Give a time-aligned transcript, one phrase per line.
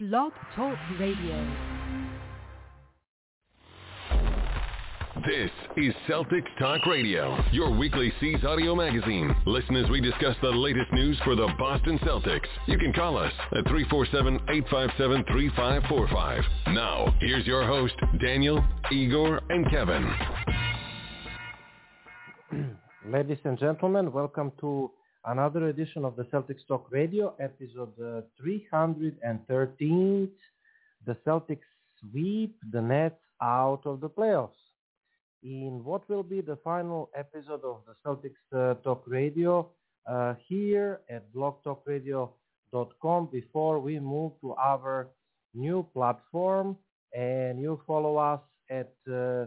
[0.00, 1.44] Blog Talk Radio.
[5.26, 9.34] This is Celtics Talk Radio, your weekly C's audio magazine.
[9.44, 12.46] Listen as we discuss the latest news for the Boston Celtics.
[12.68, 16.42] You can call us at 347-857-3545.
[16.68, 20.08] Now, here's your host, Daniel, Igor, and Kevin.
[23.04, 24.92] Ladies and gentlemen, welcome to
[25.28, 30.28] another edition of the Celtics Talk Radio, episode uh, 313.
[31.06, 31.68] The Celtics
[32.00, 34.50] sweep the Nets out of the playoffs
[35.42, 39.68] in what will be the final episode of the Celtics uh, Talk Radio
[40.08, 45.08] uh, here at blogtalkradio.com before we move to our
[45.54, 46.76] new platform
[47.14, 49.44] and you follow us at uh,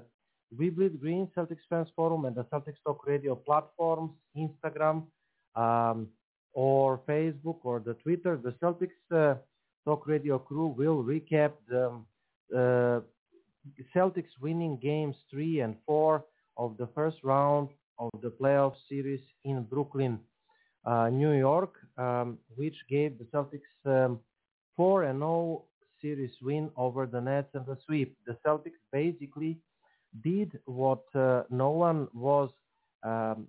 [0.58, 5.04] We Bleed Green Celtics Fans Forum and the Celtics Talk Radio platforms, Instagram
[5.56, 6.08] um,
[6.54, 8.38] or Facebook or the Twitter.
[8.38, 9.36] The Celtics uh,
[9.86, 11.92] Talk Radio crew will recap the
[12.56, 13.02] uh,
[13.96, 16.26] Celtics winning games three and four
[16.58, 20.20] of the first round of the playoff series in Brooklyn,
[20.86, 24.20] uh, New York, um, which gave the Celtics um,
[24.76, 25.64] 4 and 0
[26.02, 28.18] series win over the Nets and the sweep.
[28.26, 29.60] The Celtics basically
[30.24, 32.50] did what uh, no one was
[33.04, 33.48] um,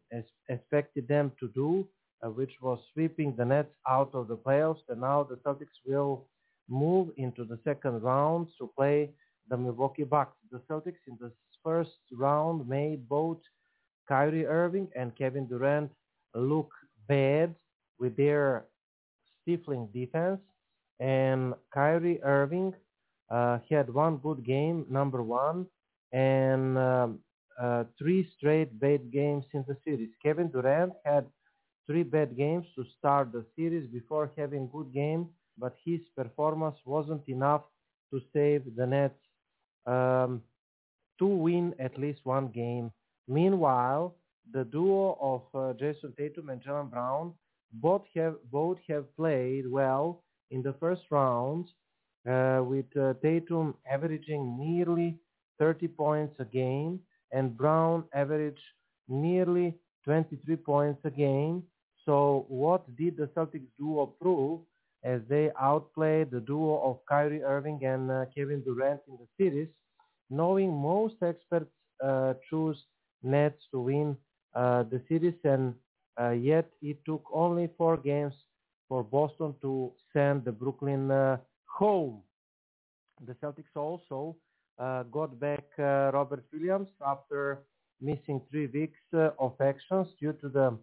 [0.49, 1.87] expected them to do,
[2.23, 4.83] uh, which was sweeping the Nets out of the playoffs.
[4.89, 6.27] And now the Celtics will
[6.69, 9.11] move into the second round to play
[9.49, 10.37] the Milwaukee Bucks.
[10.51, 13.39] The Celtics in the first round made both
[14.09, 15.91] Kyrie Irving and Kevin Durant
[16.35, 16.71] look
[17.09, 17.55] bad
[17.99, 18.65] with their
[19.43, 20.41] stifling defense.
[21.01, 22.75] And Kyrie Irving
[23.31, 25.67] uh, had one good game, number one,
[26.13, 27.19] and um,
[27.61, 30.11] uh, three straight bad games in the series.
[30.23, 31.27] Kevin Durant had
[31.87, 37.27] three bad games to start the series before having good game, but his performance wasn't
[37.29, 37.63] enough
[38.11, 39.19] to save the Nets
[39.87, 40.43] um,
[41.19, 42.91] to win at least one game.
[43.29, 44.15] Meanwhile,
[44.53, 47.33] the duo of uh, Jayson Tatum and Jaylen Brown
[47.73, 51.67] both have both have played well in the first round,
[52.29, 55.19] uh, with uh, Tatum averaging nearly
[55.59, 57.01] 30 points a game
[57.33, 58.63] and Brown averaged
[59.09, 61.63] nearly 23 points a game.
[62.05, 64.61] So what did the Celtics do duo prove
[65.05, 69.69] as they outplayed the duo of Kyrie Irving and uh, Kevin Durant in the series,
[70.31, 71.71] knowing most experts
[72.05, 72.77] uh, choose
[73.23, 74.17] Nets to win
[74.55, 75.75] uh, the series, and
[76.21, 78.35] uh, yet it took only four games
[78.89, 82.21] for Boston to send the Brooklyn uh, home.
[83.27, 84.37] The Celtics also
[85.11, 87.63] got back Robert Williams after
[88.01, 90.77] missing three weeks of actions due to the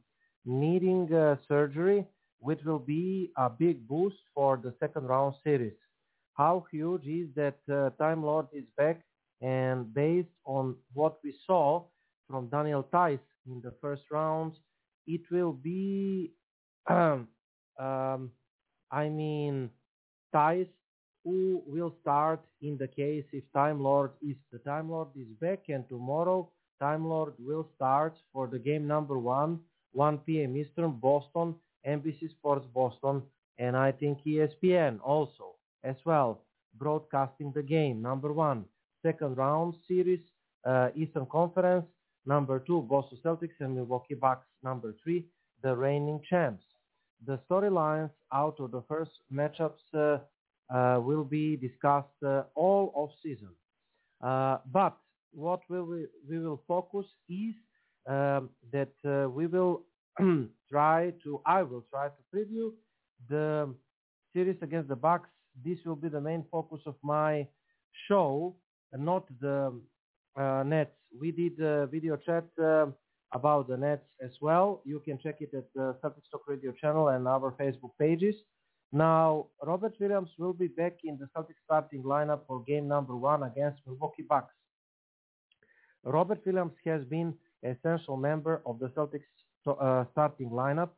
[0.45, 1.07] needing
[1.47, 2.05] surgery
[2.39, 5.73] which will be a big boost for the second round series.
[6.33, 9.01] How huge is that uh, Timelord is back?
[9.41, 11.83] And based on what we saw
[12.29, 14.53] from Daniel Theis in the first round,
[15.07, 16.31] it will be,
[16.89, 17.27] um,
[17.77, 19.69] I mean,
[20.33, 20.67] Theis
[21.29, 26.49] who will start in the case if Timelord is the Timelord is back and tomorrow
[26.81, 29.59] Timelord will start for the game number one,
[29.93, 30.57] 1 p.m.
[30.57, 33.21] Eastern, Boston NBC Sports Boston,
[33.57, 36.41] and I think ESPN also as well,
[36.77, 38.01] broadcasting the game.
[38.01, 38.65] Number one,
[39.01, 40.19] second round series,
[40.65, 41.85] uh, Eastern Conference.
[42.25, 44.45] Number two, Boston Celtics and Milwaukee Bucks.
[44.63, 45.25] Number three,
[45.63, 46.63] the reigning champs.
[47.25, 50.19] The storylines out of the first matchups uh,
[50.71, 53.49] will be discussed uh, all off season.
[54.21, 54.97] Uh, but
[55.31, 57.55] what we will, we will focus is
[58.07, 59.83] um, that uh, we will
[60.69, 62.71] try to, I will try to preview
[63.29, 63.73] the
[64.33, 65.29] series against the Bucks.
[65.63, 67.47] This will be the main focus of my
[68.07, 68.55] show,
[68.91, 69.73] and not the
[70.37, 70.91] uh, Nets.
[71.19, 72.87] We did a video chat uh,
[73.33, 74.81] about the Nets as well.
[74.85, 78.35] You can check it at the Celtics Talk Radio channel and our Facebook pages.
[78.91, 83.43] Now, Robert Williams will be back in the Celtics starting lineup for game number one
[83.43, 84.53] against Milwaukee Bucks.
[86.03, 89.29] Robert Williams has been an essential member of the Celtics
[89.67, 90.89] uh, starting lineup.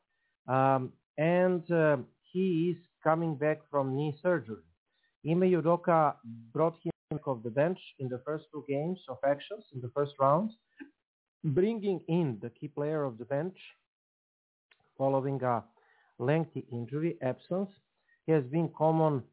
[0.47, 1.97] Um, and uh,
[2.31, 4.63] he is coming back from knee surgery.
[5.29, 6.15] Ime Udoka
[6.53, 6.91] brought him
[7.25, 10.51] off the bench in the first two games of actions in the first round,
[11.43, 13.57] bringing in the key player of the bench
[14.97, 15.63] following a
[16.21, 17.69] lengthy injury absence
[18.27, 19.23] has been common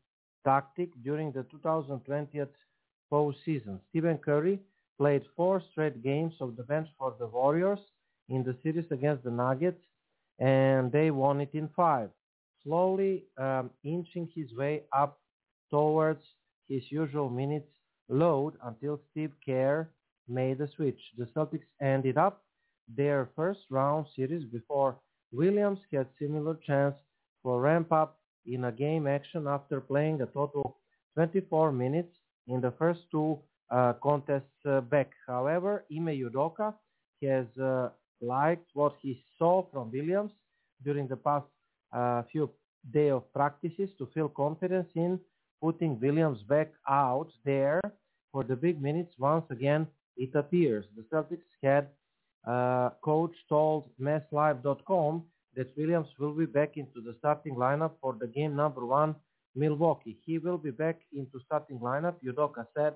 [0.45, 2.41] tactic during the 2020
[3.13, 3.79] postseason.
[3.91, 4.59] Stephen Curry
[4.99, 7.81] played four straight games of the bench for the Warriors
[8.29, 9.83] in the series against the Nuggets,
[10.39, 12.11] and they won it in five,
[12.63, 15.19] slowly um, inching his way up
[15.71, 16.23] towards
[16.69, 17.69] his usual minutes
[18.09, 19.89] load until Steve Kerr
[20.29, 21.01] made the switch.
[21.17, 22.43] The Celtics ended up
[22.89, 24.97] their first round series before
[25.33, 26.97] Williams had similar chance
[27.43, 30.79] for ramp up in a game action after playing a total
[31.15, 32.15] 24 minutes
[32.47, 33.39] in the first two
[33.71, 35.11] uh, contests uh, back.
[35.27, 36.75] However, Ime Udoka
[37.23, 37.91] has uh,
[38.21, 40.33] liked what he saw from Williams
[40.85, 41.47] during the past
[41.93, 42.51] uh, few
[42.93, 45.21] days of practices to feel confidence in
[45.61, 47.81] putting Williams back out there
[48.33, 49.87] for the big minutes once again
[50.17, 50.85] it appears.
[50.97, 51.89] The Celtics head
[52.49, 55.23] uh, coach told MassLive.com
[55.55, 59.15] that Williams will be back into the starting lineup for the game number one,
[59.55, 60.17] Milwaukee.
[60.25, 62.95] He will be back into starting lineup, Udoka said.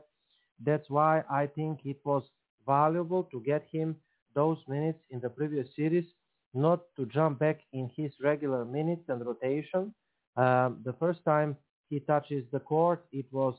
[0.65, 2.23] That's why I think it was
[2.67, 3.97] valuable to get him
[4.35, 6.07] those minutes in the previous series,
[6.55, 9.93] not to jump back in his regular minutes and rotation.
[10.37, 11.57] Um, the first time
[11.91, 13.55] he touches the court, it was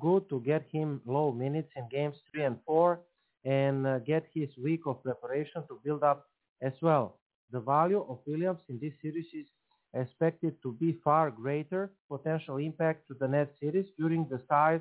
[0.00, 3.00] good to get him low minutes in games three and four
[3.44, 6.26] and uh, get his week of preparation to build up
[6.62, 7.18] as well.
[7.50, 9.46] The value of Williams in this series is
[9.94, 14.80] expected to be far greater potential impact to the net series during the size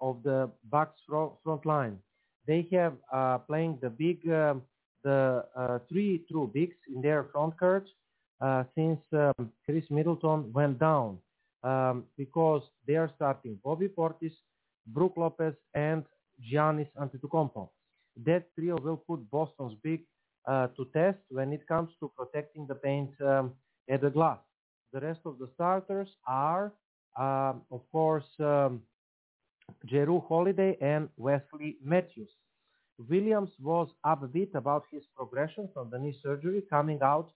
[0.00, 1.98] of the Bucks front line.
[2.46, 4.62] They have uh, playing the big, um,
[5.04, 7.86] the uh, three true bigs in their front court
[8.40, 11.18] uh, since um, Khris Middleton went down
[11.62, 14.32] um, because they are starting Bobby Portis,
[14.86, 16.04] Brook Lopez, and
[16.50, 17.68] Giannis Antetokounmpo.
[18.24, 20.02] That trio will put Boston's big
[20.46, 23.52] uh, to test when it comes to protecting the paint um,
[23.88, 24.38] at the glass.
[24.92, 26.72] The rest of the starters are,
[27.18, 28.82] um, of course, um,
[29.86, 32.30] Jrue Holiday and Wesley Matthews.
[33.08, 37.30] Williams was upbeat about his progression from the knee surgery coming out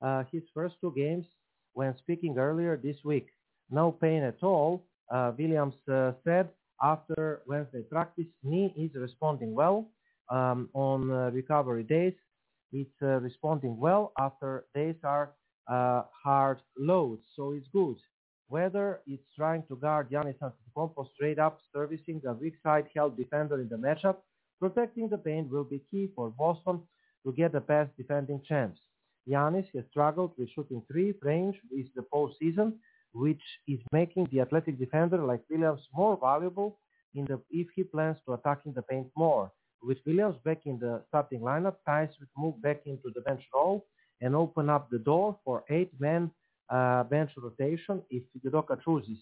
[0.00, 1.26] uh, his first two games
[1.72, 3.28] when speaking earlier this week.
[3.70, 6.48] No pain at all, uh, Williams uh, said
[6.82, 8.26] after Wednesday practice.
[8.44, 9.88] Knee is responding well
[10.30, 12.14] um, on uh, recovery days.
[12.72, 15.30] It's uh, responding well after days are
[15.68, 17.96] uh, hard loads, so it's good.
[18.48, 23.60] Whether it's trying to guard Giannis Antetokounmpo straight up, servicing the weak side held defender
[23.60, 24.16] in the matchup,
[24.58, 26.80] protecting the paint will be key for Boston
[27.24, 28.80] to get the best defending champs.
[29.28, 32.72] Giannis has struggled with shooting three range with the postseason,
[33.12, 36.78] which is making the athletic defender like Williams more valuable
[37.14, 39.50] in the if he plans to attacking the paint more.
[39.82, 43.86] With Williams back in the starting lineup, Theis would move back into the bench role
[44.20, 46.30] and open up the door for eight-man
[46.70, 49.18] uh, bench rotation if Udoka chooses.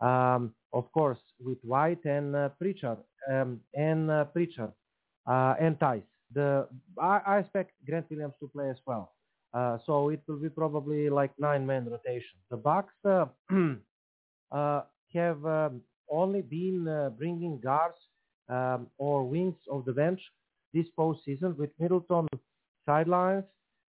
[0.00, 2.98] Um, of course, with White and uh, Pritchard
[3.30, 4.72] um, and uh, Pritchard
[5.26, 6.02] uh, and Theis.
[6.32, 6.68] The
[7.00, 9.12] I, I, expect Grant Williams to play as well.
[9.52, 12.36] Uh, so it will be probably like nine-man rotation.
[12.50, 13.26] The Bucks uh,
[14.52, 15.80] uh, have um,
[16.10, 17.98] only been bringing guards
[18.48, 20.20] um, or wings of the bench
[20.72, 22.26] this postseason with Middleton
[22.86, 23.44] sidelines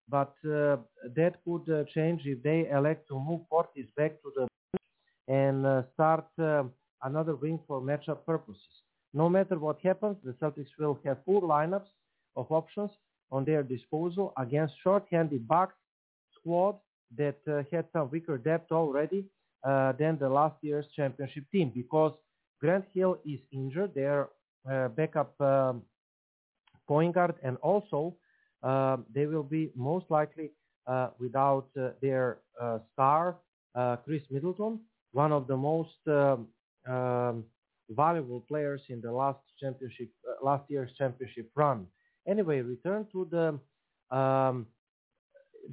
[0.08, 0.78] but uh,
[1.16, 4.84] that could uh, change if they elect to move Portis back to the bench
[5.28, 6.26] and uh, start
[7.04, 8.62] another wing for matchup purposes.
[9.14, 11.90] No matter what happens, the Celtics will have full lineups
[12.36, 12.92] of options
[13.32, 15.76] on their disposal against short-handed Bucks
[16.38, 16.76] squad
[17.18, 19.26] that uh, had some weaker depth already
[19.64, 22.12] uh, than the last year's championship team because
[22.60, 24.28] Grant Hill is injured, their
[24.96, 25.84] backup um,
[26.88, 28.16] point guard, and also
[28.64, 30.52] um, they will be most likely
[30.88, 33.38] uh, without uh, their uh, star,
[34.06, 34.80] Khris Middleton,
[35.12, 36.48] one of the most um,
[36.88, 37.44] um,
[37.90, 40.10] valuable players in the last championship,
[40.42, 41.86] last year's championship run.
[42.28, 44.66] Anyway, return to the um,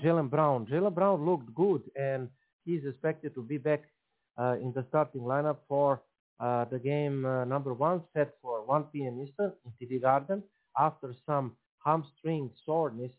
[0.03, 0.67] Jaylen Brown.
[0.67, 2.29] Jaylen Brown looked good, and
[2.65, 3.83] he's expected to be back
[4.39, 6.03] uh, in the starting lineup for
[6.41, 9.21] uh, the game uh, number one set for 1 p.m.
[9.23, 10.43] Eastern in TD Garden
[10.79, 11.53] after some
[11.85, 13.13] hamstring soreness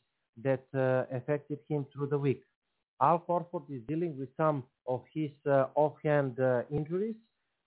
[0.43, 2.41] that uh, affected him through the week.
[3.01, 7.15] Al Horford is dealing with some of his uh, offhand uh, injuries,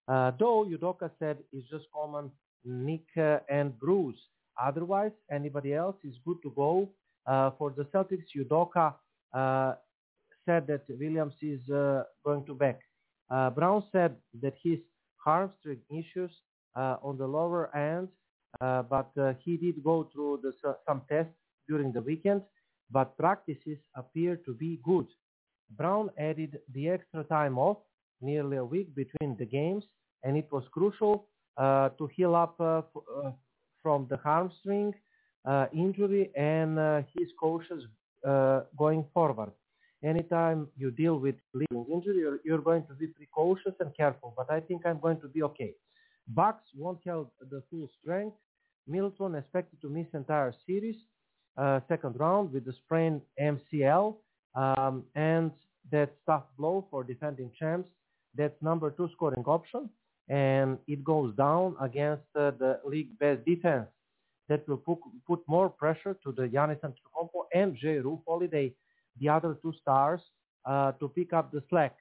[0.08, 2.30] though Udoka said it's just common
[2.64, 3.06] nick
[3.48, 4.18] and bruise.
[4.62, 6.88] Otherwise, anybody else is good to go.
[7.58, 8.94] For the Celtics, Udoka
[10.46, 11.60] said that Williams is
[12.24, 12.80] going to back.
[13.54, 14.78] Brown said that his
[15.26, 16.30] hamstring issues
[16.76, 18.08] uh, on the lower end,
[18.60, 20.52] uh, but uh, he did go through the,
[20.86, 21.34] some tests
[21.68, 22.42] during the weekend,
[22.90, 25.06] but practices appear to be good.
[25.76, 27.78] Brown added the extra time off,
[28.20, 29.84] nearly a week between the games,
[30.22, 32.84] and it was crucial uh, to heal up uh, f-
[33.24, 33.30] uh,
[33.82, 34.94] from the hamstring
[35.72, 37.82] injury, and he's cautious
[38.76, 39.52] going forward.
[40.04, 44.50] Anytime you deal with bleeding injury, you're, you're going to be precautious and careful, but
[44.50, 45.72] I think I'm going to be okay.
[46.28, 48.36] Bucks won't have the full strength.
[48.86, 50.96] Middleton expected to miss entire series,
[51.56, 54.16] uh, second round with the sprained MCL,
[54.54, 55.50] um, and
[55.90, 57.88] that tough blow for defending champs.
[58.36, 59.88] That's number two scoring option,
[60.28, 63.86] and it goes down against uh, the league best defense.
[64.48, 68.72] That will put, put more pressure to the Giannis Antetokounmpo and Jrue Holiday,
[69.20, 70.20] the other two stars,
[70.64, 71.96] uh, to pick up the slack.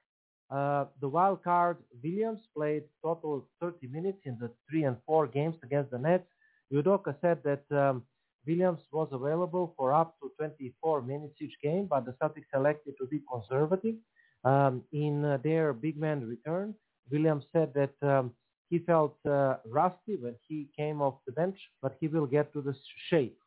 [0.50, 5.56] Uh, the wild card Williams played total 30 minutes in the three and four games
[5.64, 6.28] against the Nets.
[6.72, 8.04] Udoka said that um,
[8.46, 13.08] Williams was available for up to 24 minutes each game, but the Celtics elected to
[13.08, 13.96] be conservative.
[14.44, 16.76] Um, in uh, their big man return,
[17.12, 18.32] Williams said that um,
[18.70, 22.62] he felt uh, rusty when he came off the bench, but he will get to
[22.62, 22.76] the
[23.10, 23.38] shape.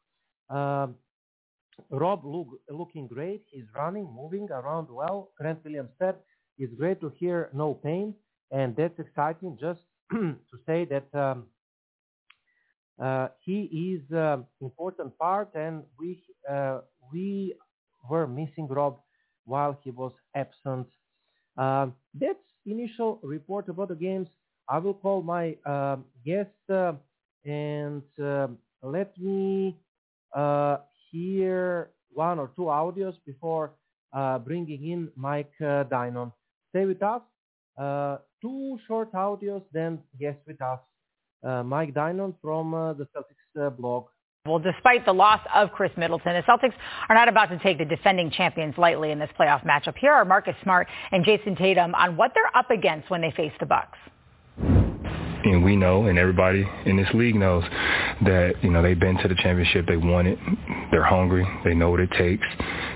[0.50, 0.96] Um,
[1.90, 3.44] Rob look, looking great.
[3.50, 5.30] He's running, moving around well.
[5.38, 6.16] Grant Williams said
[6.58, 8.14] it's great to hear no pain,
[8.50, 9.56] and that's exciting.
[9.60, 9.80] Just
[10.12, 11.46] to say that um,
[13.02, 16.80] uh, he is an important part, and we uh,
[17.12, 17.54] we
[18.10, 18.98] were missing Rob
[19.44, 20.86] while he was absent.
[21.56, 24.28] Uh, that's initial report about the games.
[24.68, 26.92] I will call my uh, guest uh,
[27.44, 28.48] and uh,
[28.82, 29.76] let me
[31.10, 33.72] hear one or two audios before
[34.12, 36.32] uh, bringing in Mike uh, Dinon.
[36.70, 37.22] Stay with us.
[37.76, 40.80] Uh, two short audios, then guest with us.
[41.64, 44.06] Mike Dynon from the Celtics blog.
[44.46, 46.72] Well, despite the loss of Khris Middleton, the Celtics
[47.08, 49.96] are not about to take the defending champions lightly in this playoff matchup.
[49.98, 53.52] Here are Marcus Smart and Jayson Tatum on what they're up against when they face
[53.60, 53.98] the Bucks.
[55.48, 57.64] And we know, and everybody in this league knows
[58.22, 60.38] that you know they've been to the championship, they won it,
[60.90, 62.46] they're hungry, they know what it takes,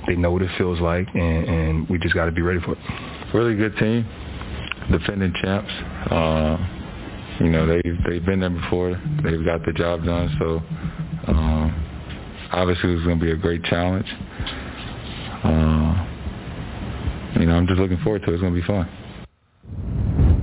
[0.06, 2.72] they know what it feels like, and, and we just got to be ready for
[2.72, 2.78] it.
[3.32, 4.06] Really good team,
[4.90, 5.72] defending champs.
[6.10, 6.58] Uh,
[7.40, 10.60] you know they've they've been there before, they've got the job done, so
[11.26, 14.06] um, obviously, it's going to be a great challenge.
[15.44, 16.06] Uh,
[17.38, 18.34] you know, I'm just looking forward to it.
[18.34, 18.88] It's going to be fun.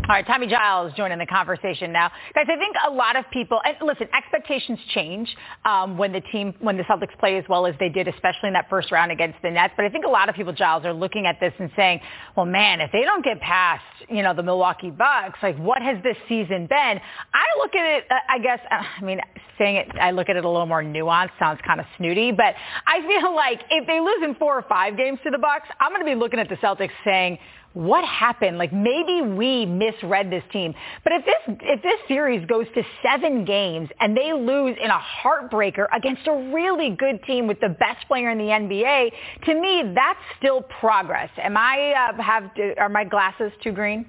[0.10, 2.10] All right, Tommy Giles joining the conversation now.
[2.34, 5.30] Guys, I think a lot of people, and listen, expectations change
[5.66, 8.54] um, when the team, when the Celtics play as well as they did, especially in
[8.54, 9.76] that first round against the Nets.
[9.78, 12.00] But I think a lot of people, Giles, are looking at this and saying,
[12.36, 16.02] well, man, if they don't get past, you know, the Milwaukee Bucks, like what has
[16.02, 17.00] this season been?
[17.32, 19.22] I look at it, uh, I guess, uh, I mean,
[19.60, 22.56] saying it, I look at it a little more nuanced, sounds kind of snooty, but
[22.88, 25.92] I feel like if they lose in four or five games to the Bucks, I'm
[25.92, 27.38] going to be looking at the Celtics saying,
[27.74, 28.58] what happened?
[28.58, 30.74] Like maybe we misread this team.
[31.04, 35.00] But if this if this series goes to seven games and they lose in a
[35.00, 39.12] heartbreaker against a really good team with the best player in the NBA,
[39.46, 41.30] to me that's still progress.
[41.38, 44.06] Am I uh, have are my glasses too green?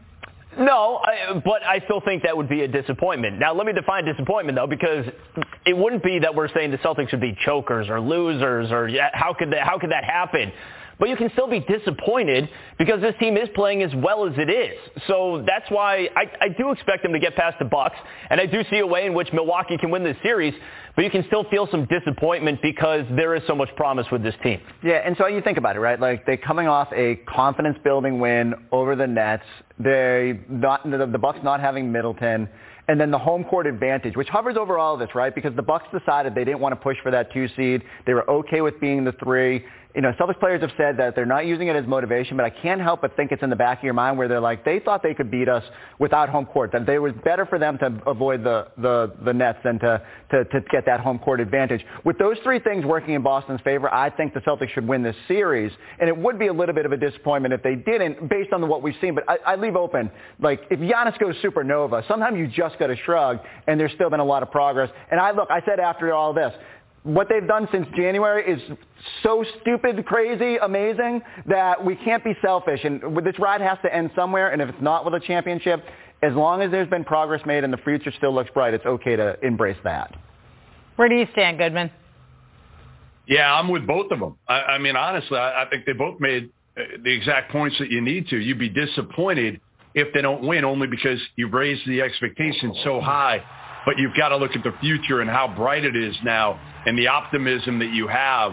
[0.59, 1.01] No,
[1.45, 3.39] but I still think that would be a disappointment.
[3.39, 5.07] Now, let me define disappointment, though, because
[5.65, 9.33] it wouldn't be that we're saying the Celtics would be chokers or losers or how
[9.33, 10.51] could that, how could that happen?
[11.01, 14.51] But you can still be disappointed because this team is playing as well as it
[14.51, 14.77] is.
[15.09, 17.97] So that's why I, I do expect them to get past the Bucks,
[18.29, 20.55] and I do see a way in which Milwaukee can win this series.
[20.95, 24.35] But you can still feel some disappointment because there is so much promise with this
[24.43, 24.61] team.
[24.83, 25.99] Yeah, and so you think about it, right?
[25.99, 29.45] Like they're coming off a confidence-building win over the Nets.
[29.79, 32.49] They not the, the Bucks not having Middleton
[32.91, 35.33] and then the home court advantage, which hovers over all of this, right?
[35.33, 37.83] Because the Bucks decided they didn't want to push for that two seed.
[38.05, 41.27] They were okay with being the three you know, Celtics players have said that they're
[41.27, 43.79] not using it as motivation, but I can't help but think it's in the back
[43.79, 45.65] of your mind where they're like, they thought they could beat us
[45.99, 49.59] without home court, that it was better for them to avoid the, the, the Nets
[49.65, 51.85] than to, to, to get that home court advantage.
[52.05, 55.17] With those three things working in Boston's favor, I think the Celtics should win this
[55.27, 58.53] series, and it would be a little bit of a disappointment if they didn't based
[58.53, 62.39] on what we've seen, but I, I leave open, like, if Giannis goes supernova, sometimes
[62.39, 64.91] you just got to shrug, and there's still been a lot of progress.
[65.11, 66.53] And I, look, I said after all this,
[67.03, 68.61] what they've done since January is
[69.23, 72.81] so stupid, crazy, amazing that we can't be selfish.
[72.85, 74.51] And this ride has to end somewhere.
[74.51, 75.83] And if it's not with a championship,
[76.23, 79.17] as long as there's been progress made and the future still looks bright, it's okay
[79.17, 80.15] to embrace that.
[80.97, 81.91] Where do you stand, Goodman?
[83.27, 84.37] Yeah, I'm with both of them.
[84.47, 87.91] I, I mean, honestly, I, I think they both made uh, the exact points that
[87.91, 88.37] you need to.
[88.37, 89.61] You'd be disappointed
[89.95, 93.43] if they don't win, only because you've raised the expectations so high.
[93.87, 96.99] But you've got to look at the future and how bright it is now and
[96.99, 98.53] the optimism that you have.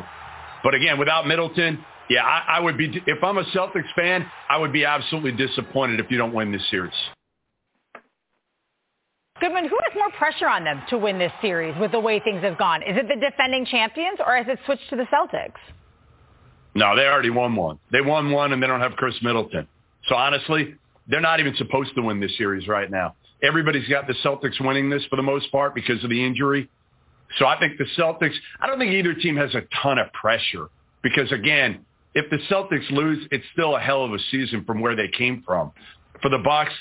[0.64, 4.58] But again, without Middleton, yeah, I, I would be, if I'm a Celtics fan, I
[4.58, 6.94] would be absolutely disappointed if you don't win this series.
[9.40, 12.42] Goodman, who has more pressure on them to win this series with the way things
[12.42, 12.82] have gone?
[12.82, 15.60] Is it the defending champions or has it switched to the Celtics?
[16.74, 17.80] No, they already won one.
[17.92, 19.68] They won one and they don't have Khris Middleton.
[20.08, 20.76] So honestly,
[21.08, 23.16] they're not even supposed to win this series right now.
[23.44, 26.70] Everybody's got the Celtics winning this for the most part because of the injury.
[27.38, 30.70] So I think the Celtics, I don't think either team has a ton of pressure
[31.04, 34.96] because again, if the Celtics lose, it's still a hell of a season from where
[34.96, 35.72] they came from.
[36.22, 36.74] For the Bucks,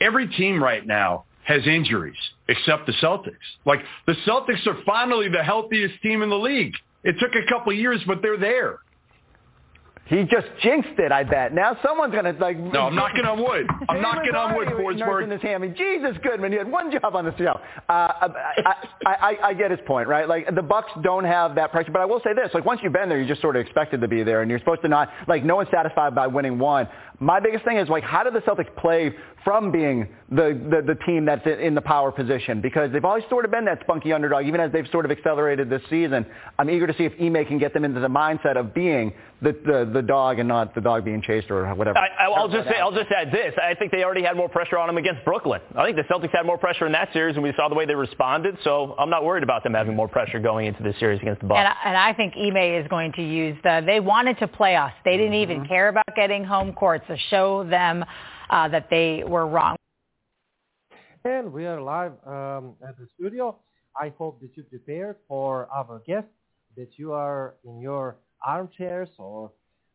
[0.00, 3.34] every team right now has injuries except the Celtics.
[3.64, 6.74] Like the Celtics are finally the healthiest team in the league.
[7.02, 8.80] It took a couple years, but they're there.
[10.08, 11.52] He just jinxed it, I bet.
[11.52, 12.58] Now someone's going to like.
[12.58, 13.66] No, I'm knocking on wood.
[13.90, 15.24] I'm knocking on wood, Forsberg.
[15.24, 15.68] in His hammy.
[15.68, 17.60] Jesus Goodman, he had one job on the show.
[17.88, 18.26] Uh, I,
[18.64, 20.26] I, I, I get his point, right?
[20.26, 22.94] Like the Bucks don't have that pressure, but I will say this: like once you've
[22.94, 25.10] been there, you're just sort of expected to be there, and you're supposed to not
[25.26, 26.88] like no one's satisfied by winning one.
[27.20, 29.12] My biggest thing is like how do the Celtics play
[29.44, 32.60] from being the, the, the team that's in the power position?
[32.60, 35.70] Because they've always sort of been that spunky underdog, even as they've sort of accelerated
[35.70, 36.26] this season.
[36.58, 39.52] I'm eager to see if Ime can get them into the mindset of being the,
[39.52, 41.96] the, the dog and not the dog being chased or whatever.
[41.98, 43.54] I, will just say, I'll just add this.
[43.62, 45.60] I think they already had more pressure on them against Brooklyn.
[45.76, 47.86] I think the Celtics had more pressure in that series, and we saw the way
[47.86, 48.58] they responded.
[48.64, 51.46] So I'm not worried about them having more pressure going into this series against the
[51.46, 51.58] Bucks.
[51.58, 53.82] And, and I think Ime is going to use the.
[53.84, 54.92] They wanted to play us.
[55.04, 55.52] They didn't mm-hmm.
[55.52, 58.04] even care about getting home court to show them
[58.50, 59.76] uh, that they were wrong.
[61.24, 63.58] And we are live um, at the studio.
[64.00, 66.28] I hope that you prepared for our guest,
[66.76, 69.50] that you are in your armchairs or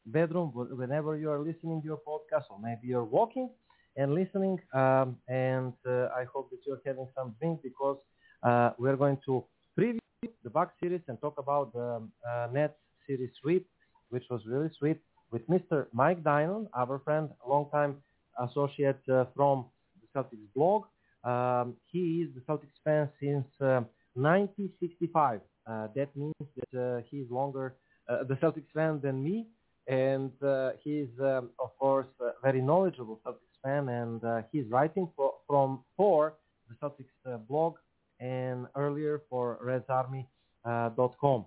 [0.06, 3.50] bedroom whenever you are listening to your podcast, or maybe you're walking
[3.96, 4.60] and listening.
[4.74, 7.98] Um, and uh, I hope that you're having some drink because
[8.44, 9.46] uh, we're going to
[9.80, 10.00] preview
[10.44, 12.76] the Bucks series and talk about the uh, Nets
[13.08, 13.66] series sweep,
[14.10, 15.00] which was really sweet,
[15.34, 15.88] with Mr.
[15.92, 17.98] Mike Dynon, our friend, longtime
[18.40, 19.66] associate uh, from
[20.02, 20.84] the Celtics blog.
[21.24, 25.42] Um, he is the Celtics fan since 1965.
[25.42, 27.76] Uh, uh, that means that he is longer
[28.08, 29.48] the Celtics fan than me
[29.88, 35.10] and uh, he's um, of course uh, very knowledgeable Celtics fan, and uh, he's writing
[35.16, 36.36] for, from for
[36.70, 37.76] the Celtics blog
[38.20, 41.46] and earlier for RedsArmy.com.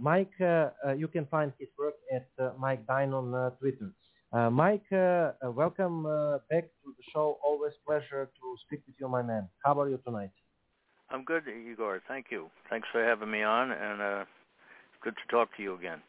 [0.00, 3.92] Mike, you can find his work at Mike Dynon on Twitter.
[4.34, 4.96] Uh, Mike, uh,
[5.46, 6.02] uh, welcome
[6.50, 7.38] back to the show.
[7.44, 9.48] Always pleasure to speak with you, my man.
[9.64, 10.32] How are you tonight?
[11.08, 12.02] I'm good, Igor.
[12.08, 12.50] Thank you.
[12.68, 14.26] Thanks for having me on, and
[15.02, 16.00] good to talk to you again.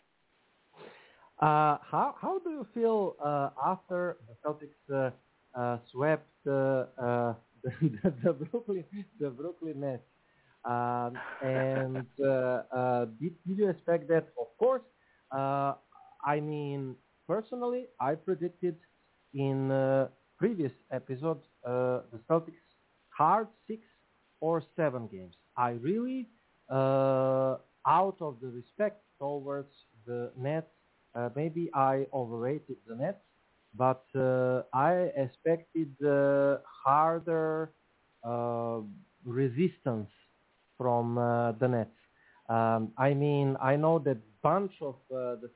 [1.39, 5.11] Uh, how how do you feel uh, after the Celtics
[5.53, 6.87] uh, swept the,
[7.63, 8.85] the, the Brooklyn
[9.19, 10.01] the Brooklyn Nets?
[10.65, 12.07] Um, and
[13.19, 14.27] did, did you expect that?
[14.39, 14.83] Of course.
[16.25, 16.95] I mean,
[17.27, 18.75] personally, I predicted
[19.33, 22.63] in uh, previous episode uh, the Celtics
[23.09, 23.81] hard six
[24.39, 25.35] or seven games.
[25.57, 26.27] I really,
[26.69, 29.73] uh, out of the respect towards
[30.05, 30.67] the Nets,
[31.15, 33.23] uh, maybe I overrated the Nets,
[33.75, 37.71] but uh, I expected uh, harder
[39.25, 40.09] resistance
[40.77, 41.15] from
[41.59, 41.89] the Nets.
[42.47, 45.49] Um, I mean, I know that bunch of the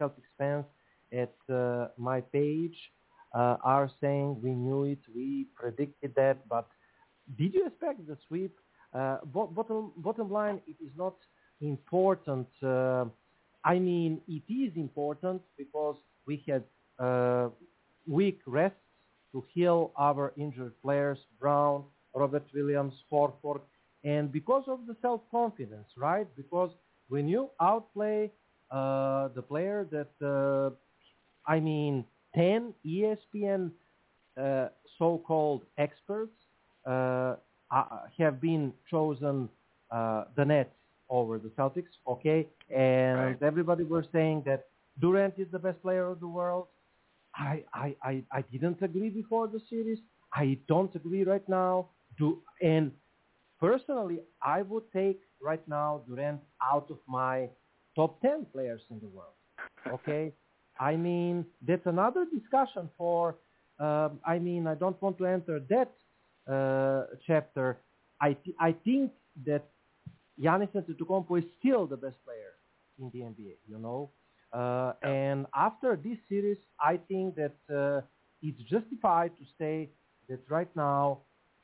[0.00, 0.64] Celtics fans
[1.12, 2.76] at uh, my page
[3.34, 6.66] uh, are saying we knew it, we predicted that, but
[7.38, 8.54] did you expect the sweep?
[8.94, 11.16] Uh, bottom, bottom line, it is not
[11.60, 12.46] important.
[12.62, 13.04] Uh,
[13.64, 16.62] I mean, it is important because we had
[16.98, 17.48] uh,
[18.06, 18.78] week rests
[19.32, 21.84] to heal our injured players, Brown,
[22.14, 23.60] Robert Williams, Horford,
[24.06, 26.28] and because of the self-confidence, right?
[26.36, 26.70] Because
[27.08, 28.30] when you outplay
[28.70, 30.72] uh, the player that
[31.46, 33.70] I mean, 10 ESPN
[34.40, 36.32] uh, so-called experts
[36.86, 37.36] uh,
[38.18, 39.48] have been chosen
[39.90, 40.70] uh, the Nets
[41.08, 42.46] over the Celtics, okay?
[42.74, 43.42] And right.
[43.42, 44.66] everybody was saying that
[45.00, 46.66] Durant is the best player of the world.
[47.34, 49.98] I, I, I, I didn't agree before the series.
[50.32, 51.88] I don't agree right now.
[52.18, 52.92] Do and
[53.60, 57.48] personally, I would take right now Durant out of my
[57.94, 59.34] top 10 players in the world.
[59.92, 60.32] Okay,
[60.78, 63.36] I mean, that's another discussion for,
[63.78, 65.92] uh, I mean, I don't want to enter that
[66.52, 67.78] uh, chapter.
[68.20, 69.12] I, th- I think
[69.46, 69.64] that
[70.40, 72.54] Giannis Antetokounmpo is still the best player
[72.98, 74.10] in the NBA, you know.
[74.52, 78.00] Uh, and after this series, I think that uh,
[78.42, 79.90] it's justified to say
[80.28, 81.18] that right now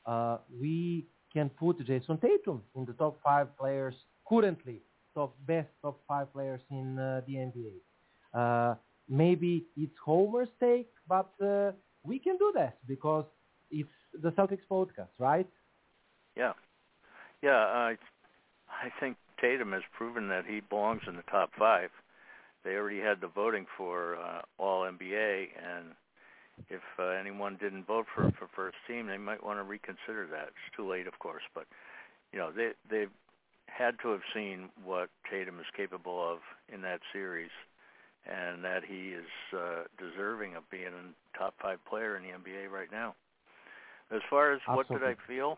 [0.05, 3.95] uh, we can put Jayson Tatum in the top five players
[4.27, 4.81] currently,
[5.15, 7.75] top best top five players in uh, the NBA.
[8.33, 8.75] Uh,
[9.09, 11.71] maybe it's Homer's take, but uh,
[12.03, 13.25] we can do that because
[13.71, 13.89] it's
[14.21, 15.47] the Celtics podcast, right?
[16.35, 16.53] Yeah,
[17.41, 17.57] yeah.
[17.57, 17.97] I
[18.69, 21.89] I think Tatum has proven that he belongs in the top five.
[22.63, 25.91] They already had the voting for uh, All NBA, and
[26.69, 30.49] if uh, anyone didn't vote for for first team, they might want to reconsider that.
[30.49, 31.65] It's too late, of course, but
[32.31, 33.11] you know they they've
[33.67, 36.39] had to have seen what Tatum is capable of
[36.73, 37.51] in that series,
[38.25, 42.69] and that he is uh, deserving of being a top five player in the NBA
[42.71, 43.15] right now.
[44.11, 44.93] As far as Absolutely.
[44.93, 45.57] what did I feel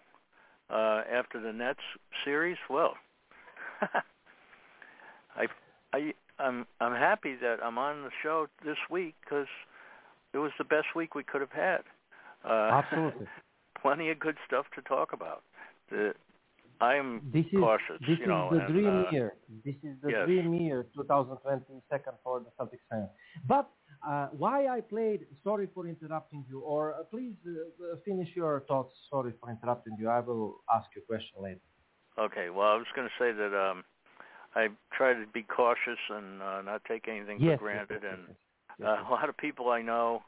[0.70, 1.80] uh, after the Nets
[2.24, 2.96] series, well,
[5.36, 5.46] I
[5.94, 9.48] I I'm I'm happy that I'm on the show this week because
[10.36, 11.82] it was the best week we could have had.
[12.44, 13.28] Uh, Absolutely.
[13.82, 15.44] plenty of good stuff to talk about.
[15.90, 16.14] The,
[16.82, 18.50] I'm This is cautious, this you know.
[18.52, 19.34] is the and, dream uh, year.
[19.64, 20.26] This is the yes.
[20.26, 23.08] dream year, 2022 for the Celtics fans.
[23.48, 23.70] But
[24.06, 25.22] uh, why I played?
[25.42, 26.60] Sorry for interrupting you.
[26.60, 28.94] Or uh, please uh, uh, finish your thoughts.
[29.10, 30.10] Sorry for interrupting you.
[30.10, 31.62] I will ask you a question later.
[32.20, 33.84] Okay, well, I was going to say that um,
[34.54, 38.02] I try to be cautious and uh, not take anything Yes, for granted.
[38.04, 38.36] yes, and
[38.84, 40.24] uh, a lot of people I know,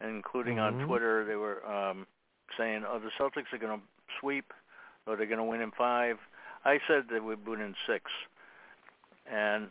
[0.00, 0.60] including Mhm.
[0.60, 2.06] on Twitter, they were um,
[2.58, 3.86] saying, "Oh, the Celtics are going to
[4.20, 4.52] sweep,
[5.06, 6.18] or they're going to win in five.
[6.64, 8.10] I said they would win in six,
[9.26, 9.70] and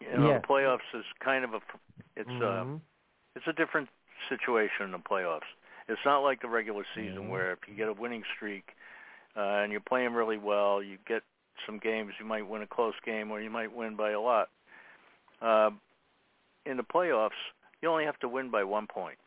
[0.00, 0.42] you know Yes.
[0.42, 1.60] the playoffs is kind of a
[2.16, 2.80] it's uh, Mhm.
[3.36, 3.88] it's a different
[4.28, 5.48] situation in the playoffs.
[5.88, 7.28] It's not like the regular season Mhm.
[7.28, 8.76] where if you get a winning streak
[9.36, 11.22] uh, and you're playing really well, you get
[11.66, 14.48] some games you might win a close game or you might win by a lot.
[15.40, 15.70] Uh,
[16.68, 17.40] in the playoffs,
[17.80, 19.18] you only have to win by one point.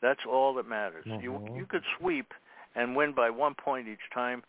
[0.00, 1.06] That's all that matters.
[1.22, 1.56] You Mhm.
[1.56, 2.34] you could sweep
[2.74, 4.42] and win by one point each time.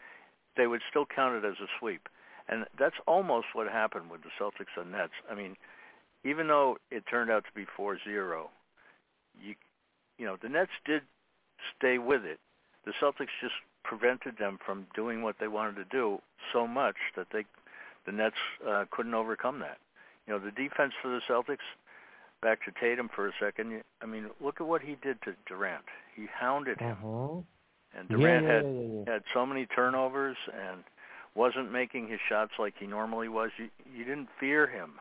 [0.56, 2.10] They would still count it as a sweep,
[2.48, 5.14] and that's almost what happened with the Celtics and Nets.
[5.30, 5.56] I mean,
[6.24, 8.50] even though it turned out to be 4-0,
[9.40, 9.56] you
[10.18, 11.04] you know the Nets did
[11.78, 12.40] stay with it.
[12.84, 17.30] The Celtics just prevented them from doing what they wanted to do so much that
[17.30, 17.46] they
[18.06, 19.80] the Nets uh, couldn't overcome that.
[20.26, 21.66] You know, the defense for the Celtics.
[22.42, 23.84] Back to Tatum for a second.
[24.02, 25.86] I mean, look at what he did to Durant.
[26.16, 27.46] He hounded him, Mhm.
[27.98, 29.14] and Durant yeah, had yeah, yeah, yeah.
[29.14, 30.84] had so many turnovers and
[31.34, 33.52] wasn't making his shots like he normally was.
[33.58, 35.00] You you didn't fear him.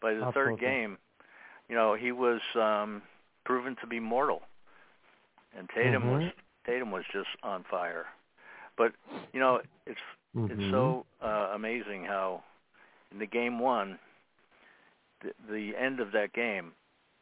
[0.00, 0.98] By the third game,
[1.68, 3.02] you know, he was um
[3.44, 4.42] proven to be mortal.
[5.56, 6.32] And Tatum was Mhm.
[6.66, 8.06] Tatum was just on fire.
[8.76, 8.92] But,
[9.32, 10.00] you know, it's
[10.36, 10.50] Mhm.
[10.50, 12.42] it's so uh amazing how
[13.10, 13.98] in the game 1
[15.24, 16.72] the, the end of that game,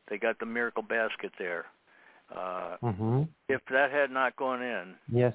[0.08, 1.66] they got the miracle basket there.
[2.34, 3.28] Uh Mhm.
[3.48, 5.34] if that had not gone in, Yes.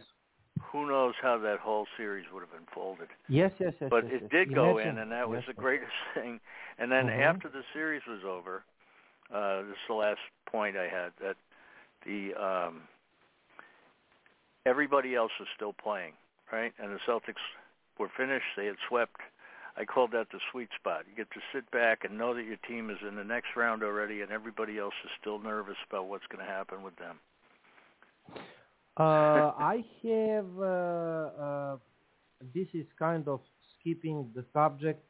[0.71, 3.07] who knows how that whole series would have unfolded.
[3.29, 3.89] Yes, yes, yes.
[3.89, 4.31] But yes, it yes.
[4.31, 5.63] did go Imagine- in, and that was yes, the yes.
[5.63, 6.39] greatest thing.
[6.79, 7.19] And then Mhm.
[7.21, 8.63] after the series was over,
[9.31, 11.37] uh, this is the last point I had that
[12.05, 12.87] the um,
[14.65, 16.13] everybody else was still playing,
[16.51, 16.73] right?
[16.79, 17.41] And the Celtics
[17.99, 19.21] were finished; they had swept.
[19.77, 21.03] I called that the sweet spot.
[21.09, 23.83] You get to sit back and know that your team is in the next round
[23.83, 27.19] already, and everybody else is still nervous about what's going to happen with them.
[28.97, 29.03] Uh,
[29.59, 30.59] I have.
[30.59, 31.77] Uh, uh,
[32.53, 33.41] this is kind of
[33.79, 35.03] skipping the subject,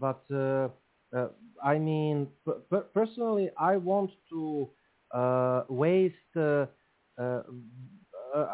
[0.00, 0.68] but uh,
[1.14, 1.28] uh,
[1.62, 4.68] I mean, per- per- personally, I want to
[5.12, 6.14] uh, waste.
[6.36, 6.66] Uh,
[7.18, 7.42] uh,
[8.34, 8.46] uh,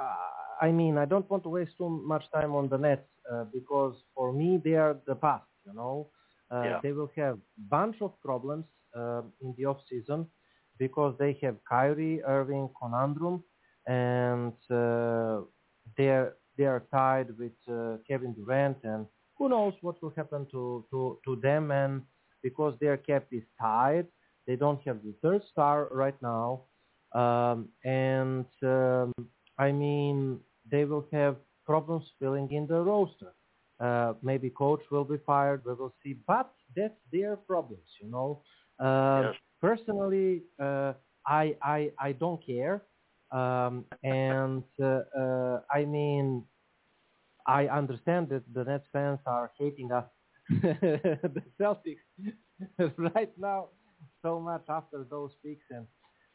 [0.61, 3.95] I mean, I don't want to waste too much time on the Nets uh, because
[4.15, 5.45] for me they are the past.
[5.67, 6.11] You know,
[6.51, 6.81] uh, Yeah.
[6.83, 7.39] they will have
[7.71, 10.27] bunch of problems uh, in the off season
[10.79, 13.43] because they have Kyrie Irving conundrum
[13.87, 15.41] and uh,
[15.97, 19.07] they're they are tied with uh, Kevin Durant, and
[19.39, 21.71] who knows what will happen to, to, to them.
[21.71, 22.03] And
[22.43, 24.07] because their cap is tied,
[24.47, 26.65] they don't have the third star right now,
[27.15, 29.13] um, and um,
[29.59, 33.33] I mean they will have problems filling in the roster.
[33.81, 35.63] Uh, maybe coach will be fired.
[35.65, 38.43] We will see, but that's their problems, you know.
[38.81, 39.37] Uh, Yes.
[39.61, 40.93] Personally, uh,
[41.27, 42.83] I I I don't care.
[43.33, 46.45] Um, and uh, uh, I mean,
[47.47, 50.07] I understand that the Nets fans are hating us,
[50.49, 52.05] the Celtics,
[52.97, 53.69] right now
[54.23, 55.87] so much after those picks and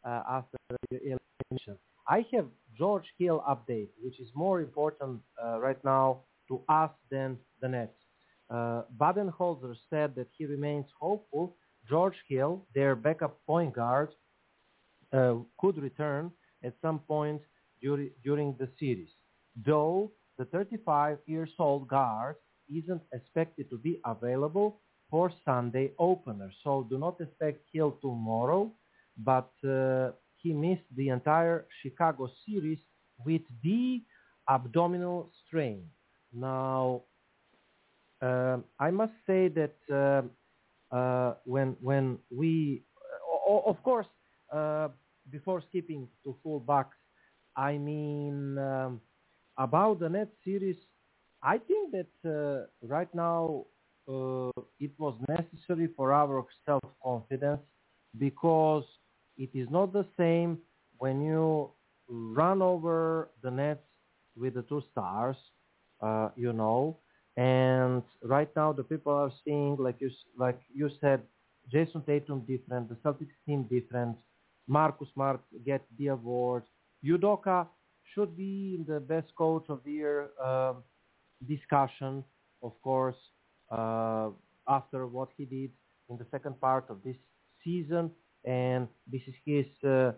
[0.06, 0.58] uh, after
[0.92, 1.78] the elimination.
[2.08, 7.38] I have George Hill update, which is more important uh, right now to us than
[7.62, 7.98] the Nets.
[8.50, 11.56] Uh, Budenholzer said that he remains hopeful
[11.90, 14.10] George Hill, their backup point guard,
[15.14, 16.32] uh, could return
[16.64, 17.42] at some point
[17.82, 19.10] during, during the series,
[19.66, 22.36] though the 35 years old guard
[22.74, 26.52] isn't expected to be available for Sunday opener.
[26.64, 28.72] So do not expect Hill tomorrow,
[29.18, 32.80] but uh, he missed the entire Chicago series
[33.26, 34.02] with the
[34.50, 35.84] abdominal strain.
[36.36, 37.04] Now,
[38.22, 42.84] uh, I must say that uh, uh, when when we,
[43.48, 44.08] of course,
[44.54, 44.90] uh,
[45.32, 46.98] before skipping to full backs,
[47.56, 49.02] I mean um,
[49.58, 50.78] about the net series.
[51.44, 53.66] I think that uh, right now
[54.08, 57.62] uh, it was necessary for our self-confidence
[58.18, 58.84] because
[59.38, 60.60] it is not the same
[60.98, 61.72] when you
[62.10, 63.86] run over the nets
[64.36, 65.38] with the two stars,
[66.06, 66.98] uh, you know.
[67.38, 71.22] And right now the people are seeing, like you like you said,
[71.72, 74.16] Jayson Tatum different, the Celtics team different.
[74.68, 76.64] Marcus Smart get the award.
[77.04, 77.68] Udoka
[78.14, 80.74] should be in the best coach of the year uh,
[81.48, 82.24] discussion,
[82.64, 83.22] of course,
[83.72, 84.30] uh,
[84.68, 85.72] after what he did
[86.10, 87.18] in the second part of this
[87.64, 88.12] season.
[88.46, 90.14] And this is his uh,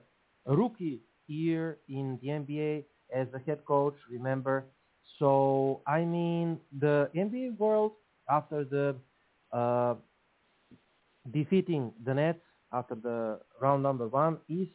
[0.45, 4.65] rookie year in the NBA as the head coach, remember.
[5.20, 7.93] So, I mean, the NBA world,
[8.30, 8.96] after the
[9.52, 9.96] uh,
[11.32, 12.41] defeating the Nets
[12.74, 14.67] after the round number one, is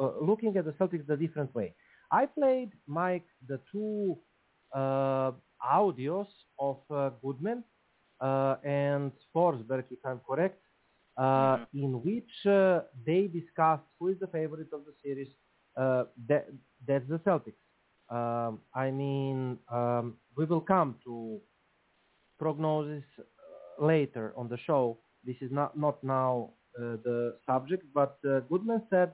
[0.00, 1.74] uh, looking at the Celtics a different way.
[2.12, 4.16] I played, Mike, the two
[4.74, 5.32] uh,
[5.64, 6.26] audios
[6.58, 7.64] of uh, Goodman
[8.20, 10.60] uh, and Forsberg, if I'm correct,
[11.16, 11.78] uh, mm-hmm.
[11.78, 15.28] in which uh, they discussed who is the favorite of the series.
[15.76, 16.46] that,
[16.86, 17.62] that's the Celtics.
[18.10, 21.38] Um, I mean, um, we will come to
[22.38, 23.04] prognosis
[23.80, 24.98] later on the show.
[25.24, 28.18] This is not, not now the subject, but
[28.48, 29.12] Goodman said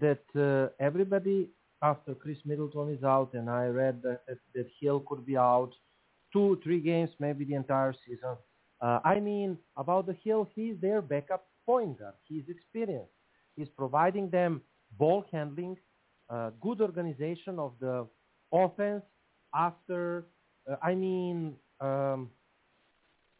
[0.00, 1.48] that uh, everybody
[1.82, 5.72] after Khris Middleton is out, and I read that, that, that Hill could be out
[6.32, 8.36] two, three games, maybe the entire season.
[8.80, 12.14] Uh, I mean, about the Hill, he's their backup point guard.
[12.24, 13.12] He's experienced.
[13.56, 14.62] He's providing them
[14.98, 15.76] ball handling,
[16.32, 18.06] uh, good organization of the
[18.52, 19.02] offense
[19.54, 20.24] after,
[20.70, 22.30] uh, I mean, um,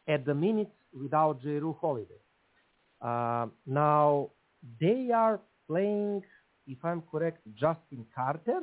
[0.09, 2.20] at the minutes without Jrue Holiday.
[3.00, 4.31] Uh, now,
[4.81, 6.22] they are playing
[6.66, 8.61] if I'm correct, Justin Carter,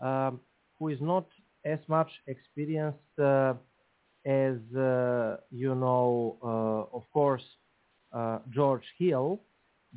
[0.00, 0.40] um,
[0.78, 1.26] who is not
[1.64, 3.54] as much experienced uh,
[4.26, 7.44] as, uh, you know, uh, of course,
[8.54, 9.40] George Hill,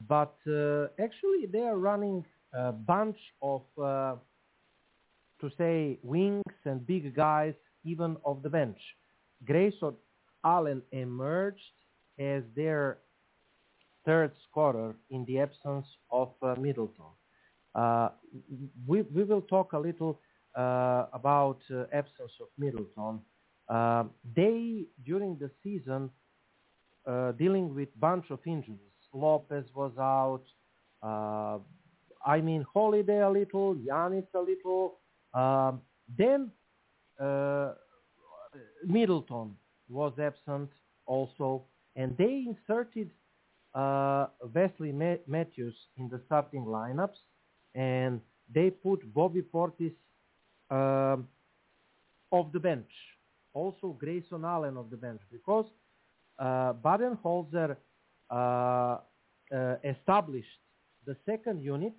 [0.08, 0.36] but
[1.00, 2.26] actually they are running
[2.58, 4.16] a bunch of, uh,
[5.42, 8.80] to say, wings and big guys even off the bench.
[9.46, 9.94] Grayson
[10.44, 11.78] Allen emerged
[12.20, 12.98] as their
[14.06, 17.12] third scorer in the absence of Middleton.
[17.76, 18.10] Uh,
[18.88, 20.20] we, we will talk a little
[20.58, 23.20] uh, about uh, absence of Middleton.
[24.36, 26.10] they, during the season,
[27.38, 28.80] dealing with bunch of injuries.
[29.14, 30.46] Lopez was out.
[32.26, 34.96] I mean, Holiday a little, Giannis a little.
[35.34, 35.82] Um,
[36.18, 36.52] then
[37.20, 37.74] uh,
[38.86, 39.56] Middleton
[39.90, 40.70] was absent
[41.06, 41.64] also,
[41.96, 43.10] and they inserted
[43.74, 47.20] uh, Wesley Matthews in the starting lineups
[47.76, 48.20] and
[48.54, 49.94] they put Bobby Portis
[50.72, 51.18] uh,
[52.32, 52.90] off the bench.
[53.54, 55.66] Also Grayson Allen off the bench because
[56.40, 57.76] uh, Budenholzer
[58.30, 58.98] uh, uh,
[59.84, 60.48] established
[61.06, 61.94] the second unit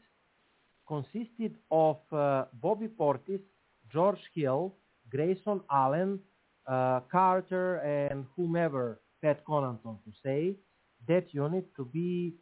[0.88, 3.40] consisted of uh, Bobby Portis,
[3.92, 4.74] George Hill,
[5.11, 6.18] Grayson Allen,
[6.66, 10.57] uh, Carter, and whomever, Pat Connaughton to say,
[11.07, 12.35] that unit to be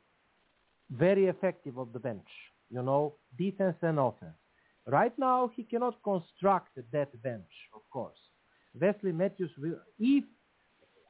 [0.90, 2.28] very effective of the bench
[2.70, 4.36] you know, defense and offense.
[4.86, 8.18] Right now, he cannot construct that bench, of course.
[8.80, 10.24] Wesley Matthews will, if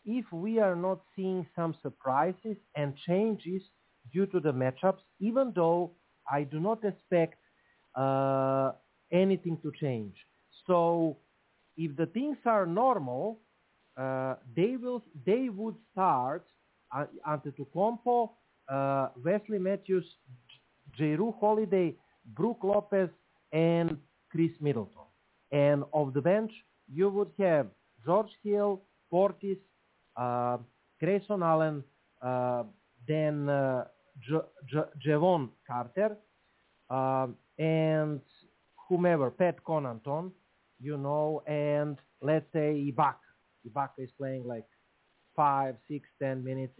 [0.08, 3.60] if we are not seeing some surprises and changes
[4.12, 5.90] due to the matchups, even though
[6.30, 7.38] I do not expect
[7.94, 8.72] uh,
[9.12, 10.14] anything to change.
[10.66, 11.16] So,
[11.76, 13.40] if the things are normal,
[13.96, 16.46] uh, they will they would start
[16.94, 18.30] uh, Antetokounmpo,
[18.68, 20.04] uh, Wesley Matthews,
[20.98, 21.94] Jrue Holiday,
[22.34, 23.10] Brook Lopez,
[23.52, 23.96] and
[24.30, 25.06] Khris Middleton.
[25.52, 26.52] And of the bench,
[26.92, 27.68] you would have
[28.04, 29.58] George Hill, Portis,
[30.16, 30.58] uh,
[31.00, 31.84] Grayson Allen,
[32.22, 32.64] uh,
[33.06, 33.84] then uh,
[34.20, 36.16] J- J- Jevon Carter,
[36.90, 38.20] uh, and
[38.88, 40.30] whomever, Pat Connaughton,
[40.80, 43.16] you know, and let's say Ibaka.
[43.68, 44.66] Ibaka is playing like
[45.34, 46.74] five, six, ten minutes,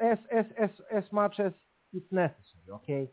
[0.00, 1.52] as as as as much as
[1.92, 3.10] it's necessary, okay?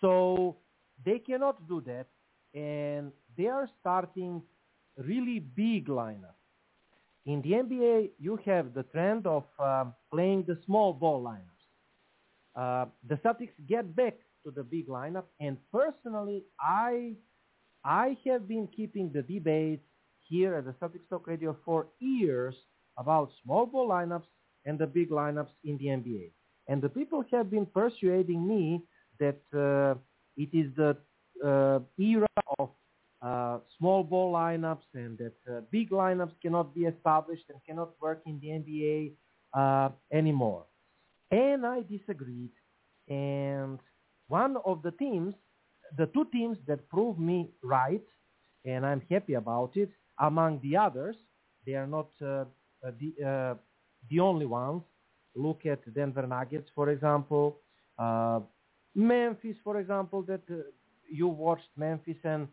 [0.00, 0.56] So
[1.04, 2.06] they cannot do that,
[2.54, 4.42] and they are starting
[4.96, 6.34] really big lineup.
[7.26, 11.55] In the NBA, you have the trend of um, playing the small ball lineups.
[12.56, 14.14] Uh, the Celtics get back
[14.44, 17.14] to the big lineup, and personally, I
[17.84, 19.82] I have been keeping the debate
[20.28, 22.54] here at the Celtics Talk Radio for years
[22.98, 24.26] about small ball lineups
[24.64, 26.32] and the big lineups in the NBA.
[26.68, 28.82] And the people have been persuading me
[29.20, 29.98] that uh,
[30.36, 30.96] it is the
[31.44, 32.26] uh, era
[32.58, 32.70] of
[33.22, 38.20] uh, small ball lineups and that uh, big lineups cannot be established and cannot work
[38.26, 39.12] in the NBA
[39.54, 40.64] uh, anymore.
[41.30, 42.52] And I disagreed.
[43.08, 43.78] And
[44.28, 45.34] one of the teams,
[45.96, 48.02] the two teams that proved me right,
[48.64, 51.16] and I'm happy about it, among the others,
[51.64, 52.44] they are not uh,
[52.84, 53.54] uh, the, uh,
[54.10, 54.82] the only ones.
[55.34, 57.58] Look at Denver Nuggets, for example.
[57.98, 58.40] Uh,
[58.94, 60.62] Memphis, for example, that uh,
[61.10, 62.48] you watched Memphis and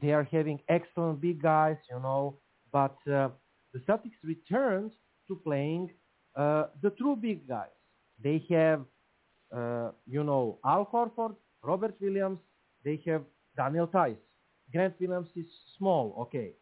[0.00, 2.36] they are having excellent big guys, you know.
[2.72, 3.28] But uh,
[3.72, 4.92] the Celtics returned
[5.28, 5.90] to playing
[6.36, 7.68] uh, the true big guys.
[8.22, 8.82] They have,
[9.54, 12.38] uh, you know, Al Horford, Robert Williams.
[12.84, 13.22] They have
[13.56, 14.16] Daniel Theis.
[14.72, 16.52] Grant Williams is small, okay.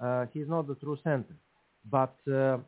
[0.00, 1.36] Uh, he's not the true center.
[1.88, 2.58] But uh,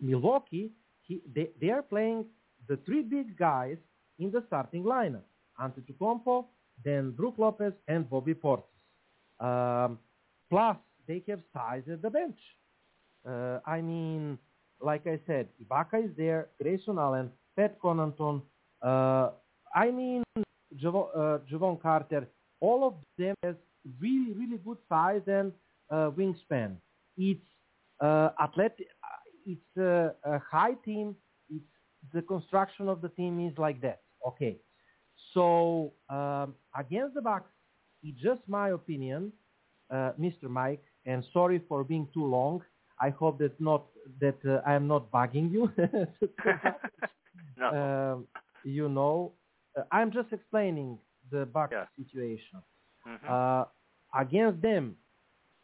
[0.00, 2.26] Milwaukee, he, they, they are playing
[2.68, 3.76] the three big guys
[4.18, 5.22] in the starting lineup.
[5.60, 6.46] Antetokounmpo,
[6.84, 8.64] then Brook Lopez, and Bobby Portis.
[9.38, 9.98] Um,
[10.50, 10.76] plus,
[11.06, 12.38] they have size at the bench.
[13.28, 14.38] Uh, I mean,
[14.84, 18.42] like I said, Ibaka is there, Grayson Allen, Pat Connaughton.
[18.82, 19.30] Uh,
[19.74, 20.22] I mean,
[20.76, 22.28] Jevon, uh, Jevon Carter.
[22.60, 23.56] All of them has
[24.00, 25.52] really, really good size and
[25.90, 26.76] uh, wingspan.
[27.16, 27.40] It's
[28.00, 28.86] uh, athletic.
[29.46, 31.16] It's uh, a high team.
[31.50, 31.64] It's
[32.12, 34.00] the construction of the team is like that.
[34.26, 34.56] Okay,
[35.34, 37.50] so um, against the Bucks,
[38.02, 39.32] it's just my opinion,
[39.90, 40.44] uh, Mr.
[40.44, 42.62] Mike, and sorry for being too long.
[43.00, 43.84] I hope that not
[44.20, 45.70] that uh, I am not bugging you.
[47.56, 47.70] no.
[47.70, 48.26] Um,
[48.64, 49.32] you know,
[49.76, 50.98] uh, I'm just explaining
[51.30, 51.86] the Bucks Yeah.
[51.96, 52.62] situation.
[53.06, 53.28] Mhm.
[53.28, 53.64] Uh,
[54.14, 54.96] against them,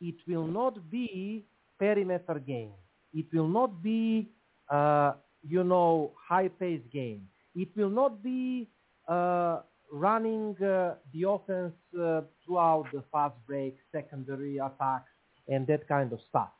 [0.00, 1.46] it will not be
[1.78, 2.72] perimeter game.
[3.12, 4.30] It will not be,
[4.70, 7.28] uh, you know, high-paced game.
[7.54, 8.68] It will not be
[9.08, 9.62] uh,
[9.92, 15.10] running uh, the offense uh, throughout the fast break, secondary attacks,
[15.48, 16.50] and that kind of stuff.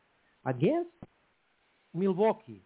[0.45, 0.91] Against
[1.95, 2.63] Milwaukee,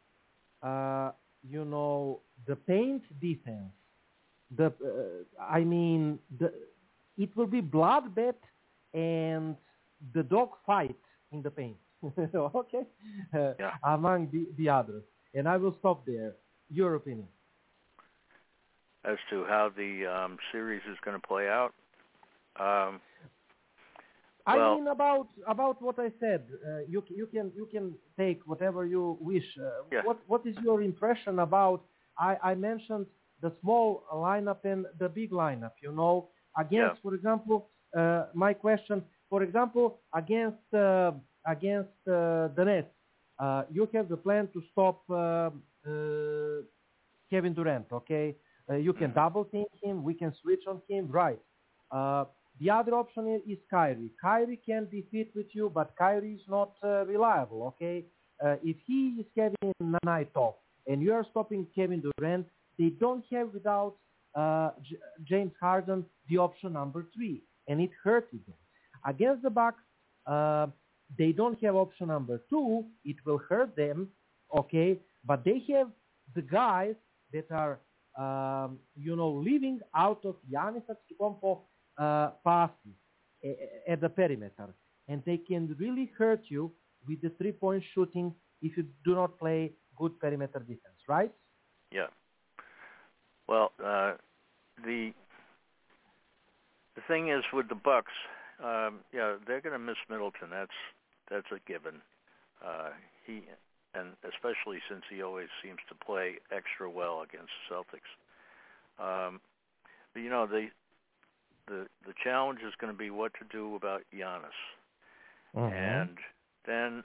[0.63, 1.11] uh,
[1.49, 3.73] you know, the paint defense,
[4.57, 6.53] the uh, I mean, the
[7.17, 8.35] it will be bloodbath
[8.93, 9.57] and
[10.13, 10.97] the dog fight
[11.33, 11.77] in the paint.
[12.35, 12.85] okay,
[13.35, 15.03] uh, among the, the others,
[15.35, 16.35] and I will stop there.
[16.71, 17.29] Your opinion?
[19.05, 21.75] as to how the um, series is going to play out.
[22.59, 23.01] Um,
[24.47, 26.43] I Well- mean about about what I said.
[26.53, 29.49] Uh, you you can you can take whatever you wish.
[29.59, 30.03] Uh, Yeah.
[30.09, 31.81] What what is your impression about?
[32.19, 33.07] I, I mentioned
[33.41, 35.75] the small lineup and the big lineup.
[35.83, 36.15] You know,
[36.57, 37.57] against, for example,
[37.97, 39.03] uh, my question.
[39.31, 41.13] For example, against uh,
[41.47, 42.95] against uh, the Nets,
[43.39, 45.51] uh, you have the plan to stop uh,
[45.91, 46.63] uh,
[47.31, 47.87] Kevin Durant.
[47.93, 48.37] Okay,
[48.71, 50.05] uh, you can double team him.
[50.05, 51.09] We can switch on him.
[51.11, 51.41] Right.
[51.91, 52.25] Uh,
[52.61, 54.11] the other option is, Kyrie.
[54.21, 57.75] Kyrie can be fit with you, but Kyrie is not uh, reliable.
[57.75, 58.05] Okay,
[58.45, 60.55] uh, if he is having a night off
[60.87, 62.47] and you are stopping Kevin Durant,
[62.79, 63.95] they don't have without
[64.35, 68.57] uh, J- James Harden the option number three, and it hurted them.
[69.07, 69.83] Against the Bucks,
[70.27, 70.69] uh,
[71.19, 72.85] they don't have option number two.
[73.05, 74.09] It will hurt them.
[74.57, 75.89] Okay, but they have
[76.35, 76.95] the guys
[77.33, 77.79] that are
[78.17, 81.61] um, you know, living out of Giannis Antetokounmpo
[81.99, 82.97] uh, passes
[83.89, 84.75] at the perimeter,
[85.09, 86.73] and they can really hurt you
[87.07, 91.31] with the three-point shooting if you do not play good perimeter defense, right?
[91.93, 92.07] Yeah.
[93.47, 94.15] Well, uh,
[94.85, 95.13] the
[96.97, 98.13] the thing is with the Bucks,
[98.63, 100.49] um, yeah, they're going to miss Middleton.
[100.51, 100.79] That's
[101.31, 102.01] that's a given.
[102.65, 102.91] Uh,
[103.27, 103.43] he
[103.95, 108.11] and especially since he always seems to play extra well against the Celtics.
[108.99, 109.41] Um,
[110.13, 110.69] but you know the
[111.67, 114.59] the the challenge is going to be what to do about Giannis.
[115.73, 116.19] And
[116.67, 117.05] then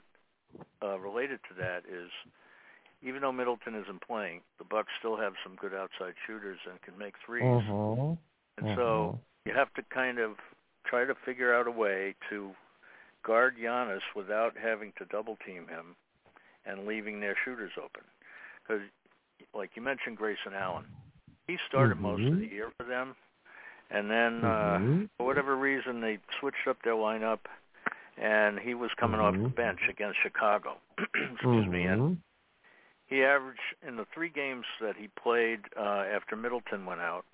[0.82, 2.10] uh, related to that is,
[3.02, 6.98] even though Middleton isn't playing, the Bucks still have some good outside shooters and can
[6.98, 8.18] make 3s Mhm.
[8.58, 10.36] And so you have to kind of
[10.84, 12.54] try to figure out a way to
[13.22, 15.96] guard Giannis without having to double team him
[16.66, 18.02] and leaving their shooters open.
[18.62, 18.82] Because,
[19.54, 20.84] like you mentioned, Grayson Allen,
[21.46, 23.16] he started most of the year for them,
[23.90, 25.02] And then, mm-hmm.
[25.02, 27.40] uh, for whatever reason, they switched up their lineup,
[28.16, 29.42] and he was coming mm-hmm.
[29.42, 30.76] off the bench against Chicago.
[30.98, 31.70] Excuse mm-hmm.
[31.70, 31.84] me.
[31.84, 32.18] And
[33.06, 37.24] he averaged in the three games that he played uh, after Middleton went out.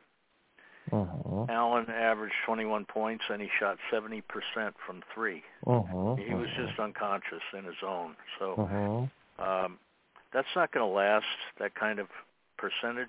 [0.90, 1.46] Uh-huh.
[1.48, 4.22] Allen averaged 21 points, and he shot 70%
[4.86, 6.14] from 3 uh-huh.
[6.14, 8.14] He was just unconscious in his zone.
[8.38, 9.64] So uh-huh.
[9.64, 9.78] um,
[10.32, 11.26] that's not going to last
[11.58, 12.06] that kind of
[12.56, 13.08] percentage,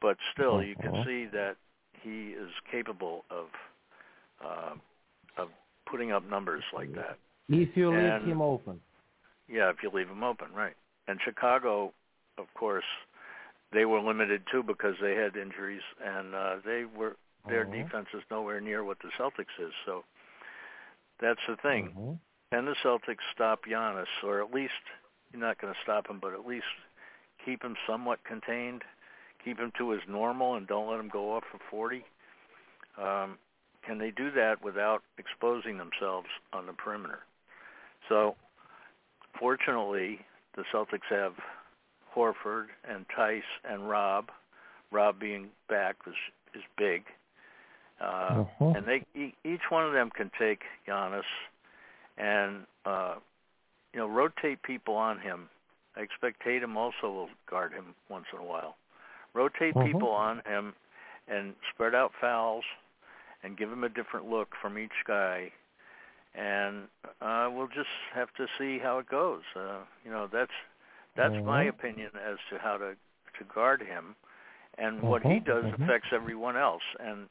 [0.00, 1.56] but still, you can see that
[2.02, 3.46] he is capable of
[4.44, 4.74] uh,
[5.38, 5.48] of
[5.90, 7.16] putting up numbers like that.
[7.48, 8.80] If you leave And- him open.
[9.48, 10.74] Yeah, if you leave him open, right.
[11.08, 11.92] And Chicago,
[12.38, 12.84] of course,
[13.72, 17.16] they were limited too because they had injuries, and uh, they were
[17.48, 17.72] their Uh-huh.
[17.74, 19.72] defense is nowhere near what the Celtics is.
[19.84, 20.04] So
[21.20, 21.88] that's the thing.
[21.88, 22.14] Uh-huh.
[22.52, 24.72] Can the Celtics stop Giannis, or at least
[25.32, 26.64] you're not going to stop him, but at least
[27.44, 28.82] keep him somewhat contained,
[29.44, 32.04] keep him to his normal, and don't let him go off for 40?
[32.98, 33.38] Um,
[33.86, 37.20] can they do that without exposing themselves on the perimeter?
[38.08, 38.36] So,
[39.38, 40.20] fortunately,
[40.56, 41.34] the Celtics have
[42.14, 44.30] Horford and Theis and Rob.
[44.90, 46.14] Rob being back is
[46.54, 47.04] is big,
[48.00, 48.72] uh, Uh-huh.
[48.76, 49.06] and they
[49.42, 51.22] each one of them can take Giannis
[52.18, 53.14] and uh,
[53.94, 55.48] you know rotate people on him.
[55.96, 58.76] I expect Tatum also will guard him once in a while.
[59.34, 59.82] Rotate Mhm.
[59.84, 60.74] people on him
[61.28, 62.64] and spread out fouls
[63.42, 65.52] and give him a different look from each guy.
[66.34, 66.88] And
[67.20, 69.42] uh, we'll just have to see how it goes.
[69.54, 70.52] Uh, you know, that's
[71.16, 71.68] that's my Mhm.
[71.68, 72.94] opinion as to how to
[73.38, 74.16] to guard him.
[74.78, 75.74] And what he Mhm, does mhm.
[75.74, 76.82] affects everyone else.
[76.98, 77.28] And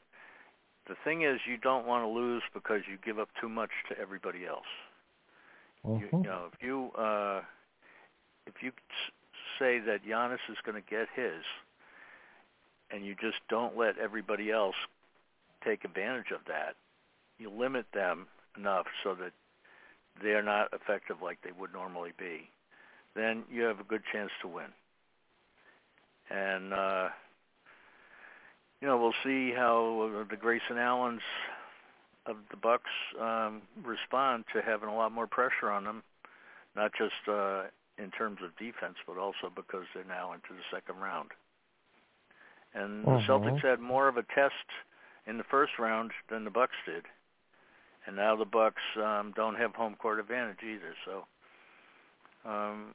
[0.86, 3.98] the thing is, you don't want to lose because you give up too much to
[3.98, 4.66] everybody else.
[5.84, 6.22] You, you Mhm.
[6.22, 7.42] know, if you uh,
[8.46, 8.72] if you
[9.58, 11.42] say that Giannis is going to get his,
[12.92, 14.76] and you just don't let everybody else
[15.64, 16.74] take advantage of that,
[17.38, 18.26] you limit them
[18.56, 19.32] enough so that
[20.22, 22.48] they're not effective like they would normally be.
[23.14, 24.66] Then you have a good chance to win.
[26.30, 27.08] And uh,
[28.80, 31.22] you know, we'll see how the Grayson Allens
[32.26, 32.90] of the Bucks
[33.20, 36.02] um, respond to having a lot more pressure on them,
[36.74, 37.64] not just uh,
[37.98, 41.30] in terms of defense, but also because they're now into the second round.
[42.74, 43.26] And the Mhm.
[43.26, 44.66] Celtics had more of a test
[45.26, 47.06] in the first round than the Bucks did,
[48.06, 50.94] and now the Bucks um, don't have home court advantage either.
[51.04, 51.26] So
[52.44, 52.94] um,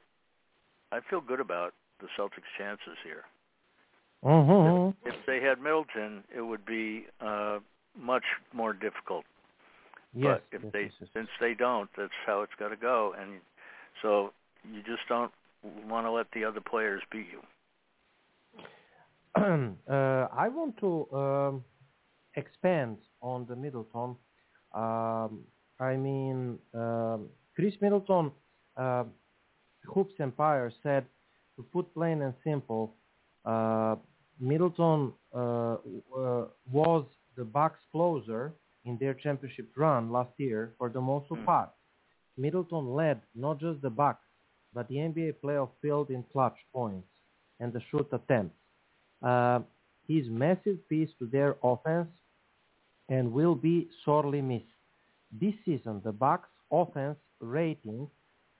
[0.92, 3.24] I feel good about the Celtics' chances here.
[4.24, 4.94] Mhm.
[5.04, 7.60] If they had Middleton, it would be uh,
[7.94, 9.24] much more difficult.
[10.14, 10.40] Yes.
[10.50, 13.14] but if they since they don't, that's how it's got to go.
[13.18, 13.40] And
[14.00, 14.32] so
[14.64, 15.32] you just don't
[15.86, 17.42] want to let the other players beat you.
[19.36, 21.64] uh, I want to um,
[22.36, 24.16] expand on the Middleton.
[24.74, 25.40] Um,
[25.80, 28.32] I mean, um, Khris Middleton,
[28.76, 29.04] uh,
[29.86, 31.04] Hoops Empire said,
[31.56, 32.94] to put plain and simple,
[33.44, 33.96] uh,
[34.40, 35.76] Middleton uh, uh,
[36.70, 37.04] was
[37.36, 38.52] the Bucks closer
[38.84, 41.44] in their championship run last year for the most Hmm.
[41.44, 41.70] part.
[42.36, 44.24] Middleton led not just the Bucks,
[44.72, 47.08] but the NBA playoff field in clutch points
[47.58, 48.54] and the shoot attempts.
[49.22, 49.60] Uh,
[50.06, 52.08] he's massive piece to their offense
[53.08, 54.64] and will be sorely missed.
[55.32, 58.08] This season, the Bucks offense rating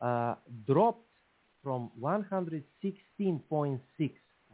[0.01, 0.35] uh,
[0.67, 1.05] dropped
[1.63, 3.81] from 116.6,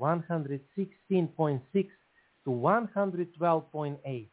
[0.00, 1.88] 116.6
[2.44, 4.26] to 112.8,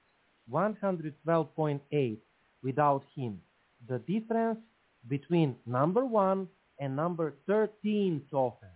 [0.52, 2.18] 112.8
[2.64, 3.42] without him.
[3.88, 4.60] The difference
[5.08, 6.48] between number one
[6.80, 8.72] and number 13th offense,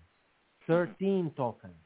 [0.67, 1.84] 13th offense.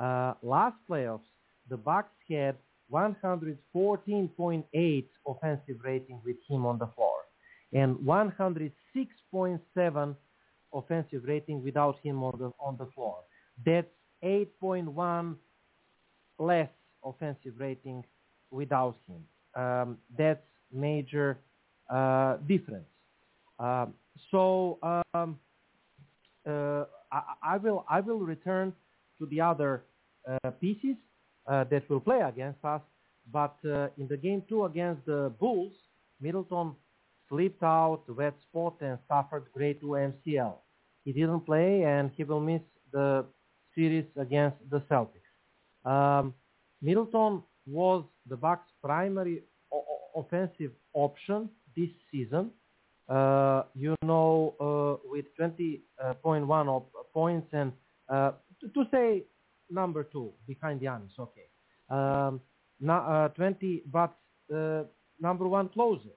[0.00, 1.20] Uh, last playoffs,
[1.68, 2.56] the Bucks had
[2.92, 7.20] 114.8 offensive rating with him on the floor
[7.72, 10.16] and 106.7
[10.72, 13.16] offensive rating without him on the on the floor.
[13.64, 13.86] That's
[14.24, 15.36] 8.1
[16.38, 16.70] less
[17.04, 18.04] offensive rating
[18.50, 19.24] without him.
[19.62, 20.40] Um, that's
[20.72, 21.38] major
[21.90, 22.88] uh, difference.
[23.58, 23.92] Um,
[24.30, 25.38] so um,
[26.46, 28.72] uh, I, I will I will return
[29.18, 29.82] to the other
[30.60, 30.96] pieces
[31.46, 32.82] uh, that will play against us.
[33.32, 35.72] But uh, in the game two against the Bulls,
[36.20, 36.74] Middleton
[37.28, 40.54] slipped out, wet spot, and suffered grade 2 MCL.
[41.04, 42.60] He didn't play, and he will miss
[42.92, 43.24] the
[43.74, 45.30] series against the Celtics.
[45.84, 46.34] Um,
[46.82, 49.84] Middleton was the Bucks' primary o-
[50.16, 52.50] offensive option this season.
[53.08, 57.72] Uh, you know, uh, with 20.1 op- points and
[58.08, 58.32] uh,
[58.74, 59.24] to say
[59.70, 61.48] number two behind Giannis, okay.
[61.88, 62.40] Um,
[62.88, 64.16] uh, 20 but
[64.54, 64.82] uh,
[65.20, 66.16] number one closer.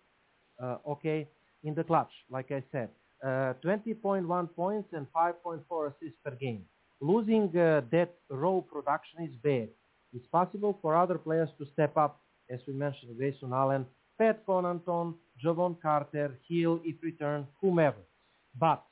[0.62, 1.28] Uh, okay,
[1.64, 2.90] in the clutch, like I said,
[3.24, 6.66] 20.1 points and 5.4 assists per game.
[7.02, 9.70] Losing that raw production is bad.
[10.14, 13.86] It's possible for other players to step up, as we mentioned, Grayson Allen,
[14.18, 18.04] Pat Connaughton, Jevon Carter, Hill, if return, whomever.
[18.58, 18.84] But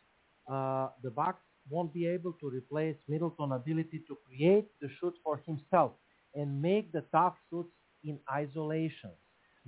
[0.51, 5.41] uh, the Bucks won't be able to replace Middleton's ability to create the shoot for
[5.45, 5.93] himself
[6.35, 7.71] and make the tough shoots
[8.03, 9.11] in isolation.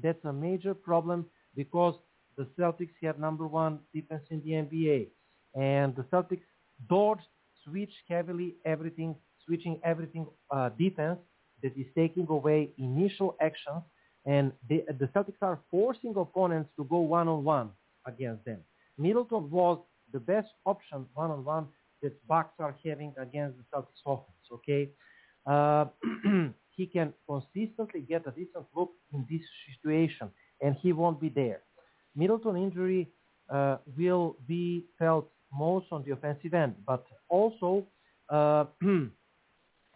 [0.01, 1.25] That's a major problem
[1.55, 1.95] because
[2.37, 5.07] the Celtics have number one defense in the NBA.
[5.55, 6.47] And the Celtics
[6.89, 7.21] dodged,
[7.63, 9.15] switch heavily everything,
[9.45, 11.19] switching everything uh, defense
[11.61, 13.83] that is taking away initial actions.
[14.25, 17.69] And they, the Celtics are forcing opponents to go one-on-one
[18.07, 18.59] against them.
[18.97, 19.79] Middleton was
[20.11, 21.67] the best option one-on-one
[22.03, 24.89] that Bucks are having against the Celtics offense, okay?
[25.47, 25.85] Uh,
[26.75, 30.29] he can consistently get a decent look in this situation,
[30.61, 31.61] and he won't be there.
[32.15, 33.09] Middleton injury
[33.49, 37.85] uh, will be felt most on the offensive end, but also
[38.29, 38.65] uh,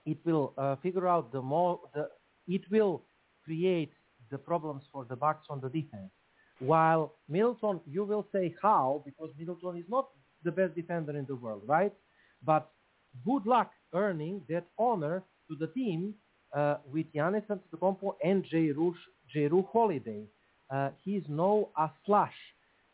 [0.05, 2.09] it will uh, figure out the more the
[2.47, 3.03] it will
[3.43, 3.91] create
[4.31, 6.11] the problems for the Bucks on the defense.
[6.59, 10.07] While Middleton, you will say how because Middleton is not
[10.43, 11.93] the best defender in the world, right?
[12.43, 12.69] But
[13.25, 16.13] good luck earning that honor to the team
[16.55, 20.23] uh, with Giannis Antetokounmpo and Jrue Holiday.
[20.73, 22.33] Uh, he's no a slash.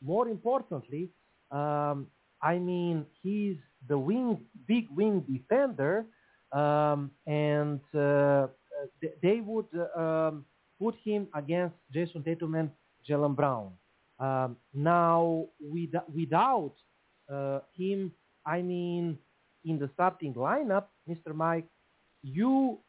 [0.01, 1.09] More importantly,
[1.51, 2.07] um,
[2.41, 6.05] I mean, he's the wing, big wing defender,
[6.51, 8.47] um, and uh,
[9.21, 10.45] they would um,
[10.79, 12.69] put him against Jayson Tatum and
[13.09, 13.71] Jaylen Brown.
[14.19, 16.73] Um, now, with, without
[17.31, 18.11] uh, him,
[18.45, 19.17] I mean,
[19.65, 21.33] in the starting lineup, Mr.
[21.33, 21.65] Mike,
[22.21, 22.79] you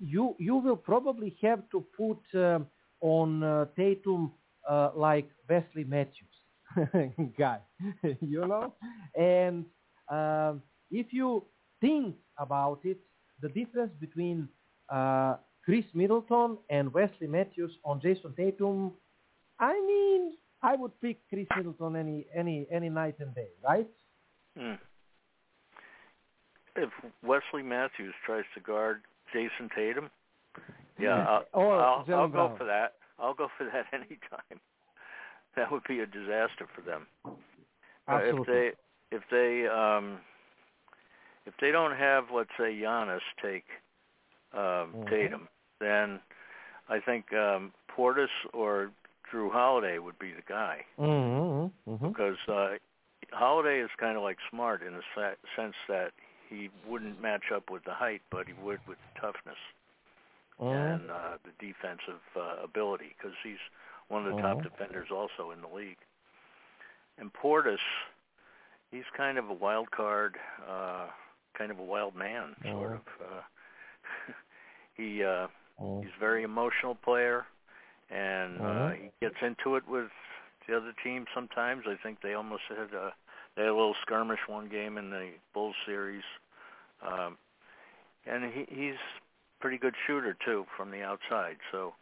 [0.00, 2.58] you you will probably have to put uh,
[3.00, 4.32] on uh, Tatum
[4.68, 6.36] uh, like Wesley Matthews
[7.38, 7.58] guy,
[8.20, 8.72] you know.
[9.14, 9.64] And
[10.08, 11.44] um, if you
[11.80, 12.98] think about it,
[13.40, 14.48] the difference between
[14.88, 18.92] uh, Khris Middleton and Wesley Matthews on Jayson Tatum,
[19.58, 20.32] I mean,
[20.66, 23.86] I would pick Khris Middleton any any any night and day, right?
[24.58, 24.74] Hmm.
[26.74, 26.90] If
[27.22, 29.02] Wesley Matthews tries to guard
[29.32, 30.10] Jayson Tatum,
[30.98, 32.94] yeah, I'll, I'll, I'll go for that.
[33.18, 34.60] I'll go for that anytime.
[35.54, 37.06] That would be a disaster for them.
[38.08, 38.40] Absolutely.
[38.40, 40.18] Uh, if they if they um
[41.46, 43.64] if they don't have let's say Giannis take
[44.52, 45.04] um mm-hmm.
[45.08, 45.48] Tatum,
[45.80, 46.18] then
[46.88, 48.90] I think um Portis or
[49.32, 50.84] Jrue Holiday would be the guy.
[50.98, 51.90] Mm-hmm.
[51.90, 52.08] Mm-hmm.
[52.08, 52.76] Because uh
[53.32, 56.12] Holiday is kind of like smart in the sense that
[56.48, 59.58] he wouldn't match up with the height, but he would with the toughness
[60.60, 60.74] mm-hmm.
[60.74, 63.58] and uh, the defensive uh, ability because he's
[64.08, 65.98] one of the top defenders also in the league.
[67.18, 67.78] And Portis,
[68.90, 70.36] he's kind of a wild card,
[70.68, 71.06] uh,
[71.56, 73.00] kind of a wild man, sort of.
[73.20, 73.40] Uh,
[74.96, 75.48] he uh,
[76.00, 77.46] he's a very emotional player,
[78.10, 80.08] and uh, he gets into it with
[80.68, 81.84] the other team sometimes.
[81.86, 83.12] I think they almost had a
[83.56, 86.24] they had a little skirmish one game in the Bulls series,
[87.06, 87.38] um,
[88.26, 89.00] and he, he's
[89.60, 91.56] pretty good shooter too from the outside.
[91.72, 91.94] So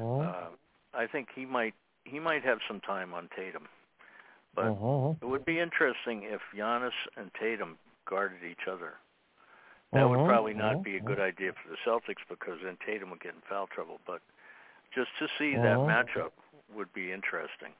[0.00, 0.48] uh,
[0.94, 1.74] I think he might
[2.04, 3.68] he might have some time on Tatum.
[4.54, 5.14] But uh-huh.
[5.20, 7.76] it would be interesting if Giannis and Tatum
[8.08, 8.94] guarded each other.
[9.92, 10.08] That uh-huh.
[10.08, 13.34] would probably not be a good idea for the Celtics because then Tatum would get
[13.34, 14.00] in foul trouble.
[14.06, 14.20] But
[14.94, 15.88] just to see that Uh-huh.
[15.88, 16.32] matchup
[16.74, 17.72] would be interesting.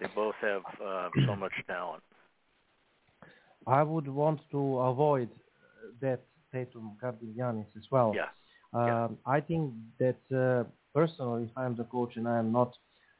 [0.00, 2.02] They both have uh, so much talent.
[3.66, 5.28] I would want to avoid
[6.00, 6.20] that
[6.52, 8.22] Tatum guarding as well.
[8.22, 8.28] Yeah.
[8.72, 12.72] Um, I think that uh, personally, if I'm the coach and I am not,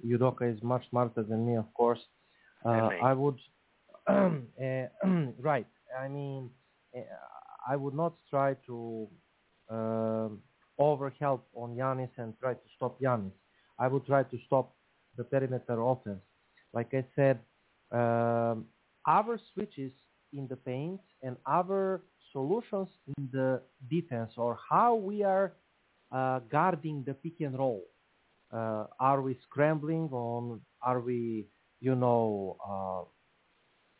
[0.05, 2.01] Udoka is much smarter than me, of course.
[2.64, 2.91] Uh.
[3.01, 3.39] I would,
[4.09, 4.31] uh,
[5.41, 5.66] right.
[5.99, 6.51] I mean,
[6.97, 7.01] uh,
[7.68, 9.09] I would not try to
[10.79, 13.33] um overhelp on Giannis and try to stop Giannis.
[13.79, 14.74] I would try to stop
[15.16, 16.22] the perimeter offense.
[16.72, 17.41] Like I said,
[17.93, 18.66] um,
[19.07, 19.93] our switches
[20.33, 22.03] in the paint and our
[22.33, 25.53] solutions in the defense or how we are
[26.12, 27.83] uh, guarding the pick and roll.
[28.53, 31.47] Uh, are we scrambling on, are we,
[31.81, 33.05] you know, uh,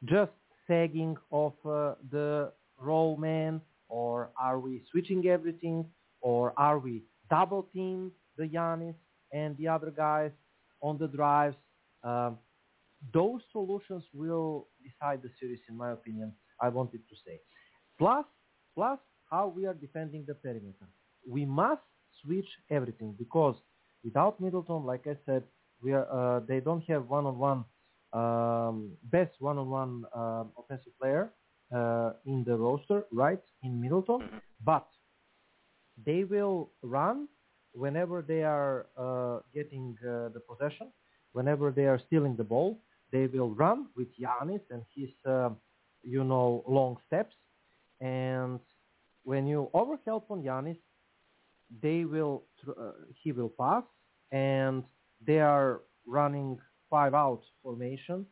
[0.05, 0.33] just
[0.67, 5.85] sagging off uh, the roll man or are we switching everything
[6.31, 6.95] or are we
[7.37, 7.99] double team
[8.39, 8.99] the Giannis
[9.41, 10.33] and the other guys
[10.81, 11.57] on the drives?
[12.11, 12.33] Um,
[13.19, 16.29] those solutions will decide the series, in my opinion.
[16.67, 17.37] I wanted to say.
[18.01, 18.27] Plus,
[18.75, 18.99] plus
[19.31, 20.89] how we are defending the perimeter.
[21.37, 21.87] We must
[22.23, 23.57] switch everything because
[24.03, 25.43] without Middleton, like I said,
[25.83, 27.61] we are, uh, they don't have one-on-one
[28.21, 28.77] um,
[29.17, 31.25] best one-on-one uh, offensive player
[31.75, 34.39] uh, in the roster, right, in Middleton, Mm-hmm.
[34.65, 34.87] but
[36.05, 37.29] they will run
[37.73, 40.89] whenever they are uh, getting uh, the possession,
[41.33, 42.79] whenever they are stealing the ball,
[43.13, 45.51] they will run with Giannis and his, uh,
[46.03, 47.35] you know, long steps.
[48.01, 48.61] And
[49.25, 50.79] when you overhelp on Giannis,
[51.83, 52.93] they will, uh,
[53.23, 53.85] he will pass,
[54.33, 54.85] and
[55.27, 58.25] they are running five out formation,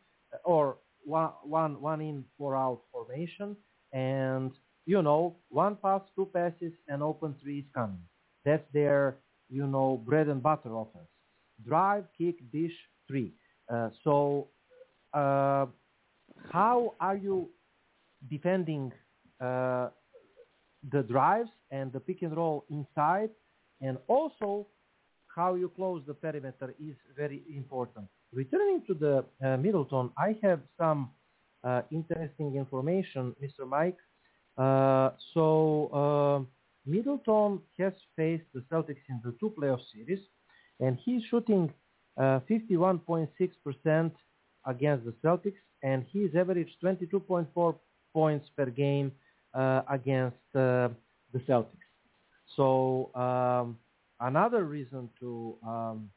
[0.43, 3.55] or one, one, one in, four out formation,
[3.93, 4.51] and
[4.85, 8.01] you know, one pass, two passes, and open three is coming.
[8.43, 9.15] That's their,
[9.49, 11.09] you know, bread and butter offense.
[11.65, 12.73] Drive, kick, dish,
[13.07, 13.33] three.
[13.73, 14.47] Uh, so,
[15.13, 15.65] uh,
[16.51, 17.49] how are you
[18.29, 18.91] defending
[19.41, 19.89] uh,
[20.91, 23.29] the drives and the pick and roll inside,
[23.81, 24.67] and also
[25.35, 28.07] how you close the perimeter is very important.
[28.31, 31.09] Returning to the uh, Middleton, I have some
[31.63, 33.67] uh, interesting information, Mr.
[33.67, 33.97] Mike.
[34.57, 40.19] Uh, so uh, Middleton has faced the Celtics in the two playoff series,
[40.79, 41.73] and he's shooting
[42.17, 44.11] uh, 51.6%
[44.65, 47.75] against the Celtics, and he's averaged 22.4
[48.13, 49.11] points per game
[49.53, 50.89] uh, against uh,
[51.33, 51.85] the Celtics.
[52.55, 53.77] So um,
[54.19, 56.09] another reason to, um,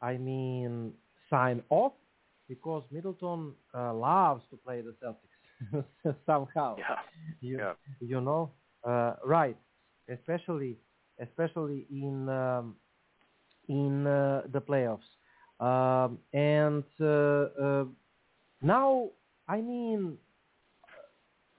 [0.00, 0.92] I mean,
[1.28, 1.92] sign off
[2.48, 5.29] because Middleton uh, loves to play the Celtics
[6.26, 6.76] somehow.
[6.78, 6.96] Yeah.
[7.40, 7.72] You, yeah.
[8.00, 8.50] you know,
[8.84, 9.56] uh, right?
[10.08, 10.76] Especially,
[11.20, 12.76] especially in um,
[13.68, 15.08] in uh, the playoffs.
[15.60, 17.84] Um, and uh, uh,
[18.62, 19.10] now,
[19.46, 20.16] I mean,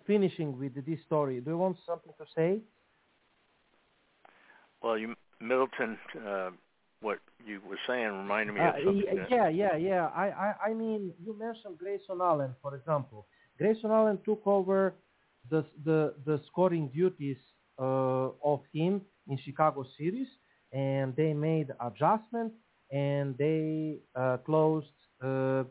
[0.05, 1.39] finishing with this story.
[1.39, 2.61] Do you want something to say?
[4.81, 5.97] Well, you Middleton,
[6.27, 6.49] uh,
[7.01, 9.17] what you were saying reminded me Uh, of something.
[9.17, 10.07] y- yeah, yeah, yeah.
[10.07, 13.25] I, I, I mean, you mentioned Grayson Allen, for example.
[13.61, 14.95] Grayson Allen took over
[15.51, 17.37] the the, the scoring duties
[17.79, 20.27] uh, of him in Chicago series,
[20.73, 22.53] and they made adjustment
[22.91, 24.97] and they uh, closed.
[25.23, 25.63] Uh,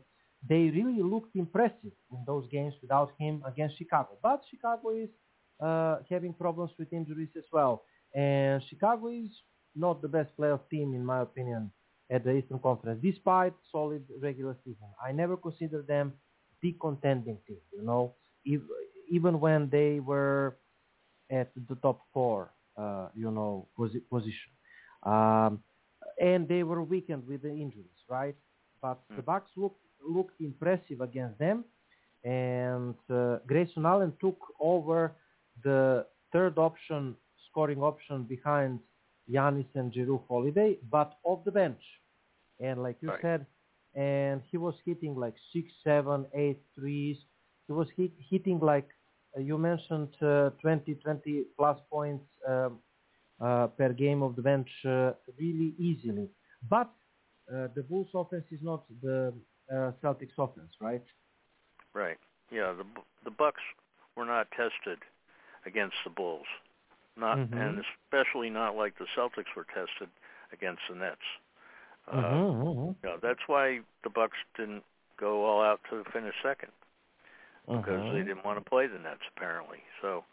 [0.48, 4.10] they really looked impressive in those games without him against Chicago.
[4.22, 5.10] But Chicago is
[5.60, 7.82] uh, having problems with injuries as well,
[8.14, 9.32] and Chicago is
[9.74, 11.72] not the best playoff team in my opinion
[12.10, 14.88] at the Eastern Conference, despite solid regular season.
[15.04, 16.12] I never consider them
[16.62, 17.58] the contending team.
[17.72, 18.60] You know, if,
[19.10, 20.56] even when they were
[21.30, 24.52] at the top four, uh, you know, posi- position,
[25.04, 25.62] um,
[26.20, 28.34] and they were weakened with the injuries, right?
[28.82, 31.64] But the Bucks looked looked impressive against them,
[32.24, 35.12] and uh, Grayson Allen took over
[35.62, 37.14] the third option,
[37.50, 38.80] scoring option behind
[39.30, 41.82] Giannis and Jrue Holiday, but off the bench.
[42.60, 43.20] And like you Right.
[43.20, 43.46] said,
[43.94, 47.16] and he was hitting like six, seven, eight threes.
[47.66, 48.88] He was hit, hitting like
[49.36, 52.78] uh, you mentioned, uh, 20, 20 plus points um,
[53.40, 56.28] uh, per game of the bench uh, really easily.
[56.68, 56.90] But
[57.52, 59.32] uh, the Bulls offense is not the
[59.70, 61.02] uh, Celtics offense, right?
[61.94, 62.18] Right.
[62.50, 62.72] Yeah.
[62.72, 62.84] The
[63.24, 63.62] the Bucks
[64.16, 64.98] were not tested
[65.66, 66.46] against the Bulls,
[67.16, 67.52] not Mhm.
[67.52, 70.08] and especially not like the Celtics were tested
[70.52, 71.26] against the Nets.
[72.10, 72.96] Uh, Mhm, mhm.
[73.02, 74.84] you know, that's why the Bucks didn't
[75.16, 76.72] go all out to finish second
[77.68, 78.12] because Mhm.
[78.12, 79.82] they didn't want to play the Nets apparently.
[80.00, 80.24] So,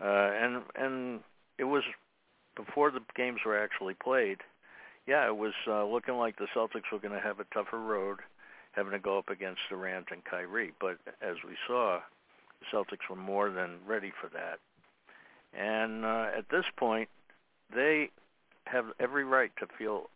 [0.00, 1.22] uh, and and
[1.58, 1.84] it was
[2.56, 4.42] before the games were actually played.
[5.06, 8.20] Yeah, it was uh, looking like the Celtics were going to have a tougher road,
[8.72, 10.72] having to go up against Durant and Kyrie.
[10.80, 12.00] But as we saw,
[12.60, 14.58] the Celtics were more than ready for that.
[15.52, 17.08] And uh, at this point,
[17.72, 18.10] they
[18.64, 20.08] have every right to feel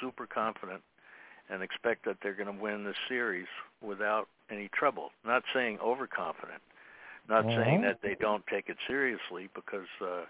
[0.00, 0.82] super confident
[1.48, 3.46] and expect that they're going to win this series
[3.80, 5.10] without any trouble.
[5.24, 6.62] Not saying overconfident,
[7.28, 7.82] not saying Mhm.
[7.82, 10.24] that they don't take it seriously because uh,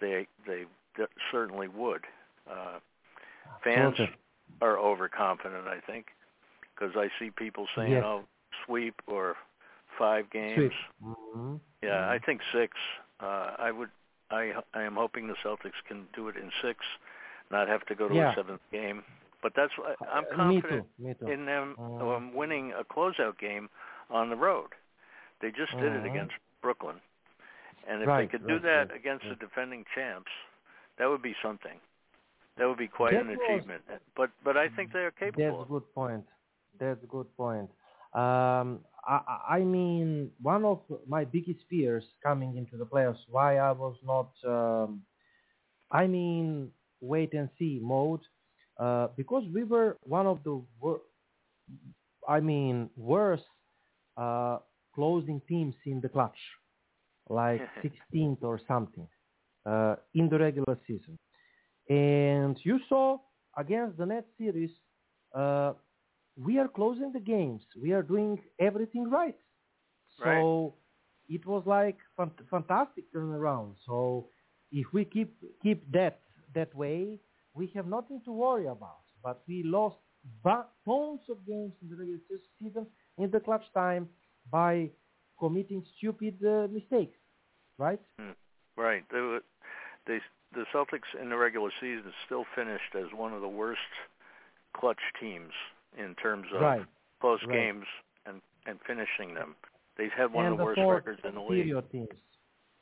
[0.00, 0.64] they they
[0.96, 2.06] d- certainly would.
[2.50, 2.78] Uh,
[3.62, 3.98] fans
[4.60, 6.06] are overconfident, I think,
[6.74, 8.04] because I see people saying, Yes.
[8.04, 8.24] "Oh,
[8.64, 9.36] sweep or
[9.98, 10.72] five games."
[11.02, 11.60] Mhm.
[11.82, 12.76] Yeah, I think six.
[13.20, 13.90] Uh, I would.
[14.30, 16.84] I I am hoping the Celtics can do it in six,
[17.50, 18.30] not have to go to Yeah.
[18.32, 19.02] a seventh game.
[19.42, 21.04] But that's why I'm Uh, me confident too.
[21.04, 21.26] Me too.
[21.32, 22.16] in them Mhm.
[22.16, 23.68] um, winning a closeout game
[24.10, 24.70] on the road.
[25.40, 26.06] They just did it Mhm.
[26.06, 27.00] against Brooklyn,
[27.88, 30.30] and if Right, they could do right, that right, against the defending champs,
[30.98, 31.78] that would be something.
[32.56, 33.82] That would be quite an was- achievement.
[34.16, 35.58] But but I think they are capable.
[35.58, 36.24] That's a good point.
[36.78, 37.70] That's a good point.
[38.14, 43.58] Um, I, I I mean, one of my biggest fears coming into the playoffs, why
[43.58, 45.02] I was not, um,
[45.90, 46.70] I mean,
[47.00, 48.20] wait and see mode
[48.78, 51.00] uh, because we were one of the wor-
[52.28, 53.44] I mean worst
[54.16, 54.58] uh,
[54.94, 56.38] closing teams in the clutch,
[57.28, 59.08] like 16th or something
[59.66, 61.18] uh, in the regular season.
[61.88, 63.18] And you saw
[63.56, 64.70] against the Net series,
[65.34, 65.74] uh,
[66.36, 67.62] we are closing the games.
[67.80, 69.36] We are doing everything right.
[70.22, 70.74] So
[71.28, 73.74] it was like fant- fantastic turnaround.
[73.86, 74.28] So
[74.72, 76.20] if we keep keep that
[76.54, 77.20] that way,
[77.54, 79.02] we have nothing to worry about.
[79.22, 79.96] But we lost
[80.42, 82.20] tons of games in the regular
[82.60, 82.86] season
[83.18, 84.08] in the clutch time
[84.50, 84.90] by
[85.38, 87.16] committing stupid uh, mistakes,
[87.78, 88.00] right?
[88.20, 88.34] Mm,
[88.76, 89.04] right.
[89.10, 89.38] They,
[90.06, 90.18] they
[90.54, 93.80] the Celtics in the regular season still finished as one of the worst
[94.76, 95.52] clutch teams
[95.98, 96.86] in terms of Right.
[97.20, 97.52] close Right.
[97.54, 97.86] games
[98.26, 99.56] and and finishing them.
[99.96, 101.90] They've had one and of the worst fourth records in the league.
[101.90, 102.08] teams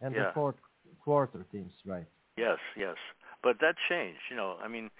[0.00, 0.26] and Yeah.
[0.26, 0.56] the fourth
[1.00, 2.06] quarter teams, right?
[2.36, 2.96] Yes, yes.
[3.42, 4.20] But that changed.
[4.30, 4.90] You know, I mean,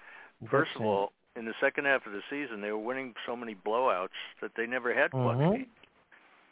[0.49, 3.55] first of all, in the second half of the season, they were winning so many
[3.55, 4.09] blowouts
[4.41, 5.51] that they never had Mhm.
[5.51, 5.67] games.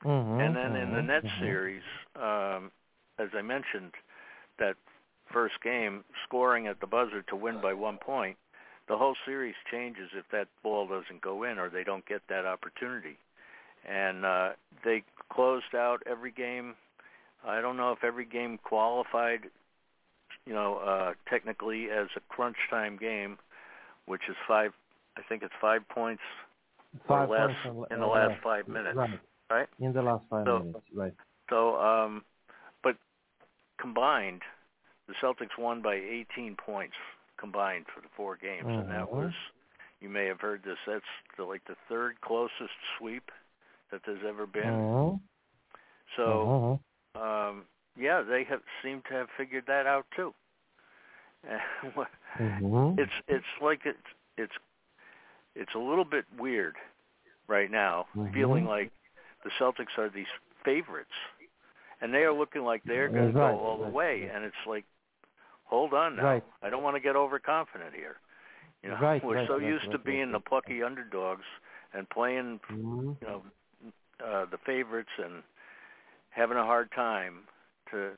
[0.03, 1.39] Mhm, And then in the mhm, Nets mhm.
[1.39, 1.83] series,
[2.15, 2.71] um,
[3.19, 3.93] as I mentioned,
[4.57, 4.75] that
[5.31, 8.37] first game, scoring at the buzzer to win by one point,
[8.87, 12.45] the whole series changes if that ball doesn't go in or they don't get that
[12.45, 13.17] opportunity.
[13.87, 14.49] And uh,
[14.83, 16.75] they closed out every game.
[17.45, 19.49] I don't know if every game qualified,
[20.45, 23.37] you know, uh, technically as a crunch time game,
[24.05, 24.71] which is five.
[25.17, 26.21] I think it's five points
[27.07, 29.19] Five or less points in the uh, last five minutes, Right.
[29.49, 29.67] right?
[29.79, 31.13] In the last five So- minutes, right?
[31.49, 32.23] So, um,
[32.83, 32.95] but
[33.77, 34.41] combined,
[35.07, 36.95] the Celtics won by 18 points
[37.37, 39.11] combined for the four games, and that Mhm.
[39.11, 39.33] was,
[39.99, 41.03] you may have heard this, that's
[41.37, 43.31] the, like the third closest sweep
[43.89, 44.73] that there's ever been.
[44.73, 45.19] Mhm.
[46.15, 46.79] So,
[47.15, 47.21] Mhm.
[47.21, 47.67] um,
[47.97, 50.33] yeah, they have seem to have figured that out too.
[52.37, 52.97] Mhm.
[52.99, 53.97] it's it's like it's
[54.37, 54.53] it's
[55.55, 56.75] it's a little bit weird
[57.47, 58.33] right now, Mhm.
[58.33, 58.91] feeling like
[59.43, 60.27] the Celtics are these
[60.63, 61.11] favorites,
[61.99, 64.55] and they are looking like they're going to Right, go all the way, and it's
[64.67, 64.85] like,
[65.65, 66.43] hold on now, Right.
[66.61, 68.17] I don't want to get overconfident here.
[68.83, 71.45] You know, Right, we're so used to being the plucky underdogs
[71.93, 73.17] and playing, Mhm.
[73.21, 73.43] you know,
[74.23, 75.43] uh, the favorites and
[76.29, 77.47] having a hard time
[77.91, 78.11] to.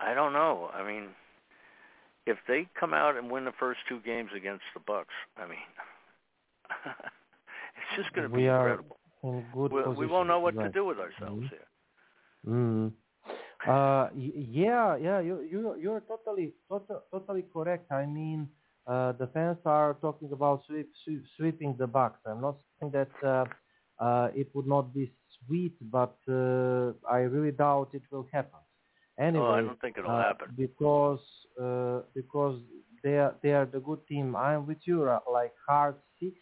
[0.00, 0.70] I don't know.
[0.72, 1.08] I mean,
[2.26, 5.58] if they come out and win the first two games against the Bucks, I mean,
[7.76, 8.96] it's just going to be we are incredible.
[9.24, 9.98] in good We, position.
[9.98, 10.64] we won't know what right.
[10.66, 11.50] to do with ourselves Mhm.
[11.50, 11.66] here.
[12.46, 12.92] Mm.
[13.66, 17.90] Uh, yeah, yeah, you you you're totally tot- totally correct.
[17.90, 18.48] I mean,
[18.86, 22.20] uh, the fans are talking about sweep, sweep, sweeping the Bucks.
[22.24, 23.44] I'm not saying that uh,
[24.02, 25.12] uh, it would not be
[25.80, 28.60] but uh, I really doubt it will happen.
[29.18, 30.48] Anyway, oh, I don't think it'll uh, happen.
[30.56, 31.20] because
[31.60, 32.60] uh, because
[33.02, 34.36] they are they are the good team.
[34.36, 36.36] I'm with you, like hard six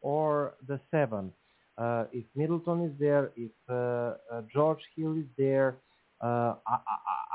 [0.00, 1.32] or the seven.
[1.76, 5.76] Uh, if Middleton is there, if uh, uh, George Hill is there,
[6.20, 6.76] uh, I,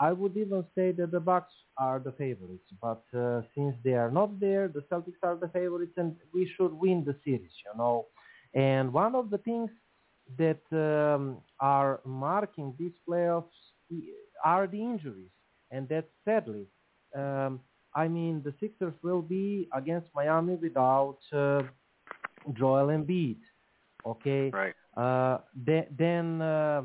[0.02, 2.70] I, I would even say that the Bucks are the favorites.
[2.82, 6.74] But uh, since they are not there, the Celtics are the favorites, and we should
[6.74, 7.52] win the series.
[7.66, 8.06] You know,
[8.54, 9.72] and one of the things
[10.38, 13.44] that um, are marking these playoffs
[14.44, 15.32] are the injuries,
[15.72, 16.66] and that sadly,
[17.16, 17.60] um,
[17.94, 21.64] I mean, the Sixers will be against Miami without uh,
[22.54, 23.38] Joel Embiid.
[24.06, 24.50] Okay.
[24.52, 24.74] Right.
[24.98, 26.84] Uh, th- then uh,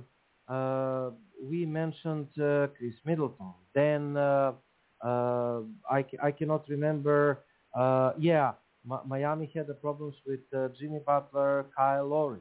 [0.48, 1.10] uh,
[1.42, 3.52] we mentioned uh, Khris Middleton.
[3.74, 4.52] Then uh,
[5.04, 5.60] uh,
[5.90, 7.40] I, I cannot remember.
[7.74, 8.52] Uh, yeah,
[8.88, 12.40] Mi- Miami had the problems with uh, Jimmy Butler, Kyle Lowry.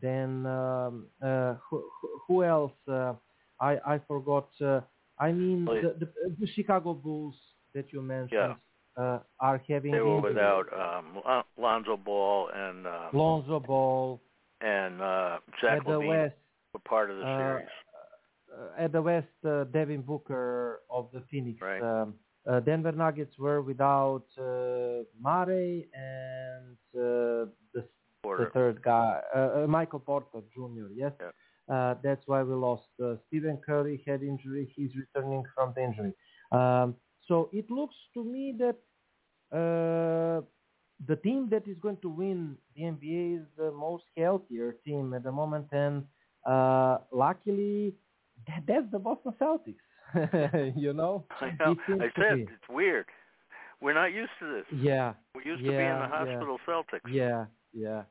[0.00, 1.84] Then um, uh, who,
[2.26, 2.72] who- else?
[2.88, 3.14] Uh,
[3.60, 4.48] I I forgot.
[4.60, 4.80] Uh,
[5.18, 6.08] I mean the, the,
[6.40, 7.34] the Chicago Bulls
[7.74, 8.56] that you mentioned
[8.96, 10.34] uh, are having They were injuries.
[10.34, 11.22] without um,
[11.58, 14.20] Lonzo Ball and uh, Lonzo Ball
[14.60, 16.34] and uh, Zach at the LaVine West.
[16.74, 17.68] were part of the series.
[18.56, 21.60] uh, at the West, uh, Devin Booker of the Phoenix.
[21.60, 21.82] Right.
[21.82, 22.14] Um,
[22.46, 27.84] uh, Denver Nuggets were without uh, Murray and uh, the,
[28.22, 30.88] the third guy, uh, uh, Michael Porter Jr.
[30.94, 31.30] Yes, Yeah.
[31.74, 32.86] uh, that's why we lost.
[33.02, 36.12] Uh, Stephen Curry had injury; he's returning from the injury.
[36.52, 36.96] Um,
[37.28, 38.76] so it looks to me that
[39.56, 40.42] uh,
[41.06, 45.24] the team that is going to win the NBA is the most healthier team at
[45.24, 46.04] the moment, and
[46.46, 47.94] uh, luckily,
[48.46, 49.82] that, that's the Boston Celtics.
[50.76, 51.76] you know, I know.
[51.88, 52.42] I to said be.
[52.42, 53.06] it's weird.
[53.80, 54.64] We're not used to this.
[54.78, 56.24] Yeah, We used to be in yeah, the yeah.
[56.36, 57.10] hospital Celtics.
[57.12, 58.02] yeah, yeah.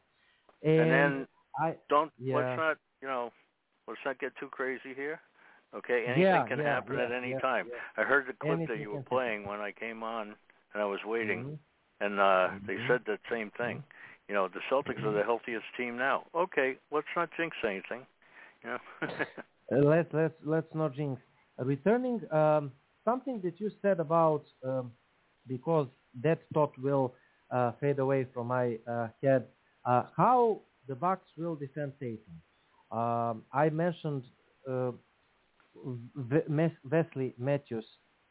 [0.78, 1.28] And then
[1.60, 2.36] I don't yeah.
[2.36, 3.32] let's not you know
[3.88, 5.20] let's not get too crazy here.
[5.76, 7.68] Okay, anything Yeah, can yeah, happen at any time.
[7.98, 9.06] I heard the clip that you were can happen.
[9.10, 10.36] playing when I came on
[10.74, 11.54] and I was waiting, Mm-hmm.
[12.00, 13.82] and uh, they said that same thing.
[14.28, 16.26] You know, the Celtics are the healthiest team now.
[16.36, 18.06] Okay, let's not jinx anything.
[18.64, 18.78] You know.
[19.72, 21.22] Uh, let's let's let's not jinx.
[21.60, 22.72] Uh, returning um,
[23.04, 24.92] something that you said about um,
[25.48, 25.88] because
[26.22, 27.14] that thought will
[27.52, 29.46] uh, fade away from my uh, head.
[29.86, 32.42] Uh, how the Bucks will defend Tatum?
[32.92, 34.24] Um, I mentioned
[34.70, 34.92] uh,
[36.84, 37.86] Wesley Matthews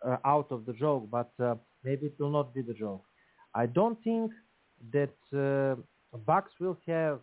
[0.07, 3.03] uh, out of the joke, but uh, maybe it will not be the joke.
[3.55, 4.31] I don't think
[4.93, 5.81] that uh,
[6.27, 7.21] Bucks will have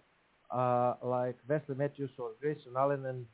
[0.54, 3.26] uh, like Wesley Matthews or Grayson Allen, and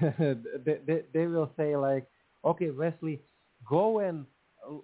[0.64, 2.06] they, they, they will say like,
[2.44, 3.20] okay, Wesley,
[3.68, 4.26] go and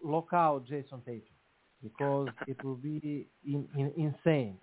[0.04, 1.22] lock out Jayson Tatum
[1.82, 4.58] because it will be in, in, insane,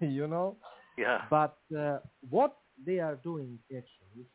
[0.00, 0.56] you know.
[0.96, 1.22] Yeah.
[1.30, 4.26] But uh, what they are doing actually,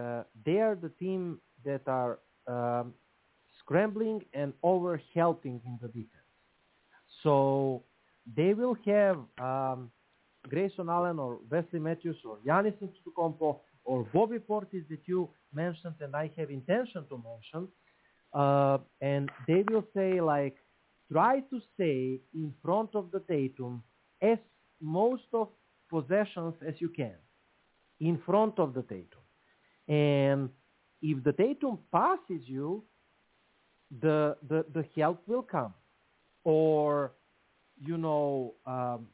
[0.00, 2.94] uh, they are the team that are um,
[3.58, 6.30] scrambling and over helping in the defense.
[7.22, 7.82] So
[8.36, 9.90] they will have um,
[10.48, 16.14] Grayson Allen or Wesley Matthews or Giannis Antetokounmpo or Bobby Portis that you mentioned and
[16.14, 17.68] I have intention to mention,
[18.32, 20.56] uh, and they will say like,
[21.10, 23.82] try to stay in front of the Tatum
[24.22, 24.38] as
[24.80, 25.48] most of
[25.88, 27.14] possessions as you can,
[28.00, 29.24] in front of the Tatum.
[29.88, 30.50] And
[31.02, 32.84] if the Tatum passes you,
[34.00, 35.74] the the, the help will come,
[36.44, 37.12] or
[37.78, 39.08] you know um,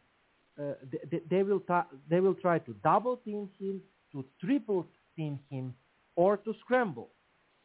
[0.60, 0.72] uh,
[1.10, 3.80] they, they will ta- they will try to double team him,
[4.12, 4.86] to triple
[5.16, 5.74] team him,
[6.14, 7.08] or to scramble.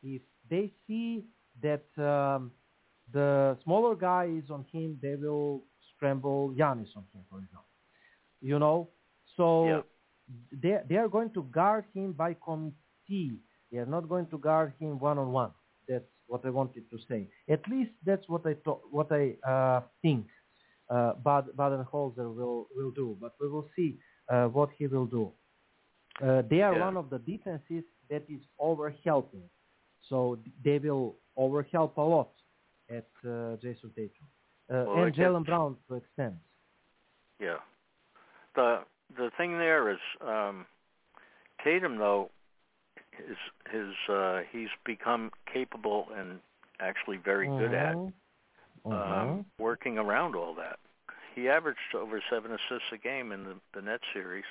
[0.01, 1.25] If they see
[1.61, 2.51] that um,
[3.14, 5.64] the smaller guy is on him, they will
[5.95, 7.66] scramble Giannis on him, for example.
[8.41, 8.89] You know,
[9.38, 9.82] so Yeah.
[10.62, 13.39] they they are going to guard him by committee.
[13.72, 15.51] They are not going to guard him one on one.
[15.88, 17.30] That's what I wanted to say.
[17.49, 20.28] At least that's what I thought, what I uh, think.
[20.89, 23.97] Uh, Bad Budenholzer will will do, but we will see
[24.30, 25.32] uh, what he will do.
[26.22, 26.86] Uh, they are Yeah.
[26.88, 29.49] one of the defenses that is over helping,
[30.09, 32.30] so they will over help a lot
[32.91, 34.27] at uh, Jayson Tatum
[34.69, 36.35] uh, Well, and Jaylen Brown to extent.
[37.39, 37.57] Yeah.
[38.55, 38.81] The
[39.17, 40.65] the thing there is um
[41.63, 42.29] Tatum though
[43.11, 43.37] his
[43.71, 46.39] his uh he's become capable and
[46.79, 48.13] actually very good at Mhm.
[48.85, 49.45] um Mhm.
[49.57, 50.79] working around all that.
[51.35, 54.45] He averaged over 7 assists a game in the the net series.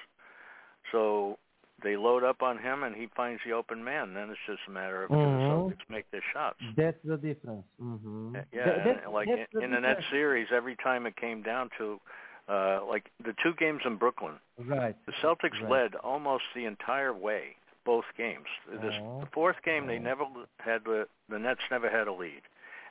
[0.93, 1.39] So
[1.83, 4.15] they load up on him and he finds the open man.
[4.15, 5.69] Then it's just a matter of can Mhm.
[5.71, 6.59] the Celtics make their shots.
[6.77, 7.65] That's the difference.
[7.81, 8.37] Mm-hmm.
[8.53, 8.71] Yeah,
[9.05, 12.01] and, like in, in the net series, every time it came down to,
[12.49, 14.95] uh, like the two games in Brooklyn, Right.
[15.07, 15.71] the Celtics Right.
[15.71, 18.47] led almost the entire way, both games.
[18.69, 20.25] This the fourth game, they never
[20.59, 22.43] had the the Nets never had a lead,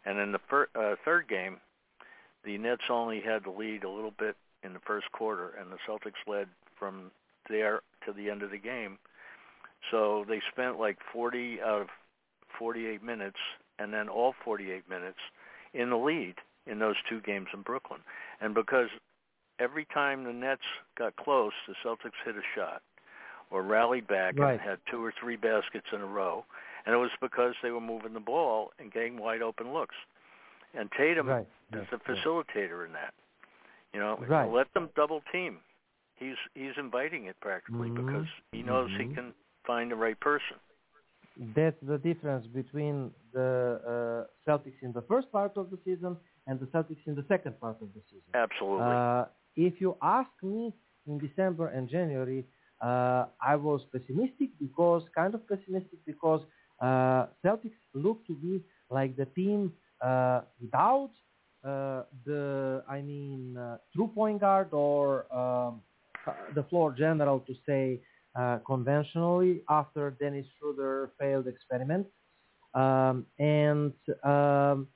[0.05, 1.59] and in the fir- uh, third game,
[2.43, 5.77] the Nets only had the lead a little bit in the first quarter, and the
[5.87, 7.11] Celtics led from
[7.49, 8.97] there to the end of the game.
[9.91, 11.87] So they spent like 40 out of
[12.57, 13.37] 48 minutes,
[13.77, 15.19] and then all 48 minutes
[15.73, 16.35] in the lead
[16.67, 18.01] in those two games in Brooklyn.
[18.41, 18.89] And because
[19.59, 20.61] every time the Nets
[20.97, 22.81] got close, the Celtics hit a shot
[23.51, 24.53] or rallied back Right.
[24.53, 26.45] and had two or three baskets in a row.
[26.85, 29.95] And it was because they were moving the ball and getting wide open looks.
[30.73, 31.47] And Tatum Right.
[31.73, 33.13] is the facilitator in that.
[33.93, 34.47] You know, Right.
[34.49, 35.61] let them double team.
[36.19, 37.95] He's he's inviting it practically Mhm.
[37.95, 39.15] because he knows he Mhm.
[39.15, 39.33] can
[39.65, 40.57] find the right person.
[41.55, 46.17] That's the difference between the uh, Celtics in the first part of the season
[46.47, 48.31] and the Celtics in the second part of the season.
[48.33, 48.83] Absolutely.
[48.85, 50.73] Uh, if you ask me
[51.07, 52.45] in December and January,
[52.81, 56.41] uh, I was pessimistic because, kind of pessimistic because
[56.81, 61.11] uh, Celtics look to be like the team uh, without
[61.63, 65.81] uh, the, I mean, uh, true point guard or um,
[66.55, 67.99] the floor general to say
[68.39, 72.07] uh, conventionally after Dennis Schroeder failed experiment.
[72.73, 73.93] Um, and
[74.23, 74.87] um,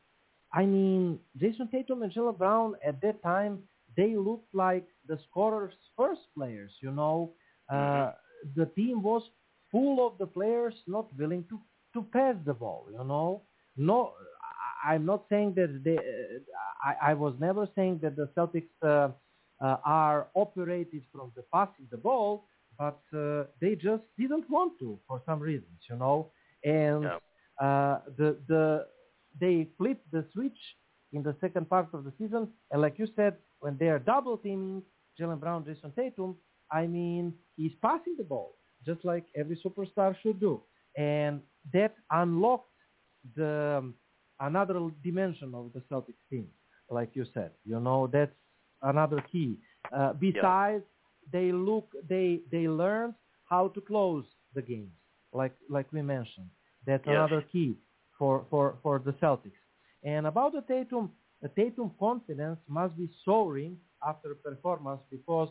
[0.53, 3.59] I mean, Jayson Tatum and Jaylen Brown at that time,
[3.97, 7.31] they looked like the scorer's first players, you know.
[7.71, 8.11] Uh,
[8.55, 9.23] the team was
[9.71, 11.59] full of the players not willing to,
[11.93, 13.41] to pass the ball, you know.
[13.75, 14.13] No,
[14.85, 18.87] I'm not saying that they, uh, I, I was never saying that the Celtics uh,
[18.87, 19.11] uh,
[19.67, 22.45] are operated from the passing the ball,
[22.77, 26.31] but uh, they just didn't want to for some reasons, you know.
[26.63, 27.05] And
[27.61, 28.87] uh, the the
[29.39, 30.57] they flipped the switch
[31.11, 34.37] in the second part of the season, and like you said, when they are double
[34.37, 34.81] teaming
[35.19, 36.35] Jaylen Brown, Jayson Tatum,
[36.71, 38.55] I mean he's passing the ball
[38.85, 40.61] just like every superstar should do,
[40.97, 41.41] and
[41.73, 42.69] that unlocked
[43.35, 43.93] the um,
[44.39, 46.47] another dimension of the Celtics team.
[46.89, 47.51] like you said.
[47.65, 48.35] You know, that's
[48.83, 49.57] another key.
[49.95, 50.83] Uh, besides,
[51.31, 53.15] they look, they they learn
[53.45, 54.25] how to close
[54.55, 54.93] the games,
[55.33, 56.49] like like we mentioned.
[56.85, 57.11] That's Yes.
[57.15, 57.77] another key
[58.17, 59.59] for, for, for the Celtics.
[60.03, 61.11] And about the Tatum,
[61.41, 63.77] the Tatum confidence must be soaring
[64.07, 65.49] after performance because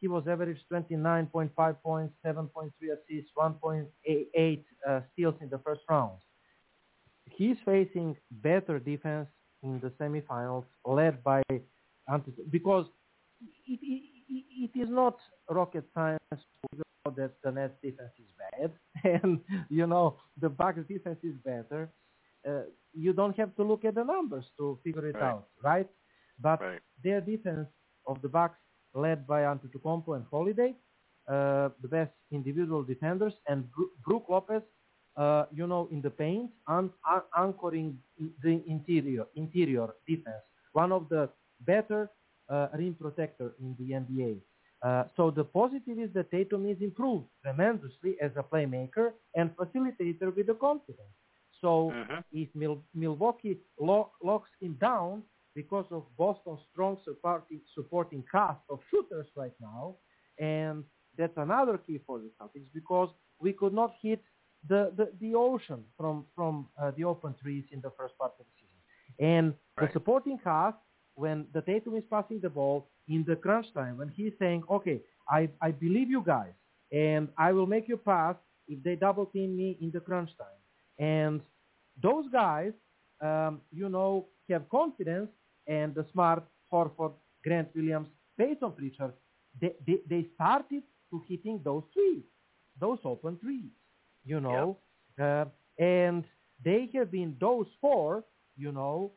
[0.00, 6.18] he was averaged 29.5 points, 7.3 assists, 1.8 uh, steals in the first round.
[7.30, 9.28] He's facing better defense
[9.62, 11.42] in the semifinals, led by
[12.50, 12.86] Because
[13.66, 14.44] it, it,
[14.74, 15.16] it, is not
[15.50, 16.38] rocket science to
[16.70, 18.72] figure out that the Nets defense is bad,
[19.22, 19.40] and
[19.70, 21.90] you know the Bucks defense is better.
[22.46, 25.22] Uh, you don't have to look at the numbers to figure it Right.
[25.22, 25.88] out, right?
[26.40, 26.80] But Right.
[27.02, 27.68] their defense
[28.06, 28.58] of the Bucks,
[28.94, 30.74] led by Antetokounmpo and Holiday,
[31.28, 33.68] uh, the best individual defenders, and
[34.04, 34.62] Brook Lopez,
[35.16, 37.98] uh, you know, in the paint, un- un- anchoring
[38.42, 40.42] the interior interior defense.
[40.72, 41.28] One of the
[41.66, 42.10] better
[42.48, 44.40] uh, rim protector in the NBA.
[44.82, 50.34] Uh, so the positive is that Tatum is improved tremendously as a playmaker and facilitator
[50.34, 51.14] with the confidence.
[51.60, 51.98] So
[52.32, 55.22] if Mil- Milwaukee lo- locks him down
[55.54, 59.96] because of Boston's strong supporting, supporting cast of shooters right now,
[60.38, 60.84] and
[61.16, 63.10] that's another key for the Celtics because
[63.40, 64.22] we could not hit
[64.68, 68.46] the, the, the ocean from, from uh, the open trees in the first part of
[68.46, 68.80] the season.
[69.20, 70.76] And the supporting cast,
[71.14, 75.00] when the Tatum is passing the ball in the crunch time, when he's saying, okay,
[75.28, 76.52] I, I believe you guys,
[76.92, 78.36] and I will make you pass
[78.68, 80.60] if they double team me in the crunch time.
[80.98, 81.40] And
[82.02, 82.72] those guys,
[83.20, 85.30] um, you know, have confidence,
[85.66, 87.12] and the smart Horford,
[87.44, 88.08] Grant Williams,
[88.38, 89.12] Payton Pritchard,
[89.60, 92.22] they, they, they started to hitting those threes,
[92.80, 93.70] those open threes,
[94.24, 94.78] you know,
[95.20, 95.44] uh,
[95.78, 96.24] and
[96.64, 98.24] they have been those four,
[98.56, 99.12] you know,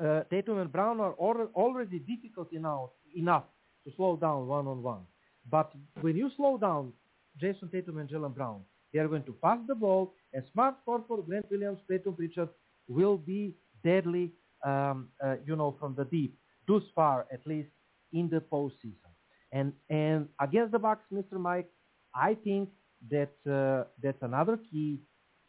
[0.00, 3.44] uh, Tatum and Brown are alre- already difficult enough, enough
[3.84, 5.02] to slow down one on one.
[5.50, 6.92] But when you slow down
[7.40, 8.62] Jayson Tatum and Jaylen Brown,
[8.92, 12.48] they are going to pass the ball, and Smart Horford, Grant Williams, Tatum Pritchard
[12.88, 14.32] will be deadly,
[14.64, 16.38] um, uh, you know, from the deep,
[16.68, 17.70] thus far at least
[18.12, 19.12] in the postseason.
[19.52, 21.34] And and against the Bucks, Mr.
[21.38, 21.70] Mike,
[22.14, 22.70] I think
[23.10, 25.00] that uh, that's another key.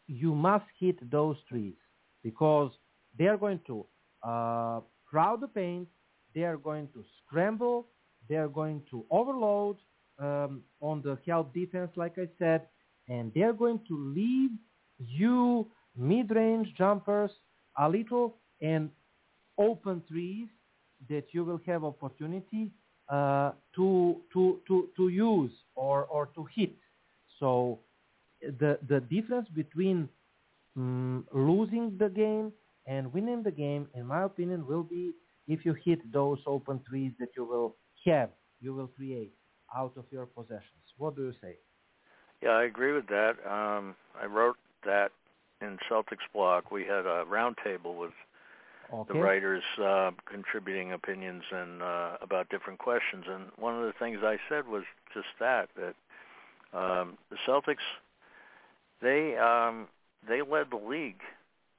[0.07, 1.75] You must hit those trees
[2.23, 2.71] because
[3.17, 3.85] they are going to
[4.23, 5.87] uh, crowd the paint.
[6.33, 7.87] They are going to scramble.
[8.29, 9.77] They are going to overload
[10.19, 12.67] um, on the help defense, like I said,
[13.09, 14.51] and they are going to leave
[14.99, 17.31] you mid-range jumpers
[17.77, 18.89] a little and
[19.57, 20.47] open trees
[21.09, 22.71] that you will have opportunity
[23.09, 26.75] uh, to to to to use or or to hit.
[27.39, 27.79] So
[28.41, 30.07] the the difference between
[30.77, 32.53] mm, losing the game
[32.85, 35.13] and winning the game, in my opinion, will be
[35.47, 37.75] if you hit those open threes that you will
[38.05, 38.29] have,
[38.61, 39.33] you will create
[39.75, 40.85] out of your possessions.
[40.97, 41.57] What do you say?
[42.41, 43.35] Yeah, I agree with that.
[43.49, 45.11] Um, I wrote that
[45.61, 46.65] in Celtics blog.
[46.71, 48.11] We had a roundtable with
[48.93, 49.13] Okay.
[49.13, 53.25] the writers uh, contributing opinions and uh, about different questions.
[53.27, 55.95] And one of the things I said was just that that
[56.77, 57.77] um, the Celtics
[59.01, 59.87] they um,
[60.27, 61.21] they led the league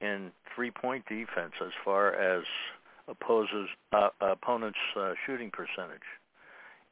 [0.01, 2.43] in three point defense as far as
[3.07, 6.07] opposes uh, opponents' uh, shooting percentage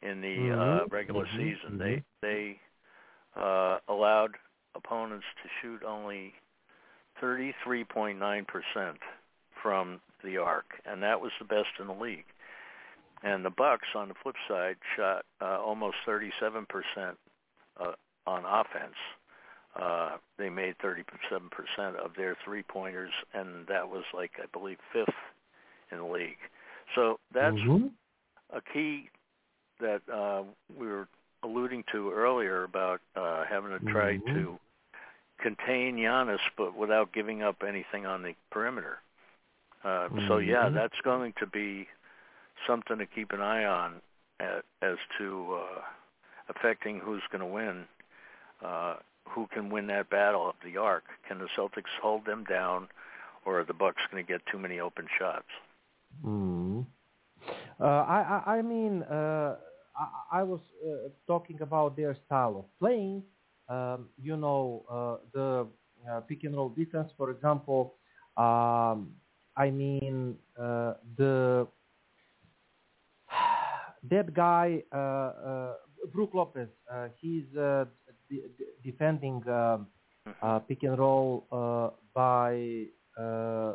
[0.01, 0.91] in the uh, Mhm.
[0.91, 1.37] regular Mhm.
[1.37, 1.77] season.
[1.77, 2.59] They they
[3.35, 4.37] uh, allowed
[4.75, 6.33] opponents to shoot only
[7.19, 9.01] 33.9%
[9.61, 12.25] from the arc, and that was the best in the league.
[13.23, 17.17] And the Bucks, on the flip side, shot uh, almost 37%
[17.79, 17.93] uh,
[18.27, 18.95] on offense.
[19.79, 25.15] Uh, they made 37% of their three-pointers, and that was like I believe fifth
[25.91, 26.37] in the league.
[26.95, 27.91] So that's Mhm.
[28.51, 29.09] a key
[29.79, 30.43] that uh,
[30.77, 31.07] we were
[31.43, 34.33] alluding to earlier about uh, having to try Mhm.
[34.33, 34.59] to
[35.39, 39.01] contain Giannis, but without giving up anything on the perimeter.
[39.83, 40.73] Uh, So yeah, Mhm.
[40.73, 41.89] that's going to be
[42.67, 44.01] something to keep an eye on
[44.39, 45.81] at, as to uh,
[46.49, 47.87] affecting who's going to win,
[48.61, 48.97] uh,
[49.29, 51.03] who can win that battle of the arc.
[51.27, 52.87] Can the Celtics hold them down,
[53.45, 55.47] or are the Bucks going to get too many open shots?
[56.25, 56.85] Mm.
[57.79, 59.55] Uh, I, I I mean uh,
[59.97, 63.23] I, I was uh, talking about their style of playing.
[63.69, 65.67] Um, you know uh, the
[66.09, 67.95] uh, pick and roll defense, for example.
[68.37, 69.13] Um,
[69.57, 71.67] I mean uh, the
[74.09, 75.73] that guy uh, uh,
[76.13, 76.69] Brook Lopez.
[76.91, 77.85] Uh, he's uh,
[78.33, 79.87] de- de- defending um,
[80.41, 82.85] uh, pick and roll uh, by
[83.23, 83.73] uh,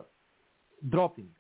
[0.89, 1.31] dropping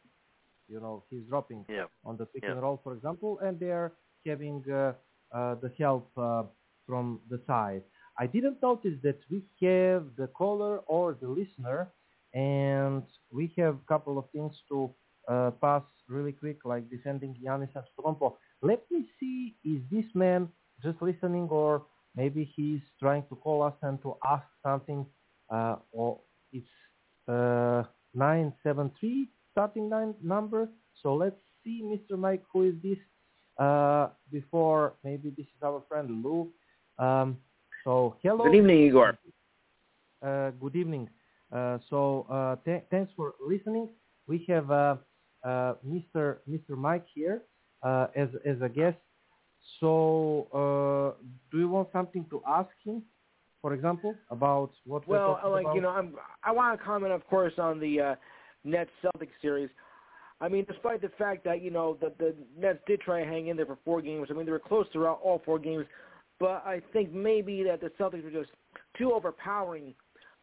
[0.68, 1.86] You know, he's dropping yeah.
[2.04, 2.52] on the pick yeah.
[2.52, 3.92] and roll, for example, and they're
[4.26, 4.92] having uh,
[5.38, 6.44] uh, the help uh,
[6.86, 7.82] from the side.
[8.18, 11.80] I didn't notice that we have the caller or the listener,
[12.34, 14.76] and we have a couple of things to
[15.28, 18.28] uh, pass really quick, like defending Giannis Antetokounmpo.
[18.62, 20.48] Let me see, is this man
[20.84, 21.72] just listening, or
[22.14, 25.06] maybe he's trying to call us and to ask something,
[25.50, 26.20] uh, or
[26.52, 26.66] it's
[27.28, 27.82] uh,
[28.14, 30.68] 973 starting nine number.
[31.02, 32.18] So let's see, Mr.
[32.18, 32.98] Mike, who is this?
[33.58, 36.48] Uh, before maybe this is our friend Lou.
[36.96, 37.38] Um,
[37.82, 38.44] so hello.
[38.44, 39.18] Good evening, Igor.
[40.24, 41.08] Uh, good evening.
[41.52, 43.88] Uh, so uh, th- thanks for listening.
[44.28, 44.96] We have uh,
[45.44, 46.36] uh, Mr.
[46.48, 46.76] Mr.
[46.76, 47.42] Mike here
[47.82, 48.98] uh, as as a guest.
[49.80, 53.02] So uh, do you want something to ask him?
[53.62, 55.74] For example, about what well, we're like about?
[55.74, 56.14] you know, I'm,
[56.44, 58.14] I want to comment, of course, on the uh,
[58.64, 59.68] Nets Celtics series.
[60.40, 63.48] I mean, despite the fact that you know the the Nets did try to hang
[63.48, 64.28] in there for four games.
[64.30, 65.86] I mean, they were close throughout all four games,
[66.38, 68.50] but I think maybe that the Celtics were just
[68.96, 69.94] too overpowering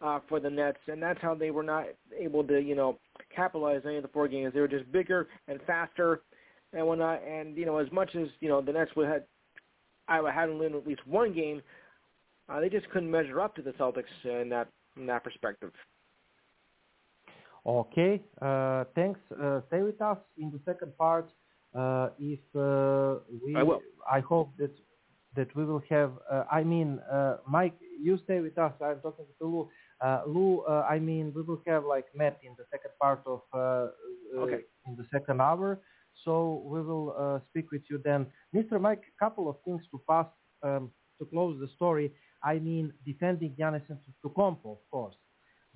[0.02, 1.86] uh, for the Nets, and that's how they were not
[2.18, 3.00] able to you know
[3.34, 4.54] capitalize any of the four games.
[4.54, 6.22] They were just bigger and faster
[6.76, 7.22] and whatnot.
[7.24, 9.24] And you know, as much as you know the Nets would have
[10.08, 11.62] I would have win at least one game,
[12.50, 14.68] uh, they just couldn't measure up to the Celtics in that
[14.98, 15.72] in that perspective.
[17.66, 19.20] Okay, uh, thanks.
[19.32, 21.28] Uh, stay with us in the second part.
[21.76, 23.82] Uh, if uh, we, I will.
[24.10, 24.72] I hope that
[25.36, 26.12] that we will have.
[26.32, 28.72] Uh, I mean, uh, Mike, you stay with us.
[28.82, 29.70] I'm talking to Lou.
[30.28, 33.42] Lou, I mean, we will have like Matt in the second part of
[34.38, 34.62] okay.
[34.86, 35.80] in the second hour.
[36.24, 38.80] So we will speak with you then, Mr.
[38.80, 39.04] Mike.
[39.16, 40.28] A couple of things to pass
[40.64, 42.12] um, to close the story.
[42.44, 45.16] I mean, defending Giannis Antetokounmpo, of course.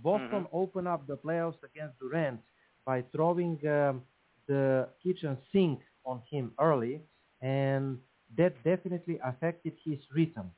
[0.01, 0.55] Boston mm-hmm.
[0.55, 2.39] opened up the playoffs against Durant
[2.85, 4.01] by throwing um,
[4.47, 7.01] the kitchen sink on him early,
[7.41, 7.97] and
[8.37, 10.51] that definitely affected his rhythm.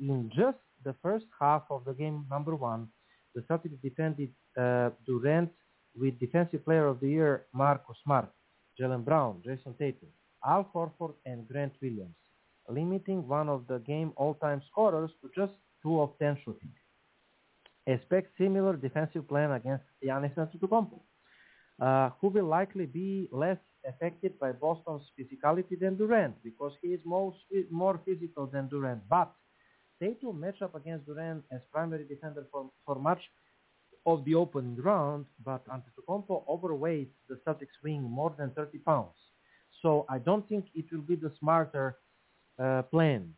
[0.00, 2.88] In just the first half of the game, number one,
[3.34, 5.50] the Celtics defended uh, Durant
[5.98, 8.28] with Defensive Player of the Year Marcus Smart,
[8.80, 10.08] Jaylen Brown, Jayson Tatum,
[10.44, 12.14] Al Horford, and Grant Williams,
[12.68, 15.52] limiting one of the game all-time scorers to just
[15.82, 16.72] 2 of 10 shooting
[17.86, 21.00] expect similar defensive plan against Giannis Antetokounmpo,
[21.80, 27.00] uh, who will likely be less affected by Boston's physicality than Durant because he is
[27.04, 27.36] most,
[27.70, 29.02] more physical than Durant.
[29.08, 29.32] But
[30.00, 33.20] Tatum matchup against Durant as primary defender for, for much
[34.06, 39.16] of the opening round, but Antetokounmpo overweights the Celtics wing more than 30 pounds.
[39.82, 41.96] So I don't think it will be the smarter
[42.58, 43.34] uh, plan.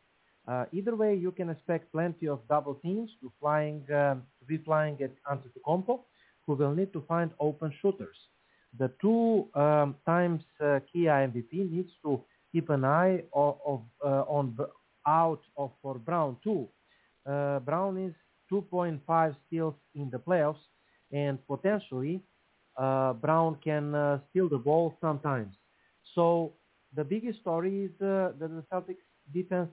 [0.46, 4.58] Uh, either way, you can expect plenty of double teams to flying um, to be
[4.58, 6.00] flying at Antetokounmpo,
[6.46, 8.16] who will need to find open shooters.
[8.78, 14.08] The two um, times uh, Kia MVP needs to keep an eye of, of, uh,
[14.28, 14.56] on
[15.06, 16.68] out of for Brown too.
[17.28, 18.14] Uh, Brown is
[18.50, 20.64] 2.5 steals in the playoffs,
[21.12, 22.20] and potentially
[22.76, 25.54] uh, Brown can uh, steal the ball sometimes.
[26.14, 26.52] So
[26.94, 29.70] the biggest story is that the Celtics defense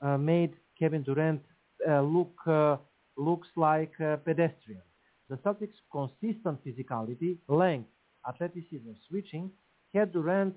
[0.00, 1.42] uh, made Kevin Durant
[1.88, 2.76] uh, look uh,
[3.16, 4.82] looks like a pedestrian.
[5.28, 7.88] The Celtics' consistent physicality, length,
[8.28, 9.50] athleticism, switching
[9.94, 10.54] had Durant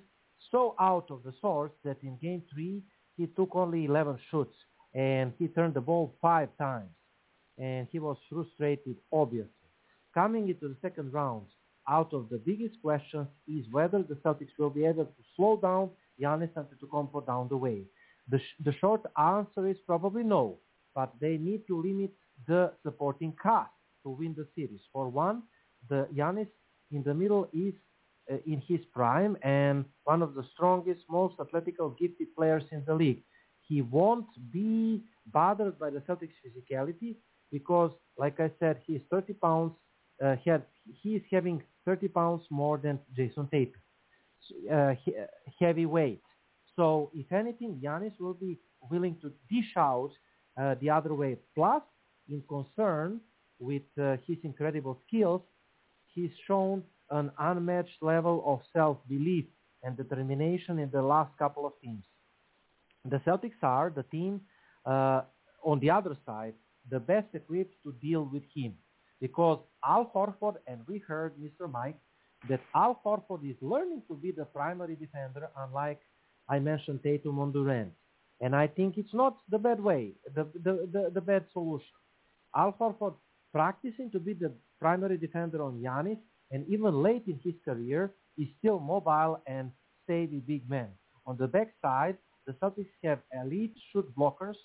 [0.51, 2.81] so out of the source that in Game 3
[3.15, 4.55] he took only 11 shots
[4.93, 6.89] and he turned the ball five times.
[7.57, 9.51] And he was frustrated, obviously.
[10.13, 11.45] Coming into the second round,
[11.88, 15.89] out of the biggest question is whether the Celtics will be able to slow down
[16.21, 17.84] Giannis Antetokounmpo down the way.
[18.29, 20.57] The, sh- the short answer is probably no,
[20.93, 22.11] but they need to limit
[22.47, 23.71] the supporting cast
[24.03, 24.81] to win the series.
[24.91, 25.43] For one,
[25.89, 26.47] the Giannis
[26.91, 27.73] in the middle is
[28.31, 32.93] uh, in his prime and one of the strongest, most athletic, gifted players in the
[32.93, 33.23] league.
[33.67, 37.15] He won't be bothered by the Celtics' physicality
[37.51, 39.73] because, like I said, he's 30 pounds.
[40.23, 40.63] Uh, he, had,
[41.01, 43.79] he is having 30 pounds more than Jayson Tatum,
[44.71, 45.13] uh, he,
[45.59, 46.21] heavy weight.
[46.75, 48.59] So if anything, Giannis will be
[48.89, 50.11] willing to dish out
[50.59, 51.37] uh, the other way.
[51.55, 51.81] Plus,
[52.29, 53.21] in concern
[53.59, 55.41] with uh, his incredible skills,
[56.13, 59.45] he's shown an unmatched level of self-belief
[59.83, 62.03] and determination in the last couple of teams.
[63.05, 64.41] The Celtics are the team
[64.85, 65.21] uh,
[65.63, 66.53] on the other side,
[66.89, 68.73] the best equipped to deal with him
[69.19, 71.72] because Al Horford, and we heard Mr.
[71.72, 71.97] Mike,
[72.49, 75.99] that Al Horford is learning to be the primary defender, unlike
[76.49, 77.91] I mentioned Tatum on Durant.
[78.41, 81.88] And I think it's not the bad way, the, the, the, the bad solution.
[82.55, 83.15] Al Horford
[83.51, 86.19] practicing to be the primary defender on Giannis
[86.51, 89.72] and even late in his career, is still mobile and
[90.03, 90.89] steady big man.
[91.26, 94.55] On the backside, the Celtics have elite shoot blockers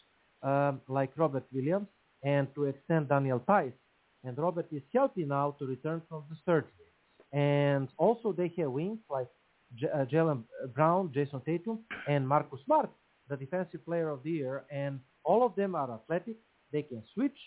[0.43, 1.89] um, like Robert Williams
[2.25, 3.73] and to extend Daniel Theis.
[4.25, 6.71] And Robert is healthy now to return from the surgery.
[7.33, 9.29] And also they have wings like
[9.77, 10.45] J- uh, Jaylen
[10.75, 12.91] Brown, Jayson Tatum, and Marcus Smart,
[13.29, 14.65] the defensive player of the year.
[14.71, 16.37] And all of them are athletic.
[16.73, 17.39] They can switch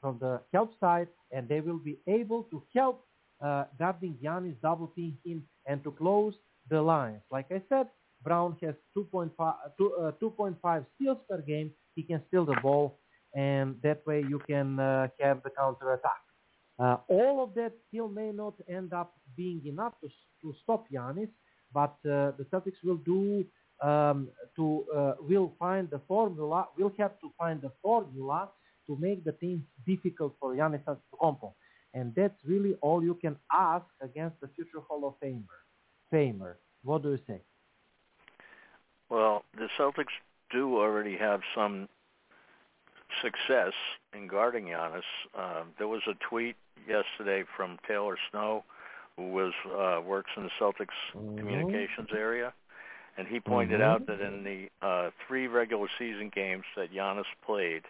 [0.00, 3.06] from the help side, and they will be able to help
[3.40, 6.34] uh, guarding Giannis, double team him, and to close
[6.70, 7.22] the lines.
[7.30, 7.88] Like I said,
[8.22, 9.32] Brown has 2.5,
[9.78, 11.72] two, uh, 2.5 steals per game.
[11.94, 13.00] He can steal the ball,
[13.34, 16.22] and that way you can uh, have the counter attack.
[16.78, 20.08] Uh, all of that still may not end up being enough to,
[20.42, 21.28] to stop Giannis,
[21.72, 23.44] but uh, the Celtics will do
[23.82, 26.68] um, to uh, will find the formula.
[26.78, 28.48] Will have to find the formula
[28.86, 31.52] to make the team difficult for Giannis Antetokounmpo,
[31.92, 35.42] and that's really all you can ask against the future Hall of Famer.
[36.12, 37.40] Famer, what do you say?
[39.10, 40.14] Well, the Celtics
[40.50, 41.88] do already have some
[43.22, 43.72] success
[44.14, 45.02] in guarding Giannis.
[45.36, 46.56] Uh, there was a tweet
[46.88, 48.64] yesterday from Taylor Snow,
[49.16, 51.38] who was uh, works in the Celtics mm-hmm.
[51.38, 52.52] communications area,
[53.16, 53.90] and he pointed mm-hmm.
[53.90, 57.82] out that in the uh, three regular season games that Giannis played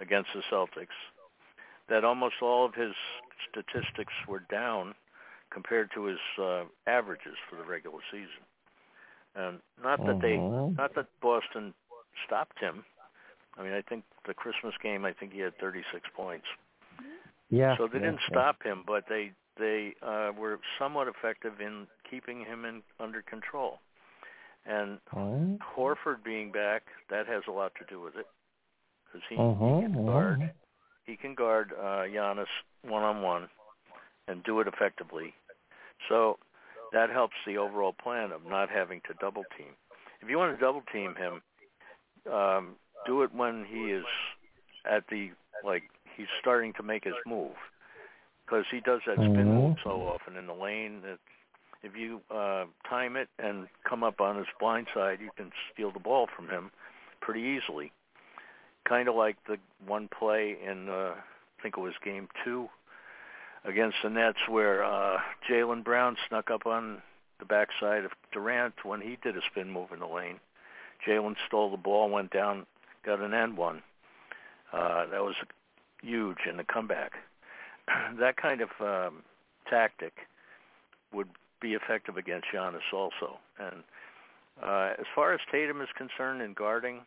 [0.00, 0.96] against the Celtics,
[1.88, 2.92] that almost all of his
[3.50, 4.94] statistics were down
[5.50, 8.44] compared to his uh, averages for the regular season.
[9.34, 10.76] And not that they, Mm-hmm.
[10.76, 11.74] not that Boston
[12.26, 12.84] stopped him.
[13.58, 16.46] I mean, I think the Christmas game, I think he had 36 points.
[17.48, 17.76] Yeah.
[17.76, 18.28] So they yeah, didn't yeah.
[18.28, 23.78] stop him, but they they uh, were somewhat effective in keeping him in under control.
[24.66, 25.58] And Mhm.
[25.60, 28.26] Horford being back, that has a lot to do with it,
[29.06, 30.50] because he, Mhm, he can guard
[31.06, 32.46] he can guard uh, Giannis
[32.82, 33.48] one on one
[34.28, 35.32] and do it effectively.
[36.08, 36.38] So
[36.92, 39.74] that helps the overall plan of not having to double team.
[40.20, 41.42] If you want to double team him,
[42.32, 42.76] um,
[43.06, 44.04] do it when he is
[44.84, 45.30] at the
[45.64, 45.84] like
[46.16, 47.54] he's starting to make his move
[48.44, 49.54] because he does that spin Mhm.
[49.54, 51.18] move so often in the lane that
[51.82, 55.90] if you uh, time it and come up on his blind side, you can steal
[55.90, 56.70] the ball from him
[57.20, 57.92] pretty easily.
[58.84, 61.14] Kind of like the one play in uh,
[61.58, 62.68] I think it was game two
[63.64, 67.02] against the Nets where uh, Jaylen Brown snuck up on
[67.38, 70.38] the backside of Durant when he did a spin move in the lane.
[71.06, 72.66] Jaylen stole the ball, went down,
[73.06, 73.82] got an end one.
[74.72, 75.36] Uh, that was
[76.02, 77.12] huge in the comeback.
[78.18, 79.22] that kind of um,
[79.70, 80.12] tactic
[81.12, 81.28] would
[81.60, 83.38] be effective against Giannis also.
[83.58, 83.82] And
[84.62, 87.00] uh, as far as Tatum is concerned in guarding,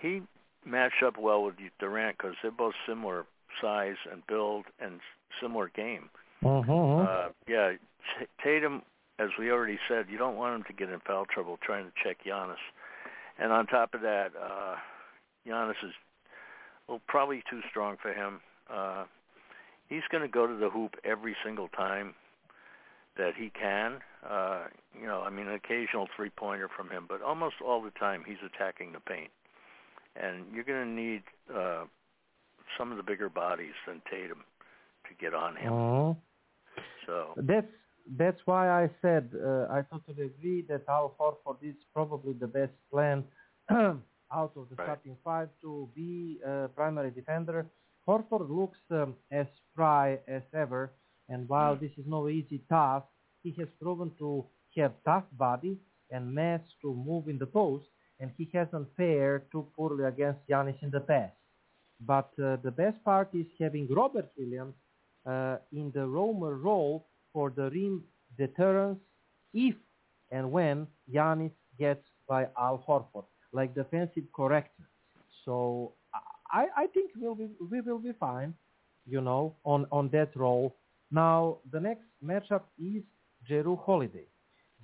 [0.00, 0.22] he
[0.64, 3.24] matched up well with Durant because they're both similar
[3.60, 5.00] size and build and
[5.40, 6.10] similar game.
[6.42, 7.06] Mhm.
[7.06, 8.82] Uh, yeah, T- Tatum,
[9.18, 11.92] as we already said, you don't want him to get in foul trouble trying to
[12.02, 12.56] check Giannis.
[13.38, 14.76] And on top of that, uh,
[15.46, 15.92] Giannis is
[16.88, 18.40] well probably too strong for him.
[18.72, 19.04] Uh,
[19.88, 22.14] he's going to go to the hoop every single time
[23.16, 23.98] that he can.
[24.28, 24.64] Uh,
[24.98, 28.38] you know, I mean, an occasional three-pointer from him, but almost all the time he's
[28.44, 29.30] attacking the paint.
[30.16, 31.22] And you're going to need
[31.54, 31.84] uh,
[32.78, 34.44] some of the bigger bodies than Tatum
[35.08, 35.72] to get on him.
[37.06, 37.66] So That's
[38.16, 42.72] that's why I said uh, I totally agree that Al Horford is probably the best
[42.90, 43.24] plan
[43.70, 44.86] out of the Right.
[44.86, 47.66] starting five to be a primary defender.
[48.06, 50.90] Horford looks um, as spry as ever,
[51.28, 53.06] and while this is no easy task,
[53.42, 54.44] he has proven to
[54.76, 55.78] have tough body
[56.10, 57.86] and mass to move in the post,
[58.20, 61.34] and he hasn't fared too poorly against Giannis in the past.
[62.00, 64.74] But uh, the best part is having Robert Williams
[65.26, 68.02] uh, in the roamer role for the rim
[68.38, 68.98] deterrence
[69.52, 69.74] if
[70.30, 74.84] and when Giannis gets by Al Horford, like defensive corrector.
[75.44, 75.92] So
[76.50, 78.54] I, I think we'll be, we will be fine,
[79.06, 80.76] you know, on, on that role.
[81.10, 83.02] Now, the next matchup is
[83.50, 84.26] Jrue Holiday.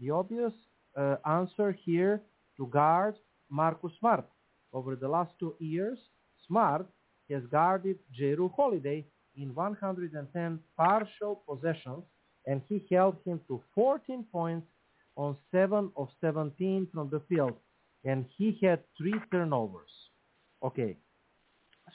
[0.00, 0.52] The obvious
[0.96, 2.20] uh, answer here
[2.56, 3.14] to guard
[3.50, 4.26] Marcus Smart.
[4.72, 5.98] Over the last two years,
[6.46, 6.86] Smart
[7.30, 9.06] has guarded Jrue Holiday
[9.36, 12.04] in 110 partial possessions,
[12.48, 14.66] and he held him to 14 points
[15.16, 17.54] on 7 of 17 from the field,
[18.04, 19.90] and he had three turnovers.
[20.64, 20.96] Okay,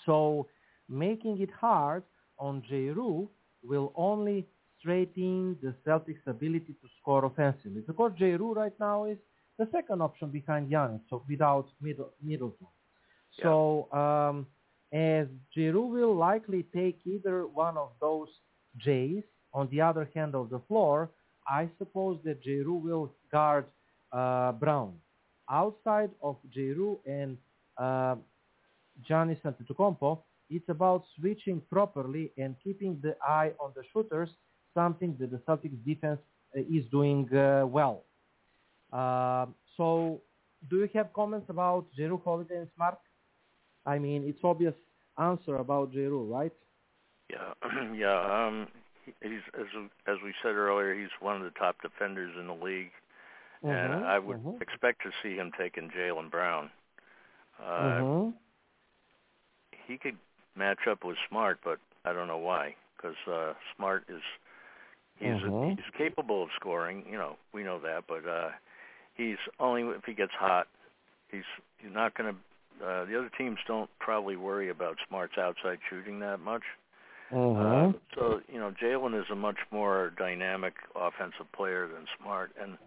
[0.05, 0.47] so
[0.87, 2.03] making it hard
[2.37, 3.27] on Jrue
[3.63, 4.45] will only
[4.79, 7.81] straighten the Celtics' ability to score offensively.
[7.85, 9.17] Because Jrue right now is
[9.57, 12.67] the second option behind Giannis, so without Middle, Middleton.
[13.41, 14.45] So um,
[14.93, 15.27] as
[15.57, 18.27] Jrue will likely take either one of those
[18.77, 19.23] J's
[19.53, 21.09] on the other hand of the floor,
[21.47, 23.65] I suppose that Jrue will guard
[24.11, 24.93] uh, Brown.
[25.49, 27.37] Outside of Jrue and
[27.77, 28.15] uh,
[29.09, 30.19] Giannis Antetokounmpo,
[30.49, 34.29] it's about switching properly and keeping the eye on the shooters,
[34.73, 36.19] something that the Celtics defense
[36.55, 38.03] uh, is doing uh, well.
[38.91, 40.21] Uh, so,
[40.69, 42.99] do you have comments about Jrue, Holiday, and Smart?
[43.85, 44.75] I mean, it's obvious
[45.17, 46.53] answer about Jrue, right?
[47.29, 47.53] Yeah,
[47.95, 48.47] yeah.
[48.47, 48.67] Um,
[49.21, 49.67] he's as
[50.07, 52.91] as we said earlier, he's one of the top defenders in the league,
[53.63, 54.61] mm-hmm, and I would mm-hmm.
[54.61, 56.69] expect to see him taking Jaylen Brown.
[57.61, 58.29] Uh, mm-hmm.
[59.87, 60.17] He could
[60.55, 62.75] match up with Smart, but I don't know why.
[62.97, 64.21] Because uh, Smart is
[65.17, 65.69] he's Mm-hmm.
[65.71, 67.05] he's capable of scoring.
[67.09, 68.49] You know, we know that, but uh,
[69.15, 70.67] he's only if he gets hot.
[71.29, 71.43] He's
[71.77, 72.39] he's not going to.
[72.83, 76.63] Uh, the other teams don't probably worry about Smart's outside shooting that much.
[77.33, 77.89] Mm-hmm.
[77.89, 82.77] Uh, so you know, Jaylen is a much more dynamic offensive player than Smart, and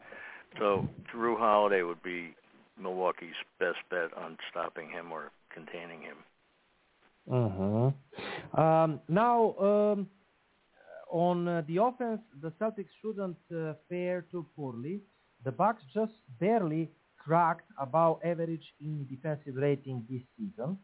[0.59, 2.35] so Jrue Holiday would be
[2.81, 6.17] Milwaukee's best bet on stopping him or containing him.
[7.29, 8.61] Mm-hmm.
[8.61, 10.07] Um, now, um,
[11.11, 15.01] on uh, the offense, the Celtics shouldn't uh, fare too poorly.
[15.45, 20.79] The Bucks just barely cracked above average in defensive rating this season,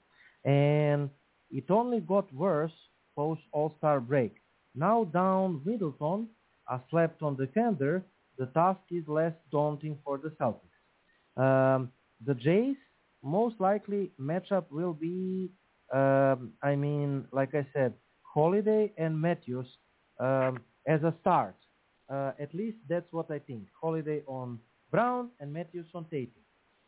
[0.44, 1.10] and
[1.50, 2.72] it only got worse
[3.16, 4.34] post All-Star break.
[4.74, 6.28] Now down Middleton,
[6.68, 8.02] a slept-on defender,
[8.38, 10.78] the task is less daunting for the Celtics.
[11.36, 11.90] Um,
[12.24, 12.76] the Jays
[13.22, 15.50] most likely matchup will be,
[15.92, 19.66] um, I mean, like I said, Holiday and Matthews
[20.18, 21.54] um, as a start.
[22.08, 23.64] Uh, at least that's what I think.
[23.80, 24.58] Holiday on
[24.90, 26.42] Brown and Matthews on Tatum.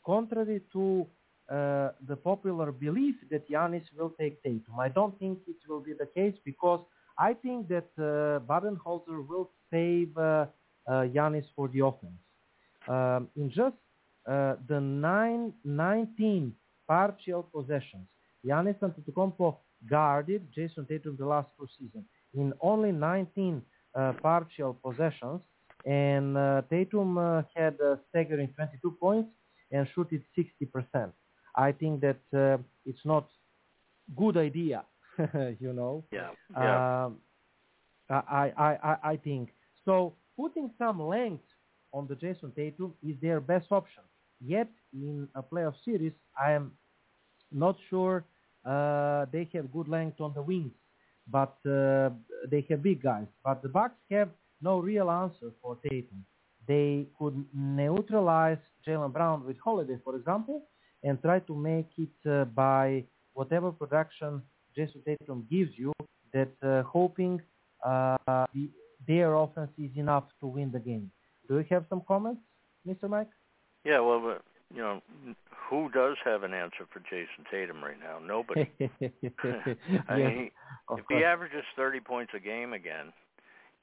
[0.04, 1.06] Contrary to
[1.50, 5.92] uh, the popular belief that Giannis will take Tatum, I don't think it will be
[5.92, 6.80] the case because
[7.18, 10.46] I think that uh, Budenholzer will save uh,
[10.86, 11.04] uh,
[11.54, 12.20] for the offense.
[12.88, 13.76] Um, in just
[14.26, 16.54] uh, the nine, 19
[16.88, 18.06] partial possessions,
[18.44, 19.56] Giannis Antetokounmpo
[19.88, 22.04] guarded Jayson Tatum the last two seasons
[22.34, 23.62] in only 19
[23.94, 25.40] uh, partial possessions,
[25.84, 26.36] and
[26.70, 29.28] Tatum had a staggering 22 points
[29.70, 31.12] and shooted 60%.
[31.56, 33.28] I think that uh, it's not
[34.16, 34.84] good idea,
[35.60, 36.04] you know.
[36.12, 36.30] Yeah.
[36.52, 37.04] yeah.
[37.04, 37.16] Um,
[38.10, 39.50] I, I, I, I think
[39.84, 40.14] so.
[40.36, 41.44] Putting some length
[41.92, 44.02] on the Jayson Tatum is their best option.
[44.44, 46.72] Yet in a playoff series, I am
[47.52, 48.24] not sure
[48.64, 50.72] uh, they have good length on the wings,
[51.30, 52.10] but uh,
[52.50, 53.26] they have big guys.
[53.44, 54.28] But the Bucks have
[54.60, 56.24] no real answer for Tatum.
[56.66, 60.64] They could neutralize Jaylen Brown with Holiday, for example,
[61.04, 63.04] and try to make it uh, by
[63.34, 64.42] whatever production
[64.76, 65.92] Jayson Tatum gives you,
[66.32, 67.40] that uh, hoping
[67.86, 68.16] uh,
[68.54, 68.68] the,
[69.06, 71.10] their offense is enough to win the game.
[71.48, 72.40] Do you have some comments,
[72.86, 73.08] Mr.
[73.08, 73.28] Mike?
[73.84, 74.38] Yeah, well,
[74.74, 75.00] you know,
[75.70, 78.18] who does have an answer for Jayson Tatum right now?
[78.18, 78.70] Nobody.
[80.08, 80.50] I Yeah, mean,
[80.96, 83.12] if he averages 30 points a game again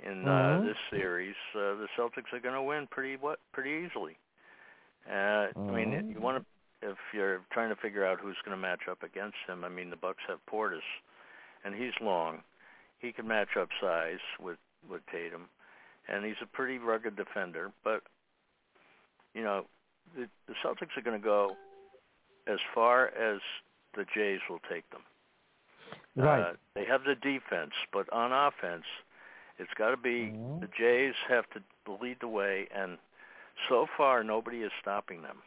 [0.05, 0.63] in uh, Mhm.
[0.63, 4.17] this series, uh, the Celtics are going to win pretty what pretty easily.
[5.09, 6.13] Uh, I mean, Mhm.
[6.13, 6.45] you want to
[6.81, 9.63] if you're trying to figure out who's going to match up against him.
[9.63, 10.81] I mean, the Bucks have Portis,
[11.63, 12.39] and he's long.
[12.99, 14.57] He can match up size with
[14.89, 15.45] with Tatum,
[16.07, 17.71] and he's a pretty rugged defender.
[17.83, 18.01] But
[19.33, 19.65] you know,
[20.15, 21.55] the, the Celtics are going to go
[22.47, 23.39] as far as
[23.95, 25.01] the Jays will take them.
[26.15, 26.41] Right.
[26.41, 28.85] Uh, they have the defense, but on offense,
[29.57, 30.61] it's got to be Mhm.
[30.61, 31.61] the Jays have to
[32.01, 32.97] lead the way, and
[33.69, 35.37] so far nobody is stopping them.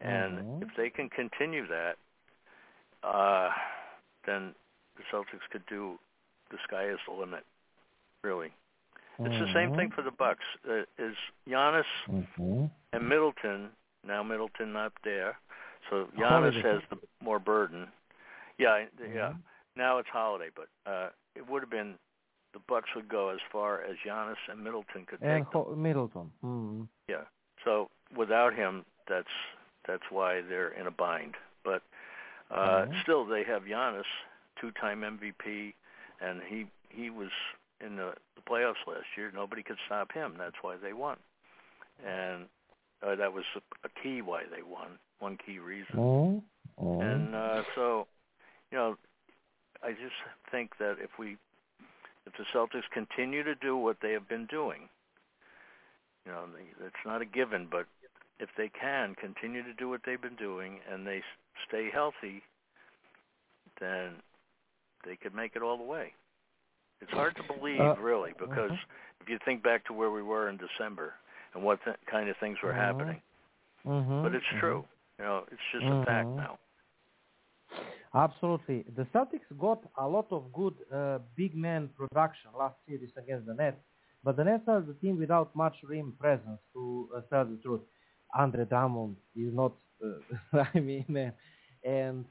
[0.00, 0.62] And Mhm.
[0.62, 1.98] if they can continue that,
[3.02, 3.52] uh,
[4.24, 4.54] then
[4.96, 5.98] the Celtics could do.
[6.50, 7.44] The sky is the limit,
[8.22, 8.52] really.
[9.18, 10.44] It's the same thing for the Bucks.
[10.66, 11.14] Uh, is
[11.46, 12.70] Giannis Mhm.
[12.92, 15.38] and Middleton now Middleton not there,
[15.90, 16.60] so Giannis Holiday.
[16.62, 17.92] has the more burden.
[18.56, 19.32] Yeah, yeah.
[19.32, 19.42] Mhm.
[19.76, 21.98] Now it's Holiday, but uh, it would have been
[22.52, 25.82] the Bucks would go as far as Giannis and Middleton could And take them.
[25.82, 26.32] Middleton.
[26.42, 26.88] Mm.
[27.08, 27.24] Yeah.
[27.64, 29.28] So without him, that's
[29.86, 31.34] that's why they're in a bind.
[31.64, 31.82] But
[32.50, 33.02] uh, Mhm.
[33.02, 34.04] still, they have Giannis,
[34.60, 35.74] two-time MVP,
[36.20, 37.30] and he he was
[37.80, 39.30] in the, the playoffs last year.
[39.32, 40.34] Nobody could stop him.
[40.36, 41.18] That's why they won,
[42.04, 42.48] and
[43.02, 44.98] uh, that was a, a key why they won.
[45.20, 45.96] One key reason.
[45.96, 46.42] Mhm.
[46.80, 47.00] Mhm.
[47.02, 48.06] And uh, so,
[48.70, 48.96] you know,
[49.82, 50.16] I just
[50.50, 51.36] think that if we,
[52.26, 54.88] if the Celtics continue to do what they have been doing,
[56.26, 56.44] you know,
[56.84, 57.86] it's not a given, but
[58.40, 61.22] if they can continue to do what they've been doing and they
[61.68, 62.42] stay healthy,
[63.80, 64.14] then
[65.04, 66.12] they could make it all the way.
[67.00, 68.78] It's hard to believe, Uh, really, because mhm.
[69.20, 71.14] if you think back to where we were in December
[71.54, 72.74] and what th- kind of things were Mhm.
[72.74, 73.20] happening,
[73.86, 74.60] Mhm, but it's mhm.
[74.60, 74.84] true.
[75.18, 76.38] You know, it's just a fact Mhm.
[76.38, 76.58] now.
[78.14, 78.84] Absolutely.
[78.96, 83.54] The Celtics got a lot of good uh, big man production last series against the
[83.54, 83.78] Nets,
[84.24, 87.80] but the Nets are the team without much rim presence, to uh, tell the truth.
[88.34, 89.72] Andre Drummond is not,
[90.04, 91.32] uh, I mean, man,
[91.84, 92.24] and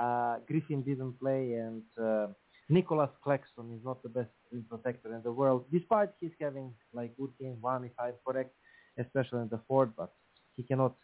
[0.00, 2.28] uh, Griffin didn't play, and uh,
[2.68, 7.16] Nicholas Claxton is not the best rim protector in the world, despite he's having like
[7.16, 8.54] good game one, if I'm correct,
[8.98, 10.12] especially in the fourth, but
[10.56, 10.94] he cannot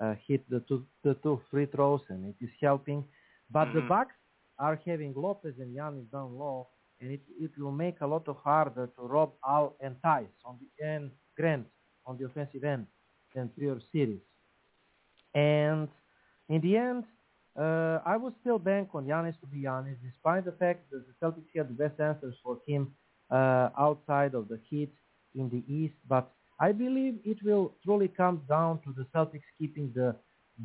[0.00, 3.04] uh, hit the two, the two free throws, and it is helping.
[3.50, 3.88] But the Mhm.
[3.88, 4.14] Bucks
[4.58, 6.68] are having Lopez and Giannis down low,
[7.00, 10.58] and it, it will make a lot of harder to rob Al and Theis on
[10.60, 11.66] the end, Grant
[12.06, 12.86] on the offensive end
[13.38, 14.20] than prior series.
[15.34, 15.88] And
[16.48, 17.04] in the end,
[17.58, 21.14] uh, I would still bank on Giannis to be Giannis, despite the fact that the
[21.20, 22.82] Celtics had the best answers for him
[23.30, 24.92] uh, outside of the Heat
[25.34, 25.94] in the East.
[26.08, 30.14] But I believe it will truly come down to the Celtics keeping the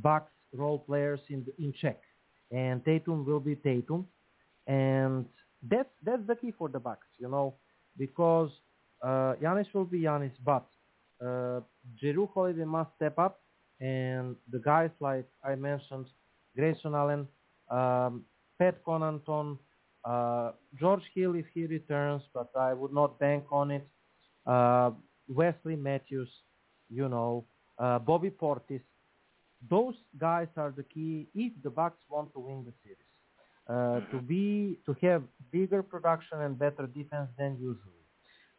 [0.02, 2.00] Bucks role players in the, in check,
[2.52, 4.08] and Tatum will be Tatum,
[4.68, 5.26] and
[5.72, 7.56] that's that's the key for the Bucks, you know,
[7.98, 8.52] because
[9.04, 10.66] uh, Giannis will be Giannis, but
[11.22, 11.62] uh,
[12.02, 13.42] Jrue Holiday must step up,
[13.80, 16.06] and the guys like I mentioned,
[16.56, 17.28] Grayson Allen,
[17.70, 18.26] um,
[18.60, 19.58] Pat Connaughton,
[20.06, 23.88] uh, George Hill if he returns, but I would not bank on it.
[24.46, 24.92] Uh,
[25.28, 26.30] Wesley Matthews,
[26.90, 27.46] you know,
[27.80, 28.82] uh, Bobby Portis.
[29.70, 32.98] Those guys are the key if the Bucks want to win the series.
[33.66, 38.04] Uh, to be to have bigger production and better defense than usually.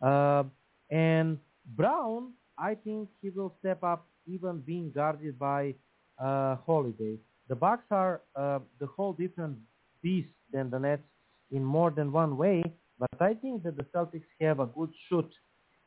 [0.01, 0.45] Uh,
[0.91, 1.39] and
[1.77, 5.75] Brown, I think he will step up, even being guarded by
[6.19, 7.19] uh, Holiday.
[7.49, 9.59] The Bucks are uh, the whole different
[10.03, 11.03] beast than the Nets
[11.51, 12.63] in more than one way,
[12.99, 15.31] but I think that the Celtics have a good shoot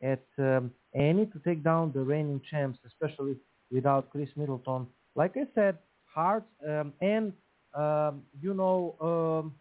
[0.04, 3.36] at um, any to take down the reigning champs, especially
[3.72, 4.88] without Khris Middleton.
[5.16, 5.78] Like I said,
[6.14, 7.34] hard um, and
[7.74, 9.54] um, you know um,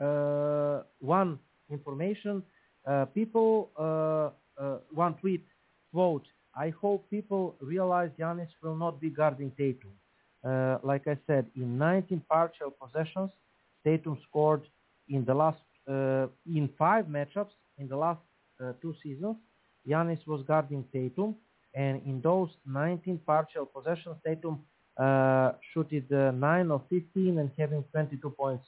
[0.00, 1.38] uh, one
[1.70, 2.42] information.
[2.86, 4.30] Uh, people uh,
[4.60, 5.44] uh, one tweet
[5.92, 6.26] quote.
[6.56, 9.92] I hope people realize Giannis will not be guarding Tatum.
[10.44, 13.30] Uh, like I said, in 19 partial possessions,
[13.84, 14.62] Tatum scored
[15.08, 18.20] in the last uh, in five matchups in the last
[18.62, 19.36] uh, two seasons.
[19.88, 21.34] Giannis was guarding Tatum,
[21.74, 24.60] and in those 19 partial possessions, Tatum
[24.98, 28.66] uh, shooted uh, 9 of 15 and having 22 points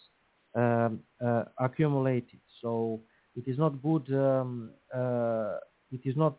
[0.54, 2.40] um, uh, accumulated.
[2.62, 3.00] So
[3.36, 4.06] it is not good.
[4.14, 5.56] Um, uh,
[5.92, 6.36] it is not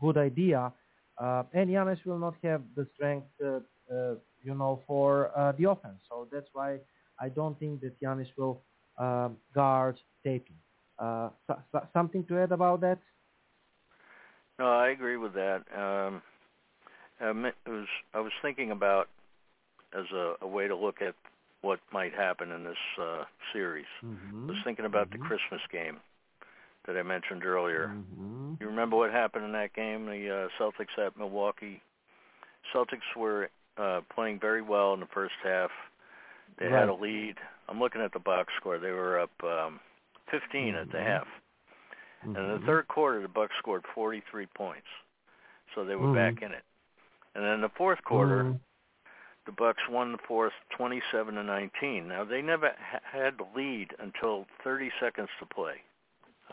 [0.00, 0.72] good idea.
[1.18, 3.60] Uh, and Giannis will not have the strength, uh,
[3.92, 6.00] uh, you know, for uh, the offense.
[6.08, 6.78] So that's why
[7.20, 8.62] I don't think that Giannis will
[8.98, 10.54] um guard Tatum.
[10.98, 12.98] Uh, so, so- something to add about that?
[14.58, 15.62] No, I agree with that.
[15.76, 16.22] Um,
[17.20, 19.08] it was I was thinking about
[19.96, 21.14] as a, a way to look at
[21.62, 23.86] what might happen in this uh, series.
[24.02, 25.98] I was thinking about the Christmas game
[26.86, 27.88] that I mentioned earlier.
[27.94, 28.54] Mm-hmm.
[28.60, 30.06] You remember what happened in that game?
[30.06, 31.80] The uh, Celtics at Milwaukee.
[32.74, 35.70] Celtics were uh, playing very well in the first half.
[36.58, 37.36] They had a lead.
[37.68, 38.78] I'm looking at the box score.
[38.78, 39.80] They were up um,
[40.30, 41.06] 15 at the Mhm.
[41.06, 41.26] half.
[42.22, 42.60] And in Mm-hmm.
[42.60, 44.86] the third quarter, the Bucks scored 43 points,
[45.74, 46.14] so they were Mhm.
[46.14, 46.64] back in it.
[47.34, 48.60] And then in the fourth quarter, Mhm.
[49.46, 52.08] the Bucks won the fourth, 27 to 19.
[52.08, 55.82] Now they never ha- had the lead until 30 seconds to play.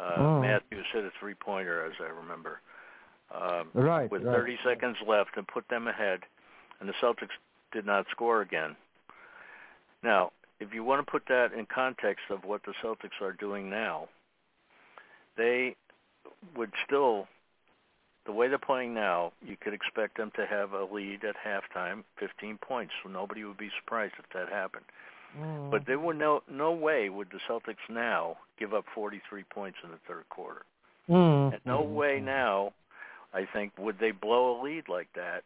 [0.02, 0.42] Uh, Oh.
[0.42, 2.60] Matthews hit a three-pointer, as I remember,
[3.32, 4.36] um, Right, with right.
[4.36, 6.26] 30 seconds left, and put them ahead.
[6.80, 7.38] And the Celtics
[7.72, 8.76] did not score again.
[10.02, 13.70] Now, if you want to put that in context of what the Celtics are doing
[13.70, 14.10] now,
[15.38, 15.76] they
[16.56, 17.28] would still,
[18.26, 22.04] the way they're playing now, you could expect them to have a lead at halftime,
[22.18, 22.94] 15 points.
[23.04, 24.86] So nobody would be surprised if that happened.
[25.40, 25.72] Mm.
[25.72, 29.92] But there would no no way would the Celtics now give up 43 points in
[29.92, 30.64] the third quarter.
[31.10, 31.54] Mm.
[31.54, 32.74] And no way now,
[33.34, 35.44] I think, would they blow a lead like that.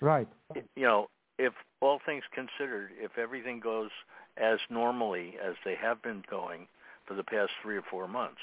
[0.00, 0.28] Right.
[0.54, 3.90] You know, if all things considered, if everything goes
[4.36, 6.66] as normally as they have been going
[7.06, 8.40] for the past three or four months,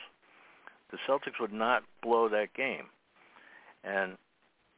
[0.92, 2.86] the Celtics would not blow that game.
[3.84, 4.18] And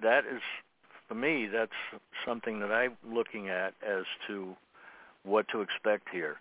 [0.01, 0.41] that is,
[1.07, 1.71] for me, that's
[2.25, 4.55] something that I'm looking at as to
[5.23, 6.37] what to expect here.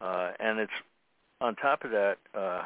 [0.00, 0.72] Uh, and it's
[1.40, 2.62] on top of that, uh,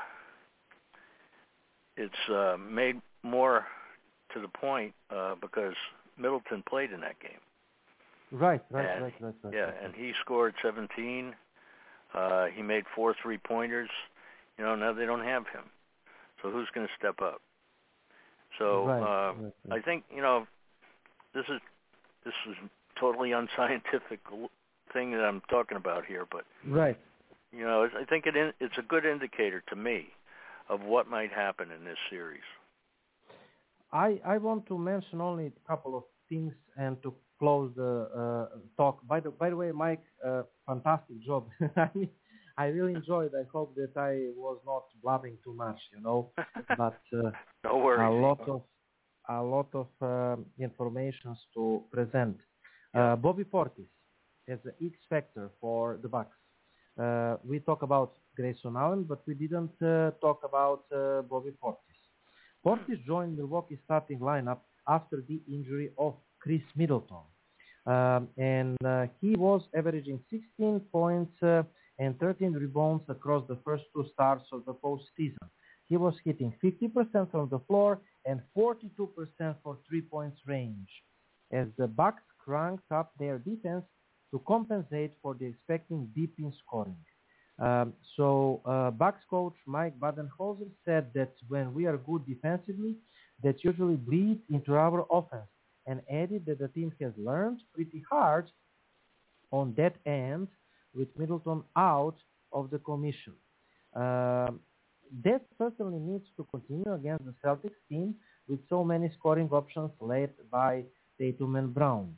[1.96, 3.66] it's uh, made more
[4.32, 5.74] to the point uh, because
[6.16, 7.40] Middleton played in that game.
[8.30, 9.54] Right, right, And- right, right, right.
[9.54, 11.34] Yeah, and he scored 17.
[12.14, 13.90] Uh, he made four three pointers.
[14.58, 15.64] You know, now they don't have him.
[16.42, 17.40] So who's going to step up?
[18.58, 19.78] So Right, uh, right, right.
[19.78, 20.46] I think you know
[21.34, 21.60] this is
[22.24, 22.56] this is
[22.98, 24.20] totally unscientific
[24.92, 26.98] thing that I'm talking about here, but Right.
[27.52, 30.08] you know I think it in, it's a good indicator to me
[30.68, 32.42] of what might happen in this series.
[33.92, 38.08] I, I want to mention only a couple of things and to close the
[38.52, 39.06] uh, talk.
[39.06, 41.48] By the by the way, Mike, uh, fantastic job.
[41.76, 42.10] I mean,
[42.58, 43.32] I really enjoyed.
[43.34, 46.30] I hope that I was not blabbing too much, you know.
[46.76, 47.30] but uh,
[47.64, 48.08] No worries.
[48.08, 48.62] a lot of
[49.28, 52.36] a lot of um, informations to present.
[52.94, 53.88] Uh, Bobby Portis
[54.48, 56.36] is the X factor for the Bucks.
[56.98, 62.00] Uh, we talk about Grayson Allen, but we didn't uh, talk about uh, Bobby Portis.
[62.64, 64.58] Portis joined Milwaukee starting lineup
[64.88, 67.24] after the injury of Khris Middleton.
[67.86, 71.62] Um, and uh, he was averaging 16 points uh,
[71.98, 75.48] and 13 rebounds across the first two starts of the postseason.
[75.88, 78.88] He was hitting 50% from the floor and 42%
[79.62, 80.88] for three points range
[81.50, 83.84] as the Bucks cranked up their defense
[84.30, 86.96] to compensate for the expecting dip in scoring.
[87.58, 92.94] Um, so uh, Bucks coach Mike Budenholzer said that when we are good defensively,
[93.42, 95.48] that usually bleeds into our offense,
[95.86, 98.50] and added that the team has learned pretty hard
[99.50, 100.48] on that end
[100.94, 102.16] with Middleton out
[102.52, 103.32] of the commission.
[103.94, 104.60] Um,
[105.24, 108.14] that certainly needs to continue against the Celtics team
[108.46, 110.84] with so many scoring options led by
[111.18, 112.14] Tatum and Brown.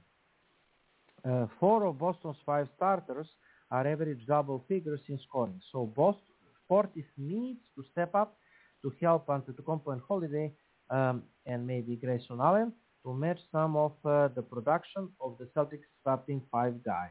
[1.29, 3.27] Uh, four of Boston's five starters
[3.71, 5.61] are average double figures in scoring.
[5.73, 6.23] So Boston,
[6.71, 8.37] Portis needs to step up
[8.83, 10.53] to help Antetokounmpo and Holiday
[10.91, 12.73] um, and maybe Grayson Allen
[13.05, 17.11] to match some of uh, the production of the Celtics starting five guys.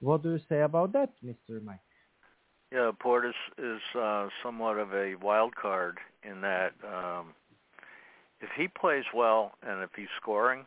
[0.00, 1.62] What do you say about that, Mr.
[1.62, 1.78] Mike?
[2.72, 7.34] Yeah, Portis is uh, somewhat of a wild card in that um,
[8.40, 10.66] if he plays well and if he's scoring,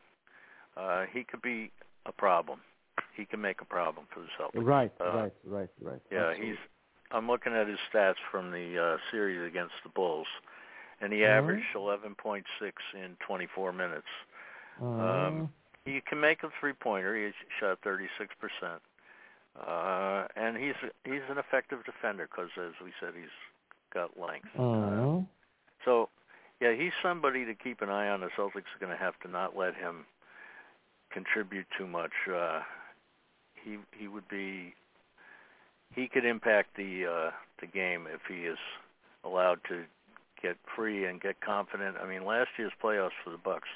[0.78, 1.72] uh, he could be
[2.06, 2.60] a problem.
[3.18, 4.64] He can make a problem for the Celtics.
[4.66, 6.02] Right, Uh, right, right, right.
[6.12, 6.48] Yeah, Absolutely.
[6.48, 6.58] he's.
[7.12, 10.28] I'm looking at his stats from the uh, series against the Bulls,
[11.02, 12.44] and he averaged 11.6
[12.94, 14.08] in 24 minutes.
[14.82, 15.50] Uh, Um,
[15.86, 17.16] he can make a three-pointer.
[17.16, 18.82] He shot 36 percent,
[19.56, 20.76] uh, and he's
[21.06, 23.30] he's an effective defender because, as we said, he's
[23.94, 24.50] got length.
[24.60, 25.22] uh,
[25.86, 26.10] So,
[26.60, 28.20] yeah, he's somebody to keep an eye on.
[28.20, 30.06] The Celtics are going to have to not let him
[31.12, 32.12] contribute too much.
[32.28, 32.62] Uh,
[33.68, 34.74] he he would be
[35.96, 38.58] he could impact the uh, the game if he is
[39.24, 39.84] allowed to
[40.42, 41.98] get free and get confident.
[42.02, 43.68] I mean, last year's playoffs for the Bucks,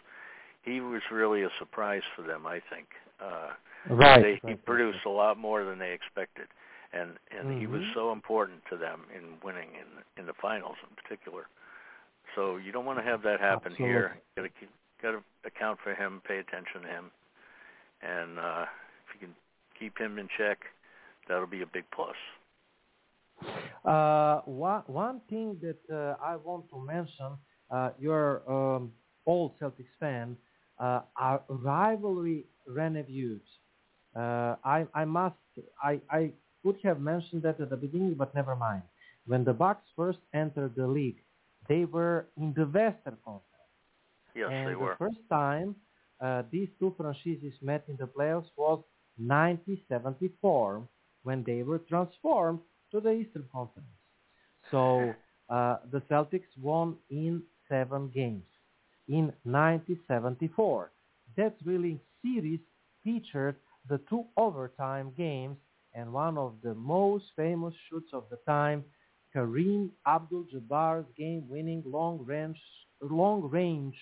[0.63, 2.45] he was really a surprise for them.
[2.47, 2.87] I think.
[3.19, 3.51] Uh,
[3.89, 6.47] Right, They, right, he produced a lot more than they expected,
[6.93, 7.93] and and he was Mhm.
[7.95, 9.87] so important to them in winning in
[10.17, 11.47] in the finals in particular.
[12.35, 14.19] So you don't want to have that happen here.
[14.35, 14.49] Got to
[15.01, 17.11] got to account for him, pay attention to him,
[18.03, 18.90] and uh, if you can
[19.81, 20.59] keep him in check,
[21.27, 22.15] that'll be a big plus.
[23.83, 27.31] Uh, one, one thing that uh, I want to mention,
[27.71, 28.91] uh, you're um,
[29.25, 30.37] old Celtics fan,
[30.79, 33.41] uh, our rivalry renewed.
[34.15, 35.35] Uh, I, I must,
[35.81, 36.31] I, I
[36.63, 38.83] could have mentioned that at the beginning, but never mind.
[39.25, 41.21] When the Bucks first entered the league,
[41.67, 43.47] they were in the Western Conference.
[44.35, 45.75] Yes, and they the first time
[46.21, 48.83] uh, these two franchises met in the playoffs was
[49.27, 50.87] 1974
[51.23, 52.59] when they were transformed
[52.91, 53.87] to the Eastern Conference.
[54.69, 55.13] So
[55.49, 58.43] uh, the Celtics won in seven games
[59.07, 60.91] in 1974.
[61.37, 62.59] That thrilling series
[63.03, 63.55] featured
[63.89, 65.57] the two overtime games
[65.93, 68.83] and one of the most famous shoots of the time,
[69.35, 72.59] Kareem Abdul-Jabbar's game-winning long-range
[73.01, 73.95] long-range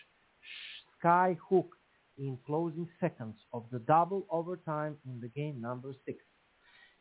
[0.99, 1.75] sky hook
[2.19, 6.19] in closing seconds of the double overtime in the game number six.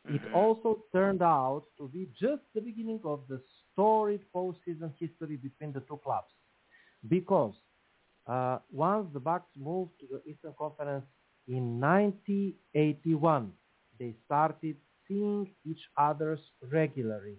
[0.07, 3.41] It also turned out to be just the beginning of the
[3.73, 6.31] storied postseason history between the two clubs,
[7.07, 7.53] because
[8.25, 11.05] uh, once the Bucks moved to the Eastern Conference
[11.47, 13.51] in 1981,
[13.99, 14.77] they started
[15.07, 16.39] seeing each other's
[16.71, 17.35] regularly.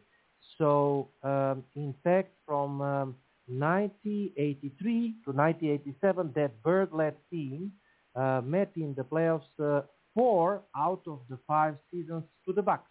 [0.59, 3.17] So, um, in fact, from um,
[3.51, 7.73] 1983 to 1987, that Bird-led team
[8.15, 9.83] uh, met in the playoffs uh,
[10.15, 12.91] four out of the five seasons to the Bucks.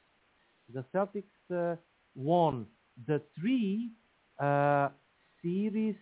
[0.73, 1.23] The Celtics
[1.53, 1.75] uh,
[2.15, 2.65] won
[3.07, 3.91] the three
[4.39, 4.89] uh,
[5.41, 5.95] series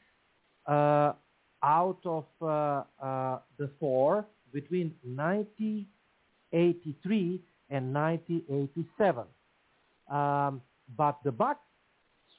[0.66, 1.14] uh,
[1.64, 9.24] out of the four between 1983 and 1987.
[10.10, 10.62] Um,
[10.96, 11.60] but the Bucks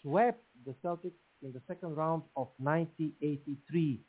[0.02, 4.00] swept the Celtics in the second round of 1983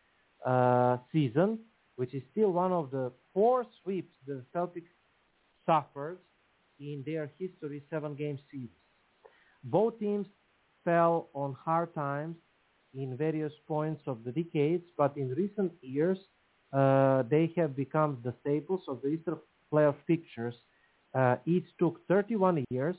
[0.46, 1.60] uh, season,
[1.96, 4.94] which is still one of the four sweeps the Celtics
[5.66, 6.18] suffered
[6.80, 8.70] in their history seven-game series.
[9.64, 10.28] Both teams
[10.84, 12.38] fell on hard times
[12.96, 16.18] in various points of the decades, but in recent years,
[16.74, 19.38] uh, they have become the staples of the Eastern
[19.72, 20.56] playoff pictures.
[21.14, 22.96] Uh, it took 31 years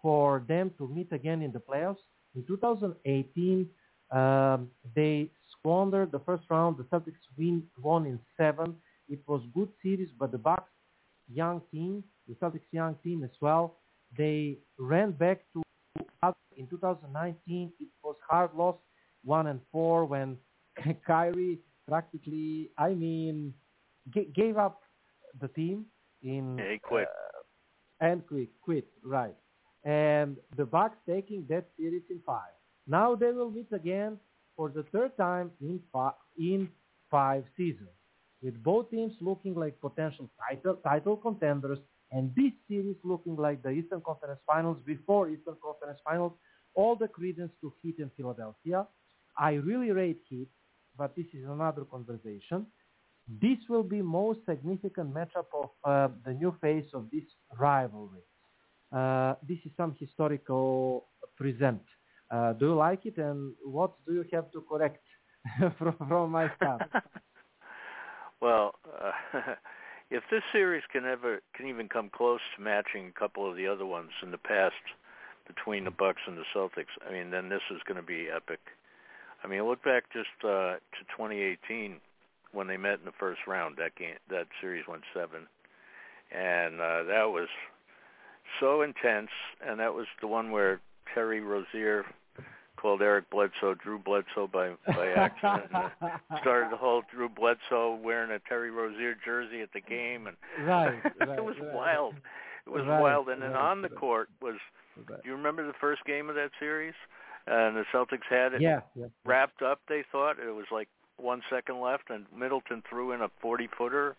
[0.00, 2.02] for them to meet again in the playoffs.
[2.34, 3.68] In 2018,
[4.10, 6.76] um, they squandered the first round.
[6.78, 8.76] The Celtics win, won in seven.
[9.08, 10.70] It was good series, but the Bucks
[11.32, 13.76] young team, the Celtics young team as well,
[14.16, 15.62] they ran back to
[16.56, 17.72] in 2019.
[17.80, 18.76] It was hard loss,
[19.24, 20.36] one and four when
[21.06, 21.58] Kyrie
[21.88, 23.54] practically, I mean,
[24.14, 24.82] g- gave up
[25.40, 25.86] the team
[26.22, 27.08] in yeah, he quit.
[27.08, 29.34] Uh, and quit, quit, right.
[29.84, 32.52] And the Bucks taking that series in five.
[32.86, 34.18] Now they will meet again
[34.56, 36.68] for the third time in five, in
[37.10, 37.88] five seasons,
[38.42, 41.78] with both teams looking like potential title title contenders,
[42.12, 46.32] and this series looking like the Eastern Conference Finals before Eastern Conference Finals.
[46.74, 48.86] All the credence to Heat in Philadelphia.
[49.36, 50.48] I really rate Heat,
[50.96, 52.66] but this is another conversation.
[53.40, 57.24] This will be most significant matchup of uh, the new face of this
[57.58, 58.22] rivalry.
[58.92, 61.06] Uh, this is some historical
[61.36, 61.82] present.
[62.30, 65.02] Uh, do you like it, and what do you have to correct
[65.78, 66.80] from, from my stuff?
[68.40, 69.12] well, uh,
[70.10, 73.66] if this series can ever can even come close to matching a couple of the
[73.66, 74.74] other ones in the past
[75.46, 78.60] between the Bucks and the Celtics, I mean, then this is going to be epic.
[79.42, 81.96] I mean, look back just uh, to 2018
[82.52, 83.76] when they met in the first round.
[83.78, 85.46] That game, that series went seven,
[86.30, 87.48] and uh, that was
[88.58, 89.30] so intense.
[89.66, 90.80] And that was the one where
[91.14, 92.04] Terry Rozier
[92.76, 95.70] called Eric Bledsoe Drew Bledsoe by by accident.
[96.40, 100.36] started the whole Drew Bledsoe wearing a Terry Rozier jersey at the game, and
[100.66, 101.74] right, right, it was right.
[101.74, 102.14] wild.
[102.66, 103.28] It was Right, wild.
[103.28, 104.56] And then on the court was.
[104.96, 106.94] Do you remember the first game of that series?
[107.46, 109.06] And the Celtics had it Yeah, yeah.
[109.24, 109.80] wrapped up.
[109.88, 114.14] They thought it was like one second left, and Middleton threw in a 40-footer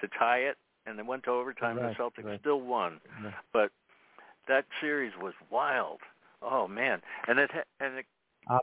[0.00, 1.76] to tie it, and they went to overtime.
[1.76, 2.40] Right, and the Celtics right.
[2.40, 3.30] still won, Yeah.
[3.52, 3.70] but
[4.48, 6.00] that series was wild.
[6.42, 8.06] Oh man, and it ha- and it,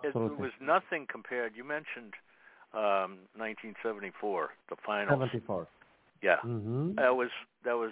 [0.03, 1.55] it, was nothing compared.
[1.55, 2.13] You mentioned
[2.73, 5.19] um 1974, the finals.
[5.21, 5.67] 74.
[6.21, 7.29] Yeah, hmm that was
[7.63, 7.91] that was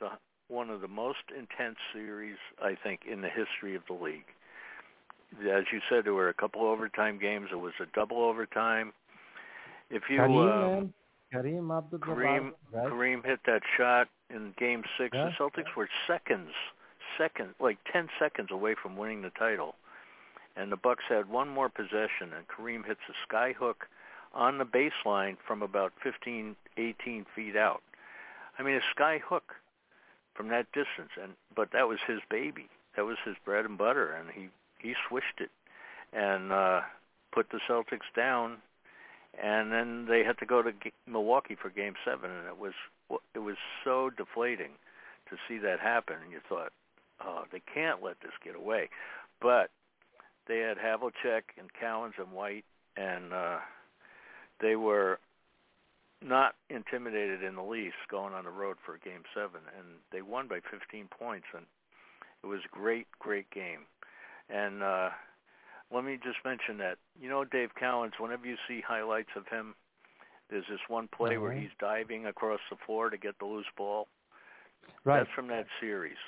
[0.00, 0.08] the
[0.48, 4.26] one of the most intense series I think in the history of the league.
[5.40, 7.48] As you said, there were a couple overtime games.
[7.52, 8.92] It was a double overtime.
[9.90, 10.18] If you
[10.68, 10.92] man.
[11.32, 12.88] Kareem Abdul-Jabbar, Kareem right?
[12.88, 15.10] Kareem hit that shot in Game Six.
[15.14, 15.30] Yeah.
[15.30, 16.50] The Celtics were seconds,
[17.16, 19.74] seconds, like ten seconds away from winning the title,
[20.56, 23.86] and the Bucks had one more possession, and Kareem hits a sky hook
[24.34, 27.82] on the baseline from about 15, 18 feet out.
[28.58, 29.54] I mean, a sky hook
[30.34, 32.68] from that distance, and but that was his baby.
[32.96, 34.48] That was his bread and butter, and he
[34.78, 35.50] he swished it
[36.12, 36.80] and uh,
[37.32, 38.58] put the Celtics down.
[39.40, 40.72] And then they had to go to
[41.06, 42.74] Milwaukee for Game Seven, and it was
[43.34, 44.72] it was so deflating
[45.30, 46.16] to see that happen.
[46.22, 46.72] And you thought,
[47.24, 48.90] oh, they can't let this get away.
[49.40, 49.70] But
[50.46, 52.64] they had Havlicek and Cowens and White,
[52.96, 53.58] and uh,
[54.60, 55.18] they were
[56.20, 60.46] not intimidated in the least going on the road for Game Seven, and they won
[60.46, 61.66] by 15 points, and
[62.42, 63.86] it was a great, great game.
[64.48, 65.10] And uh,
[65.92, 68.12] let me just mention that you know Dave Cowens.
[68.18, 69.74] Whenever you see highlights of him,
[70.48, 71.60] there's this one play where Mhm.
[71.62, 74.08] he's diving across the floor to get the loose ball.
[75.04, 75.18] Right.
[75.18, 76.18] That's from that series.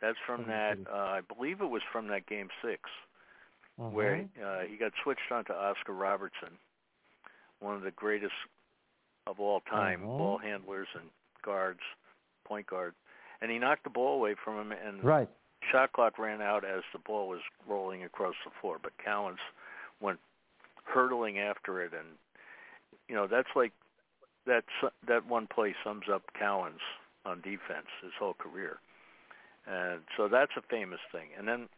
[0.00, 0.48] That's from Mhm.
[0.48, 0.78] that.
[0.90, 2.90] Uh, I believe it was from that Game 6
[3.76, 4.42] where Mhm.
[4.42, 6.58] uh, he got switched onto Oscar Robertson,
[7.60, 8.34] one of the greatest
[9.26, 10.18] of all time Mhm.
[10.18, 11.10] ball handlers and
[11.42, 11.80] guards,
[12.44, 12.94] point guard,
[13.40, 15.28] and he knocked the ball away from him, and Right.
[15.70, 18.78] Shot clock ran out as the ball was rolling across the floor.
[18.82, 19.38] But Cowens
[20.00, 20.18] went
[20.84, 22.08] hurtling after it, and
[23.08, 23.72] you know that's like
[24.46, 24.64] that.
[25.06, 26.80] That one play sums up Cowens
[27.24, 28.78] on defense his whole career,
[29.66, 31.28] and so that's a famous thing.
[31.38, 31.68] And then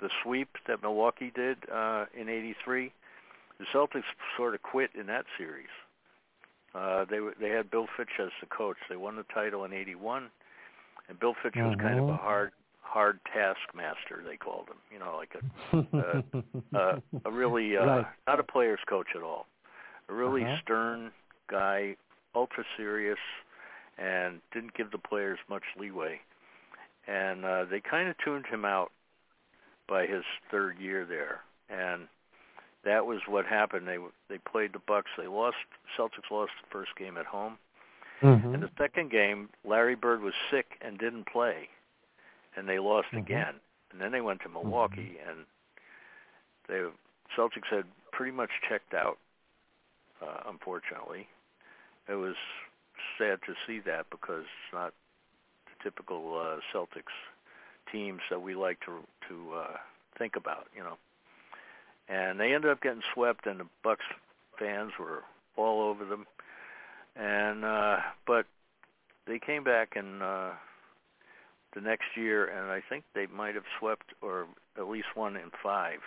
[0.00, 2.92] the sweep that Milwaukee did uh, in '83,
[3.58, 4.04] the Celtics
[4.36, 5.68] sort of quit in that series.
[6.72, 8.76] Uh, they were, they had Bill Fitch as the coach.
[8.88, 10.30] They won the title in '81,
[11.08, 12.52] and Bill Fitch was kind of a hard
[12.90, 14.22] hard taskmaster.
[14.26, 18.06] They called him, you know, like a uh, a really uh, Right.
[18.26, 19.46] not a player's coach at all.
[20.08, 20.56] A really Uh-huh.
[20.62, 21.12] stern
[21.48, 21.96] guy,
[22.34, 23.18] ultra serious,
[23.98, 26.20] and didn't give the players much leeway.
[27.06, 28.90] And uh, they kind of tuned him out
[29.88, 32.08] by his third year there and
[32.84, 33.86] that was what happened.
[33.86, 33.98] They
[34.30, 35.10] they played the Bucks.
[35.18, 35.56] They lost.
[35.98, 37.58] Celtics lost the first game at home.
[38.22, 38.54] Mm-hmm.
[38.54, 41.68] In the second game, Larry Bird was sick and didn't play,
[42.56, 43.18] and they lost mm-hmm.
[43.18, 43.54] again.
[43.92, 45.30] And then they went to Milwaukee, mm-hmm.
[45.30, 45.46] and
[46.68, 46.92] the
[47.36, 49.18] Celtics had pretty much checked out.
[50.22, 51.26] Uh, unfortunately,
[52.08, 52.36] it was
[53.18, 54.92] sad to see that because it's not
[55.66, 57.14] the typical uh, Celtics
[57.90, 58.98] teams that we like to
[59.28, 59.76] to uh,
[60.18, 60.96] think about, you know.
[62.08, 64.04] And they ended up getting swept, and the Bucks
[64.58, 65.22] fans were
[65.56, 66.26] all over them.
[67.16, 68.46] And uh, but
[69.26, 70.50] they came back and uh,
[71.74, 74.46] the next year, and I think they might have swept or
[74.78, 76.00] at least won in five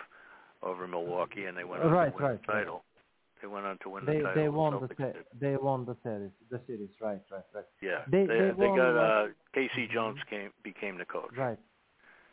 [0.62, 2.74] over Milwaukee, and they went on right, to win right, the title.
[2.74, 3.42] Right.
[3.42, 4.42] They went on to win they, the title.
[4.42, 6.30] They won the, the se- they won the series.
[6.50, 7.64] The series, right, right, right.
[7.82, 9.88] Yeah, they they, they, they won, got uh, K.C.
[9.92, 11.32] Jones came became the coach.
[11.36, 11.58] Right,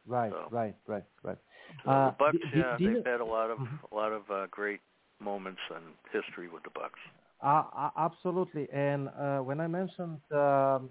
[0.08, 1.38] right, So- right, right, right.
[1.86, 3.92] So Uh, the Bucks, di- yeah, di- they've didn't- had a lot of Mhm.
[3.92, 4.82] a lot of uh, great
[5.20, 7.00] moments and history with the Bucks.
[7.44, 8.68] Uh, uh, absolutely.
[8.72, 10.90] And uh, when I mentioned um,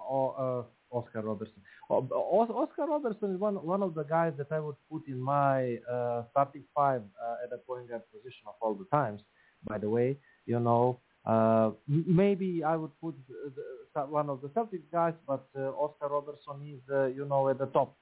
[0.00, 4.76] o- uh, Oscar Robertson, Oscar Robertson is one one of the guys that I would
[4.90, 8.84] put in my uh, starting five uh, at the point guard position of all the
[8.96, 9.20] times.
[9.64, 10.16] By the way,
[10.46, 15.70] you know, uh, maybe I would put the, one of the Celtics guys, but uh,
[15.70, 17.96] Oscar Robertson is, uh, you know, at the top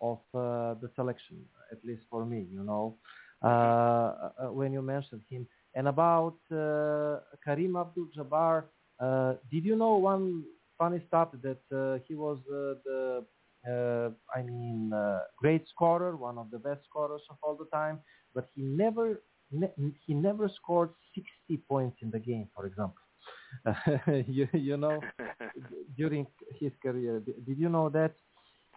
[0.00, 1.36] of uh, the selection,
[1.70, 2.96] at least for me, you know,
[4.52, 5.46] when you mentioned him.
[5.74, 8.64] And about Kareem Abdul-Jabbar,
[9.50, 10.44] did you know one
[10.82, 13.00] funny stuff that uh, he was uh, the,
[13.72, 18.00] uh, I mean, uh, great scorer, one of the best scorers of all the time,
[18.34, 19.20] but he never,
[19.52, 23.04] ne- he never scored 60 points in the game, for example.
[24.26, 25.00] you, you know,
[25.96, 26.26] during
[26.60, 28.14] his career, D- did you know that?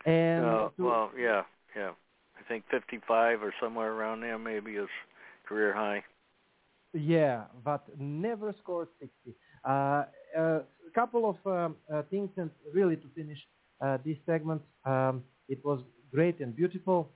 [0.06, 1.44] And Uh, to- well, yeah,
[1.76, 1.92] yeah.
[2.40, 4.90] I think 55 or somewhere around there maybe is
[5.48, 6.04] career high.
[6.94, 9.36] Yeah, but never scored 60.
[9.68, 10.04] Uh,
[10.38, 10.62] a
[10.96, 13.38] couple of um, uh, things, and really to finish
[13.82, 15.82] uh, this segment, um, it was
[16.12, 17.10] great and beautiful.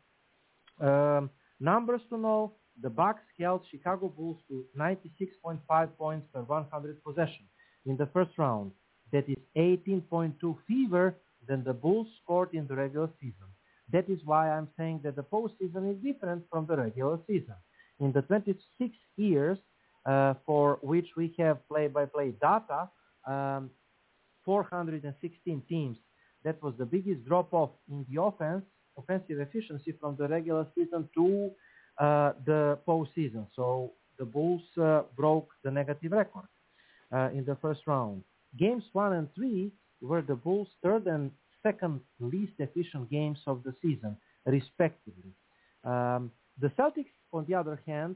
[0.79, 1.29] Um,
[1.59, 7.45] numbers to know: the Bucks held Chicago Bulls to 96.5 points per 100 possession
[7.85, 8.71] in the first round.
[9.11, 11.15] That is 18.2 fewer
[11.47, 13.49] than the Bulls scored in the regular season.
[13.91, 17.55] That is why I'm saying that the postseason is different from the regular season.
[17.99, 19.57] In the 26 years
[20.05, 22.89] uh, for which we have play-by-play data,
[23.29, 23.69] um,
[24.45, 25.97] 416 teams.
[26.43, 28.63] That was the biggest drop-off in the offense,
[28.97, 31.51] offensive efficiency from the regular season to
[31.99, 33.45] uh, the postseason.
[33.55, 36.47] So the Bulls uh, broke the negative record
[37.13, 38.23] uh, in the first round.
[38.57, 41.31] Games one and three were the Bulls' third and
[41.61, 44.15] second least efficient games of the season,
[44.45, 45.33] respectively.
[45.83, 48.15] Um, the Celtics, on the other hand,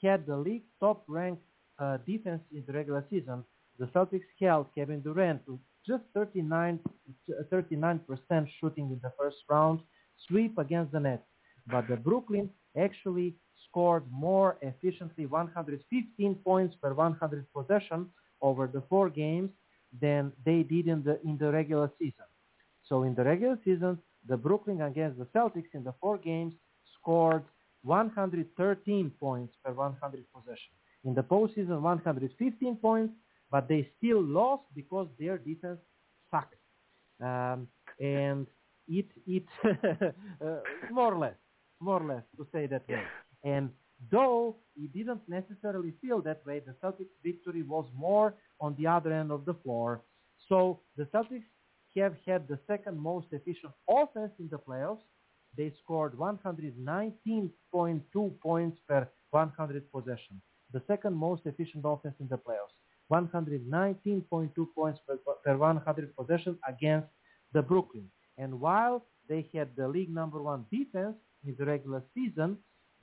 [0.00, 1.42] had the league top-ranked
[1.78, 3.44] uh, defense in the regular season.
[3.78, 6.78] The Celtics held Kevin Durant to just 39,
[7.52, 9.80] 39% shooting in the first round,
[10.26, 11.22] sweep against the Nets.
[11.66, 13.34] But the Brooklyn actually
[13.68, 18.08] scored more efficiently 115 points per 100 possession
[18.40, 19.50] over the four games
[20.00, 22.26] than they did in the in the regular season.
[22.88, 23.98] So in the regular season,
[24.28, 26.54] the Brooklyn against the Celtics in the four games
[26.98, 27.44] scored
[27.82, 30.72] 113 points per 100 possession.
[31.04, 33.12] In the postseason, 115 points,
[33.50, 35.78] but they still lost because their defense
[36.30, 36.54] sucked.
[37.20, 37.68] Um,
[38.00, 38.46] and
[38.88, 39.44] it, it
[40.44, 40.60] uh,
[40.90, 41.36] more or less,
[41.80, 43.02] more or less, to say that way.
[43.44, 43.70] And
[44.10, 49.12] though it didn't necessarily feel that way, the Celtics' victory was more on the other
[49.12, 50.00] end of the floor.
[50.48, 51.44] So the Celtics
[51.96, 55.02] have had the second most efficient offense in the playoffs.
[55.56, 60.42] They scored 119.2 points per 100 possession.
[60.72, 62.74] The second most efficient offense in the playoffs.
[63.12, 67.08] 119.2 points per, per 100 possession against
[67.52, 68.08] the Brooklyn.
[68.38, 71.16] And while they had the league number one defense
[71.46, 72.58] in the regular season,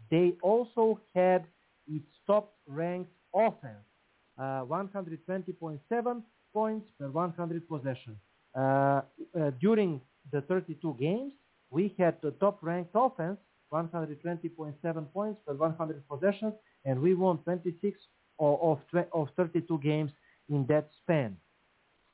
[0.09, 1.45] they also had
[1.87, 3.85] its top-ranked offense,
[4.37, 6.23] uh, 120.7
[6.53, 8.17] points per 100 possession.
[8.55, 10.01] Uh, uh, during
[10.31, 11.33] the 32 games,
[11.69, 13.37] we had the top-ranked offense,
[13.71, 16.53] 120.7 points per 100 possessions,
[16.83, 17.97] and we won 26
[18.41, 20.11] of, of, of 32 games
[20.49, 21.37] in that span.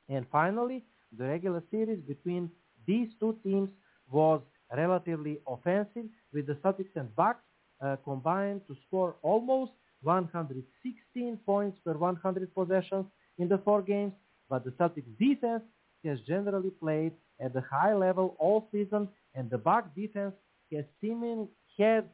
[0.08, 0.84] And finally,
[1.16, 2.50] the regular series between
[2.86, 3.70] these two teams
[4.10, 4.40] was
[4.74, 7.42] relatively offensive, with the Celtics and Bucks
[7.80, 9.72] uh, combined to score almost
[10.02, 13.06] 116 points per 100 possessions
[13.38, 14.12] in the four games,
[14.48, 15.62] but the Celtics defense
[16.04, 20.34] has generally played at the high level all season, and the Bucks defense
[20.72, 21.48] has, seeming,
[21.78, 22.04] has,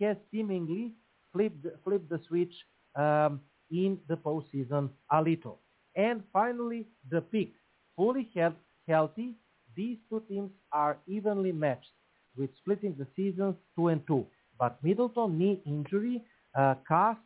[0.00, 0.92] has seemingly
[1.32, 2.52] flipped, the, flip the switch
[2.96, 5.60] um, in the postseason a little.
[5.96, 7.50] And finally, the pick,
[7.96, 8.54] fully health,
[8.88, 9.34] healthy.
[9.76, 11.90] These two teams are evenly matched,
[12.36, 14.26] with splitting the seasons two and two.
[14.58, 16.22] But Middleton knee injury
[16.56, 17.20] uh, cast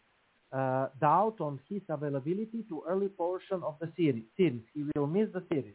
[0.52, 4.24] uh, doubt on his availability to early portion of the series.
[4.36, 4.62] series.
[4.74, 5.74] He will miss the series.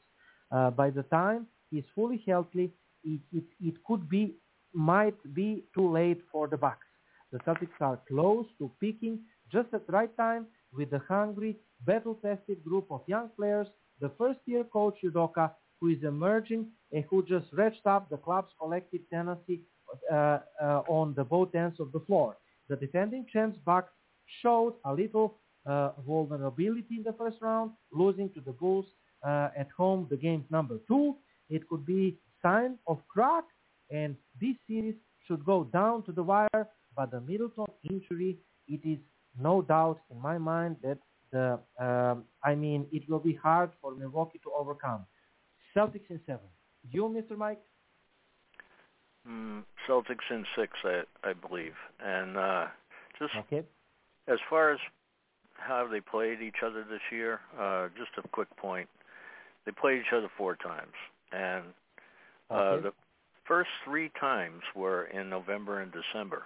[0.51, 2.71] Uh, by the time he's fully healthy,
[3.03, 4.35] it, it, it could be,
[4.73, 6.87] might be too late for the Bucks.
[7.31, 9.19] The Celtics are close to peaking
[9.51, 13.67] just at the right time with the hungry, battle-tested group of young players,
[13.99, 19.01] the first-year coach Udoka, who is emerging and who just reached up the club's collective
[19.11, 19.61] tendency
[20.11, 22.37] uh, uh, on the both ends of the floor.
[22.69, 23.91] The defending champs Bucks
[24.41, 28.85] showed a little uh, vulnerability in the first round, losing to the Bulls
[29.25, 31.15] uh, at home the game number two.
[31.49, 33.43] It could be sign of crack,
[33.91, 34.95] and this series
[35.27, 36.67] should go down to the wire.
[36.95, 38.37] But the Middleton injury,
[38.67, 38.99] it is
[39.39, 40.97] no doubt in my mind that
[41.31, 45.05] the, um, I mean, it will be hard for Milwaukee to overcome.
[45.75, 46.45] Celtics in seven.
[46.91, 47.37] You, Mr.
[47.37, 47.61] Mike?
[49.27, 51.73] Mm, Celtics in six, I, I believe,
[52.03, 52.65] and uh,
[53.17, 53.63] just okay.
[54.27, 54.79] as far as
[55.53, 58.89] how they played each other this year, uh, just a quick point.
[59.65, 60.93] They played each other four times,
[61.31, 61.63] and
[62.49, 62.83] uh, Okay.
[62.83, 62.93] the
[63.47, 66.43] first three times were in November and December,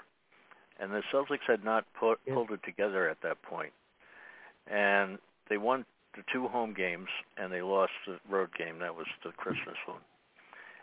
[0.80, 3.74] and the Celtics had not put, pulled it together at that point.
[4.68, 5.18] And
[5.50, 5.86] they won
[6.16, 8.80] the two home games, and they lost the road game.
[8.80, 10.02] That was the Christmas one.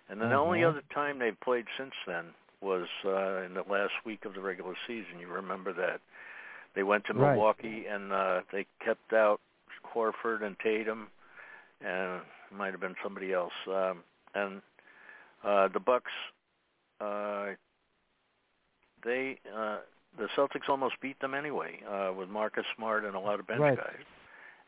[0.09, 0.69] And then the only Mhm.
[0.69, 4.75] other time they've played since then was uh, in the last week of the regular
[4.87, 5.19] season.
[5.19, 6.01] You remember that
[6.75, 7.33] they went to Right.
[7.33, 9.41] Milwaukee and uh, they kept out
[9.95, 11.11] Horford and Tatum,
[11.81, 13.53] and it might have been somebody else.
[13.67, 14.03] Um,
[14.35, 14.63] and
[15.43, 16.13] uh, the Bucks,
[17.01, 17.55] uh,
[19.05, 19.79] they uh,
[20.19, 23.61] the Celtics almost beat them anyway uh, with Marcus Smart and a lot of bench
[23.61, 23.77] Right.
[23.77, 24.05] guys.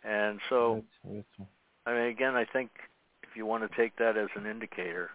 [0.05, 1.49] And so, That's- that's-
[1.87, 2.71] I mean, again, I think
[3.23, 5.11] if you want to take that as an indicator,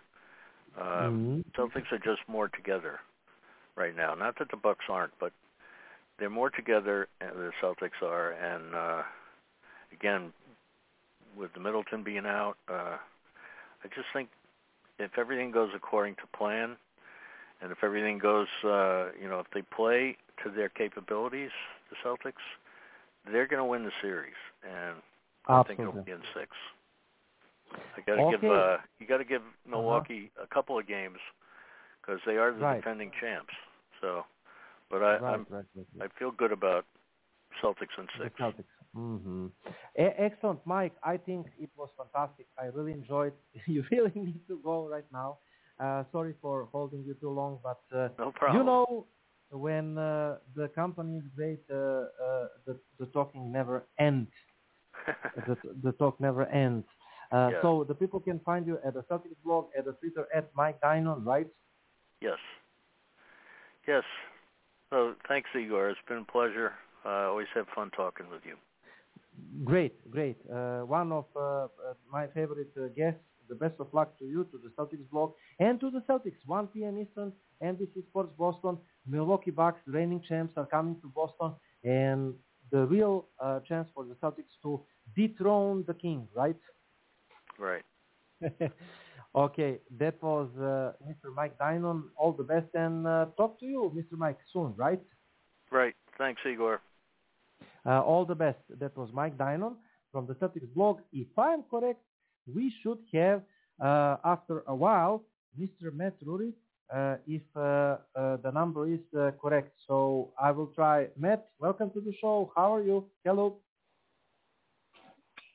[0.78, 1.44] uh, Mhm.
[1.54, 3.00] Celtics are just more together
[3.76, 4.14] right now.
[4.16, 5.34] Not that the Bucks aren't, but
[6.18, 7.10] they're more together.
[7.20, 9.04] uh, The Celtics are, and uh,
[9.92, 10.32] again,
[11.36, 12.98] with the Middleton being out, uh,
[13.84, 14.30] I just think
[14.98, 16.78] if everything goes according to plan,
[17.62, 21.52] and if everything goes, uh, you know, if they play to their capabilities,
[21.90, 22.42] the Celtics,
[23.32, 24.34] they're going to win the series,
[24.64, 24.98] and
[25.48, 26.02] I think it'll Absolutely.
[26.04, 26.52] be in six.
[27.98, 28.32] I got to Okay.
[28.32, 31.18] give uh, you got to give Milwaukee a couple of games
[32.02, 32.78] because they are the Right.
[32.78, 33.54] defending champs.
[34.02, 34.24] So,
[34.90, 35.66] but I right, I'm, right,
[36.02, 36.86] I feel good about
[37.64, 38.36] Celtics in The six.
[38.40, 39.52] Celtics.
[40.00, 40.94] E- excellent, Mike.
[41.04, 42.48] I think it was fantastic.
[42.60, 43.34] I really enjoyed.
[43.68, 45.38] You really need to go right now.
[45.82, 48.58] Uh, sorry for holding you too long, but uh, No problem.
[48.58, 49.08] you know
[49.52, 54.30] when uh, the company is great, uh, uh, the the talking never ends.
[55.48, 56.86] the, the talk never ends.
[57.32, 57.62] Uh, Yeah.
[57.62, 60.80] So the people can find you at the Celtics blog, at the Twitter at Mike
[60.82, 61.48] Dynon, right?
[62.22, 62.40] yes,
[63.88, 64.04] yes.
[64.90, 65.90] So thanks, Igor.
[65.90, 66.74] It's been a pleasure.
[67.06, 68.56] Uh, I always have fun talking with you.
[69.64, 70.38] Great, great.
[70.52, 71.26] Uh, one of
[72.12, 73.22] my favorite uh, guests.
[73.52, 76.40] The best of luck to you, to the Celtics blog, and to the Celtics.
[76.46, 76.98] 1 p.m.
[76.98, 78.78] Eastern, NBC Sports Boston.
[79.06, 81.52] Milwaukee Bucks, reigning champs, are coming to Boston,
[81.84, 82.34] and
[82.72, 84.82] the real uh, chance for the Celtics to
[85.18, 86.56] dethrone the king, right?
[87.60, 87.84] Right.
[89.36, 91.36] okay, that was uh, Mr.
[91.36, 92.04] Mike Dynon.
[92.16, 94.18] All the best, and uh, talk to you, Mr.
[94.18, 95.02] Mike, soon, right?
[95.72, 95.94] Right.
[96.18, 96.80] Thanks, Igor.
[97.86, 98.60] Uh, all the best.
[98.80, 99.76] That was Mike Dynon
[100.14, 101.00] from the Celtics blog.
[101.12, 102.00] If I'm correct,
[102.48, 103.42] we should have,
[103.84, 105.24] uh, after a while,
[105.60, 105.94] Mr.
[105.94, 106.54] Matt Rury,
[106.94, 109.72] uh, if uh, uh, the number is uh, correct.
[109.88, 111.08] So I will try.
[111.18, 112.52] Matt, welcome to the show.
[112.56, 113.06] How are you?
[113.24, 113.58] Hello.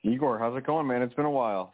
[0.02, 1.02] Igor, how's it going, man?
[1.02, 1.72] It's been a while.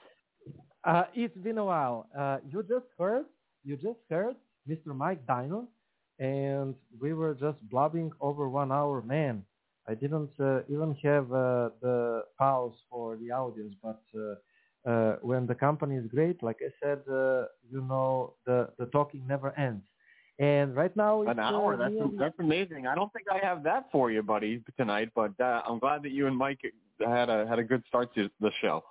[0.85, 2.07] Uh, it's been a while.
[2.19, 3.27] Uh, you just heard,
[3.63, 4.35] you just heard
[4.69, 4.97] Mr.
[4.97, 5.67] Mike Dynon,
[6.19, 9.03] and we were just blabbing over one hour.
[9.03, 9.45] Man,
[9.89, 14.35] I didn't uh, even have uh, the pause for the audience, but uh,
[14.85, 19.25] uh, when the company is great, like I said, uh, you know, the, the talking
[19.27, 19.85] never ends.
[20.39, 21.75] And right now, it's, An hour.
[21.75, 22.87] Uh, That's me that's amazing.
[22.87, 25.11] I don't think I have that for you, buddy, tonight.
[25.15, 26.61] But uh, I'm glad that you and Mike
[27.01, 28.83] had a had a good start to the show.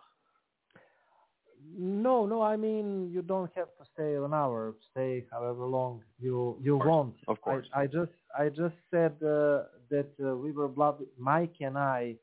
[1.78, 2.42] No, no.
[2.42, 4.76] I mean, you don't have to stay an hour.
[4.92, 7.16] Stay however long you you want.
[7.28, 7.68] Of course.
[7.74, 11.08] I, I just I just said uh, that uh, we were blabbing.
[11.18, 12.16] Mike and I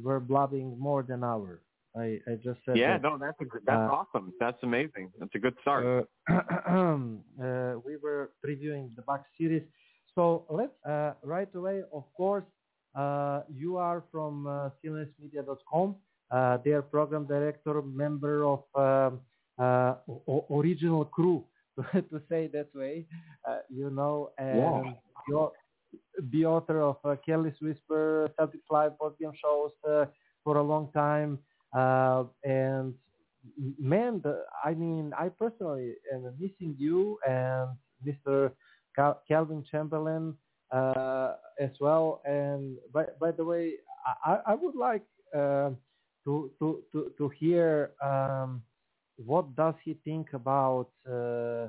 [0.00, 1.60] were blabbing more than an hour.
[1.96, 2.76] I I just said.
[2.76, 4.32] yeah, that, no, that's a, that's uh, awesome.
[4.38, 5.10] That's amazing.
[5.18, 6.06] That's a good start.
[6.28, 6.32] uh,
[7.42, 9.62] uh, we were previewing the Bucks series.
[10.14, 11.82] so let's uh, right away.
[11.92, 12.44] Of course,
[12.94, 15.96] uh, you are from uh, CLNSmedia.com.
[16.30, 19.20] Uh, their program director, member of um,
[19.58, 21.44] uh, o- original crew,
[21.92, 23.06] to say that way.
[23.48, 24.92] Uh, you know, and Yeah.
[25.28, 25.52] you're
[26.32, 30.06] the author of uh, Kelly's Whisper, Celtic Live game shows uh,
[30.42, 31.38] for a long time.
[31.74, 32.94] Uh, and
[33.78, 37.70] man, the, I mean, I personally am missing you and
[38.06, 38.52] Mr.
[38.94, 40.34] Cal- Calvin Chamberlain
[40.72, 42.20] uh, as well.
[42.24, 43.74] And by, by the way,
[44.24, 45.70] I, I- I would like uh,
[46.24, 48.62] to, to, to, to hear um,
[49.16, 51.68] what does he think about uh,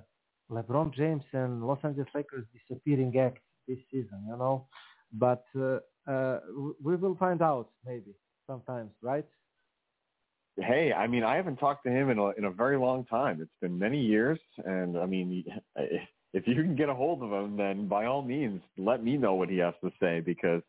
[0.51, 4.65] LeBron James and Los Angeles Lakers disappearing act this season, you know.
[5.13, 5.79] But uh,
[6.09, 6.39] uh,
[6.83, 8.13] we will find out maybe
[8.47, 9.25] sometimes, right?
[10.59, 13.41] Hey, I mean, I haven't talked to him in a in a very long time.
[13.41, 15.45] It's been many years, and I mean,
[16.33, 19.35] if you can get a hold of him, then by all means, let me know
[19.35, 20.61] what he has to say because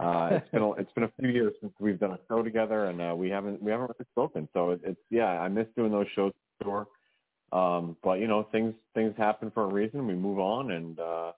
[0.00, 2.86] uh, it's been a, it's been a few years since we've done a show together,
[2.86, 4.48] and uh, we haven't we haven't really spoken.
[4.52, 6.86] So it, it's yeah, I miss doing those shows for sure.
[7.52, 10.06] Um, but you know, things things happen for a reason.
[10.06, 11.32] We move on, and uh,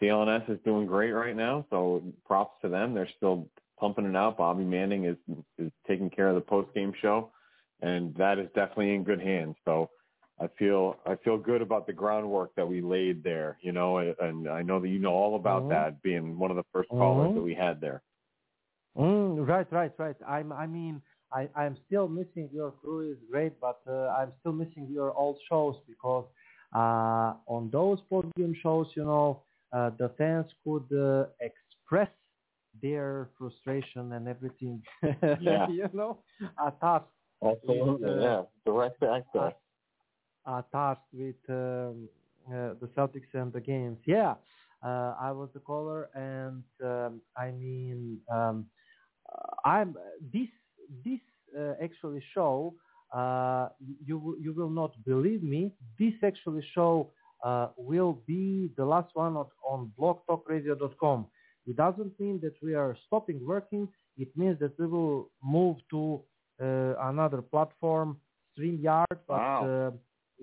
[0.00, 1.66] CLNS is doing great right now.
[1.70, 2.94] So props to them.
[2.94, 3.48] They're still
[3.82, 4.38] pumping it out.
[4.38, 5.16] Bobby Manning is
[5.58, 7.32] is taking care of the post game show,
[7.80, 9.56] and that is definitely in good hands.
[9.64, 9.90] So
[10.40, 13.58] I feel I feel good about the groundwork that we laid there.
[13.60, 15.70] You know, and, and I know that you know all about Mhm.
[15.70, 17.34] that, being one of the 1st callers Mhm.
[17.34, 18.02] that we had there.
[18.96, 20.16] Mm, right, right, right.
[20.28, 21.02] I'm, I mean,
[21.32, 25.38] I, I'm still missing your crew is great, but uh, I'm still missing your old
[25.48, 26.26] shows because
[26.74, 29.42] uh, on those podium shows, you know,
[29.72, 32.10] uh, the fans could uh, express
[32.80, 34.82] their frustration and everything.
[35.40, 35.68] Yeah.
[35.68, 36.18] you know,
[36.64, 37.06] attached.
[37.44, 38.42] Absolutely, with, uh, yeah.
[38.64, 39.52] Direct access.
[40.46, 42.08] attached with um,
[42.48, 43.98] uh, the Celtics and the games.
[44.06, 44.34] Yeah,
[44.84, 48.66] uh, I was the caller, and um, I mean, um,
[49.64, 49.96] I'm
[50.32, 50.48] this
[51.04, 51.20] this
[51.58, 52.74] uh, actually show.
[53.12, 53.68] Uh,
[54.06, 55.70] you will- you will not believe me.
[55.98, 57.10] This actually show
[57.44, 61.26] uh, will be the last one on, on blogtalkradio.com.
[61.66, 63.88] It doesn't mean that we are stopping working.
[64.18, 66.20] It means that we will move to
[66.60, 68.18] uh, another platform,
[68.58, 69.88] StreamYard, but Wow.
[69.88, 69.90] uh,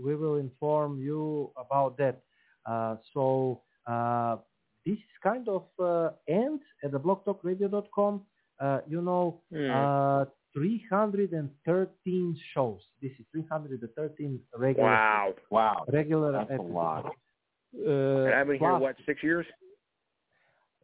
[0.03, 2.21] we will inform you about that.
[2.65, 4.37] Uh, so uh,
[4.85, 8.21] this is kind of uh, end at the blogtalkradio.com.
[8.59, 9.41] Uh, you know,
[9.71, 12.79] uh, 313 shows.
[13.01, 14.89] This is 313 regular.
[14.89, 15.33] Wow.
[15.49, 15.85] Wow.
[15.91, 17.05] Regular That's a lot.
[17.05, 19.45] Uh, and I've been here what six years?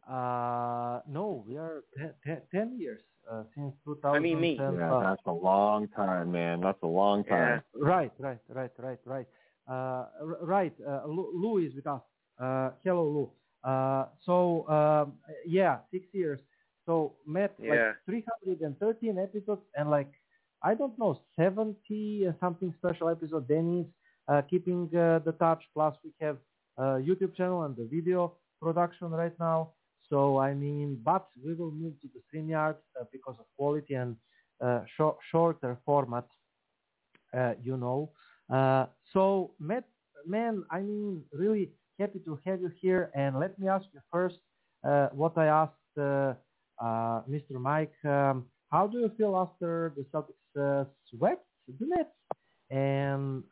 [0.08, 3.00] Uh, no, we are te- te- 10 years
[3.30, 4.10] uh, since 2010.
[4.14, 4.56] I mean me.
[4.56, 6.60] Yeah, that's a long time, man.
[6.60, 7.62] That's a long time.
[7.74, 7.82] Yeah.
[7.82, 9.26] Right, right, right, right, right.
[9.68, 10.06] Uh,
[10.42, 12.00] right, uh, Lou, Lou is with us.
[12.40, 13.30] Uh, hello, Lou.
[13.68, 15.14] Uh, so, um,
[15.44, 16.38] yeah, six years.
[16.84, 17.70] So, Matt, Yeah.
[17.70, 20.12] like 313 episodes and like,
[20.62, 23.48] I don't know, 70 something special episode.
[23.48, 23.86] Dennis
[24.28, 25.64] uh, keeping uh, the touch.
[25.74, 26.36] Plus, we have
[26.78, 29.72] uh, YouTube channel and the video production right now.
[30.08, 34.16] So, I mean, but we will move to the StreamYard uh, because of quality and
[34.64, 36.26] uh, shor- shorter format,
[37.36, 38.10] uh, you know.
[38.52, 39.84] Uh, so, Matt,
[40.26, 43.10] man, I mean, really happy to have you here.
[43.14, 44.36] And let me ask you first
[44.86, 46.34] uh, what I asked uh,
[46.82, 47.58] uh, Mr.
[47.58, 47.94] Mike.
[48.04, 52.10] Um, how do you feel after the Celtics swept the Nets
[52.70, 53.42] and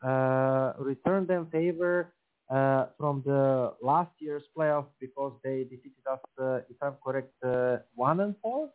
[0.77, 2.13] returned them favor
[2.49, 7.77] uh, from the last year's playoff because they defeated us, uh, if I'm correct, uh,
[7.95, 8.69] one and four?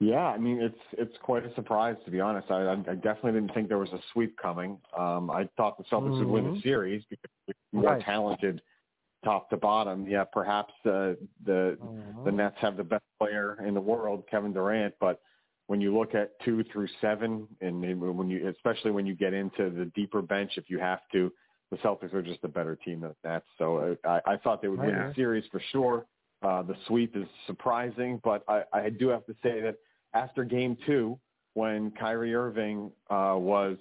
[0.00, 2.50] Yeah, I mean it's it's quite a surprise to be honest.
[2.50, 4.78] I, I definitely didn't think there was a sweep coming.
[4.96, 6.62] Um, I thought the Celtics would win the Mhm.
[6.62, 8.02] series because they're more Right.
[8.02, 8.60] talented,
[9.24, 10.06] top to bottom.
[10.06, 11.78] Yeah, perhaps uh, the
[12.24, 12.34] the Mhm.
[12.34, 14.94] Nets have the best player in the world, Kevin Durant.
[15.00, 15.20] But
[15.66, 17.80] when you look at two through seven, and
[18.16, 21.32] when you especially when you get into the deeper bench, if you have to,
[21.70, 23.46] the Celtics are just a better team than Nets.
[23.58, 25.08] So uh, I, I thought they would win Yeah.
[25.08, 26.06] the series for sure.
[26.42, 29.76] Uh, the sweep is surprising, but I, I do have to say that
[30.12, 31.18] after Game Two,
[31.54, 33.78] when Kyrie Irving uh, was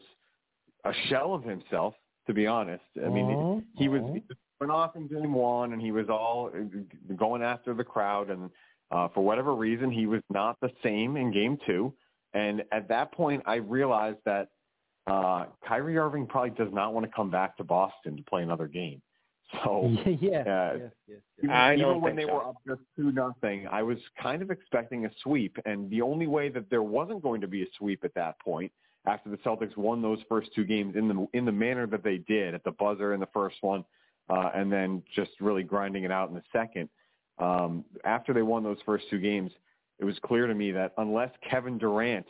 [0.86, 1.96] a shell of himself,
[2.28, 2.84] to be honest.
[3.04, 3.64] I mean, Mhm.
[3.76, 4.16] he was Mhm.
[4.16, 4.24] he
[4.62, 8.50] went off in Game One, and he was all uh, going after the crowd, and
[8.92, 11.94] uh, for whatever reason, he was not the same in Game Two.
[12.34, 14.50] And at that point, I realized that
[15.06, 18.68] uh, Kyrie Irving probably does not want to come back to Boston to play another
[18.68, 19.02] game.
[19.64, 22.34] So yeah, yeah, uh, yes, yes, even, I even when they so.
[22.34, 26.26] were up just two nothing, I was kind of expecting a sweep, and the only
[26.26, 28.72] way that there wasn't going to be a sweep at that point,
[29.06, 32.18] after the Celtics won those first two games in the in the manner that they
[32.18, 33.86] did at the buzzer in the first one,
[34.30, 36.90] uh, and then just really grinding it out in the second.
[37.40, 39.52] Um, after they won those first two games,
[40.00, 42.26] it was clear to me that unless Kevin Durant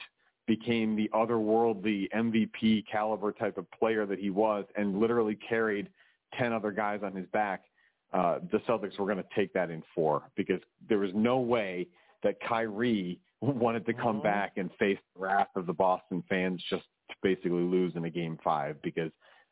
[0.48, 5.90] became the otherworldly MVP caliber type of player that he was and literally carried
[6.38, 7.64] 10 other guys on his back,
[8.14, 11.88] uh, the Celtics were going to take that in four because there was no way
[12.24, 16.84] that Kyrie wanted to come back and face the wrath of the Boston fans just
[17.10, 19.12] to basically lose in a game five because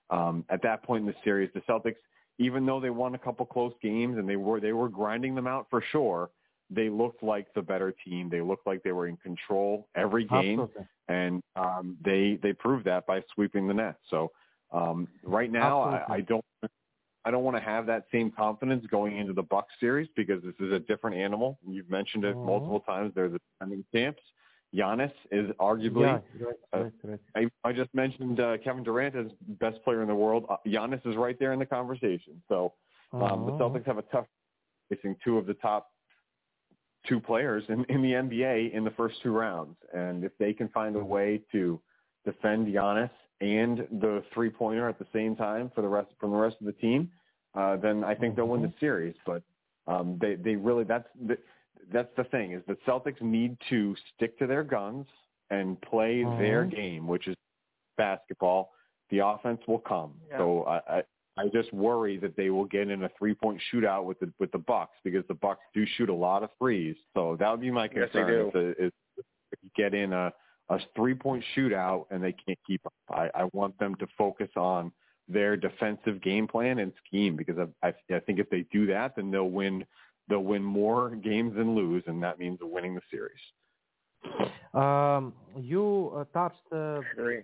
[0.09, 1.95] um, at that point in the series, the Celtics,
[2.37, 5.47] even though they won a couple close games and they were they were grinding them
[5.47, 6.29] out for sure,
[6.69, 8.29] they looked like the better team.
[8.29, 10.87] They looked like they were in control every game, Absolutely.
[11.07, 13.95] and um, they they proved that by sweeping the net.
[14.09, 14.31] So
[14.71, 16.45] um, right now, I, I don't
[17.25, 20.55] I don't want to have that same confidence going into the Bucks series because this
[20.59, 21.59] is a different animal.
[21.67, 22.45] You've mentioned it Mhm.
[22.45, 23.13] multiple times.
[23.13, 24.23] They're the defending champs.
[24.73, 26.01] Giannis is arguably.
[26.01, 27.51] Yeah, right, uh, right, right.
[27.63, 29.27] I, I just mentioned uh, Kevin Durant as
[29.59, 30.45] best player in the world.
[30.49, 32.41] Uh, Giannis is right there in the conversation.
[32.47, 32.73] So
[33.13, 33.59] um, the Mhm.
[33.59, 34.27] Celtics have a tough
[34.89, 35.91] facing two of the top
[37.07, 39.75] two players in, in the NBA in the first two rounds.
[39.93, 41.81] And if they can find a way to
[42.25, 43.09] defend Giannis
[43.41, 46.67] and the three pointer at the same time for the rest from the rest of
[46.67, 47.11] the team,
[47.55, 49.15] uh, then I think they'll win the series.
[49.25, 49.41] But
[49.87, 51.37] um, they they really that's the,
[51.91, 55.07] that's the thing is the Celtics need to stick to their guns
[55.49, 56.71] and play their Mhm.
[56.71, 57.35] game, which is
[57.97, 58.71] basketball.
[59.09, 60.13] The offense will come.
[60.37, 61.03] So I, I
[61.37, 64.51] I just worry that they will get in a three point shootout with the with
[64.51, 66.95] the Bucks because the Bucks do shoot a lot of threes.
[67.13, 68.51] So that would be my Yes, they concern.
[68.51, 68.73] do.
[68.77, 69.25] Is, is
[69.75, 70.33] get in a
[70.69, 72.93] a three point shootout and they can't keep up.
[73.09, 74.91] I, I want them to focus on
[75.27, 79.15] their defensive game plan and scheme because I, I I think if they do that,
[79.15, 79.85] then they'll win
[80.31, 83.43] they'll win more games than lose, and that means winning the series.
[84.73, 87.01] Um, you uh, touched uh,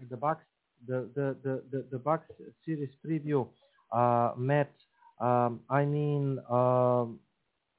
[0.09, 0.45] the Bucks,
[0.88, 2.27] the the the the, the Bucks
[2.65, 3.47] series preview,
[3.91, 4.72] uh, Matt.
[5.19, 7.19] Um, I mean, um,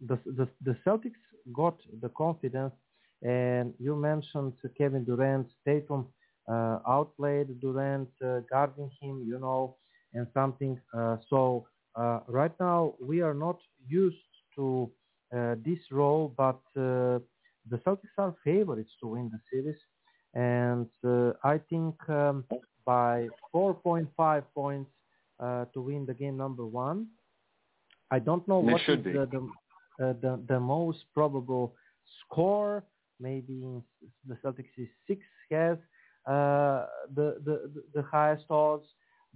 [0.06, 1.22] the the the Celtics
[1.52, 2.74] got the confidence,
[3.22, 6.06] and you mentioned Kevin Durant, Tatum
[6.48, 9.76] uh, outplayed Durant, uh, guarding him, you know,
[10.14, 10.80] and something.
[10.96, 14.16] Uh, so uh, right now we are not used
[14.56, 14.90] to
[15.32, 17.18] this role, but uh,
[17.70, 19.78] the Celtics are favorites to win the series,
[20.34, 22.44] and uh, I think um,
[22.84, 24.90] by 4.5 points
[25.40, 27.06] uh, to win the game number one.
[28.10, 31.74] I don't know what is the the, uh, the the most probable
[32.20, 32.84] score.
[33.20, 33.82] Maybe
[34.26, 35.76] the Celtics is six has
[36.26, 38.86] uh, the, the the the highest odds,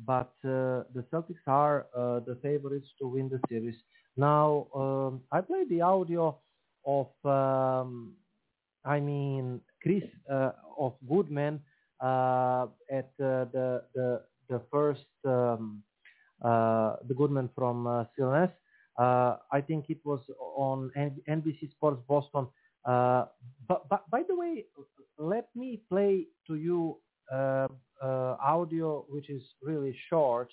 [0.06, 3.76] but uh, the Celtics are uh, the favorites to win the series.
[4.16, 6.38] Now um, I played the audio
[6.86, 8.14] of um,
[8.84, 11.60] I mean Chris uh, of Goodman
[12.00, 15.82] uh, at uh, the the the first um,
[16.42, 18.50] uh, the Goodman from uh, CLNS.
[18.98, 20.20] Uh, I think it was
[20.56, 20.90] on
[21.28, 22.48] NBC Sports Boston.
[22.84, 23.26] Uh,
[23.68, 24.64] but, but by the way,
[25.18, 26.98] let me play to you
[28.42, 30.50] audio which is really short,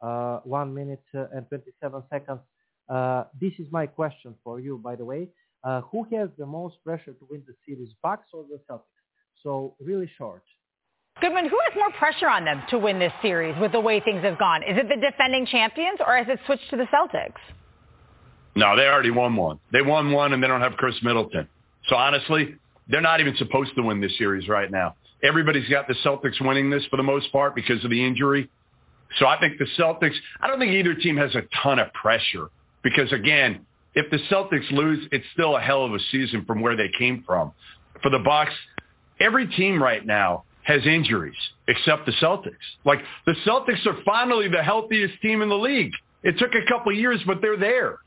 [0.00, 2.40] one minute and 27 seconds.
[2.88, 5.28] Uh, this is my question for you, by the way.
[5.64, 8.82] Uh, who has the most pressure to win the series, Bucks or the Celtics?
[9.42, 10.42] So really short.
[11.20, 14.22] Goodman, who has more pressure on them to win this series with the way things
[14.22, 14.62] have gone?
[14.62, 17.40] Is it the defending champions or has it switched to the Celtics?
[18.54, 19.58] No, they already won one.
[19.72, 21.48] They won one, and they don't have Khris Middleton.
[21.88, 22.56] So honestly,
[22.88, 24.94] they're not even supposed to win this series right now.
[25.22, 28.48] Everybody's got the Celtics winning this for the most part because of the injury.
[29.18, 32.50] So I think the Celtics, I don't think either team has a ton of pressure
[32.86, 36.76] because again, if the Celtics lose, it's still a hell of a season from where
[36.76, 37.50] they came from.
[38.00, 38.52] For the Bucks,
[39.18, 41.34] every team right now has injuries
[41.66, 42.52] except the Celtics.
[42.84, 45.90] Like the Celtics are finally the healthiest team in the league.
[46.22, 47.98] It took a couple years, but they're there.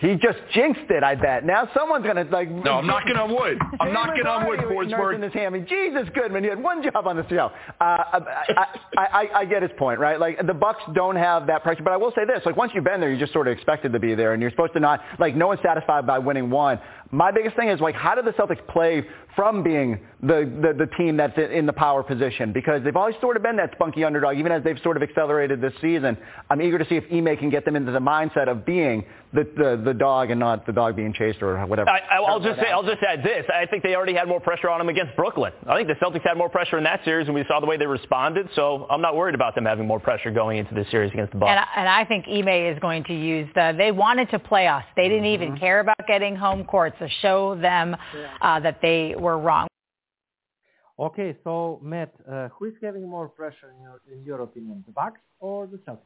[0.00, 1.44] He just jinxed it, I bet.
[1.44, 2.48] Now someone's going to like.
[2.50, 3.58] No, I'm knocking on wood.
[3.80, 5.22] I'm knocking on wood, Forsberg.
[5.22, 5.46] His hand.
[5.54, 7.50] I mean, Jesus Goodman, he had one job on the show.
[7.80, 8.18] Uh, I,
[8.56, 8.66] I,
[8.96, 10.20] I, I get his point, right?
[10.20, 12.84] Like the Bucks don't have that pressure, but I will say this: like once you've
[12.84, 15.00] been there, you're just sort of expected to be there, and you're supposed to not
[15.18, 16.78] like no one's satisfied by winning one.
[17.10, 20.90] My biggest thing is like, how do the Celtics play from being the, the, the
[20.96, 22.52] team that's in the power position?
[22.52, 25.60] Because they've always sort of been that spunky underdog, even as they've sort of accelerated
[25.60, 26.18] this season.
[26.50, 29.44] I'm eager to see if Ime can get them into the mindset of being the,
[29.56, 31.88] the, the dog and not the dog being chased or whatever.
[31.88, 33.44] I, I, will just say, I'll just add this.
[33.52, 35.52] I think they already had more pressure on them against Brooklyn.
[35.66, 37.76] I think the Celtics had more pressure in that series, and we saw the way
[37.76, 38.48] they responded.
[38.54, 41.38] So I'm not worried about them having more pressure going into this series against the
[41.38, 41.50] Bucks.
[41.50, 43.74] And, I- and I think Ime is going to use the.
[43.76, 44.84] They wanted to play us.
[44.96, 45.42] They didn't mm-hmm.
[45.42, 47.96] even care about getting home court to show them
[48.40, 49.68] uh, that they were wrong.
[50.98, 54.92] Okay, so Matt, uh, who is having more pressure in your, in your opinion, the
[54.92, 56.00] Bucks or the Celtics?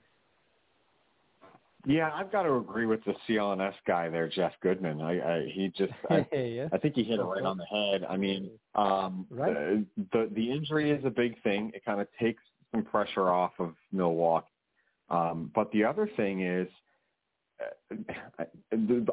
[1.84, 5.00] Yeah, I've got to agree with the CLNS guy there, Jeff Goodman.
[5.00, 6.68] I, I he just, I, yeah.
[6.72, 8.06] I think he hit it right on the head.
[8.08, 9.52] I mean, um, Right.
[9.54, 11.72] the, the the injury is a big thing.
[11.74, 14.46] It kind of takes some pressure off of Milwaukee.
[15.10, 16.68] Um, but the other thing is,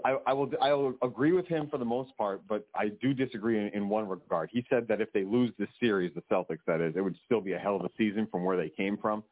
[0.06, 3.14] I, I will I will agree with him for the most part, but I do
[3.14, 4.50] disagree in, in one regard.
[4.52, 7.42] He said that if they lose this series, the Celtics, that is, it would still
[7.42, 9.24] be a hell of a season from where they came from.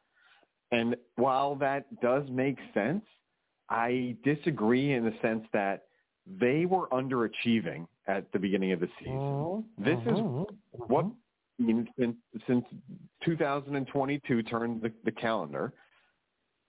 [0.70, 3.04] And while that does make sense,
[3.70, 5.84] I disagree in the sense that
[6.26, 9.14] they were underachieving at the beginning of the season.
[9.14, 9.84] Mm-hmm.
[9.84, 10.82] This is mm-hmm.
[10.86, 11.06] what
[11.60, 12.16] I mean since
[12.46, 12.64] since
[13.24, 15.72] 2022 turned the, the calendar.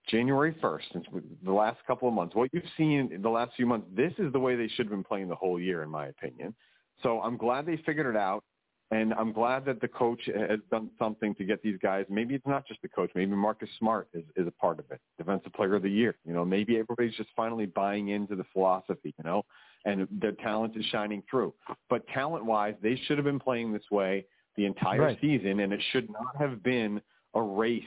[0.09, 1.05] January 1st, since
[1.43, 4.31] the last couple of months, what you've seen in the last few months, this is
[4.33, 6.55] the way they should have been playing the whole year, in my opinion.
[7.03, 8.43] So I'm glad they figured it out.
[8.91, 12.05] And I'm glad that the coach has done something to get these guys.
[12.09, 13.11] Maybe it's not just the coach.
[13.13, 14.99] Maybe Marcus Smart is, is a part of it.
[15.15, 16.15] Defensive player of the year.
[16.25, 19.43] You know, maybe everybody's just finally buying into the philosophy, you know,
[19.85, 21.53] and their talent is shining through.
[21.87, 24.25] But talent wise, they should have been playing this way
[24.55, 25.21] the entire Right.
[25.21, 26.99] season and it should not have been
[27.35, 27.83] a race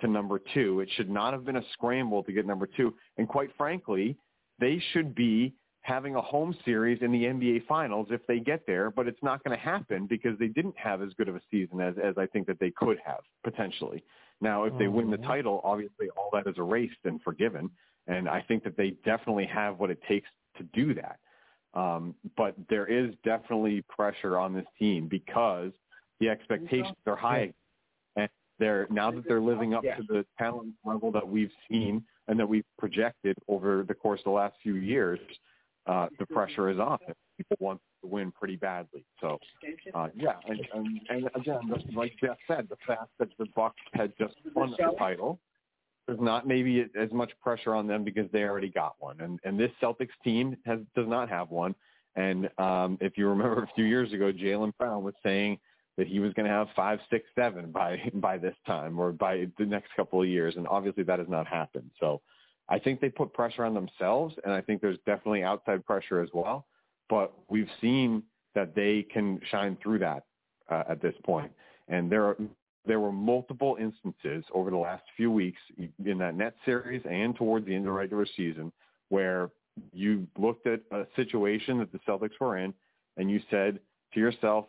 [0.00, 0.80] to number two.
[0.80, 2.94] It should not have been a scramble to get number two.
[3.16, 4.16] And quite frankly,
[4.58, 5.54] they should be
[5.86, 9.42] having a home series in the NBA Finals if they get there, but it's not
[9.44, 12.26] going to happen because they didn't have as good of a season as, as I
[12.26, 14.02] think that they could have potentially.
[14.40, 17.70] Now, if they win the title, obviously all that is erased and forgiven,
[18.06, 20.28] and I think that they definitely have what it takes
[20.58, 21.18] to do that.
[21.72, 25.72] Um, but there is definitely pressure on this team because
[26.20, 27.52] the expectations are high,
[28.58, 32.48] they're now that they're living up to the talent level that we've seen and that
[32.48, 35.20] we've projected over the course of the last few years.
[35.86, 36.98] Uh, the pressure is on.
[37.36, 39.04] People want to win pretty badly.
[39.20, 39.38] So,
[39.94, 41.60] uh, yeah, and, and, and again,
[41.94, 45.38] like Jeff said, the fact that the Bucks had just won the title,
[46.06, 49.58] there's not maybe as much pressure on them because they already got one, and and
[49.58, 51.74] this Celtics team has does not have one.
[52.16, 55.58] And um, if you remember a few years ago, Jaylen Brown was saying
[55.96, 59.46] that he was going to have five, six, seven by by this time or by
[59.58, 61.90] the next couple of years, and obviously that has not happened.
[62.00, 62.20] So
[62.68, 66.30] I think they put pressure on themselves, and I think there's definitely outside pressure as
[66.32, 66.66] well.
[67.08, 68.22] But we've seen
[68.54, 70.24] that they can shine through that
[70.70, 71.52] uh, at this point.
[71.88, 72.36] and there are
[72.86, 75.60] there were multiple instances over the last few weeks
[76.04, 78.72] in that net series and towards the end of the regular season
[79.08, 79.50] where
[79.92, 82.72] you looked at a situation that the Celtics were in
[83.16, 83.80] and you said
[84.14, 84.66] to yourself,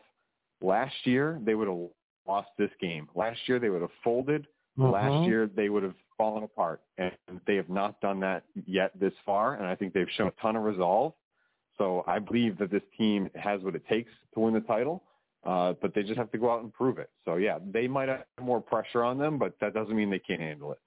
[0.62, 1.90] last year they would have
[2.28, 3.08] lost this game.
[3.16, 4.48] Last year they would have folded.
[4.78, 5.28] Last Mhm.
[5.28, 6.82] year they would have fallen apart.
[6.98, 7.12] And
[7.46, 9.56] they have not done that yet this far.
[9.56, 11.14] And I think they've shown a ton of resolve.
[11.78, 15.04] So I believe that this team has what it takes to win the title.
[15.44, 17.10] Uh, but they just have to go out and prove it.
[17.24, 20.42] So yeah, they might have more pressure on them, but that doesn't mean they can't
[20.42, 20.80] handle it.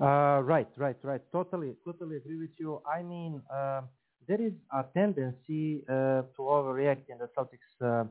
[0.00, 1.20] Uh, right, right, right.
[1.32, 2.80] Totally, totally agree with you.
[2.86, 3.82] I mean, uh,
[4.26, 8.04] there is a tendency uh, to overreact in the Celtics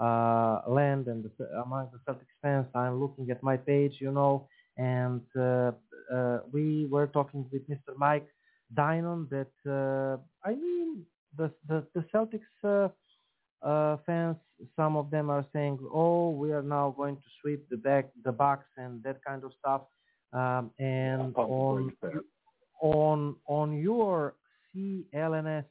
[0.00, 2.66] uh, land and the, among the Celtics fans.
[2.74, 5.72] I'm looking at my page, you know, and uh,
[6.12, 7.96] uh, we were talking with Mr.
[7.96, 8.28] Mike
[8.74, 10.16] Dynon that uh,
[10.48, 11.04] I mean
[11.36, 12.88] the the, the Celtics uh,
[13.66, 14.36] uh, fans.
[14.76, 18.32] Some of them are saying, "Oh, we are now going to sweep the back the
[18.32, 19.82] Bucks and that kind of stuff."
[20.32, 21.92] Um, and on
[22.80, 24.34] on on your
[24.74, 25.64] CLNS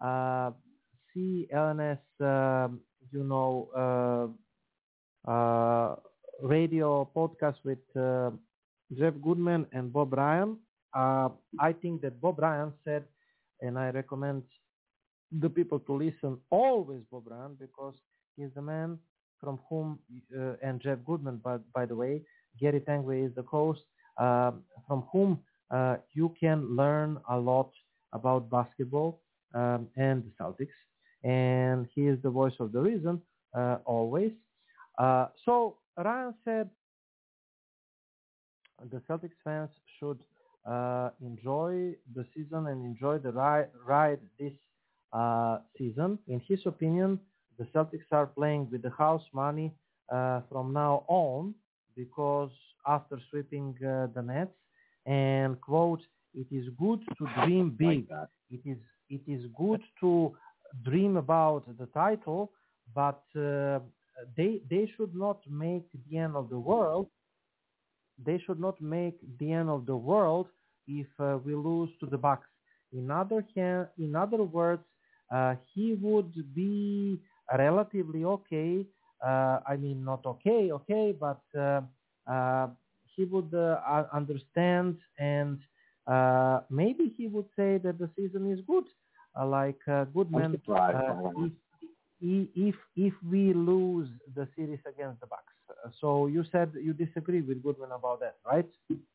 [0.00, 0.50] uh,
[1.14, 2.80] CLNS um,
[3.12, 3.68] you know
[5.26, 5.96] uh, uh,
[6.42, 8.30] radio podcast with uh,
[8.96, 10.56] Jeff Goodman and Bob Ryan.
[10.94, 11.28] Uh,
[11.58, 13.04] I think that Bob Ryan said,
[13.60, 14.42] and I recommend
[15.40, 17.94] the people to listen always Bob Ryan because
[18.36, 18.98] he's the man
[19.40, 19.98] from whom
[20.36, 22.22] uh, and Jeff Goodman, but by the way,
[22.60, 23.80] Gary Tanguay is the host,
[24.18, 24.52] uh,
[24.86, 25.38] from whom
[25.70, 27.70] uh, you can learn a lot
[28.12, 29.20] about basketball
[29.54, 30.76] um, and the Celtics.
[31.22, 33.20] And he is the voice of the reason
[33.54, 34.32] uh, always.
[34.98, 36.70] Uh, so Ryan said
[38.90, 40.18] the Celtics fans should
[40.66, 44.52] uh, enjoy the season and enjoy the ride, ride this
[45.12, 46.18] uh, season.
[46.28, 47.18] In his opinion,
[47.58, 49.72] the Celtics are playing with the house money
[50.12, 51.54] uh, from now on
[51.96, 52.50] because
[52.86, 54.54] after sweeping uh, the Nets
[55.06, 56.00] and quote,
[56.34, 58.08] it is good to dream big.
[58.50, 58.78] it is
[59.08, 60.32] it is good to
[60.84, 62.52] dream about the title,
[62.94, 63.80] but uh,
[64.36, 67.08] they they should not make the end of the world.
[68.24, 70.48] They should not make the end of the world
[70.86, 72.46] if uh, we lose to the Bucks.
[72.92, 74.82] In other hand, in other words,
[75.30, 77.20] uh, he would be
[77.56, 78.84] relatively okay.
[79.24, 81.82] Uh, I mean, not okay, okay, but uh,
[82.30, 82.68] uh,
[83.14, 83.52] he would
[84.12, 85.58] understand and
[86.70, 88.84] maybe he would say that the season is good,
[89.44, 90.60] like uh, Goodman.
[90.68, 91.14] Uh,
[92.22, 95.44] if, if if we lose the series against the Bucks.
[96.00, 98.66] So you said you disagree with Goodman about that, right?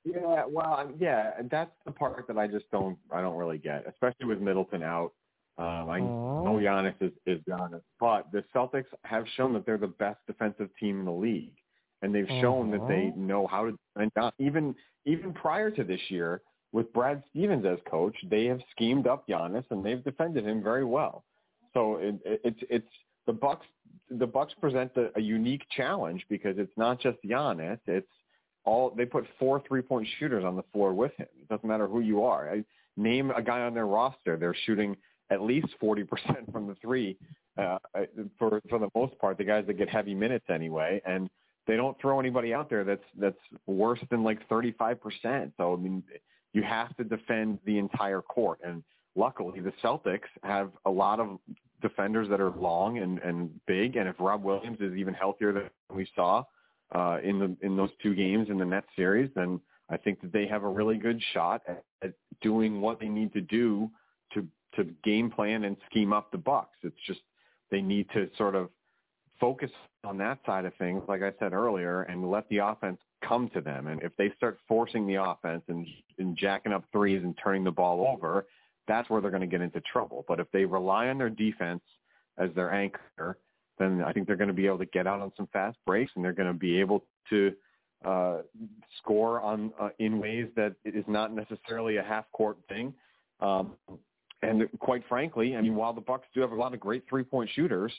[0.04, 4.26] Yeah, well, yeah, that's the part that I just don't I don't really get, especially
[4.26, 5.12] with Middleton out.
[5.58, 6.44] Um, I Oh.
[6.44, 10.70] know Giannis is, is Giannis, but the Celtics have shown that they're the best defensive
[10.80, 11.56] team in the league,
[12.02, 13.18] and they've shown that they Mhm.
[13.18, 14.12] know how to defend.
[14.18, 14.76] Gian- Even
[15.06, 16.42] even prior to this year,
[16.76, 20.84] with Brad Stevens as coach, they have schemed up Giannis and they've defended him very
[20.84, 21.24] well.
[21.74, 22.94] So it, it, it's it's
[23.26, 23.66] the Bucks.
[24.12, 27.80] The Bucks present a, a unique challenge because it's not just Giannis.
[27.88, 28.12] It's
[28.66, 31.28] all they put four three point shooters on the floor with him.
[31.42, 32.52] It doesn't matter who you are.
[32.52, 32.66] I,
[32.98, 34.36] name a guy on their roster.
[34.36, 34.98] They're shooting
[35.30, 37.18] at least forty percent from the three.
[37.58, 37.78] Uh,
[38.38, 41.30] for for the most part, the guys that get heavy minutes anyway, and
[41.68, 45.54] they don't throw anybody out there that's that's worse than like thirty five percent.
[45.56, 46.04] So I mean,
[46.56, 48.82] you have to defend the entire court, and
[49.16, 51.38] luckily the Celtics have a lot of
[51.82, 53.98] defenders that are long and and big.
[53.98, 56.44] And if Rob Williams is even healthier than we saw
[56.94, 59.60] uh, in the in those two games in the Nets series, then
[59.90, 63.34] I think that they have a really good shot at, at doing what they need
[63.34, 63.92] to do
[64.34, 66.78] to to game plan and scheme up the Bucks.
[66.84, 67.20] It's just
[67.70, 68.70] they need to sort of
[69.42, 69.72] focus
[70.06, 73.62] on that side of things, like I said earlier, and let the offense come to
[73.62, 73.88] them.
[73.88, 75.88] And if they start forcing the offense and,
[76.20, 78.46] and jacking up threes and turning the ball over,
[78.88, 80.26] that's where they're going to get into trouble.
[80.28, 81.82] But if they rely on their defense
[82.38, 83.38] as their anchor,
[83.78, 86.12] then I think they're going to be able to get out on some fast breaks
[86.16, 87.54] and they're going to be able to
[88.06, 88.38] uh,
[88.98, 92.94] score on uh, in ways that it is not necessarily a half court thing.
[93.40, 93.74] Um,
[94.42, 97.24] and quite frankly, I mean, while the Bucks do have a lot of great three
[97.24, 97.92] point shooters,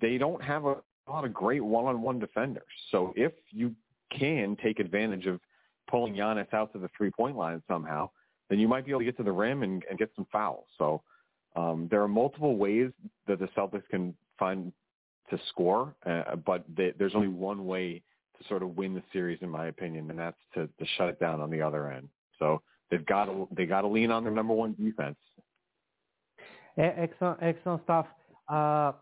[0.00, 0.76] they don't have a,
[1.06, 2.64] a lot of great one on one defenders.
[2.90, 3.74] So if you
[4.18, 5.40] can take advantage of
[5.90, 8.10] pulling Giannis out to the three point line somehow,
[8.48, 10.66] then you might be able to get to the rim and, and get some fouls.
[10.78, 11.02] So
[11.56, 12.90] um, there are multiple ways
[13.26, 14.72] that the Celtics can find
[15.30, 18.02] to score, uh, but they, there's only one way
[18.38, 21.20] to sort of win the series, in my opinion, and that's to, to shut it
[21.20, 22.08] down on the other end.
[22.38, 25.16] So they've got to they got to lean on their number one defense.
[26.76, 28.06] Excellent, excellent stuff.
[28.48, 28.92] Uh,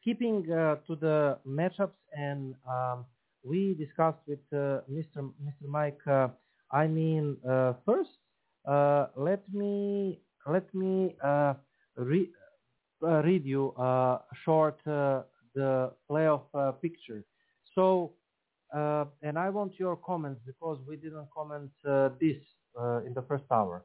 [0.00, 3.04] skipping uh, to the matchups, and um,
[3.46, 5.30] we discussed with uh, Mr.
[5.46, 5.66] Mr.
[5.68, 6.00] Mike.
[6.06, 6.28] Uh,
[6.72, 8.10] I mean, uh, first,
[8.66, 11.54] uh, let me let me uh,
[11.96, 12.30] re-
[13.02, 16.42] uh, read you uh, short the playoff
[16.82, 17.24] picture.
[17.74, 18.12] So,
[18.72, 21.70] and I want your comments because we didn't comment
[22.20, 22.40] this
[23.06, 23.84] in the first hour.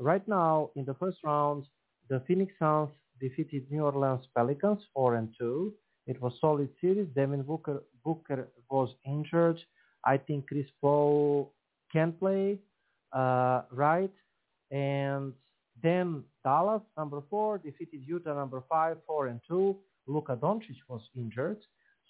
[0.00, 1.66] Right now, in the first round,
[2.08, 5.72] the Phoenix Suns defeated New Orleans Pelicans 4 and 2.
[6.06, 7.08] It was solid series.
[7.14, 9.58] Devin Booker, Booker was injured.
[10.04, 11.52] I think Chris Paul
[11.92, 12.58] can play,
[13.12, 14.14] uh, right?
[14.70, 15.32] And
[15.82, 19.76] then Dallas, number four, defeated Utah, number five, 4 and 2.
[20.06, 21.58] Luka Doncic was injured.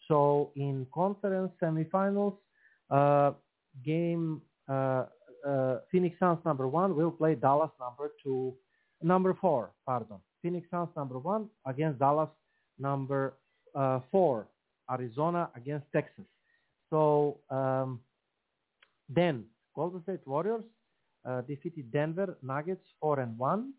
[0.08, 2.36] So in conference semifinals,
[2.90, 3.32] uh,
[3.84, 5.04] game uh,
[5.46, 8.54] uh, Phoenix Suns number one will play Dallas number two,
[9.02, 10.18] number four, pardon.
[10.42, 12.28] Phoenix Suns number one against Dallas
[12.78, 13.34] number
[13.74, 14.48] uh, four.
[14.90, 16.24] Arizona against Texas.
[16.90, 18.00] So um,
[19.08, 19.44] then
[19.74, 20.64] Golden State Warriors
[21.24, 23.72] uh, defeated Denver Nuggets four and one.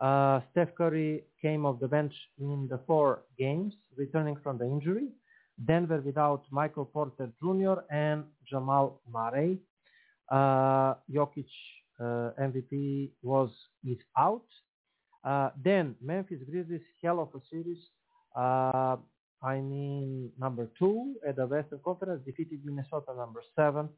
[0.00, 5.08] Uh, Steph Curry came off the bench in the four games, returning from the injury.
[5.64, 7.80] Denver without Michael Porter Jr.
[7.90, 9.58] and Jamal Murray.
[10.30, 11.48] Uh, Jokic
[11.98, 13.50] uh, MVP was
[13.84, 14.44] is out.
[15.24, 17.78] Uh, then Memphis Grizzlies, hell of a series.
[19.42, 23.88] I mean, number two at the Western Conference defeated Minnesota, number seven.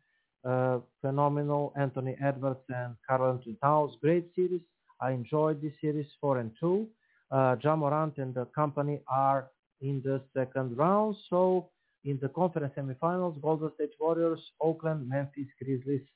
[0.45, 3.93] Uh, phenomenal Anthony Edwards and Karl-Anthony Towns.
[4.01, 4.63] Great series.
[5.01, 6.89] I enjoyed this series, four and two.
[7.31, 9.49] Uh, Ja Morant and the company are
[9.81, 11.17] in the second round.
[11.29, 11.69] So
[12.05, 16.07] in the conference semifinals, Golden State Warriors, Oakland, Memphis Grizzlies,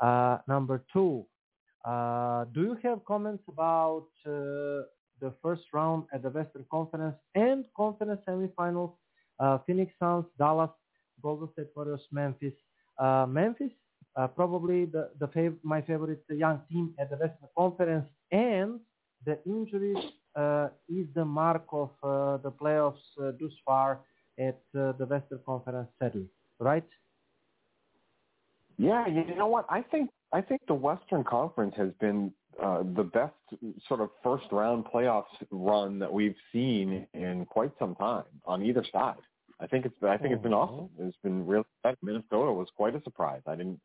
[0.00, 1.24] uh, number two.
[1.84, 4.82] Uh, do you have comments about uh,
[5.24, 8.92] the first round at the Western Conference and conference semifinals?
[9.40, 10.70] Uh, Phoenix Suns, Dallas,
[11.22, 12.52] Golden State Warriors, Memphis.
[12.98, 13.72] Uh, Memphis,
[14.16, 18.78] uh, probably the, the fav- my favorite young team at the Western Conference, and
[19.24, 20.04] the injuries
[20.36, 24.00] uh, is the mark of uh, the playoffs uh, thus far
[24.38, 26.26] at the Western Conference, sadly,
[26.58, 26.88] right?
[28.76, 29.66] Yeah, you know what?
[29.70, 32.32] I think I think the Western Conference has been
[32.62, 33.34] uh, the best
[33.88, 38.84] sort of first round playoffs run that we've seen in quite some time on either
[38.92, 39.16] side.
[39.60, 40.90] I think it's I think it's been awesome.
[40.98, 41.64] It's been real.
[42.02, 43.40] Minnesota was quite a surprise.
[43.46, 43.80] I didn't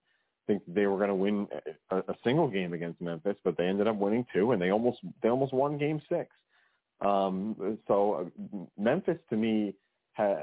[0.47, 1.47] think they were going to win
[1.91, 4.97] a, a single game against Memphis, but they ended up winning two, and they almost
[5.21, 6.29] they almost won Game Six.
[7.01, 9.75] Um, so uh, Memphis, to me,
[10.13, 10.37] ha,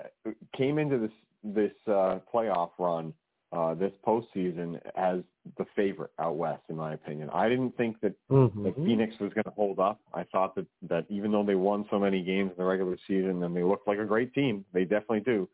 [0.57, 1.11] came into this
[1.43, 3.13] this uh, playoff run
[3.53, 5.21] uh, this postseason as
[5.57, 7.31] the favorite out west, in my opinion.
[7.33, 8.65] I didn't think that, mm-hmm.
[8.65, 10.01] that Phoenix was going to hold up.
[10.13, 13.43] I thought that that even though they won so many games in the regular season
[13.43, 15.49] and they looked like a great team, they definitely do.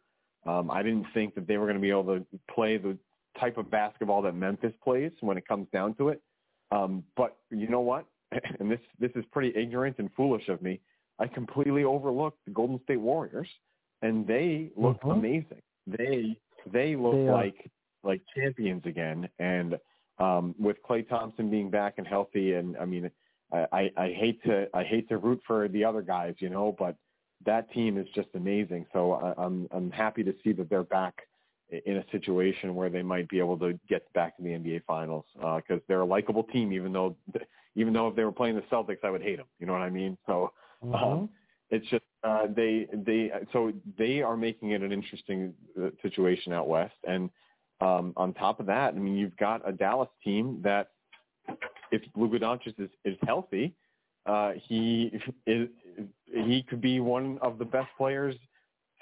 [0.46, 2.96] Um, I didn't think that they were going to be able to play the
[3.38, 6.20] type of basketball that Memphis plays when it comes down to it.
[6.70, 8.06] Um, but you know what?
[8.60, 10.80] And this this is pretty ignorant and foolish of me.
[11.18, 13.48] I completely overlooked the Golden State Warriors,
[14.00, 15.10] and they look mm-hmm.
[15.10, 15.62] amazing.
[15.86, 16.36] They
[16.72, 17.70] they look like
[18.04, 19.28] like champions again.
[19.38, 19.78] And
[20.18, 23.10] um, with Klay Thompson being back and healthy, and I mean,
[23.52, 26.96] I, I, hate to I hate to root for the other guys, you know, but
[27.44, 28.86] that team is just amazing.
[28.92, 31.14] So I, I'm I'm happy to see that they're back
[31.84, 35.24] in a situation where they might be able to get back to the NBA Finals
[35.34, 36.72] because uh, they're a likable team.
[36.72, 37.16] Even though
[37.74, 39.46] even though if they were playing the Celtics, I would hate them.
[39.58, 40.16] You know what I mean?
[40.26, 40.52] So.
[40.84, 40.94] Mm-hmm.
[40.94, 41.28] Um,
[41.72, 46.68] it's just uh, they they so they are making it an interesting uh, situation out
[46.68, 47.30] west, and
[47.82, 50.90] um, on top of that, I mean you've got a Dallas team that
[51.90, 53.74] if Luka Doncic is, is healthy,
[54.26, 55.10] uh, he
[55.46, 55.68] is
[56.32, 58.36] he could be one of the best players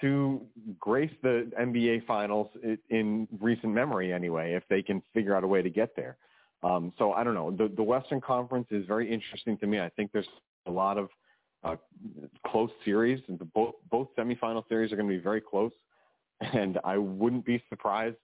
[0.01, 0.41] to
[0.79, 2.49] grace the NBA Finals
[2.89, 4.55] in recent memory, anyway.
[4.55, 6.17] If they can figure out a way to get there,
[6.63, 7.51] um, so I don't know.
[7.51, 9.79] The the Western Conference is very interesting to me.
[9.79, 10.29] I think there's
[10.67, 11.11] a lot of
[11.65, 11.77] uh,
[12.47, 13.23] close series.
[13.29, 15.73] The, both both semifinal series are going to be very close,
[16.41, 18.17] and I wouldn't be surprised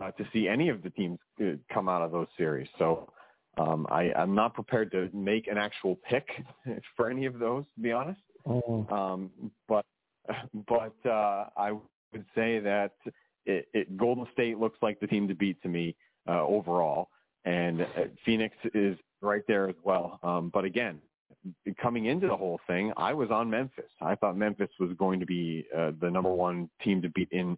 [0.00, 2.68] uh, to see any of the teams uh, come out of those series.
[2.78, 3.10] So
[3.58, 6.26] um, I, I'm not prepared to make an actual pick
[6.96, 8.20] for any of those, to be honest.
[8.46, 8.92] Mm-hmm.
[8.92, 9.30] Um,
[9.68, 9.84] but
[10.68, 12.92] but uh, I would say that
[13.46, 15.96] it, it, Golden State looks like the team to beat to me
[16.28, 17.08] uh, overall,
[17.44, 17.86] and uh,
[18.24, 20.18] Phoenix is right there as well.
[20.22, 21.00] Um, but again,
[21.80, 23.90] coming into the whole thing, I was on Memphis.
[24.00, 27.56] I thought Memphis was going to be uh, the number one team to beat in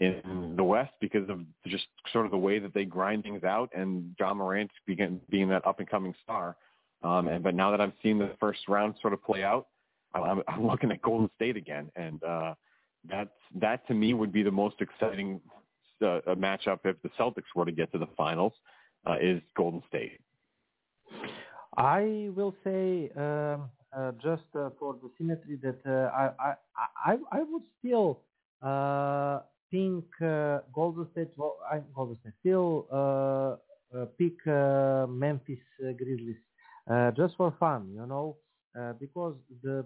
[0.00, 3.70] in the West because of just sort of the way that they grind things out
[3.74, 6.56] and Ja Morant being being that up and coming star.
[7.02, 9.68] Um, and but now that I'm seeing the first round sort of play out,
[10.14, 12.54] I'm, I'm looking at Golden State again, and uh,
[13.08, 15.40] that's that to me would be the most exciting
[16.00, 18.52] uh, matchup if the Celtics were to get to the finals.
[19.06, 20.18] Uh, is Golden State.
[21.76, 26.54] I will say um, uh, just uh, for the symmetry that uh, I, I
[27.04, 28.20] I I would still
[28.62, 29.40] uh,
[29.74, 31.30] think uh, Golden State.
[31.36, 32.68] Well, I, Golden State still
[33.00, 34.36] uh, pick
[35.24, 35.64] Memphis
[35.98, 36.42] Grizzlies
[37.16, 38.36] just for fun, you know,
[39.00, 39.84] because the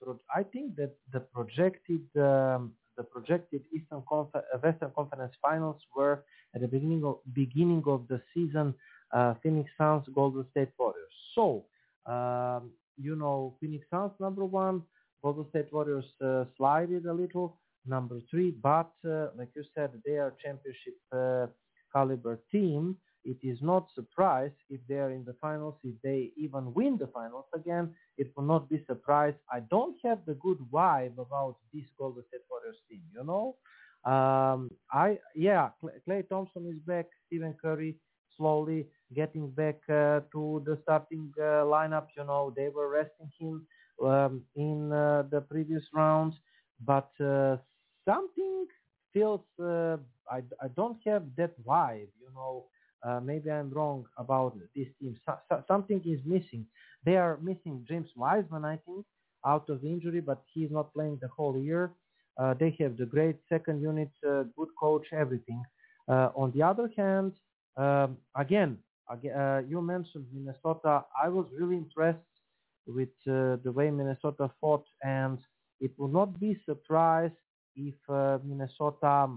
[0.00, 6.24] pro- I think that the projected um, the projected Eastern Confer- Western Conference Finals were
[6.54, 8.74] at the beginning of beginning of the season
[9.12, 11.14] uh, Phoenix Suns, Golden State Warriors.
[11.34, 11.64] So,
[12.12, 12.62] um,
[13.06, 14.82] you know, Phoenix Suns number one,
[15.22, 17.56] Golden State Warriors uh, slided a little
[17.88, 21.46] number three, but uh, like you said, they are championship uh,
[21.92, 22.96] caliber team.
[23.24, 25.74] It is not surprise if they are in the finals.
[25.82, 29.34] If they even win the finals again, it will not be surprise.
[29.52, 33.02] I don't have the good vibe about this Golden State Warriors team.
[33.14, 33.56] You know,
[34.10, 35.70] um, I yeah,
[36.08, 37.06] Klay Thompson is back.
[37.26, 37.96] Stephen Curry
[38.36, 42.06] slowly getting back uh, to the starting uh, lineup.
[42.16, 43.66] You know, they were resting him
[44.04, 46.36] um, in uh, the previous rounds,
[46.84, 47.56] but uh,
[48.08, 48.66] something
[49.12, 49.96] feels uh,
[50.30, 52.12] I, I don't have that vibe.
[52.24, 52.64] You know,
[53.06, 55.16] uh, maybe I'm wrong about this team.
[55.24, 56.66] So, so, something is missing.
[57.04, 59.04] They are missing James Wiseman, I think,
[59.46, 61.92] out of injury, but he's not playing the whole year.
[62.60, 64.12] they have the great second unit,
[64.58, 65.62] good coach, everything.
[66.42, 67.32] on the other hand,
[67.76, 68.78] um, again,
[69.10, 71.04] uh, you mentioned Minnesota.
[71.24, 72.32] I was really impressed
[72.86, 75.38] with uh, the way Minnesota fought, and
[75.80, 77.40] it will not be surprised
[77.78, 79.28] if uh, Minnesota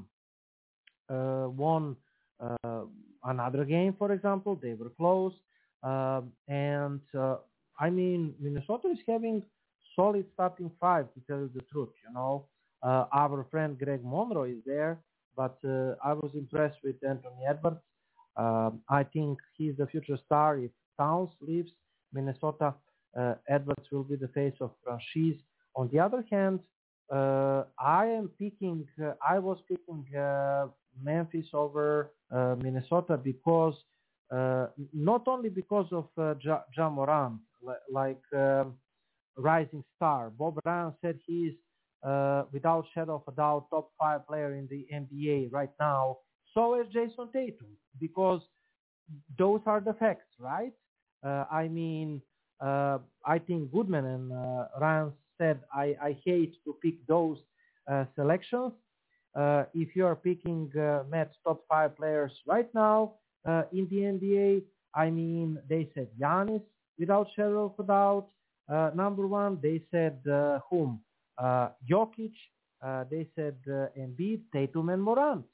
[1.09, 1.95] uh, won
[2.39, 2.81] uh,
[3.23, 4.59] another game, for example.
[4.61, 5.33] They were close,
[5.83, 7.37] and uh,
[7.79, 9.43] I mean Minnesota is having
[9.95, 11.93] solid starting five to tell you the truth.
[12.07, 12.45] You know,
[12.83, 14.99] our friend Greg Monroe is there,
[15.35, 15.57] but
[16.03, 17.81] I was impressed with Anthony Edwards.
[18.37, 20.57] Um, I think he's the future star.
[20.57, 21.71] If Towns leaves
[22.13, 22.73] Minnesota,
[23.17, 25.39] uh, Edwards will be the face of franchise.
[25.75, 26.63] On the other hand, uh,
[27.11, 28.87] I am picking.
[29.01, 30.67] Uh, I was picking uh,
[31.01, 33.75] Memphis over uh, Minnesota because
[34.31, 37.39] uh, not only because of uh, ja, ja Morant,
[37.91, 38.75] like um,
[39.37, 40.29] rising star.
[40.29, 41.53] Bob Ryan said he's
[42.51, 46.17] without shadow of a doubt top five player in the NBA right now
[46.53, 48.41] so is Jayson Tatum because
[49.37, 50.73] those are the facts, right?
[51.23, 52.21] Uh, I mean,
[52.59, 57.37] uh, I think Goodman and uh, Ryan said I, I hate to pick those
[57.91, 58.73] uh, selections.
[59.35, 61.03] Uh, if you are picking uh,
[61.45, 63.13] top five players right now
[63.47, 64.63] uh, in the NBA,
[64.93, 66.61] I mean, they said Giannis
[66.99, 68.27] without shadow of a doubt.
[68.71, 71.01] Uh, number one, they said uh, whom?
[71.37, 72.33] Uh, Jokic.
[72.83, 75.45] Uh, they said uh, Embiid, Tatum, and Morant.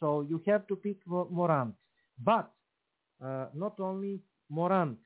[0.00, 1.74] So you have to pick Morant.
[2.22, 2.50] But
[3.24, 4.98] uh, not only Morant,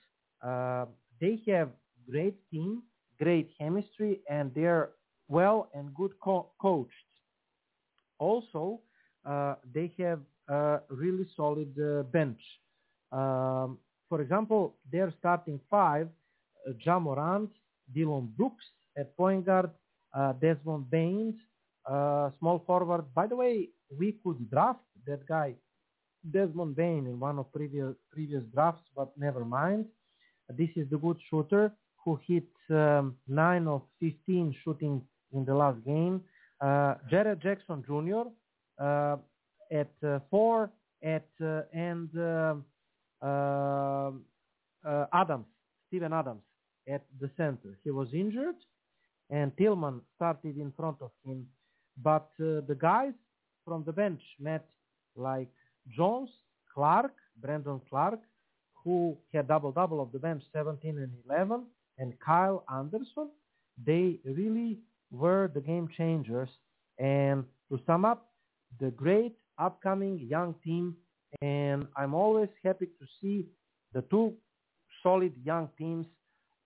[0.43, 0.87] uh,
[1.21, 1.71] they have
[2.11, 2.83] great team,
[3.21, 4.91] great chemistry, and they're
[5.29, 7.09] well and good co- coached.
[8.19, 8.81] Also,
[9.25, 12.41] uh, they have a really solid uh, bench.
[13.13, 13.79] Um,
[14.09, 16.09] for example, their starting five,
[16.69, 17.51] uh, Ja Morant,
[17.95, 18.65] Dillon Brooks
[18.97, 19.71] at point guard,
[20.15, 21.39] uh, Desmond Bane,
[21.87, 23.05] uh, small forward.
[23.15, 25.55] By the way, we could draft that guy,
[26.31, 29.87] Desmond Bane, in one of previous previous drafts, but never mind.
[30.49, 31.73] This is the good shooter
[32.05, 35.03] who hit um, 9 of 15 shooting
[35.33, 36.23] in the last game.
[36.61, 38.29] Uh, Jaren Jackson Jr.
[38.83, 39.17] Uh,
[39.73, 40.71] at uh, 4
[41.03, 42.65] at uh, and um,
[43.23, 44.11] uh,
[44.87, 45.47] uh, Adams,
[45.89, 46.43] Steven Adams
[46.89, 47.79] at the center.
[47.85, 48.57] He was injured
[49.31, 51.47] and Tillman started in front of him.
[52.03, 53.13] But the guys
[53.65, 54.67] from the bench met
[55.17, 55.51] like
[55.97, 56.31] Jones,
[56.75, 58.23] Clarke, Brandon Clarke,
[58.85, 61.65] who had double-double of the bench, 17 and 11,
[61.99, 63.31] and Kyle Anderson,
[63.85, 64.79] they really
[65.11, 66.49] were the game changers.
[66.99, 68.31] And to sum up,
[68.79, 70.97] the great upcoming young team,
[71.43, 73.47] and I'm always happy to see
[73.93, 74.35] the two
[75.03, 76.07] solid young teams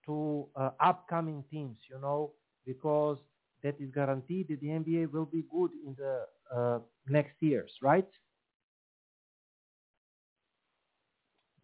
[0.07, 2.33] to uh, upcoming teams, you know,
[2.67, 3.19] because
[3.63, 6.79] that is guaranteed that the NBA will be good in the uh,
[7.09, 8.07] next years, right?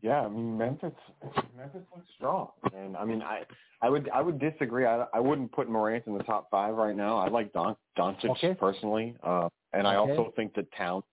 [0.03, 0.93] Yeah, I mean Memphis.
[1.57, 3.43] Memphis looks strong, and I mean I
[3.83, 4.87] I would I would disagree.
[4.87, 7.19] I I wouldn't put Morant in the top five right now.
[7.19, 8.55] I like Don Doncic okay.
[8.55, 11.05] personally, uh, and I also think that Towns,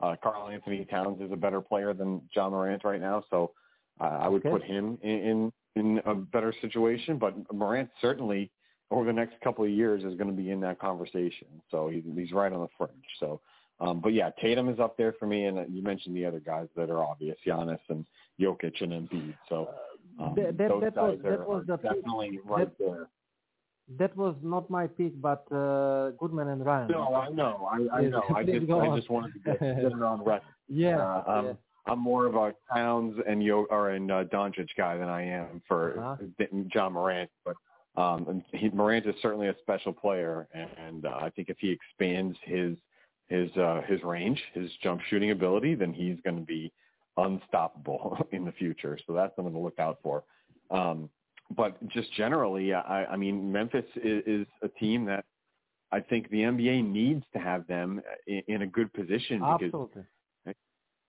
[0.00, 3.24] uh, Karl-Anthony Towns, is a better player than Ja Morant right now.
[3.30, 3.52] So
[4.00, 4.50] uh, I would okay.
[4.50, 7.18] put him in, in in a better situation.
[7.18, 8.50] But Morant certainly
[8.90, 11.48] over the next couple of years is going to be in that conversation.
[11.70, 13.06] So he's he's right on the fringe.
[13.20, 13.40] So
[13.80, 16.68] um, but yeah, Tatum is up there for me, and you mentioned the other guys
[16.76, 18.06] that are obvious, Giannis and
[18.40, 19.34] Jokic and Embiid.
[19.48, 19.70] So
[20.20, 22.40] um, that, that, those that guys was, that are, was the definitely pick.
[22.44, 23.08] right that, there.
[23.98, 26.90] That was not my pick, but uh, Goodman and Ryan.
[26.90, 28.22] No, I know, I, I know.
[28.34, 30.42] I just, I just wanted to get, get it on record.
[30.68, 31.52] Yeah, uh, um, yeah.
[31.86, 35.60] I'm more of a Towns and Yo or and uh, Doncic guy than I am
[35.68, 36.46] for uh-huh.
[36.74, 37.56] Ja Morant, but
[37.96, 41.70] um, he, Morant is certainly a special player, and, and uh, I think if he
[41.70, 42.76] expands his
[43.28, 46.72] his uh, his range, his jump shooting ability, then he's going to be
[47.16, 48.98] unstoppable in the future.
[49.06, 50.24] So that's something to look out for.
[50.70, 51.10] Um,
[51.54, 55.24] but just generally, I, I mean, Memphis is, is a team that
[55.92, 60.02] I think the NBA needs to have them in, in a good position because, Absolutely.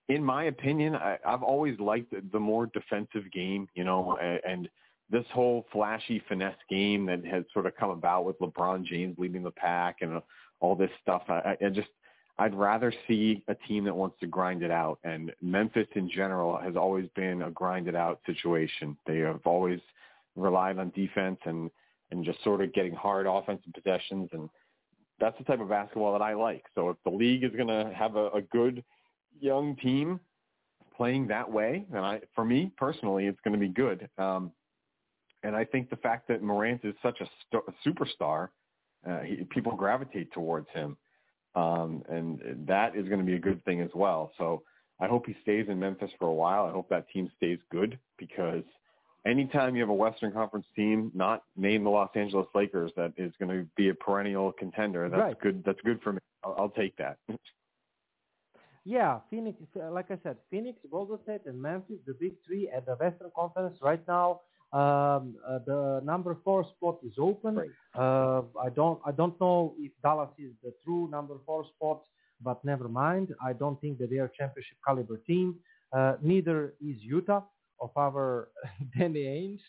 [0.09, 3.67] in my opinion, I, I've always liked the, the more defensive game.
[3.73, 4.69] You know, and, and
[5.09, 9.43] this whole flashy finesse game that has sort of come about with LeBron James leading
[9.43, 10.21] the pack and
[10.59, 11.23] all this stuff.
[11.29, 11.89] I, I just
[12.37, 14.99] I'd rather see a team that wants to grind it out.
[15.03, 18.97] And Memphis in general has always been a grind it out situation.
[19.07, 19.79] They have always
[20.35, 21.71] relied on defense and,
[22.11, 24.29] and just sort of getting hard offensive possessions.
[24.33, 24.49] And
[25.19, 26.65] that's the type of basketball that I like.
[26.75, 28.83] So if the league is going to have a, a good
[29.39, 30.19] young team
[30.97, 34.09] playing that way, then I, for me personally, it's going to be good.
[34.17, 34.51] Um,
[35.43, 38.49] and I think the fact that Morant is such a, st- superstar,
[39.07, 40.97] uh, he, people gravitate towards him
[41.55, 44.31] um, and that is going to be a good thing as well.
[44.37, 44.63] So
[44.99, 46.65] I hope he stays in Memphis for a while.
[46.65, 48.63] I hope that team stays good because
[49.25, 53.33] anytime you have a Western Conference team not named the Los Angeles Lakers that is
[53.39, 55.39] going to be a perennial contender, that's right.
[55.41, 55.63] good.
[55.65, 56.19] That's good for me.
[56.43, 57.17] I'll, I'll take that.
[58.87, 62.93] Yeah, Phoenix, like I said, Phoenix, Golden State, and Memphis, the big three at the
[62.93, 64.41] Western Conference right now.
[64.75, 67.71] Um, uh, the number four spot is open.
[67.97, 72.01] Uh, I don't I don't know if Dallas is the true number four spot,
[72.41, 73.33] but never mind.
[73.41, 75.55] I don't think that they are championship caliber team.
[75.93, 77.43] Uh, neither is Utah
[77.79, 78.49] of our
[78.97, 79.63] Danny Ainge,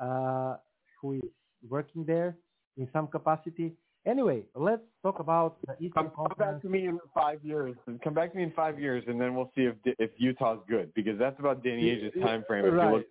[0.00, 0.58] uh,
[1.02, 1.30] who is
[1.68, 2.36] working there
[2.76, 3.72] in some capacity.
[4.06, 7.74] Anyway, let's talk about the Eastern come, come back to me in five years.
[8.04, 10.94] Come back to me in five years, and then we'll see if if Utah's good
[10.94, 12.64] because that's about Danny Ainge's time frame.
[12.64, 12.90] If right.
[12.90, 13.06] you look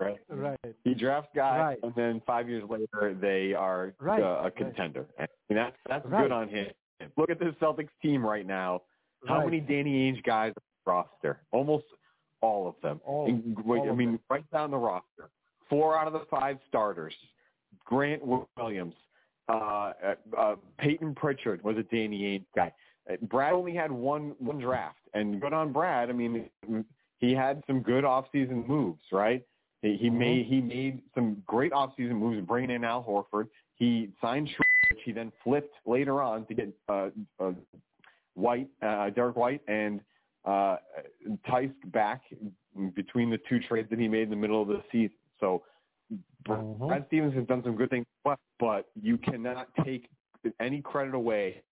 [0.00, 0.18] right?
[0.28, 0.58] Right.
[0.84, 1.78] He drafts guys, Right.
[1.82, 4.22] and then five years later they are Right.
[4.22, 5.06] uh, a contender.
[5.18, 6.22] I mean, that's that's Right.
[6.22, 6.70] good on him.
[7.16, 8.82] Look at this Celtics team right now.
[9.26, 9.44] How Right.
[9.46, 11.40] many Danny Ainge guys on the roster?
[11.52, 11.86] Almost
[12.40, 13.00] All of them.
[13.04, 14.20] All, And, all I mean, them.
[14.30, 15.28] right down the roster.
[15.68, 17.12] Four out of the five starters.
[17.84, 18.22] Grant
[18.56, 18.94] Williams,
[19.48, 19.92] uh,
[20.36, 22.72] uh, Payton Pritchard was a Danny Ainge guy.
[23.10, 26.10] Uh, Brad only had one one draft, and good on Brad.
[26.10, 26.48] I mean,
[27.18, 29.44] he had some good off-season moves, right?
[29.82, 30.18] He, he Mhm.
[30.18, 33.48] made he made some great off-season moves, bringing in Al Horford.
[33.76, 37.52] He signed Schroeder, which he then flipped later on to get uh, uh,
[38.34, 40.00] White, uh, Derek White, and
[40.44, 40.76] uh,
[41.48, 42.22] Theis back
[42.94, 45.16] between the two trades that he made in the middle of the season.
[45.40, 45.62] So
[46.46, 46.88] Mhm.
[46.88, 50.08] Brad Stevens has done some good things, but, but you cannot take
[50.60, 51.62] any credit away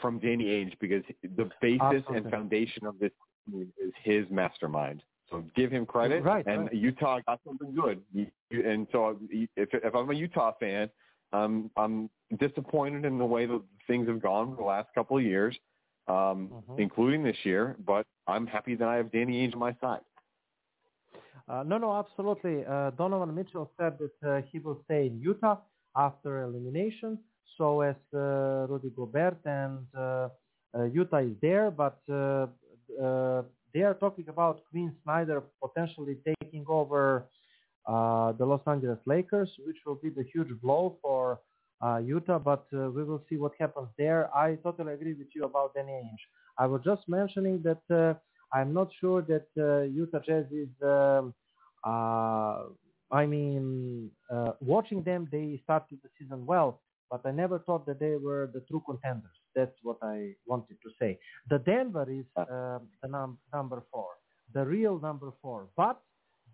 [0.00, 2.16] from Danny Ainge because the basis Absolutely.
[2.16, 3.12] and foundation of this
[3.52, 5.02] is his mastermind.
[5.32, 6.22] So give him credit.
[6.22, 6.72] Right, and right.
[6.74, 8.02] Utah got something good.
[8.50, 10.90] And so if, if I'm a Utah fan,
[11.32, 15.24] um, I'm disappointed in the way that things have gone for the last couple of
[15.24, 15.58] years,
[16.06, 16.78] um, Mhm.
[16.78, 17.76] including this year.
[17.86, 20.02] But I'm happy that I have Danny Ainge on my side.
[21.48, 22.64] Uh, no, no, absolutely.
[22.66, 25.58] Uh, Donovan Mitchell said that uh, he will stay in Utah
[25.96, 27.18] after elimination.
[27.56, 30.28] So as uh, Rudy Gobert and uh,
[30.74, 32.46] uh, Utah is there, but uh,
[33.02, 33.42] uh,
[33.74, 37.24] they are talking about Quin Snyder potentially taking over
[37.86, 41.40] uh, the Los Angeles Lakers, which will be the huge blow for
[41.84, 42.38] uh, Utah.
[42.38, 44.34] But uh, we will see what happens there.
[44.34, 46.24] I totally agree with you about Danny Ainge.
[46.58, 47.82] I was just mentioning that.
[47.94, 48.14] Uh,
[48.54, 50.68] I'm not sure that uh, Utah Jazz is.
[50.82, 51.32] Um,
[51.84, 52.64] uh,
[53.10, 56.80] I mean, uh, watching them, they started the season well,
[57.10, 59.36] but I never thought that they were the true contenders.
[59.54, 61.18] That's what I wanted to say.
[61.50, 64.08] The Denver is uh, the num- number four,
[64.54, 66.00] the real number four, but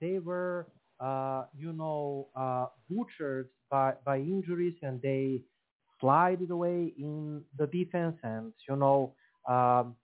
[0.00, 0.66] they were,
[1.00, 5.42] uh, you know, uh, butchered by, by injuries and they
[6.00, 9.14] slided away in the defense and, you know,
[9.48, 9.96] um,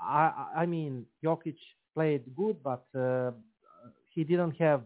[0.00, 1.56] I, I mean, Jokic
[1.94, 3.32] played good, but uh,
[4.14, 4.82] he didn't have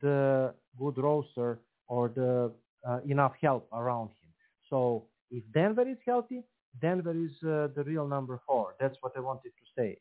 [0.00, 2.52] the good roster or the
[2.88, 4.30] uh, enough help around him.
[4.68, 6.42] So if Denver is healthy,
[6.80, 8.74] Denver is uh, the real number four.
[8.78, 9.98] That's what I wanted to say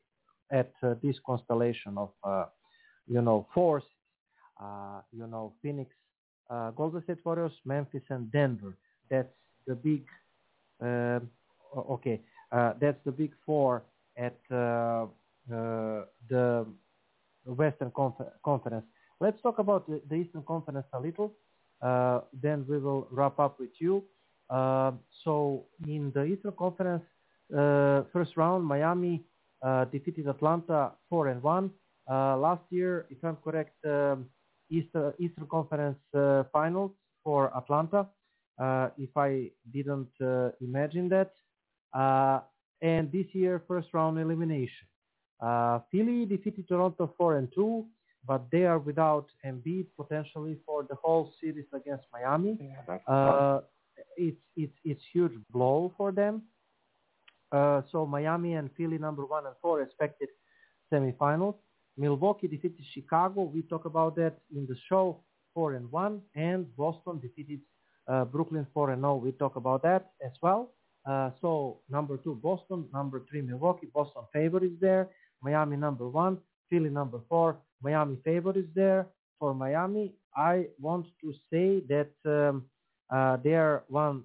[0.52, 2.46] at uh, this constellation of, uh,
[3.08, 3.84] you know, force,
[4.62, 5.92] uh, you know, Phoenix,
[6.50, 8.76] uh, Golden State Warriors, Memphis, and Denver.
[9.10, 9.34] That's
[9.68, 10.04] the big,
[10.84, 11.20] uh,
[11.78, 13.84] okay, uh, that's the big four
[14.18, 15.08] at the
[17.46, 18.86] Western Confer- Conference.
[19.20, 21.34] Let's talk about the, Eastern Conference a little.
[22.42, 24.04] Then we will wrap up with you.
[24.50, 24.92] Uh,
[25.24, 27.04] so in the Eastern Conference,
[27.56, 29.24] uh, first round, Miami
[29.62, 31.72] uh, defeated Atlanta four and one.
[32.10, 34.26] Uh, last year, if I'm correct, um,
[34.72, 36.92] Eastern, Eastern Conference uh, Finals
[37.24, 38.08] for Atlanta.
[38.60, 41.34] Uh, if I didn't uh, imagine that,
[41.94, 42.42] uh,
[42.82, 44.88] and this year, first round elimination.
[45.42, 47.86] Uh, Philly defeated Toronto 4 and 2,
[48.28, 52.58] but they are without Embiid potentially for the whole series against Miami.
[53.08, 53.62] Uh,
[54.18, 56.44] it's it's it's huge blow for them.
[57.52, 60.30] Uh, so Miami and Philly number one and four expected
[60.94, 61.56] semifinals.
[61.98, 63.44] Milwaukee defeated Chicago.
[63.44, 67.60] We talk about that in the show four and one, and Boston defeated
[68.08, 69.16] uh, Brooklyn four and zero.
[69.16, 70.72] We talk about that as well.
[71.06, 73.88] Uh, so number two Boston, number three Milwaukee.
[73.94, 75.10] Boston favorite is there.
[75.42, 76.38] Miami number one,
[76.70, 77.58] Philly number four.
[77.82, 79.08] Miami favorite is there
[79.40, 80.14] for Miami.
[80.36, 82.66] I want to say that um,
[83.10, 84.24] uh, they are one.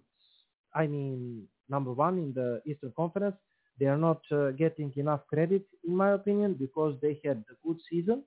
[0.74, 3.36] I mean number one in the Eastern Conference.
[3.78, 7.78] They are not uh, getting enough credit, in my opinion, because they had a good
[7.90, 8.22] season,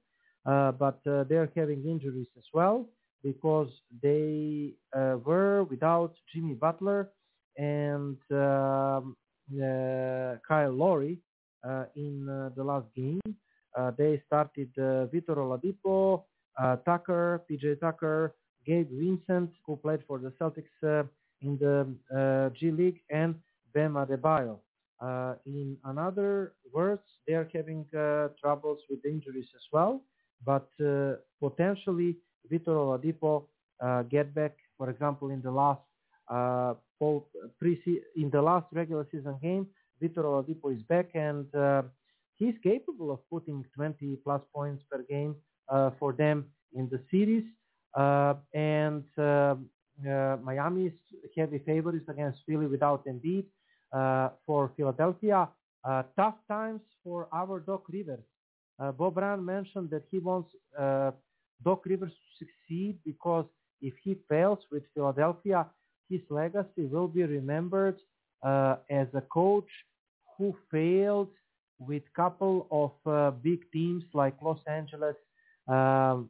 [0.46, 2.86] uh, but uh, they are having injuries as well
[3.24, 3.70] because
[4.02, 7.10] they uh, were without Jimmy Butler
[7.58, 9.16] and um,
[9.56, 11.20] uh, Kyle Lowry
[11.96, 13.22] in the last game.
[13.98, 14.70] They started
[15.12, 16.24] Victor Oladipo,
[16.86, 18.36] Tucker, PJ Tucker,
[18.68, 21.04] Gabe Vincent, who played for the Celtics uh,
[21.42, 23.36] in the uh, G League, and
[23.74, 24.60] Bam Adebayo.
[25.00, 27.86] Uh, in another words, they are having
[28.42, 30.02] troubles with injuries as well,
[30.46, 30.70] but
[31.40, 32.18] potentially
[32.50, 33.44] Victor Oladipo
[34.10, 35.82] get back, for example, in the last
[36.30, 36.74] uh,
[37.60, 37.80] pre
[38.16, 39.68] in the last regular season game,
[40.02, 41.84] Victor Oladipo is back and uh,
[42.36, 45.36] he's capable of putting 20 plus points per game
[45.70, 47.44] uh, for them in the series.
[47.96, 49.56] Uh, and uh,
[50.08, 50.94] uh, Miami's
[51.36, 53.46] heavy favorites against Philly without Embiid.
[53.94, 55.48] Uh, for Philadelphia,
[56.18, 58.26] tough times for our Doc Rivers.
[58.98, 60.52] Bob Brown mentioned that he wants
[61.64, 63.46] Doc Rivers to succeed because
[63.82, 65.66] if he fails with Philadelphia,
[66.10, 67.96] his legacy will be remembered
[68.44, 69.70] uh, as a coach
[70.38, 71.30] who failed
[71.80, 75.16] with couple of uh, big teams like Los Angeles
[75.68, 76.30] um,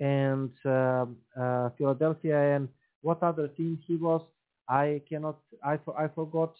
[0.00, 1.06] and uh,
[1.40, 2.68] uh, Philadelphia and
[3.02, 4.22] what other team he was.
[4.68, 5.38] I cannot.
[5.64, 6.54] I I forgot.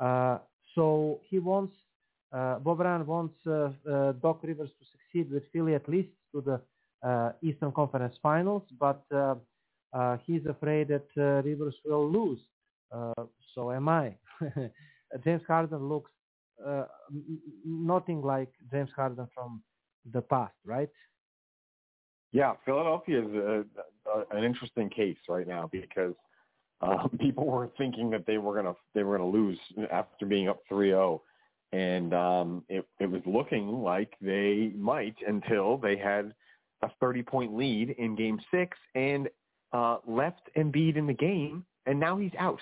[0.00, 0.38] Uh,
[0.74, 1.74] so he wants.
[2.32, 8.16] Uh, Bob wants Doc Rivers to succeed with Philly at least to the Eastern Conference
[8.22, 12.40] Finals, but uh, he's afraid that Rivers will lose.
[13.54, 14.16] So am I.
[15.24, 16.10] James Harden looks
[16.66, 16.84] uh,
[17.64, 19.62] nothing like James Harden from
[20.12, 20.88] the past, right?
[22.32, 23.64] Yeah, Philadelphia is a,
[24.10, 26.14] a, an interesting case right now because
[26.80, 29.58] uh, people were thinking that they were gonna they were gonna lose
[29.90, 31.20] after being up 3-0,
[31.72, 36.34] and um, it it was looking like they might until they had
[36.82, 39.28] a 30 point lead in Game Six and
[39.72, 42.60] uh, left Embiid in the game, and now he's out.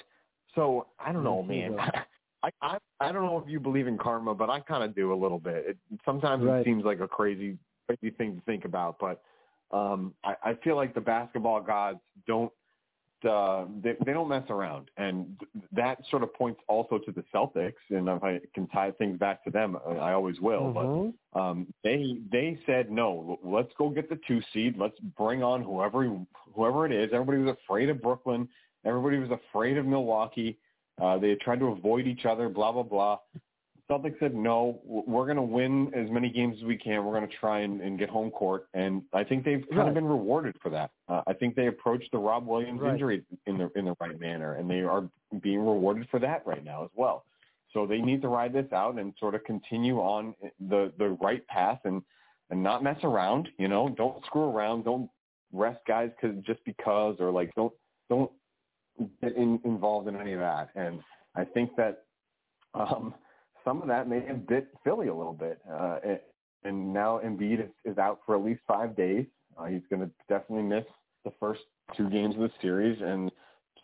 [0.55, 1.77] So I don't know, man.
[2.43, 5.13] I, I I don't know if you believe in karma, but I kind of do
[5.13, 5.65] a little bit.
[5.69, 6.61] It, sometimes Right.
[6.61, 9.23] it seems like a crazy crazy thing to think about, but
[9.73, 12.53] um, I, I feel like the basketball gods don't
[13.29, 15.39] uh, they, they don't mess around, and
[15.73, 17.75] that sort of points also to the Celtics.
[17.91, 20.73] And if I can tie things back to them, I always will.
[20.73, 21.13] Mhm.
[21.33, 23.39] But um, they they said no.
[23.45, 24.77] Let's go get the two seed.
[24.79, 26.19] Let's bring on whoever
[26.55, 27.11] whoever it is.
[27.13, 28.49] Everybody was afraid of Brooklyn.
[28.85, 30.59] Everybody was afraid of Milwaukee.
[31.01, 32.49] Uh, they tried to avoid each other.
[32.49, 33.19] Blah blah blah.
[33.91, 34.81] Celtics said no.
[34.85, 37.05] We're going to win as many games as we can.
[37.05, 39.89] We're going to try and, and get home court, and I think they've kind Right.
[39.89, 40.91] of been rewarded for that.
[41.09, 42.93] Uh, I think they approached the Rob Williams Right.
[42.93, 45.09] injury in the in the right manner, and they are
[45.43, 47.25] being rewarded for that right now as well.
[47.73, 50.35] So they need to ride this out and sort of continue on
[50.69, 52.03] the the right path and
[52.51, 53.49] and not mess around.
[53.59, 54.85] You know, don't screw around.
[54.85, 55.11] Don't
[55.53, 57.73] rest guys cause, just because, or like don't
[58.09, 58.31] don't
[59.21, 60.71] get in, involved in any of that.
[60.75, 61.01] And
[61.35, 62.05] I think that
[62.75, 63.15] um,
[63.65, 65.61] some of that may have bit Philly a little bit.
[65.71, 66.21] Uh, and-
[66.63, 69.25] and now Embiid is, is out for at least five days.
[69.57, 70.85] Uh, he's going to definitely miss
[71.25, 71.63] the first
[71.97, 73.01] two games of the series.
[73.01, 73.33] And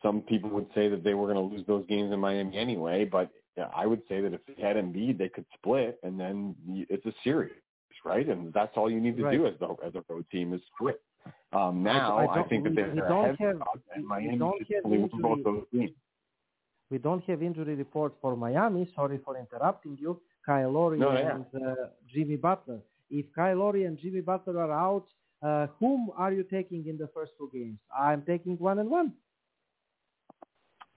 [0.02, 3.06] some people would say that they were going to lose those games in Miami anyway.
[3.06, 6.54] But yeah, I would say that if they had Embiid, they could split, and then
[6.68, 7.54] it's a series,
[8.04, 8.28] right?
[8.28, 11.00] And that's all you need to do as the as a road team is split.
[11.54, 13.58] Um, now I I, don't- think that they're ahead have-
[13.94, 15.92] and Miami should win both those games.
[16.90, 18.88] We don't have injury report for Miami.
[18.94, 20.20] Sorry for interrupting you.
[20.44, 21.34] Kyle Lowry No, yeah.
[21.34, 21.74] and uh,
[22.12, 22.78] Jimmy Butler.
[23.10, 25.06] If Kyle Lowry and Jimmy Butler are out,
[25.42, 27.78] uh, whom are you taking in the first two games?
[27.96, 29.12] I'm taking one and one.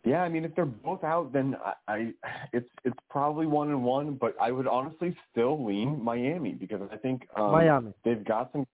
[0.05, 2.13] Yeah, I mean, if they're both out, then I, I
[2.53, 4.13] it's it's probably one and one.
[4.13, 7.91] But I would honestly still lean Miami because I think um, Miami.
[8.05, 8.65] they've got some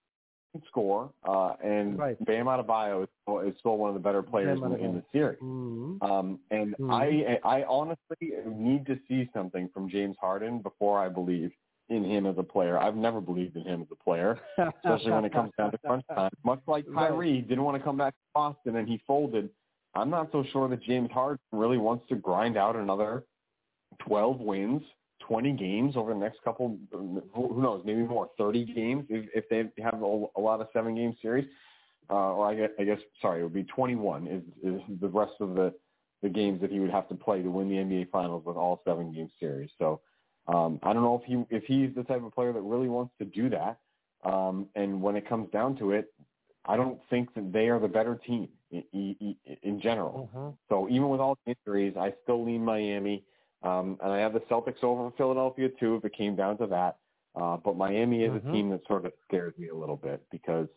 [0.68, 2.18] score, uh, and Right.
[2.26, 5.40] Bam Adebayo is still, is still one of the better players in, in the series.
[5.40, 6.02] Mhm.
[6.04, 6.92] Um, and Mhm.
[6.92, 11.52] I I honestly need to see something from James Harden before I believe
[11.90, 12.78] in him as a player.
[12.80, 16.06] I've never believed in him as a player, especially when it comes down to crunch
[16.08, 16.32] time.
[16.44, 16.86] Much like.
[16.94, 19.50] Kyrie didn't want to come back to Boston and he folded.
[19.94, 23.24] I'm not so sure that James Harden really wants to grind out another
[24.00, 24.82] 12 wins,
[25.28, 26.78] 20 games over the next couple.
[26.92, 27.82] Who knows?
[27.86, 31.46] Maybe more, 30 games if, if they have a, a lot of seven game series.
[32.10, 35.34] Uh, or I guess, I guess, sorry, it would be 21 is, is the rest
[35.40, 35.74] of the
[36.22, 38.82] the games that he would have to play to win the NBA Finals with all
[38.84, 39.70] seven game series.
[39.78, 40.02] So
[40.48, 43.14] um, I don't know if he if he's the type of player that really wants
[43.20, 43.78] to do that.
[44.24, 46.12] Um, and when it comes down to it,
[46.66, 50.30] I don't think that they are the better team in, in, in general.
[50.36, 50.58] Mhm.
[50.70, 53.24] So even with all the injuries, I still lean Miami,
[53.66, 56.98] um, and I have the Celtics over Philadelphia too if it came down to that.
[57.36, 58.48] Uh, but Miami is Mhm.
[58.48, 60.70] a team that sort of scares me a little bit because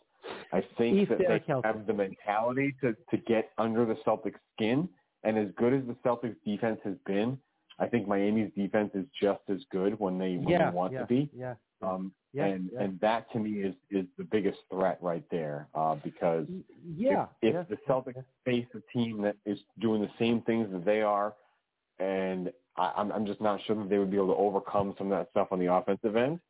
[0.52, 1.68] I think that healthy.
[1.68, 4.88] have the mentality to to get under the Celtics' skin.
[5.24, 7.38] And as good as the Celtics' defense has been,
[7.78, 11.00] I think Miami's defense is just as good when they when yeah, they want yeah,
[11.00, 11.30] to be.
[11.32, 11.54] Yeah.
[11.80, 12.82] Um, Yeah, and yeah.
[12.82, 16.46] and that to me is is the biggest threat right there uh, because
[16.84, 17.26] Yeah.
[17.40, 21.02] if, if the Celtics face a team that is doing the same things that they
[21.02, 21.34] are,
[21.98, 25.10] and I, I'm I'm just not sure that they would be able to overcome some
[25.12, 26.40] of that stuff on the offensive end.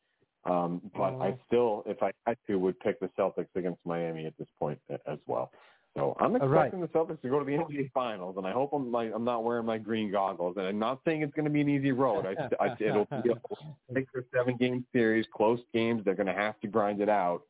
[0.45, 1.39] Um, but I Mhm.
[1.47, 5.19] still, if I had to, would pick the Celtics against Miami at this point as
[5.27, 5.51] well.
[5.97, 6.73] So I'm Uh, right.
[6.73, 9.25] expecting the Celtics to go to the NBA Finals, and I hope I'm like I'm
[9.25, 10.57] not wearing my green goggles.
[10.57, 12.25] And I'm not saying it's going to be an easy road.
[12.25, 16.05] I, I it'll be a six or seven game series, close games.
[16.05, 17.43] They're going to have to grind it out.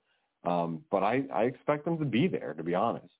[0.44, 3.12] Um, but I I expect them to be there, to be honest.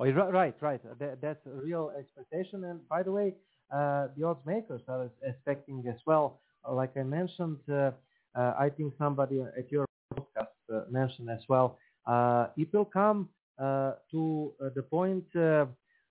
[0.00, 0.98] Oh, right, right, right.
[0.98, 2.64] That, that's a real expectation.
[2.64, 3.34] And by the way,
[3.70, 6.40] the odds makers are expecting as well.
[6.66, 7.92] Uh, like I mentioned, uh,
[8.36, 11.78] uh, I think somebody at your podcast uh, mentioned as well.
[12.06, 15.66] Uh, it will come uh, to uh, the point uh,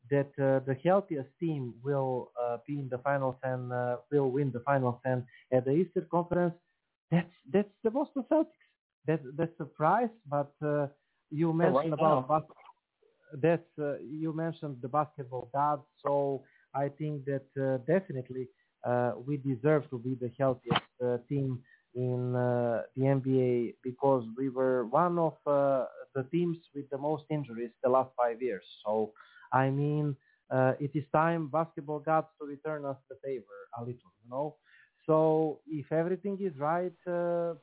[0.09, 4.51] that uh, the healthiest team will uh, be in the finals and uh, will win
[4.51, 4.99] the finals.
[5.05, 6.53] And at the Eastern Conference,
[7.11, 8.67] that's that's the Boston Celtics.
[9.05, 10.09] That's that's a surprise.
[10.27, 10.87] But uh,
[11.29, 12.43] you mentioned right about bas-
[13.41, 15.83] that's uh, you mentioned the basketball gods.
[16.03, 18.47] So I think that uh, definitely
[18.85, 21.59] uh, we deserve to be the healthiest uh, team
[21.95, 27.89] in the NBA because we were one of the teams with the most injuries the
[27.89, 28.63] last five years.
[28.85, 29.11] So,
[29.51, 30.15] I mean,
[30.79, 34.55] it is time basketball gods to return us the favor a little, you know.
[35.05, 37.57] So, if everything is right, the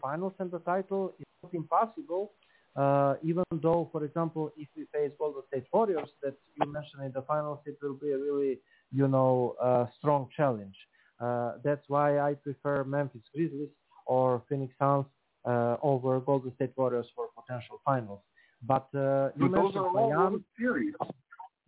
[0.00, 2.32] finals and the title is not impossible.
[2.76, 7.12] Uh, even though, for example, if we face Golden State Warriors, that you mentioned in
[7.12, 8.58] the finals, it will be a really,
[8.92, 10.76] you know, uh, strong challenge.
[11.20, 13.68] Uh, that's why I prefer Memphis Grizzlies
[14.06, 15.06] or Phoenix Suns
[15.44, 18.20] uh, over Golden State Warriors for potential finals.
[18.66, 20.34] But uh, you But those are all Miami.
[20.34, 20.94] road series.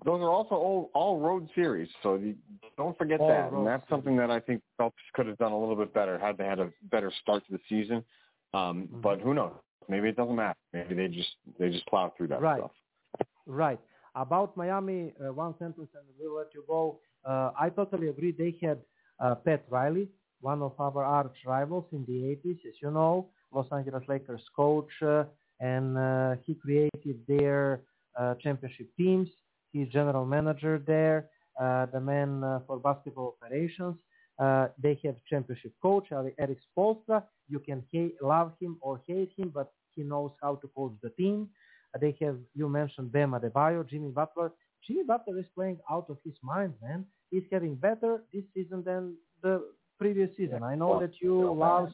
[0.05, 2.35] Those are also all, all road series, so you,
[2.77, 3.53] don't forget All that.
[3.53, 6.37] And that's something that I think Phelps could have done a little bit better had
[6.37, 8.05] they had a better start to the season.
[8.53, 9.01] Um, Mm-hmm.
[9.01, 9.55] But who knows?
[9.89, 10.59] Maybe it doesn't matter.
[10.73, 12.59] Maybe they just they just plow through that Right.
[12.61, 12.73] stuff.
[13.47, 13.81] Right.
[14.15, 17.01] About Miami, uh, one sentence and we'll let you go.
[17.25, 18.33] Uh, I totally agree.
[18.33, 18.79] They had
[19.21, 20.09] uh, Pat Riley,
[20.41, 24.91] one of our arch rivals in the 80s, as you know, Los Angeles Lakers coach,
[25.03, 25.25] uh,
[25.61, 27.83] and uh, he created their
[28.19, 29.29] uh, championship teams.
[29.73, 31.29] He's general manager there,
[31.61, 33.97] uh, the man uh, for basketball operations.
[34.43, 37.23] Uh, they have championship coach Erik Spoelstra.
[37.49, 41.11] You can hate, love him or hate him, but he knows how to coach the
[41.11, 41.49] team.
[41.95, 44.51] Uh, they have you mentioned Bam Adebayo, Jimmy Butler.
[44.85, 47.07] Jimmy Butler is playing out of his mind, man.
[47.31, 49.55] He's having better this season than the
[49.97, 50.65] previous season.
[50.65, 51.91] I know that you love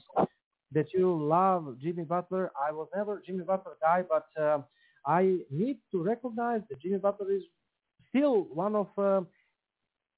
[0.73, 2.51] that you love Jimmy Butler.
[2.59, 4.61] I was never Jimmy Butler guy, but uh,
[5.07, 7.43] I need to recognize that Jimmy Butler is
[8.09, 9.21] still one of uh,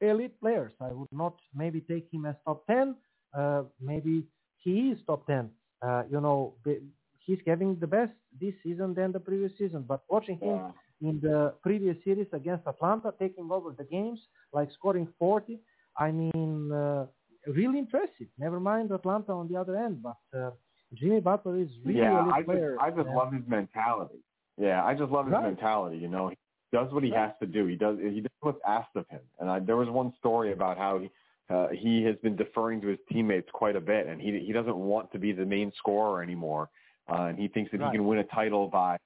[0.01, 0.73] elite players.
[0.81, 2.95] I would not maybe take him as top 10.
[3.37, 4.25] Uh, maybe
[4.59, 5.51] he is top 10.
[5.83, 6.81] Uh, you know, the,
[7.19, 9.85] he's having the best this season than the previous season.
[9.87, 10.73] But watching him
[11.03, 14.21] in the previous series against Atlanta, taking over the games,
[14.53, 15.61] like scoring 40,
[15.99, 17.07] I mean, uh,
[17.47, 18.29] really impressive.
[18.39, 20.51] Never mind Atlanta on the other end, but uh,
[20.95, 22.77] Jimmy Butler is really yeah, a I just player.
[22.81, 24.21] I just love his mentality.
[24.59, 25.45] Yeah, I just love his Right.
[25.45, 25.99] mentality.
[25.99, 26.37] You know, he
[26.73, 27.67] does what he has to do.
[27.67, 29.21] He does he what's asked of him.
[29.39, 31.11] And I, there was one story about how he,
[31.49, 34.77] uh, he has been deferring to his teammates quite a bit, and he he doesn't
[34.77, 36.71] want to be the main scorer anymore.
[37.09, 37.91] Uh, and he thinks that Right.
[37.93, 38.97] he can win a title by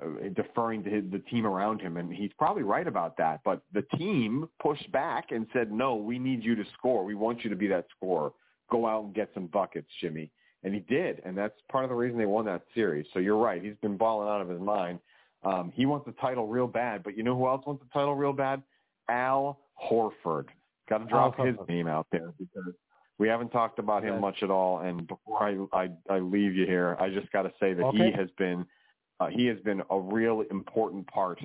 [0.00, 3.40] uh, deferring to his, the team around him, and he's probably right about that.
[3.44, 7.04] But the team pushed back and said, "No, we need you to score.
[7.04, 8.32] We want you to be that scorer.
[8.70, 10.30] Go out and get some buckets, Jimmy."
[10.62, 13.06] And he did, and that's part of the reason they won that series.
[13.12, 15.00] So you're right; he's been balling out of his mind.
[15.44, 18.14] Um, he wants the title real bad, but you know who else wants the title
[18.14, 18.62] real bad?
[19.08, 19.58] Al
[19.90, 20.46] Horford.
[20.88, 21.68] Got to drop Al his Horford.
[21.68, 22.72] name out there because
[23.18, 24.80] we haven't talked about him much at all.
[24.80, 28.12] And before I I, I leave you here, I just got to say that he
[28.12, 28.66] has been
[29.20, 31.40] uh, he has been a real important part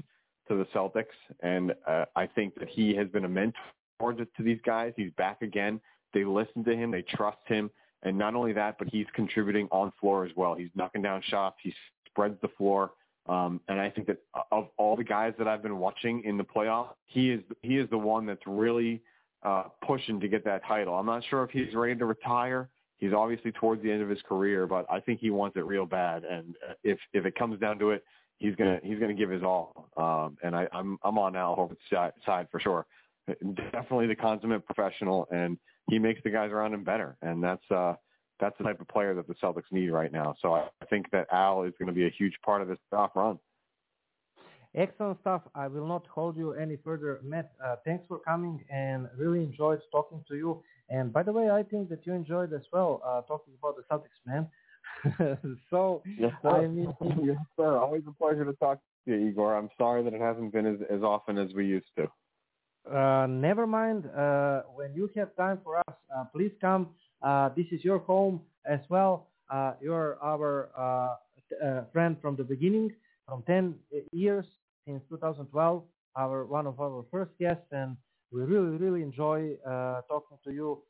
[0.48, 1.06] to the Celtics,
[1.42, 4.94] and uh, I think that he has been a mentor to to these guys.
[4.96, 5.80] He's back again.
[6.14, 6.92] They listen to him.
[6.92, 7.72] They trust him.
[8.04, 10.56] And not only that, but he's contributing on floor as well.
[10.56, 11.56] He's knocking down shots.
[11.64, 11.74] He
[12.08, 12.92] spreads the floor.
[13.28, 14.18] Um, and I think that
[14.52, 17.90] of all the guys that I've been watching in the playoffs, he is he is
[17.90, 19.02] the one that's really
[19.44, 20.96] uh, pushing to get that title.
[20.96, 22.70] I'm not sure if he's ready to retire.
[22.98, 25.86] He's obviously towards the end of his career, but I think he wants it real
[25.86, 26.24] bad.
[26.26, 28.04] And uh, if if it comes down to it,
[28.40, 29.90] he's gonna he's gonna give his all.
[29.96, 32.86] Um, and I, I'm I'm on Al Horford's side for sure.
[33.72, 35.58] Definitely the consummate professional, and
[35.90, 37.16] he makes the guys around him better.
[37.22, 37.94] And that's uh,
[38.40, 40.36] that's the type of player that the Celtics need right now.
[40.42, 43.16] So I, think that Al is going to be a huge part of this playoff
[43.16, 43.40] run.
[44.76, 45.44] Excellent stuff.
[45.54, 47.20] I will not hold you any further.
[47.24, 50.64] Matt, uh, thanks for coming and really enjoyed talking to you.
[50.90, 53.84] And by the way, I think that you enjoyed as well uh, talking about the
[53.84, 54.48] Celtics, man.
[55.70, 56.50] so, Yes, sir.
[56.50, 57.78] I mean, yes, sir.
[57.78, 59.56] Always a pleasure to talk to you, Igor.
[59.56, 62.08] I'm sorry that it hasn't been as, as often as we used to.
[62.92, 64.08] uh, never mind.
[64.08, 66.90] Uh, when you have time for us, uh, please come.
[67.24, 69.28] Uh, this is your home as well.
[69.52, 72.92] Uh, you're our uh, friend from the beginning,
[73.28, 73.76] from 10
[74.12, 74.46] years
[74.86, 75.84] since 2012.
[76.16, 77.98] Our one of our first guests, and
[78.32, 79.56] we really, really enjoy
[80.08, 80.84] talking to you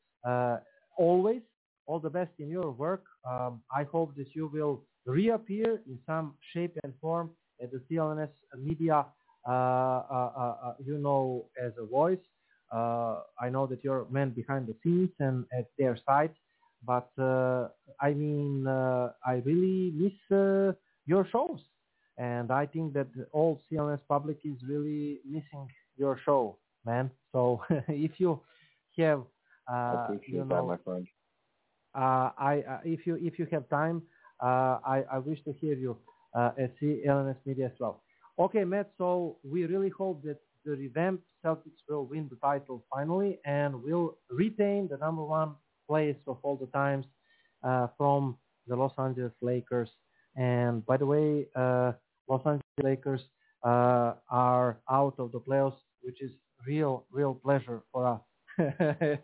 [0.98, 1.42] always.
[1.86, 3.04] All the best in your work.
[3.28, 7.30] Um, I hope that you will reappear in some shape and form
[7.62, 9.04] at the CLNS media
[9.46, 12.18] uh, uh, uh, you know, as a voice.
[12.74, 16.34] Uh, I know that you're man behind the scenes and at their side,
[16.84, 17.68] but uh,
[18.00, 20.72] I mean, uh, I really miss uh,
[21.06, 21.60] your shows,
[22.18, 27.10] and I think that all CLNS public is really missing your show, man.
[27.32, 28.40] So if you
[28.98, 29.22] have,
[29.72, 31.06] uh, you know, that, my friend.
[31.94, 34.02] Uh, I uh, if you if you have time,
[34.42, 35.96] uh, I I wish to hear you
[36.34, 38.02] uh, at CLNS Media as well.
[38.38, 38.90] Okay, Matt.
[38.98, 44.16] So we really hope that the revamped Celtics will win the title finally and will
[44.30, 45.54] retain the number one
[45.88, 47.04] place of all the times
[47.62, 48.36] uh, from
[48.66, 49.90] the Los Angeles Lakers.
[50.36, 51.92] And by the way, uh,
[52.28, 53.20] Los Angeles Lakers
[53.64, 56.32] uh, are out of the playoffs, which is
[56.66, 58.20] real, real pleasure for us
[58.58, 59.18] as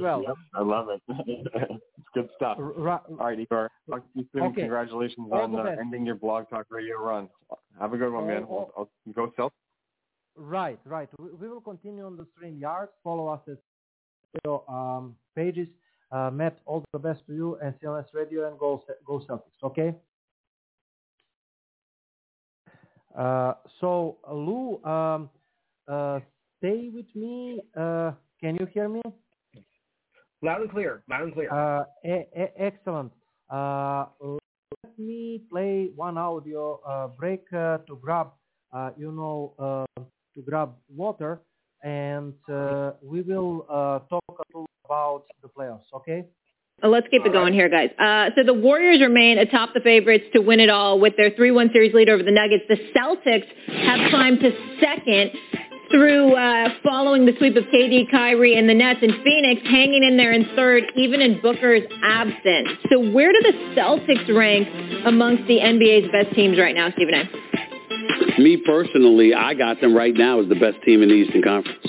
[0.00, 0.22] well.
[0.26, 1.02] Yep, I love it.
[1.08, 2.58] it's good stuff.
[2.60, 3.70] Ra- All right, Igor.
[3.90, 4.42] Talk to you soon.
[4.44, 4.62] Okay.
[4.62, 7.28] Congratulations All on uh, ending your blog talk radio run.
[7.80, 8.44] Have a good one, man.
[8.44, 9.50] I'll, I'll go Celtics.
[10.36, 11.08] Right, right.
[11.18, 12.90] We, we will continue on the stream yard.
[13.02, 13.58] Follow us at
[14.34, 15.68] radio, um, pages.
[16.12, 19.62] Uh, Matt, all the best to you and CLS Radio and go go Celtics.
[19.62, 19.94] Okay.
[23.16, 25.30] Uh, so Lou, um,
[25.88, 26.20] uh,
[26.58, 27.62] stay with me.
[27.76, 29.00] Uh, can you hear me?
[30.42, 31.02] Loud and clear.
[31.08, 31.50] Loud and clear.
[31.52, 33.10] Uh, e- e- excellent.
[33.50, 38.32] Uh, let me play one audio uh, break uh, to grab,
[38.72, 40.02] uh, you know, uh,
[40.36, 41.40] to grab water,
[41.82, 45.88] and uh, we will uh, talk a little about the playoffs.
[45.92, 46.24] Okay?
[46.82, 47.90] Uh, Let's keep it going here, guys.
[47.98, 51.72] Uh, so the Warriors remain atop the favorites to win it all with their 3-1
[51.72, 52.64] series lead over the Nuggets.
[52.68, 53.46] The Celtics
[53.86, 55.32] have climbed to second
[55.90, 60.16] through uh, following the sweep of KD, Kyrie, and the Nets, and Phoenix hanging in
[60.16, 62.68] there in third, even in Booker's absence.
[62.90, 64.68] So where do the Celtics rank
[65.06, 67.45] amongst the NBA's best teams right now, Stephen A?
[68.38, 71.86] Me personally, I got them right now as the best team in the Eastern Conference.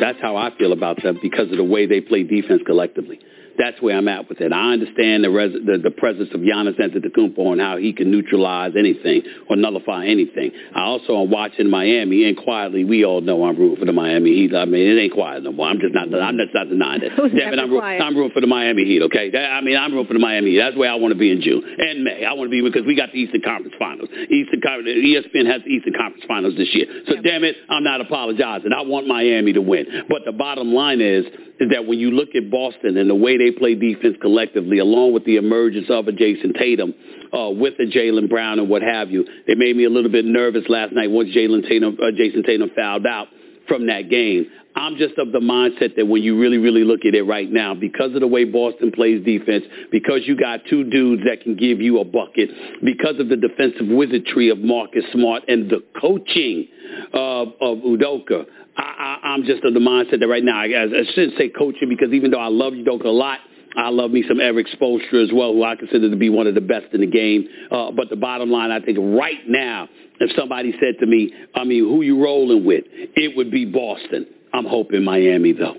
[0.00, 3.18] That's how I feel about them because of the way they play defense collectively.
[3.60, 4.52] That's where I'm at with it.
[4.52, 8.72] I understand the, res- the, the presence of Giannis Antetokounmpo and how he can neutralize
[8.72, 10.52] anything or nullify anything.
[10.74, 14.30] I also am watching Miami, and quietly, we all know I'm rooting for the Miami
[14.32, 14.54] Heat.
[14.54, 15.68] I mean, it ain't quiet no more.
[15.68, 17.12] I'm just not, I'm just not denying it.
[17.16, 18.00] Who's Devin, I'm, quiet?
[18.00, 19.28] I'm rooting for the Miami Heat, okay?
[19.30, 20.58] That, I mean, I'm rooting for the Miami Heat.
[20.58, 22.24] That's where I want to be in June and May.
[22.24, 24.08] I want to be because we got the Eastern Conference Finals.
[24.30, 26.86] Eastern Conference, ESPN has the Eastern Conference Finals this year.
[27.08, 28.72] So damn it, I'm not apologizing.
[28.72, 30.08] I want Miami to win.
[30.08, 31.26] But the bottom line is,
[31.60, 35.12] is that when you look at Boston and the way they play defense collectively, along
[35.12, 36.94] with the emergence of a Jayson Tatum,
[37.32, 40.24] uh, with a Jaylen Brown and what have you, it made me a little bit
[40.24, 43.28] nervous last night once Jalen Tatum, uh, Jayson Tatum fouled out
[43.70, 44.50] from that game.
[44.74, 47.74] I'm just of the mindset that when you really, really look at it right now,
[47.74, 51.80] because of the way Boston plays defense, because you got two dudes that can give
[51.80, 52.50] you a bucket,
[52.84, 56.66] because of the defensive wizardry of Marcus Smart and the coaching
[57.12, 58.44] of, of Udoka,
[58.76, 58.82] I,
[59.22, 62.12] I, I'm just of the mindset that right now, I, I shouldn't say coaching because
[62.12, 63.38] even though I love Udoka a lot,
[63.76, 66.54] I love me some Erik Spoelstra as well, who I consider to be one of
[66.54, 67.46] the best in the game.
[67.70, 71.64] Uh, but the bottom line, I think right now, if somebody said to me, I
[71.64, 74.26] mean, who you rolling with, it would be Boston.
[74.52, 75.76] I'm hoping Miami, though.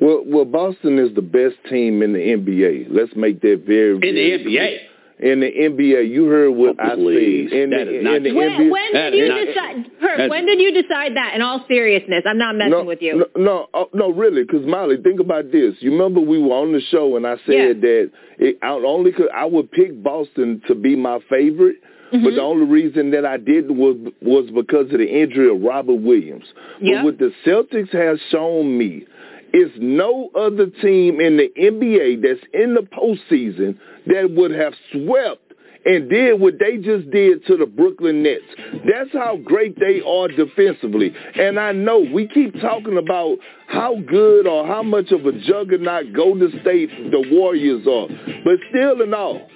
[0.00, 2.86] Well, well, Boston is the best team in the NBA.
[2.90, 4.78] Let's make that very, In the very NBA.
[5.20, 6.82] In the NBA, you heard what Oh.
[6.84, 6.96] I said.
[6.96, 9.90] In That the, is not in the When, NBA, when did you decide?
[10.00, 11.34] Herb, when did you decide that?
[11.34, 13.26] In all seriousness, I'm not messing no, with you.
[13.36, 15.74] No, no, oh, no really, because Molly, think about this.
[15.80, 17.72] You remember we were on the show and I said Yeah.
[17.72, 21.76] that it, I only could I would pick Boston to be my favorite.
[22.12, 22.24] Mm-hmm.
[22.24, 26.00] But the only reason that I did was was because of the injury of Robert
[26.00, 26.44] Williams.
[26.80, 27.02] Yeah.
[27.02, 29.04] But what the Celtics have shown me
[29.52, 35.52] is no other team in the NBA that's in the postseason that would have swept
[35.84, 38.44] and did what they just did to the Brooklyn Nets.
[38.84, 41.14] That's how great they are defensively.
[41.34, 43.38] And I know we keep talking about
[43.68, 48.08] how good or how much of a juggernaut Golden State the Warriors are.
[48.44, 49.46] But still in all,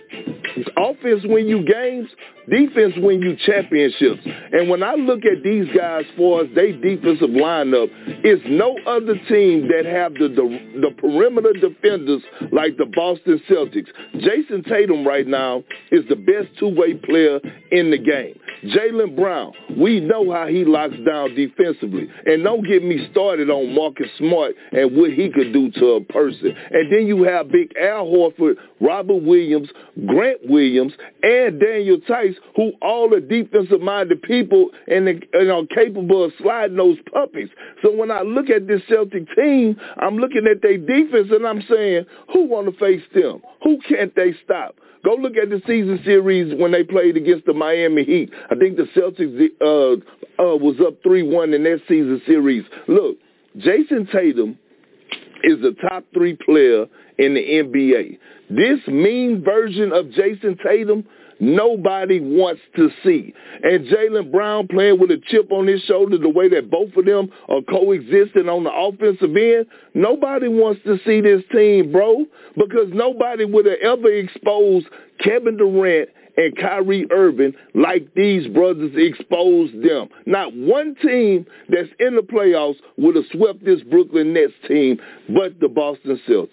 [0.77, 2.09] offense win you games,
[2.51, 4.21] defense win you championships.
[4.53, 7.89] And when I look at these guys for us, they defensive lineup,
[8.23, 13.89] it's no other team that have the, the the perimeter defenders like the Boston Celtics.
[14.17, 18.39] Jayson Tatum right now is the best two-way player in the game.
[18.65, 22.09] Jaylen Brown, we know how he locks down defensively.
[22.27, 26.01] And don't get me started on Marcus Smart and what he could do to a
[26.01, 26.55] person.
[26.71, 29.69] And then you have Big Al Horford, Robert Williams,
[30.07, 36.33] Grant Williams, and Daniel Theis, who all are defensive-minded people and, and are capable of
[36.41, 37.49] sliding those puppies.
[37.83, 41.63] So when I look at this Celtic team, I'm looking at their defense and I'm
[41.69, 43.43] saying, who want to face them?
[43.63, 44.77] Who can't they stop?
[45.05, 48.31] Go look at the season series when they played against the Miami Heat.
[48.51, 52.65] I think the Celtics uh, uh, was up 3-1 in that season series.
[52.87, 53.17] Look,
[53.59, 54.59] Jayson Tatum
[55.45, 56.87] is the top three player
[57.19, 58.19] in the NBA.
[58.51, 61.05] This mean version of Jayson Tatum
[61.43, 63.35] nobody wants to see.
[63.63, 67.05] And Jaylen Brown playing with a chip on his shoulder the way that both of
[67.05, 72.25] them are coexisting on the offensive end, nobody wants to see this team, bro,
[72.55, 74.87] because nobody would have ever exposed
[75.19, 80.09] Kevin Durant and Kyrie Irving like these brothers exposed them.
[80.27, 85.59] Not one team that's in the playoffs would have swept this Brooklyn Nets team but
[85.61, 86.49] the Boston Celtics.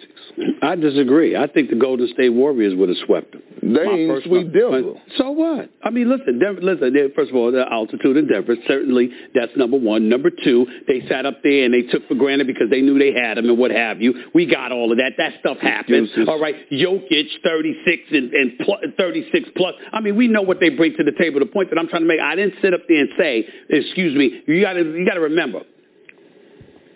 [0.61, 1.35] I disagree.
[1.35, 3.41] I think the Golden State Warriors would have swept them.
[3.61, 4.93] They My ain't sweep Denver.
[5.17, 5.69] So what?
[5.83, 6.95] I mean, listen, Denver, listen.
[7.15, 10.09] First of all, the altitude in Denver certainly that's number one.
[10.09, 13.13] Number two, they sat up there and they took for granted because they knew they
[13.13, 14.13] had them and what have you.
[14.33, 15.13] We got all of that.
[15.17, 16.09] That stuff happens.
[16.27, 19.68] All right, Jokic, thirty-six and, and pl- thirty-six plus.
[19.91, 21.39] I mean, we know what they bring to the table.
[21.39, 24.15] The point that I'm trying to make, I didn't sit up there and say, excuse
[24.15, 24.41] me.
[24.47, 25.61] You got to you got to remember,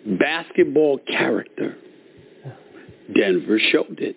[0.06, 1.76] basketball character.
[3.14, 4.16] Denver showed it.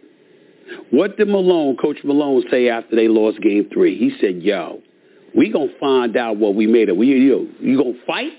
[0.91, 3.97] What did Malone, Coach Malone, say after they lost Game Three?
[3.97, 4.81] He said, "Yo,
[5.35, 6.97] we gonna find out what we made of.
[6.97, 8.33] We you you gonna fight,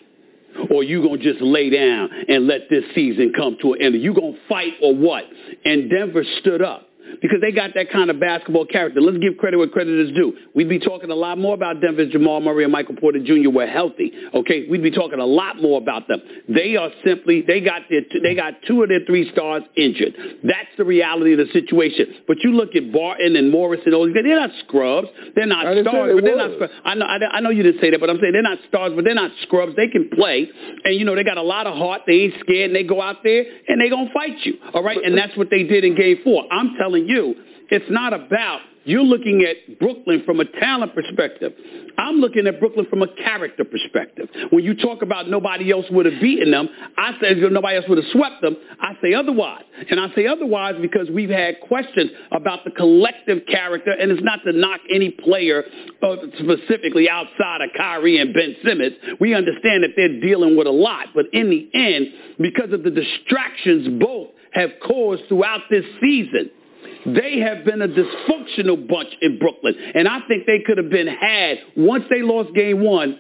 [0.71, 4.03] or you gonna just lay down and let this season come to an end?
[4.03, 5.25] You gonna fight or what?"
[5.65, 6.88] And Denver stood up.
[7.21, 9.01] Because they got that kind of basketball character.
[9.01, 10.35] Let's give credit where credit is due.
[10.55, 13.51] We'd be talking a lot more about Denver if Jamal Murray and Michael Porter Jr.
[13.51, 14.13] were healthy.
[14.35, 16.21] Okay, we'd be talking a lot more about them.
[16.49, 20.15] They are simply they got their they got two of their three stars injured.
[20.45, 22.25] That's the reality of the situation.
[22.27, 25.09] But you look at Barton and Morris and all these guys, they're not scrubs.
[25.35, 26.73] They're not stars, but they're not scrubs.
[26.85, 28.93] I know I, I know you didn't say that, but I'm saying they're not stars,
[28.95, 29.77] but they're not scrubs.
[29.77, 30.49] They can play,
[30.85, 32.03] and you know they got a lot of heart.
[32.07, 34.55] They ain't scared, and they go out there and they gonna fight you.
[34.75, 36.45] All right, and that's what they did in Game Four.
[36.51, 37.35] I'm telling you,
[37.71, 41.53] it's not about you're looking at Brooklyn from a talent perspective.
[41.99, 44.31] I'm looking at Brooklyn from a character perspective.
[44.49, 47.99] When you talk about nobody else would have beaten them, I say nobody else would
[47.99, 48.57] have swept them.
[48.81, 49.65] I say otherwise.
[49.91, 54.41] And I say otherwise because we've had questions about the collective character, and it's not
[54.47, 55.65] to knock any player
[56.03, 58.95] uh, specifically outside of Kyrie and Ben Simmons.
[59.21, 61.09] We understand that they're dealing with a lot.
[61.15, 62.07] But in the end,
[62.39, 66.53] because of the distractions both have caused throughout this season,
[67.15, 69.75] they have been a dysfunctional bunch in Brooklyn.
[69.95, 73.19] And I think they could have been had once they lost game one.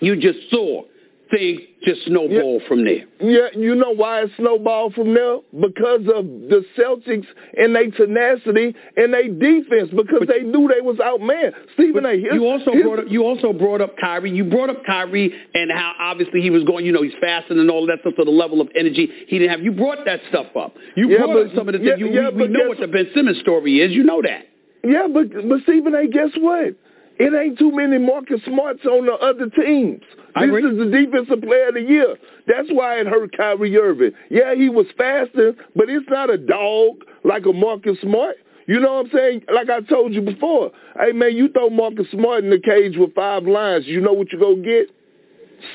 [0.00, 0.84] You just saw
[1.30, 3.04] things just snowball from there.
[3.20, 5.38] Yeah, you know why it snowballed from there?
[5.58, 7.26] Because of the Celtics
[7.56, 11.52] and their tenacity and their defense, because they knew they was outmanned.
[11.74, 12.12] Stephen A.
[12.12, 14.30] His, You also his- brought up you also brought up Kyrie.
[14.30, 17.70] You brought up Kyrie and how obviously he was going, you know, he's fasting and
[17.70, 19.62] all that stuff, so the level of energy he didn't have.
[19.62, 20.74] You brought that stuff up.
[20.96, 22.00] You Yeah, brought up but- some of the yeah, things.
[22.00, 23.92] You, yeah, we, we know what the Ben Simmons story is.
[23.92, 24.46] You know that.
[24.82, 26.06] Yeah, but but Stephen A.
[26.08, 26.74] Guess what?
[27.20, 30.00] It ain't too many Marcus Smarts on the other teams.
[30.34, 30.70] I this agree.
[30.70, 32.16] is the defensive player of the year.
[32.46, 34.12] That's why it hurt Kyrie Irving.
[34.30, 38.36] Yeah, he was faster, but it's not a dog like a Marcus Smart.
[38.66, 39.42] You know what I'm saying?
[39.52, 40.70] Like I told you before.
[40.98, 44.32] Hey man, you throw Marcus Smart in the cage with five lines, you know what
[44.32, 44.88] you're gonna get?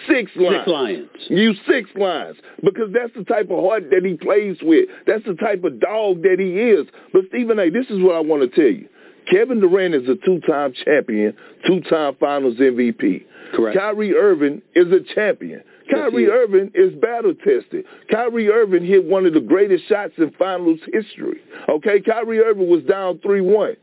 [0.08, 0.56] Six lines.
[0.56, 1.10] Six lions.
[1.30, 4.90] You six lines because that's the type of heart that he plays with.
[5.06, 6.88] That's the type of dog that he is.
[7.14, 8.90] But Stephen A., this is what I want to tell you.
[9.30, 13.26] Kevin Durant is a two-time champion, two-time Finals MVP.
[13.54, 13.78] Correct.
[13.78, 15.62] Kyrie Irving is a champion.
[15.92, 16.28] Kyrie.
[16.28, 17.86] Irving is battle tested.
[18.10, 21.40] Kyrie Irving hit one of the greatest shots in Finals history.
[21.70, 23.76] Okay, Kyrie Irving was down three-one.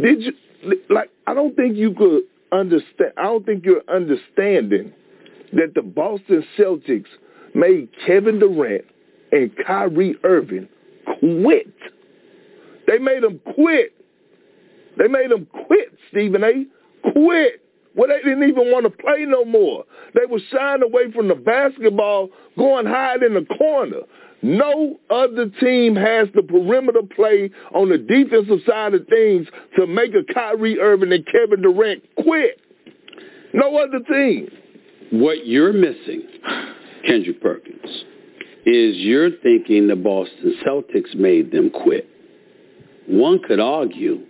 [0.00, 0.32] Did you
[0.90, 1.10] like?
[1.26, 3.12] I don't think you could understand.
[3.16, 4.92] I don't think you're understanding
[5.52, 7.06] that the Boston Celtics
[7.54, 8.84] made Kevin Durant
[9.30, 10.68] and Kyrie Irving
[11.20, 11.72] quit.
[12.88, 13.92] They made them quit.
[14.98, 16.64] They made them quit, Stephen A.
[17.12, 17.60] Quit.
[17.96, 19.84] Well, they didn't even want to play no more.
[20.14, 24.00] They were shying away from the basketball, going hide in the corner.
[24.42, 30.12] No other team has the perimeter play on the defensive side of things to make
[30.14, 32.60] a Kyrie Irving and Kevin Durant quit.
[33.54, 34.50] No other team.
[35.12, 36.22] What you're missing,
[37.06, 38.04] Kendrick Perkins,
[38.66, 42.08] is you're thinking the Boston Celtics made them quit.
[43.06, 44.26] One could argue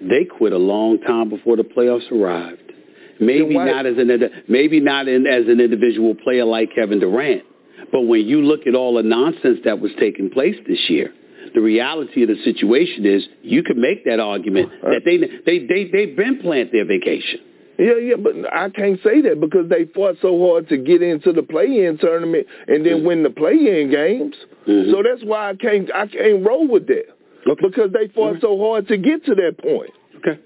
[0.00, 2.72] they quit a long time before the playoffs arrived.
[3.20, 4.10] Maybe not as an
[4.48, 7.42] maybe not in, as an individual player like Kevin Durant,
[7.90, 11.12] but when you look at all the nonsense that was taking place this year,
[11.54, 15.66] the reality of the situation is you can make that argument uh, that they they
[15.66, 17.40] they they've been planning their vacation.
[17.78, 21.32] Yeah, yeah, but I can't say that because they fought so hard to get into
[21.32, 23.06] the play-in tournament and then mm-hmm.
[23.06, 24.34] win the play-in games.
[24.66, 24.90] Mm-hmm.
[24.90, 28.88] So that's why I can't I can't roll with that because they fought so hard
[28.88, 29.90] to get to that point.
[30.16, 30.40] Okay.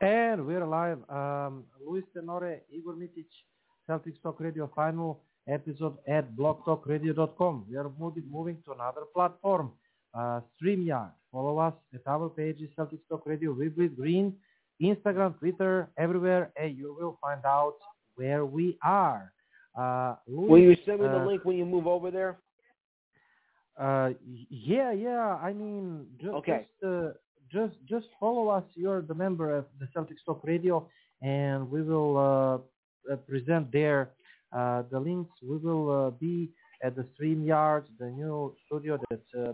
[0.00, 0.98] And we're live.
[1.08, 3.26] Um, Luis Tenore, Igor Mitic,
[3.88, 7.66] Celtics Talk Radio final episode at blogtalkradio.com.
[7.70, 9.72] We are moving, moving to another platform.
[10.14, 11.10] uh, StreamYard.
[11.30, 14.34] Follow us at our pages, Celtics Talk Radio, with Green,
[14.82, 17.74] Instagram, Twitter, everywhere, and you will find out
[18.16, 19.32] where we are.
[19.78, 22.38] Uh, Louis, Will you send me the uh, link when you move over there?
[23.78, 24.10] Uh,
[24.50, 25.36] yeah, yeah.
[25.42, 26.66] I mean, just Okay.
[26.80, 27.10] just, uh,
[27.50, 28.64] just just follow us.
[28.74, 30.88] You're the member of the Celtics Talk Radio,
[31.22, 34.10] and we will uh, uh, present there
[34.52, 35.30] uh, the links.
[35.42, 36.50] We will uh, be
[36.82, 39.52] at the StreamYard, the new studio that uh,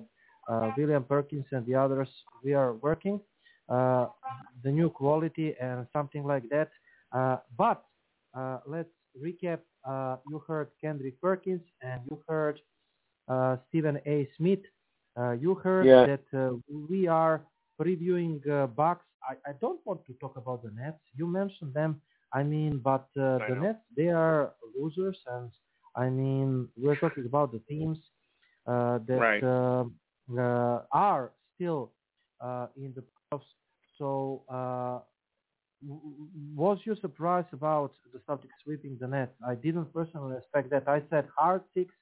[0.52, 2.08] uh, William Perkins and the others
[2.44, 3.20] we are working.
[3.68, 4.06] Uh,
[4.62, 6.70] the new quality and something like that.
[7.12, 7.84] Uh, but
[8.34, 8.88] uh, let's
[9.20, 9.60] recap.
[9.86, 12.60] Uh, you heard Kendrick Perkins and you heard
[13.68, 14.28] Stephen A.
[14.36, 14.60] Smith.
[15.16, 16.04] Uh, you heard Yeah.
[16.04, 16.50] that uh,
[16.90, 17.42] we are
[17.80, 19.04] previewing uh, Bucks.
[19.28, 21.00] I, I don't want to talk about the Nets.
[21.14, 22.00] You mentioned them.
[22.32, 23.56] I mean, but uh, I the know.
[23.56, 25.18] Nets, they are losers.
[25.26, 25.50] And
[25.96, 27.98] I mean, we're talking about the teams
[28.66, 29.42] uh, that Right.
[29.42, 29.84] uh,
[30.38, 31.92] uh, are still
[32.40, 33.48] uh, in the playoffs.
[33.98, 35.00] So uh,
[35.82, 39.34] w- w- was you surprised about the Celtics sweeping the Nets?
[39.46, 40.88] I didn't personally expect that.
[40.88, 41.92] I said hard six,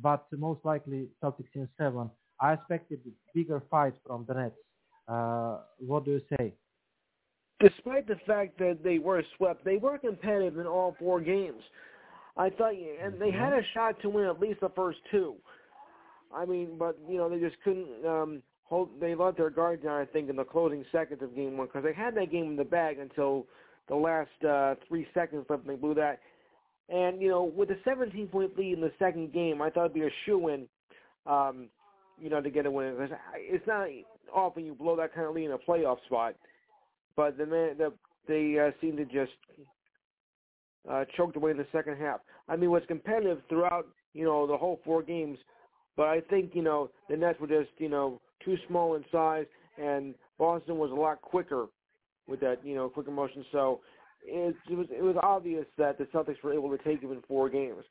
[0.00, 2.10] but most likely Celtics in seven.
[2.40, 4.54] I expected a bigger fight from the Nets.
[5.08, 6.52] Uh, what do you say?
[7.60, 11.62] Despite the fact that they were swept, they were competitive in all four games.
[12.36, 15.36] I thought, and they had a shot to win at least the first two.
[16.34, 18.90] I mean, but you know they just couldn't um, hold.
[19.00, 20.00] They let their guard down.
[20.00, 22.56] I think in the closing seconds of game one because they had that game in
[22.56, 23.46] the bag until
[23.88, 26.20] the last uh, three seconds left, and they blew that.
[26.88, 29.94] And you know, with a 17 point lead in the second game, I thought it'd
[29.94, 30.68] be a shoe in,
[31.26, 31.68] um,
[32.20, 32.96] you know, to get a win.
[32.96, 33.88] 'Cause I- It's not
[34.32, 36.36] often you blow that kind of lead in a playoff spot,
[37.16, 37.92] but the man, the,
[38.26, 39.32] they uh, seem to just
[40.88, 42.20] uh, choked away in the second half.
[42.48, 45.38] I mean, it was competitive throughout, you know, the whole four games,
[45.96, 49.46] but I think you know the Nets were just you know too small in size,
[49.78, 51.66] and Boston was a lot quicker
[52.28, 53.44] with that you know quicker motion.
[53.50, 53.80] So
[54.26, 57.22] it, it was it was obvious that the Celtics were able to take him in
[57.28, 57.84] four games.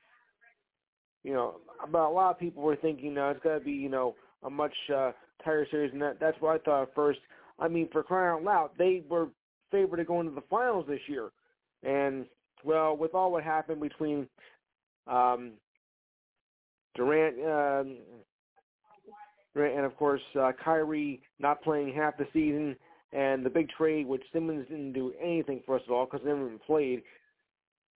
[1.24, 1.56] You know,
[1.92, 4.50] but a lot of people were thinking uh, it's got to be you know a
[4.50, 5.12] much uh,
[5.44, 7.20] tighter series, and that, that's what I thought at first.
[7.60, 9.30] I mean, for crying out loud, they were
[9.72, 11.32] favored to go into the finals this year,
[11.84, 12.26] and
[12.64, 14.28] well, with all what happened between
[15.08, 15.54] um,
[16.96, 17.98] Durant, um,
[19.54, 22.76] Durant and of course uh, Kyrie not playing half the season,
[23.14, 26.30] and the big trade, which Simmons didn't do anything for us at all because they
[26.30, 27.04] never even played,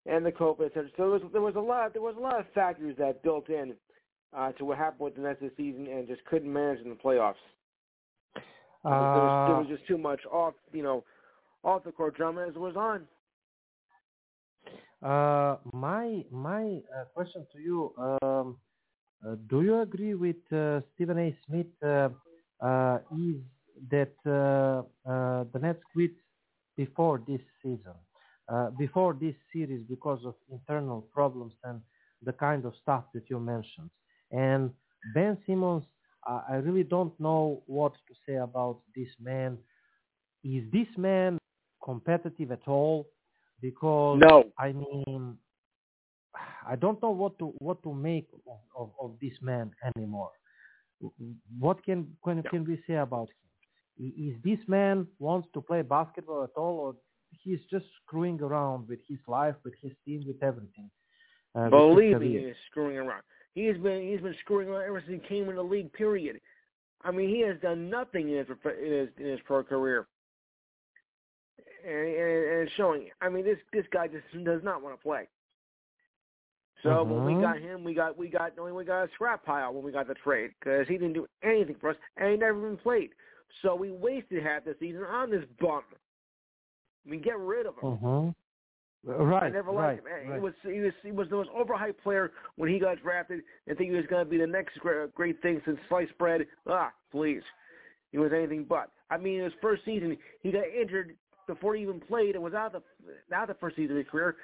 [0.06, 0.88] and the COVID, etc.
[0.96, 3.48] So there was, there was a lot there was a lot of factors that built
[3.48, 3.74] in
[4.36, 6.96] uh, to what happened with the Nets this season, and just couldn't manage in the
[6.96, 7.34] playoffs.
[8.34, 11.04] there, was, there Uh, was just too much off, you know,
[11.64, 13.06] off the court drama as it was on.
[15.02, 18.56] Uh, my my uh, question to you: um,
[19.26, 21.36] uh, Do you agree with uh, Stephen A.
[21.46, 21.66] Smith?
[21.82, 22.08] Uh,
[22.60, 23.36] uh, is
[23.90, 26.12] that uh, uh, the Nets quit
[26.76, 27.94] before this season,
[28.48, 31.80] uh, before this series, because of internal problems and
[32.22, 33.90] the kind of stuff that you mentioned?
[34.30, 34.70] And
[35.14, 35.84] Ben Simmons,
[36.26, 39.58] I really don't know what to say about this man.
[40.42, 41.38] Is this man
[41.84, 43.06] competitive at all?
[43.60, 44.44] Because No.
[44.58, 45.38] I mean,
[46.68, 50.30] I don't know what to what to make of, of, of this man anymore.
[51.58, 53.45] What can can, can we say about him?
[53.98, 56.94] Is this man wants to play basketball at all, or
[57.30, 60.90] he's just screwing around with his life, with his team, with everything?
[61.54, 63.22] Uh, Believe me, he is screwing around.
[63.54, 65.92] He's been he's been screwing around ever since he came in the league.
[65.92, 66.40] Period.
[67.02, 70.06] I mean, he has done nothing in his in his, in his pro career,
[71.84, 73.08] and, and, and it's showing.
[73.22, 75.28] I mean, this this guy just does not want to play.
[76.82, 77.40] So when we Mhm.
[77.40, 80.14] got him, we got we got we got a scrap pile when we got the
[80.14, 83.12] trade because he didn't do anything for us and he never even played.
[83.62, 85.82] So we wasted half the season on this bum.
[87.06, 87.98] I mean, get rid of him.
[87.98, 88.34] Mhm.
[89.04, 90.24] Right, I never right, liked him.
[90.24, 90.40] He right.
[90.42, 93.42] was he was he was the most overhyped player when he got drafted.
[93.68, 96.46] and think he was going to be the next great, great thing since sliced bread.
[96.66, 97.42] Ah, please,
[98.10, 98.90] he was anything but.
[99.08, 101.14] I mean, in his first season he got injured
[101.46, 102.82] before he even played and was out the
[103.32, 104.36] out the first season of his career,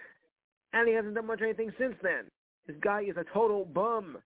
[0.72, 2.31] and he hasn't done much anything since then.
[2.68, 4.18] This guy is a total bum.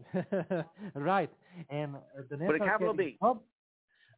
[0.94, 1.30] right.
[1.70, 1.98] And uh,
[2.30, 3.16] the Nets are capital having B.
[3.20, 3.42] prob-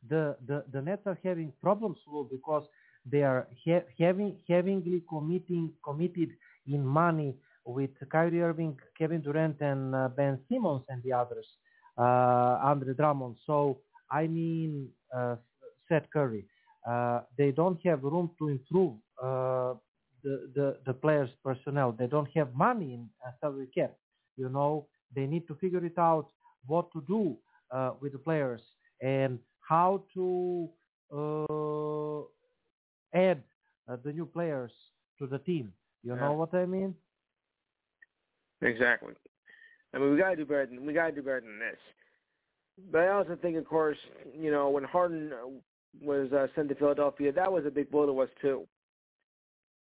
[0.08, 2.64] the, the the Nets are having problems Lou, because
[3.10, 6.30] they are ha- having havingly committing committed
[6.66, 7.36] in money
[7.66, 11.46] with Kyrie Irving, Kevin Durant, and uh, Ben Simmons and the others,
[11.98, 13.36] uh, Andre Drummond.
[13.46, 13.78] So
[14.10, 15.36] I mean, uh,
[15.88, 16.46] Seth Curry.
[16.86, 19.74] Uh, they don't have room to improve uh,
[20.22, 21.92] the, the the players' personnel.
[21.92, 23.94] They don't have money in uh, salary cap.
[24.36, 26.28] You know, they need to figure it out.
[26.66, 27.36] what to do
[27.70, 28.60] uh, with the players
[29.02, 30.68] and how to
[31.12, 32.22] uh,
[33.14, 33.42] add
[33.88, 34.72] uh, the new players
[35.18, 35.72] to the team.
[36.02, 36.20] You Yeah.
[36.20, 36.94] know what I mean?
[38.62, 39.14] Exactly.
[39.92, 40.66] I mean, we gotta do better.
[40.66, 41.78] Than, we gotta do better than this.
[42.90, 43.98] But I also think, of course,
[44.36, 45.50] you know, when Harden uh,
[46.00, 48.66] was uh, sent to Philadelphia, that was a big blow to us too.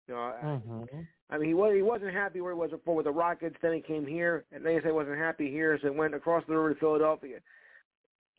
[0.07, 1.07] You know, I- Mhm.
[1.29, 3.55] I mean, he was he wasn't happy where he was before with the Rockets.
[3.61, 6.13] Then he came here, and they he said he wasn't happy here, so he went
[6.13, 7.39] across the river to Philadelphia.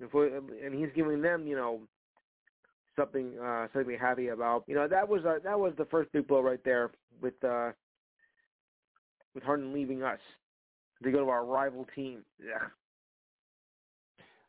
[0.00, 1.80] And, he's giving them, you know,
[2.96, 4.64] something uh, something to be happy about.
[4.66, 7.72] You know, that was uh, that was the first big blow right there with uh,
[9.34, 10.20] with Harden leaving us
[11.02, 12.24] to go to our rival team.
[12.38, 12.68] Yeah.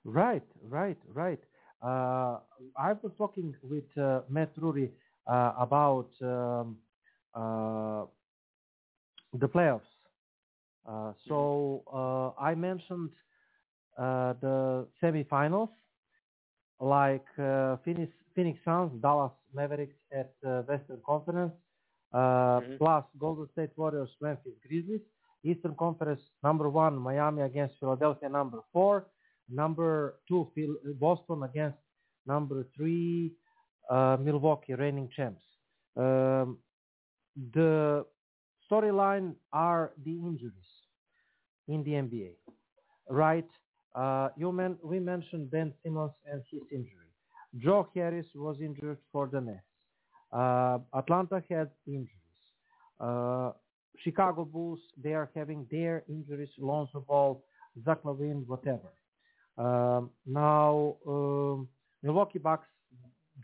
[0.03, 1.39] Right, right, right.
[1.81, 2.39] Uh,
[2.77, 4.91] I was talking with uh, Matt Drury
[5.27, 6.77] uh, about um,
[7.35, 8.07] the
[9.47, 9.81] playoffs.
[10.87, 13.09] Uh, so uh, I mentioned
[13.97, 15.69] uh, the semifinals,
[16.79, 21.53] like uh, Phoenix, Phoenix Suns, Dallas Mavericks at uh, Western Conference,
[22.13, 25.01] uh, plus Golden State Warriors, Memphis Grizzlies.
[25.43, 29.05] Eastern Conference number one, Miami against Philadelphia number four.
[29.47, 31.77] Number two, Phil- Boston against
[32.25, 33.31] number three,
[33.89, 35.43] uh, Milwaukee, reigning champs.
[35.95, 36.57] Um,
[37.53, 38.05] the
[38.69, 40.71] storyline are the injuries
[41.67, 42.31] in the NBA,
[43.09, 43.47] right?
[43.95, 47.09] Uh, you men- we mentioned Ben Simmons and his injury.
[47.57, 49.63] Joe Harris was injured for the Nets.
[50.31, 52.09] Uh, Atlanta had injuries.
[52.99, 53.51] Uh,
[54.03, 57.41] Chicago Bulls, they are having their injuries, Lonzo Ball,
[57.85, 58.91] Zach LaVine, whatever.
[59.57, 61.69] Um, now, um,
[62.03, 62.67] Milwaukee Bucks,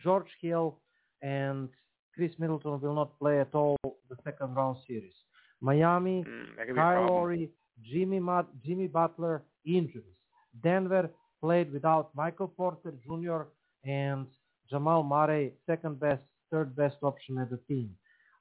[0.03, 0.77] George Hill
[1.21, 1.69] and
[2.15, 5.13] Khris Middleton will not play at all the second round series.
[5.61, 6.23] Miami,
[6.57, 7.07] that could be a Kyle.
[7.07, 7.49] Lowry,
[7.83, 8.19] Jimmy,
[8.65, 10.17] Jimmy Butler, injuries.
[10.63, 11.09] Denver
[11.39, 13.43] played without Michael Porter Jr.
[13.89, 14.27] and
[14.69, 17.95] Jamal Murray, second best, third best option at the team.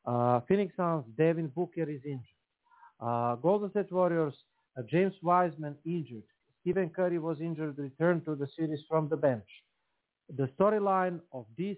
[0.07, 2.40] Uh, Phoenix Suns, Devin Booker is injured.
[3.00, 4.34] Uh, Golden State Warriors,
[4.78, 6.23] uh, James Wiseman injured.
[6.60, 9.47] Stephen Curry was injured, returned to the series from the bench.
[10.36, 11.76] The storyline of these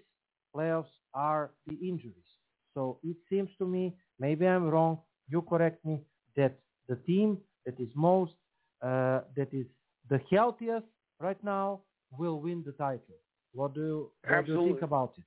[0.55, 2.29] playoffs are the injuries.
[2.73, 6.01] So it seems to me, maybe I'm wrong, you correct me,
[6.35, 8.33] that the team that is most,
[8.81, 9.65] uh, that is
[10.09, 10.85] the healthiest
[11.19, 11.81] right now
[12.17, 13.17] will win the title.
[13.53, 15.23] What do you, what do you think about it?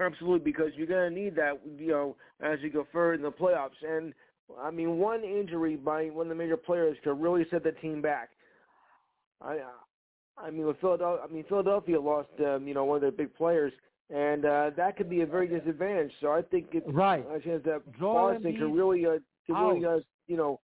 [0.00, 3.30] Absolutely, because you're going to need that, you know, as you go further in the
[3.30, 3.80] playoffs.
[3.82, 4.12] And
[4.62, 8.02] I mean, one injury by one of the major players could really set the team
[8.02, 8.28] back.
[9.40, 9.60] I,
[10.36, 13.34] I mean, with Philadelphia, I mean, Philadelphia lost, um, you know, one of their big
[13.34, 13.72] players,
[14.10, 16.12] and uh, that could be a very disadvantage.
[16.20, 17.24] So I think it's Right.
[17.30, 20.60] a chance that Joel Boston could really, uh, could really, uh, you know,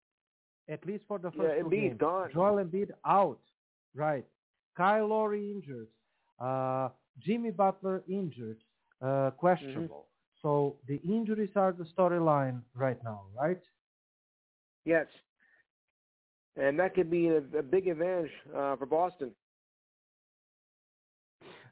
[0.69, 1.99] At least for the Yeah, first two Embiid games.
[1.99, 2.31] gone.
[2.33, 3.41] Joel Embiid out.
[3.95, 4.25] Right.
[4.77, 5.89] Kyle Lowry injured.
[6.39, 6.89] Uh,
[7.19, 8.59] Jimmy Butler injured.
[9.01, 10.07] Uh, questionable.
[10.07, 10.41] Mm-hmm.
[10.43, 13.61] So the injuries are the storyline right now, right?
[14.85, 15.07] yes,
[16.57, 19.31] and that could be a, a big advantage uh, for Boston.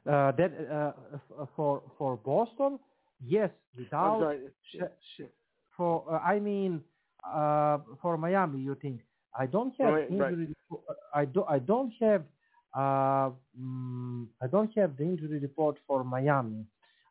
[0.05, 2.79] Uh, that uh, for for Boston,
[3.21, 4.29] yes, without
[4.61, 4.77] sh-
[5.15, 5.29] sh-
[5.77, 6.81] for uh, I mean
[7.23, 9.01] uh, for Miami, you think
[9.37, 10.35] I don't have Right, right.
[10.35, 10.47] injury.
[10.47, 12.23] report- I do I don't have
[12.75, 16.65] uh, mm, I don't have the injury report for Miami.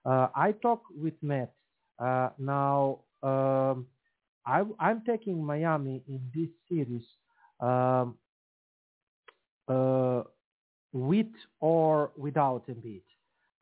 [0.04, 1.52] Uh, I talk with Matt.
[1.98, 3.86] Uh, now um,
[4.46, 7.04] I, I'm taking Miami in this series.
[7.60, 8.18] Um,
[9.68, 10.22] uh,
[10.92, 13.02] with or without Embiid.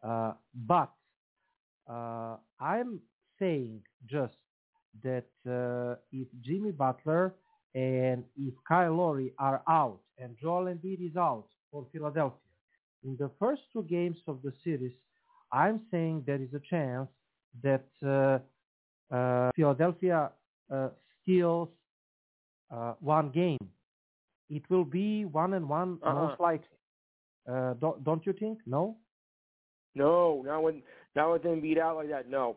[0.03, 0.33] Uh,
[0.67, 0.93] but
[1.89, 3.01] uh, I'm
[3.39, 4.35] saying just
[5.03, 7.35] that uh, if Jimmy Butler
[7.75, 12.39] and if Kyle Lowry are out and Joel Embiid is out for Philadelphia,
[13.05, 14.93] in the first two games of the series,
[15.53, 17.09] I'm saying there is a chance
[17.63, 18.39] that uh,
[19.15, 20.31] uh, Philadelphia
[20.71, 20.89] uh,
[21.23, 21.69] steals
[22.71, 23.59] uh, one game.
[24.51, 26.15] It will be one and one Uh-uh.
[26.15, 26.78] most likely.
[27.51, 28.59] Uh, don't, don't you think?
[28.67, 28.97] No.
[29.95, 30.83] No, not when
[31.17, 32.31] not with them beat out like that.
[32.31, 32.57] No,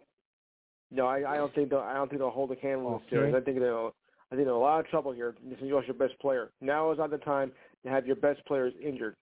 [0.92, 1.80] no, I, I don't think they'll.
[1.80, 3.34] I don't think they'll hold a candle this series.
[3.34, 3.95] I think they'll.
[4.32, 5.36] I think they're in a lot of trouble here.
[5.44, 6.52] This is your best player.
[6.61, 7.52] Now is not the time
[7.84, 9.16] to have your best players injured.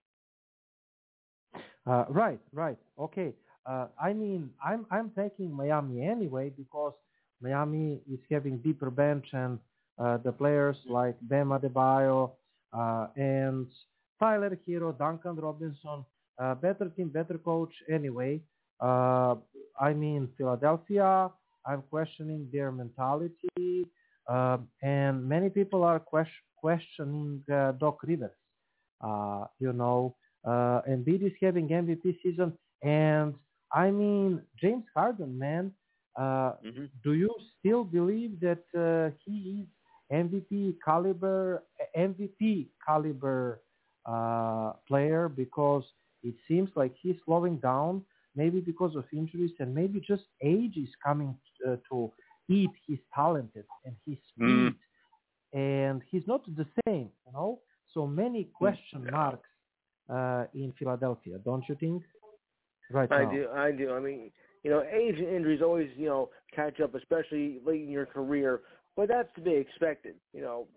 [1.85, 2.77] Uh, right, right.
[2.99, 3.33] Okay.
[3.65, 6.93] Uh, I mean, I'm I'm taking Miami anyway because
[7.41, 9.59] Miami is having deeper bench and
[9.97, 12.31] uh, the players like Bam Adebayo
[12.73, 13.67] uh, and
[14.19, 16.05] Tyler Herro, Duncan Robinson,
[16.39, 18.41] uh, better team, better coach anyway.
[18.81, 19.35] Uh,
[19.79, 21.29] I mean, Philadelphia,
[21.65, 23.85] I'm questioning their mentality,
[24.27, 28.31] uh, and many people are ques- questioning uh, Doc Rivers.
[29.01, 30.15] Uh, you know,
[30.45, 33.33] uh, Embiid is having MVP season, and
[33.73, 35.71] I mean James Harden, man.
[36.15, 36.85] Uh, Mm-hmm.
[37.03, 39.67] Do you still believe that uh, he is
[40.11, 41.63] MVP caliber,
[41.97, 43.61] MVP caliber
[44.11, 45.23] uh, player?
[45.43, 45.83] Because
[46.23, 47.93] it seems like he's slowing down,
[48.35, 51.31] maybe because of injuries, and maybe just age is coming
[51.67, 52.11] uh, to
[52.49, 53.51] eat his talent
[53.85, 54.75] and his speed, Mm.
[55.53, 57.51] and he's not the same, you know.
[57.93, 59.49] So many question marks
[60.15, 62.03] uh, in Philadelphia, don't you think?
[62.91, 63.31] Right I now.
[63.31, 63.47] do.
[63.53, 63.93] I do.
[63.93, 64.31] I mean,
[64.63, 68.61] you know, age and injuries always, you know, catch up, especially late in your career.
[68.95, 70.15] But that's to be expected.
[70.33, 70.67] You know,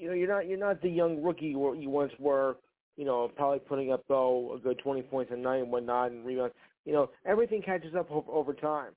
[0.00, 2.56] you know, you're not you're not the young rookie you you once were.
[2.96, 6.26] You know, probably putting up oh a good 20 points a night and whatnot and
[6.26, 6.54] rebounds.
[6.84, 8.92] You know, everything catches up over, over time.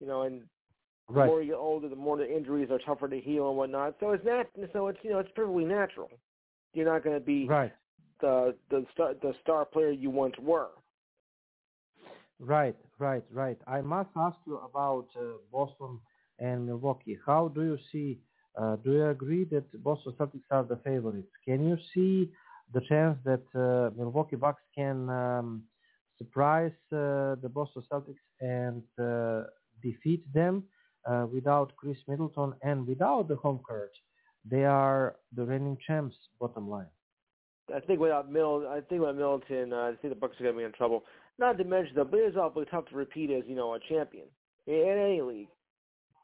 [0.00, 0.42] You know, and
[1.14, 1.26] the Right.
[1.26, 3.96] more you get older, the more the injuries are tougher to heal and whatnot.
[4.00, 6.10] So it's nat- So it's you know it's perfectly natural.
[6.74, 7.72] You're not going to be Right.
[8.20, 10.68] the the star the star player you once were.
[12.40, 13.58] Right, right, right.
[13.66, 16.00] I must ask you about uh, Boston
[16.38, 17.18] and Milwaukee.
[17.26, 18.20] How do you see?
[18.56, 21.28] Uh, do you agree that Boston Celtics are the favorites?
[21.44, 22.30] Can you see
[22.72, 25.62] the chance that uh, Milwaukee Bucks can um,
[26.18, 29.46] surprise uh, the Boston Celtics and uh,
[29.82, 30.64] defeat them
[31.06, 33.92] uh, without Khris Middleton and without the home court?
[34.48, 36.16] They are the reigning champs.
[36.40, 36.86] Bottom line.
[37.74, 40.54] I think without Middle, I think without Middleton, uh, I think the Bucks are going
[40.54, 41.02] to be in trouble.
[41.38, 44.26] Not to mention but it's awfully tough to repeat as you know a champion
[44.66, 45.48] in any league.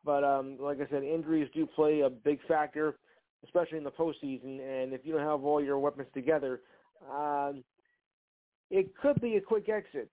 [0.05, 2.97] But um, like I said, injuries do play a big factor,
[3.45, 4.61] especially in the postseason.
[4.61, 6.61] And if you don't have all your weapons together,
[7.11, 7.63] um,
[8.71, 10.11] it could be a quick exit.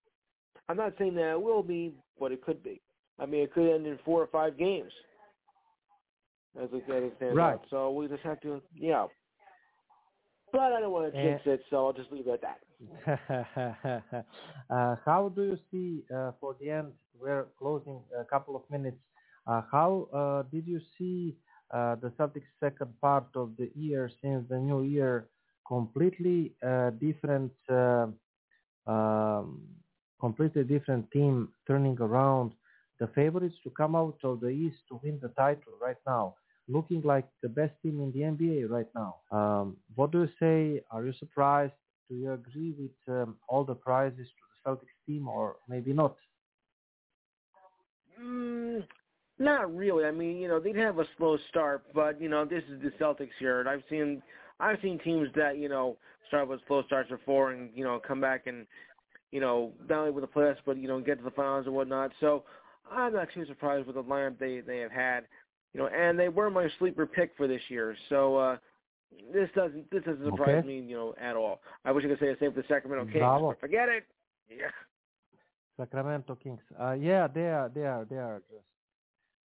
[0.67, 2.81] I'm not saying that it will be, but it could be.
[3.17, 4.91] I mean, it could end in four or five games,
[6.61, 7.53] as it, as it stands Right.
[7.53, 7.65] out.
[7.69, 9.07] So we just have to, yeah.
[10.51, 12.59] But I don't want to jinx it, so I'll just leave it at that.
[14.69, 16.93] uh, how do you see uh, for the end?
[17.19, 18.97] We're closing a couple of minutes.
[19.49, 21.35] Uh, how uh, did you see
[21.73, 25.29] uh, the Celtics' second part of the year since the new year?
[25.67, 26.53] Completely
[26.99, 27.51] different,
[28.87, 29.59] um,
[30.19, 32.51] completely different team turning around.
[32.99, 36.35] The favorites to come out of the East to win the title right now
[36.67, 39.15] looking like the best team in the NBA right now.
[39.31, 40.81] Um, what do you say?
[40.91, 41.73] Are you surprised?
[42.09, 46.15] Do you agree with um, all the prizes to the Celtics team, or maybe not?
[48.19, 48.83] Mm,
[49.39, 50.05] not really.
[50.05, 52.91] I mean, you know, they'd have a slow start, but you know, this is the
[53.03, 54.21] Celtics here, and I've seen
[54.59, 58.21] I've seen teams that you know start with slow starts before, and you know, come
[58.21, 58.67] back and
[59.31, 61.75] you know, not only with the playoffs, but you know, get to the finals and
[61.75, 62.11] whatnot.
[62.19, 62.43] So
[62.91, 65.25] I'm not too surprised with the lineup they they have had,
[65.73, 67.95] you know, and they were my sleeper pick for this year.
[68.09, 68.57] So uh
[69.33, 70.67] this doesn't this doesn't surprise Okay.
[70.67, 71.61] me, you know, at all.
[71.85, 73.55] I wish I could say the same for the Sacramento Kings, Bravo.
[73.59, 74.05] forget it.
[74.49, 74.67] Yeah.
[75.77, 76.59] Sacramento Kings.
[76.79, 77.69] Uh, yeah, they are.
[77.73, 78.05] They are.
[78.09, 78.65] They are just.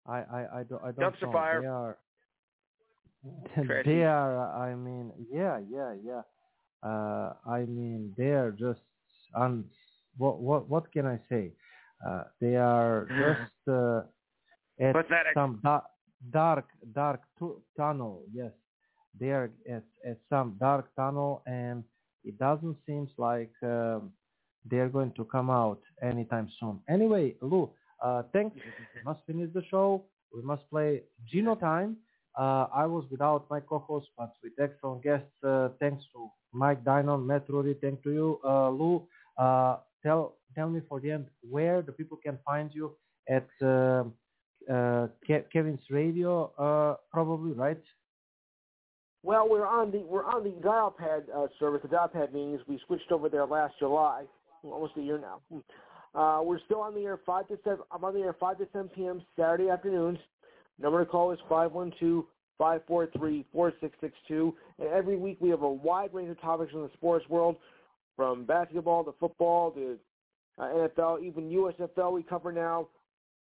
[0.07, 0.19] I.
[0.19, 0.47] I.
[0.61, 0.83] I don't.
[0.83, 1.33] I don't Dumpster know.
[1.33, 1.61] fire.
[1.63, 1.69] They
[3.69, 3.83] are.
[3.85, 4.37] They are.
[4.57, 5.13] I mean.
[5.31, 5.61] Yeah.
[5.71, 5.95] Yeah.
[6.05, 6.23] Yeah.
[6.83, 8.81] Uh, I mean, they are just.
[9.35, 9.65] Un,
[10.17, 10.41] what.
[10.41, 10.69] What.
[10.69, 11.53] What can I say?
[12.07, 14.01] Uh, they are just uh,
[14.85, 15.35] at Pathetic.
[15.35, 15.87] some da-
[16.33, 18.23] dark, dark tu- tunnel.
[18.33, 18.51] Yes,
[19.21, 21.85] they are at at some dark tunnel, and
[22.25, 23.53] it doesn't seem like.
[23.63, 24.13] Um,
[24.71, 26.79] they are going to come out anytime soon.
[26.89, 27.69] Anyway, Lou,
[28.03, 28.57] uh, thanks.
[28.95, 30.05] we must finish the show.
[30.35, 31.97] We must play Gino time.
[32.39, 35.27] Uh, I was without my co-host, but with excellent guests.
[35.45, 37.75] Uh, thanks to Mike Dynon, Matt Rudy.
[37.81, 39.07] Thank to you, uh, Lou.
[39.37, 42.93] Uh, tell tell me for the end where the people can find you
[43.29, 44.05] at uh,
[44.71, 47.83] uh, Ke- Kevin's radio, uh, probably right?
[49.23, 51.81] Well, we're on the we're on the dial pad uh, service.
[51.83, 54.25] The dial pad meetings we switched over there last July,
[54.65, 55.41] almost a year now.
[56.15, 57.81] Uh, we're still on the air five to seven.
[57.91, 59.23] I'm on the air five to seven p.m.
[59.37, 60.19] Saturday afternoons.
[60.79, 62.27] Number to call is five one two
[62.59, 64.55] five four three four six six two.
[64.79, 67.57] And every week we have a wide range of topics in the sports world,
[68.17, 69.99] from basketball to football to
[70.59, 72.89] uh, NFL, even USFL we cover now.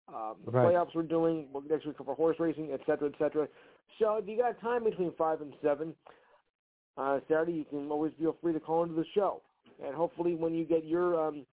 [0.10, 0.76] Um, the Right.
[0.76, 1.48] playoffs we're doing.
[1.68, 3.48] Next week cover horse racing, et cetera, et cetera.
[4.00, 5.96] So if you got time between five and seven
[6.98, 9.42] uh, Saturday, you can always feel free to call into the show.
[9.84, 11.46] And hopefully, when you get your um,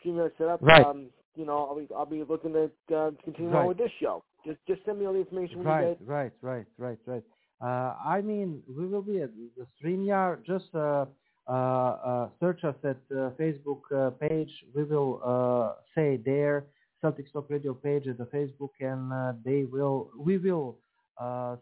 [0.00, 0.84] streamer set up, Right.
[0.84, 3.60] um, you know, I'll be I'll be looking to uh, continue Right.
[3.62, 4.24] on with this show.
[4.44, 6.08] Just just send me all the information Right, get.
[6.08, 7.22] right, right, right, right.
[7.60, 10.44] Uh, I mean, we will be at the StreamYard.
[10.44, 11.06] Just uh,
[11.46, 14.50] uh, uh, search us at uh, Facebook uh, page.
[14.74, 16.64] We will uh, say there
[17.02, 20.10] Celtics Talk Radio page at the Facebook, and uh, they will.
[20.18, 20.78] We will
[21.18, 21.56] uh,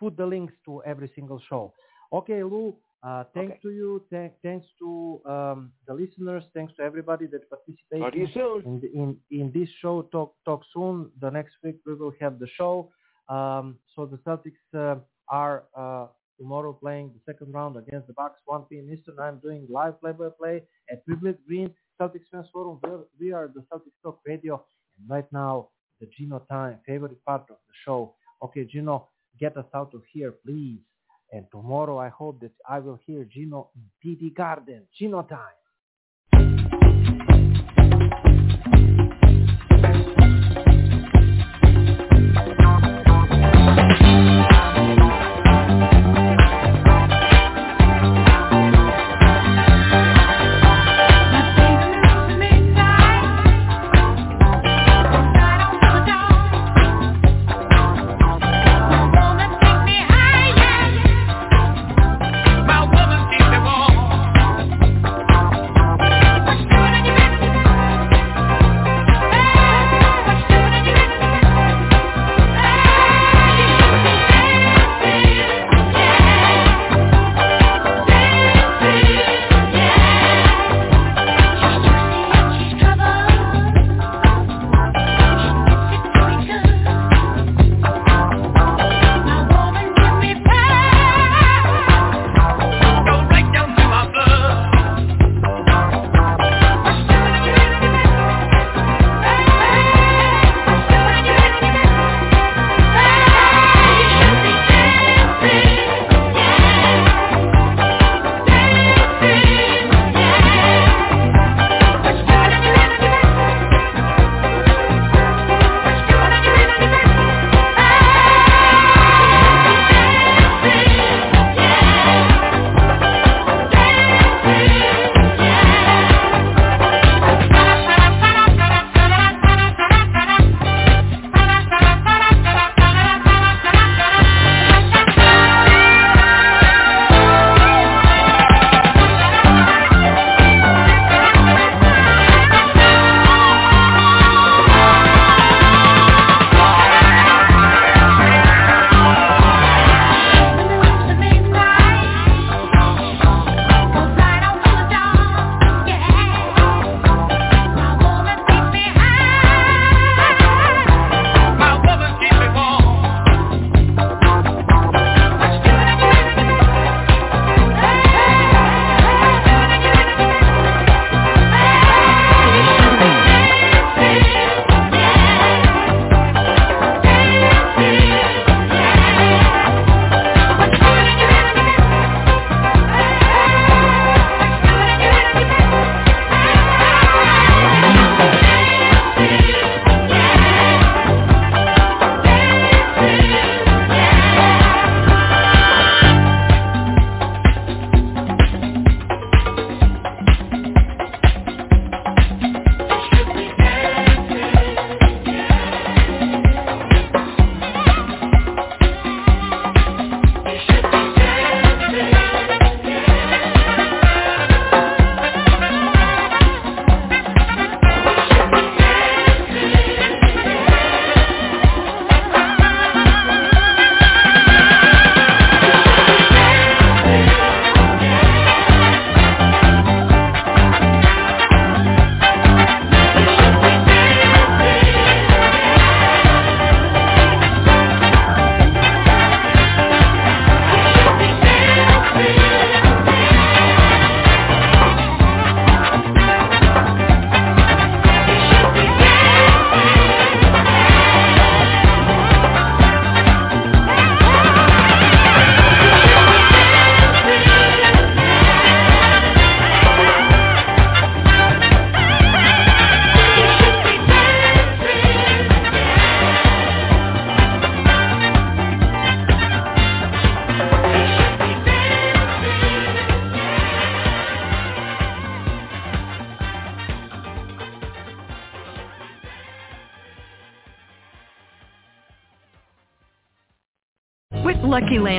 [0.00, 1.72] put the links to every single show.
[2.12, 2.74] Okay, Lou.
[3.06, 3.60] Uh, thanks Okay.
[3.62, 4.02] to you.
[4.10, 6.42] Thank, thanks to um, the listeners.
[6.54, 8.62] Thanks to everybody that participated Talk you soon.
[8.64, 9.08] in, the, in
[9.40, 10.02] in this show.
[10.10, 11.10] Talk talk soon.
[11.20, 12.90] The next week we will have the show.
[13.28, 14.96] Um, so the Celtics uh,
[15.28, 16.06] are uh,
[16.38, 18.88] tomorrow playing the second round against the Bucks, 1 p.m.
[18.92, 19.18] Eastern.
[19.20, 22.78] I'm doing live play-by-play at Privilege Green Celtics Fans Forum.
[22.82, 24.64] We're, we are the Celtics Talk Radio,
[24.98, 25.68] and right now
[26.00, 28.14] the Gino time, favorite part of the show.
[28.42, 29.08] Okay, Gino,
[29.38, 30.80] get us out of here, please.
[31.32, 34.82] And tomorrow I hope that I will hear Gino in TD Garden.
[34.98, 35.58] Gino time.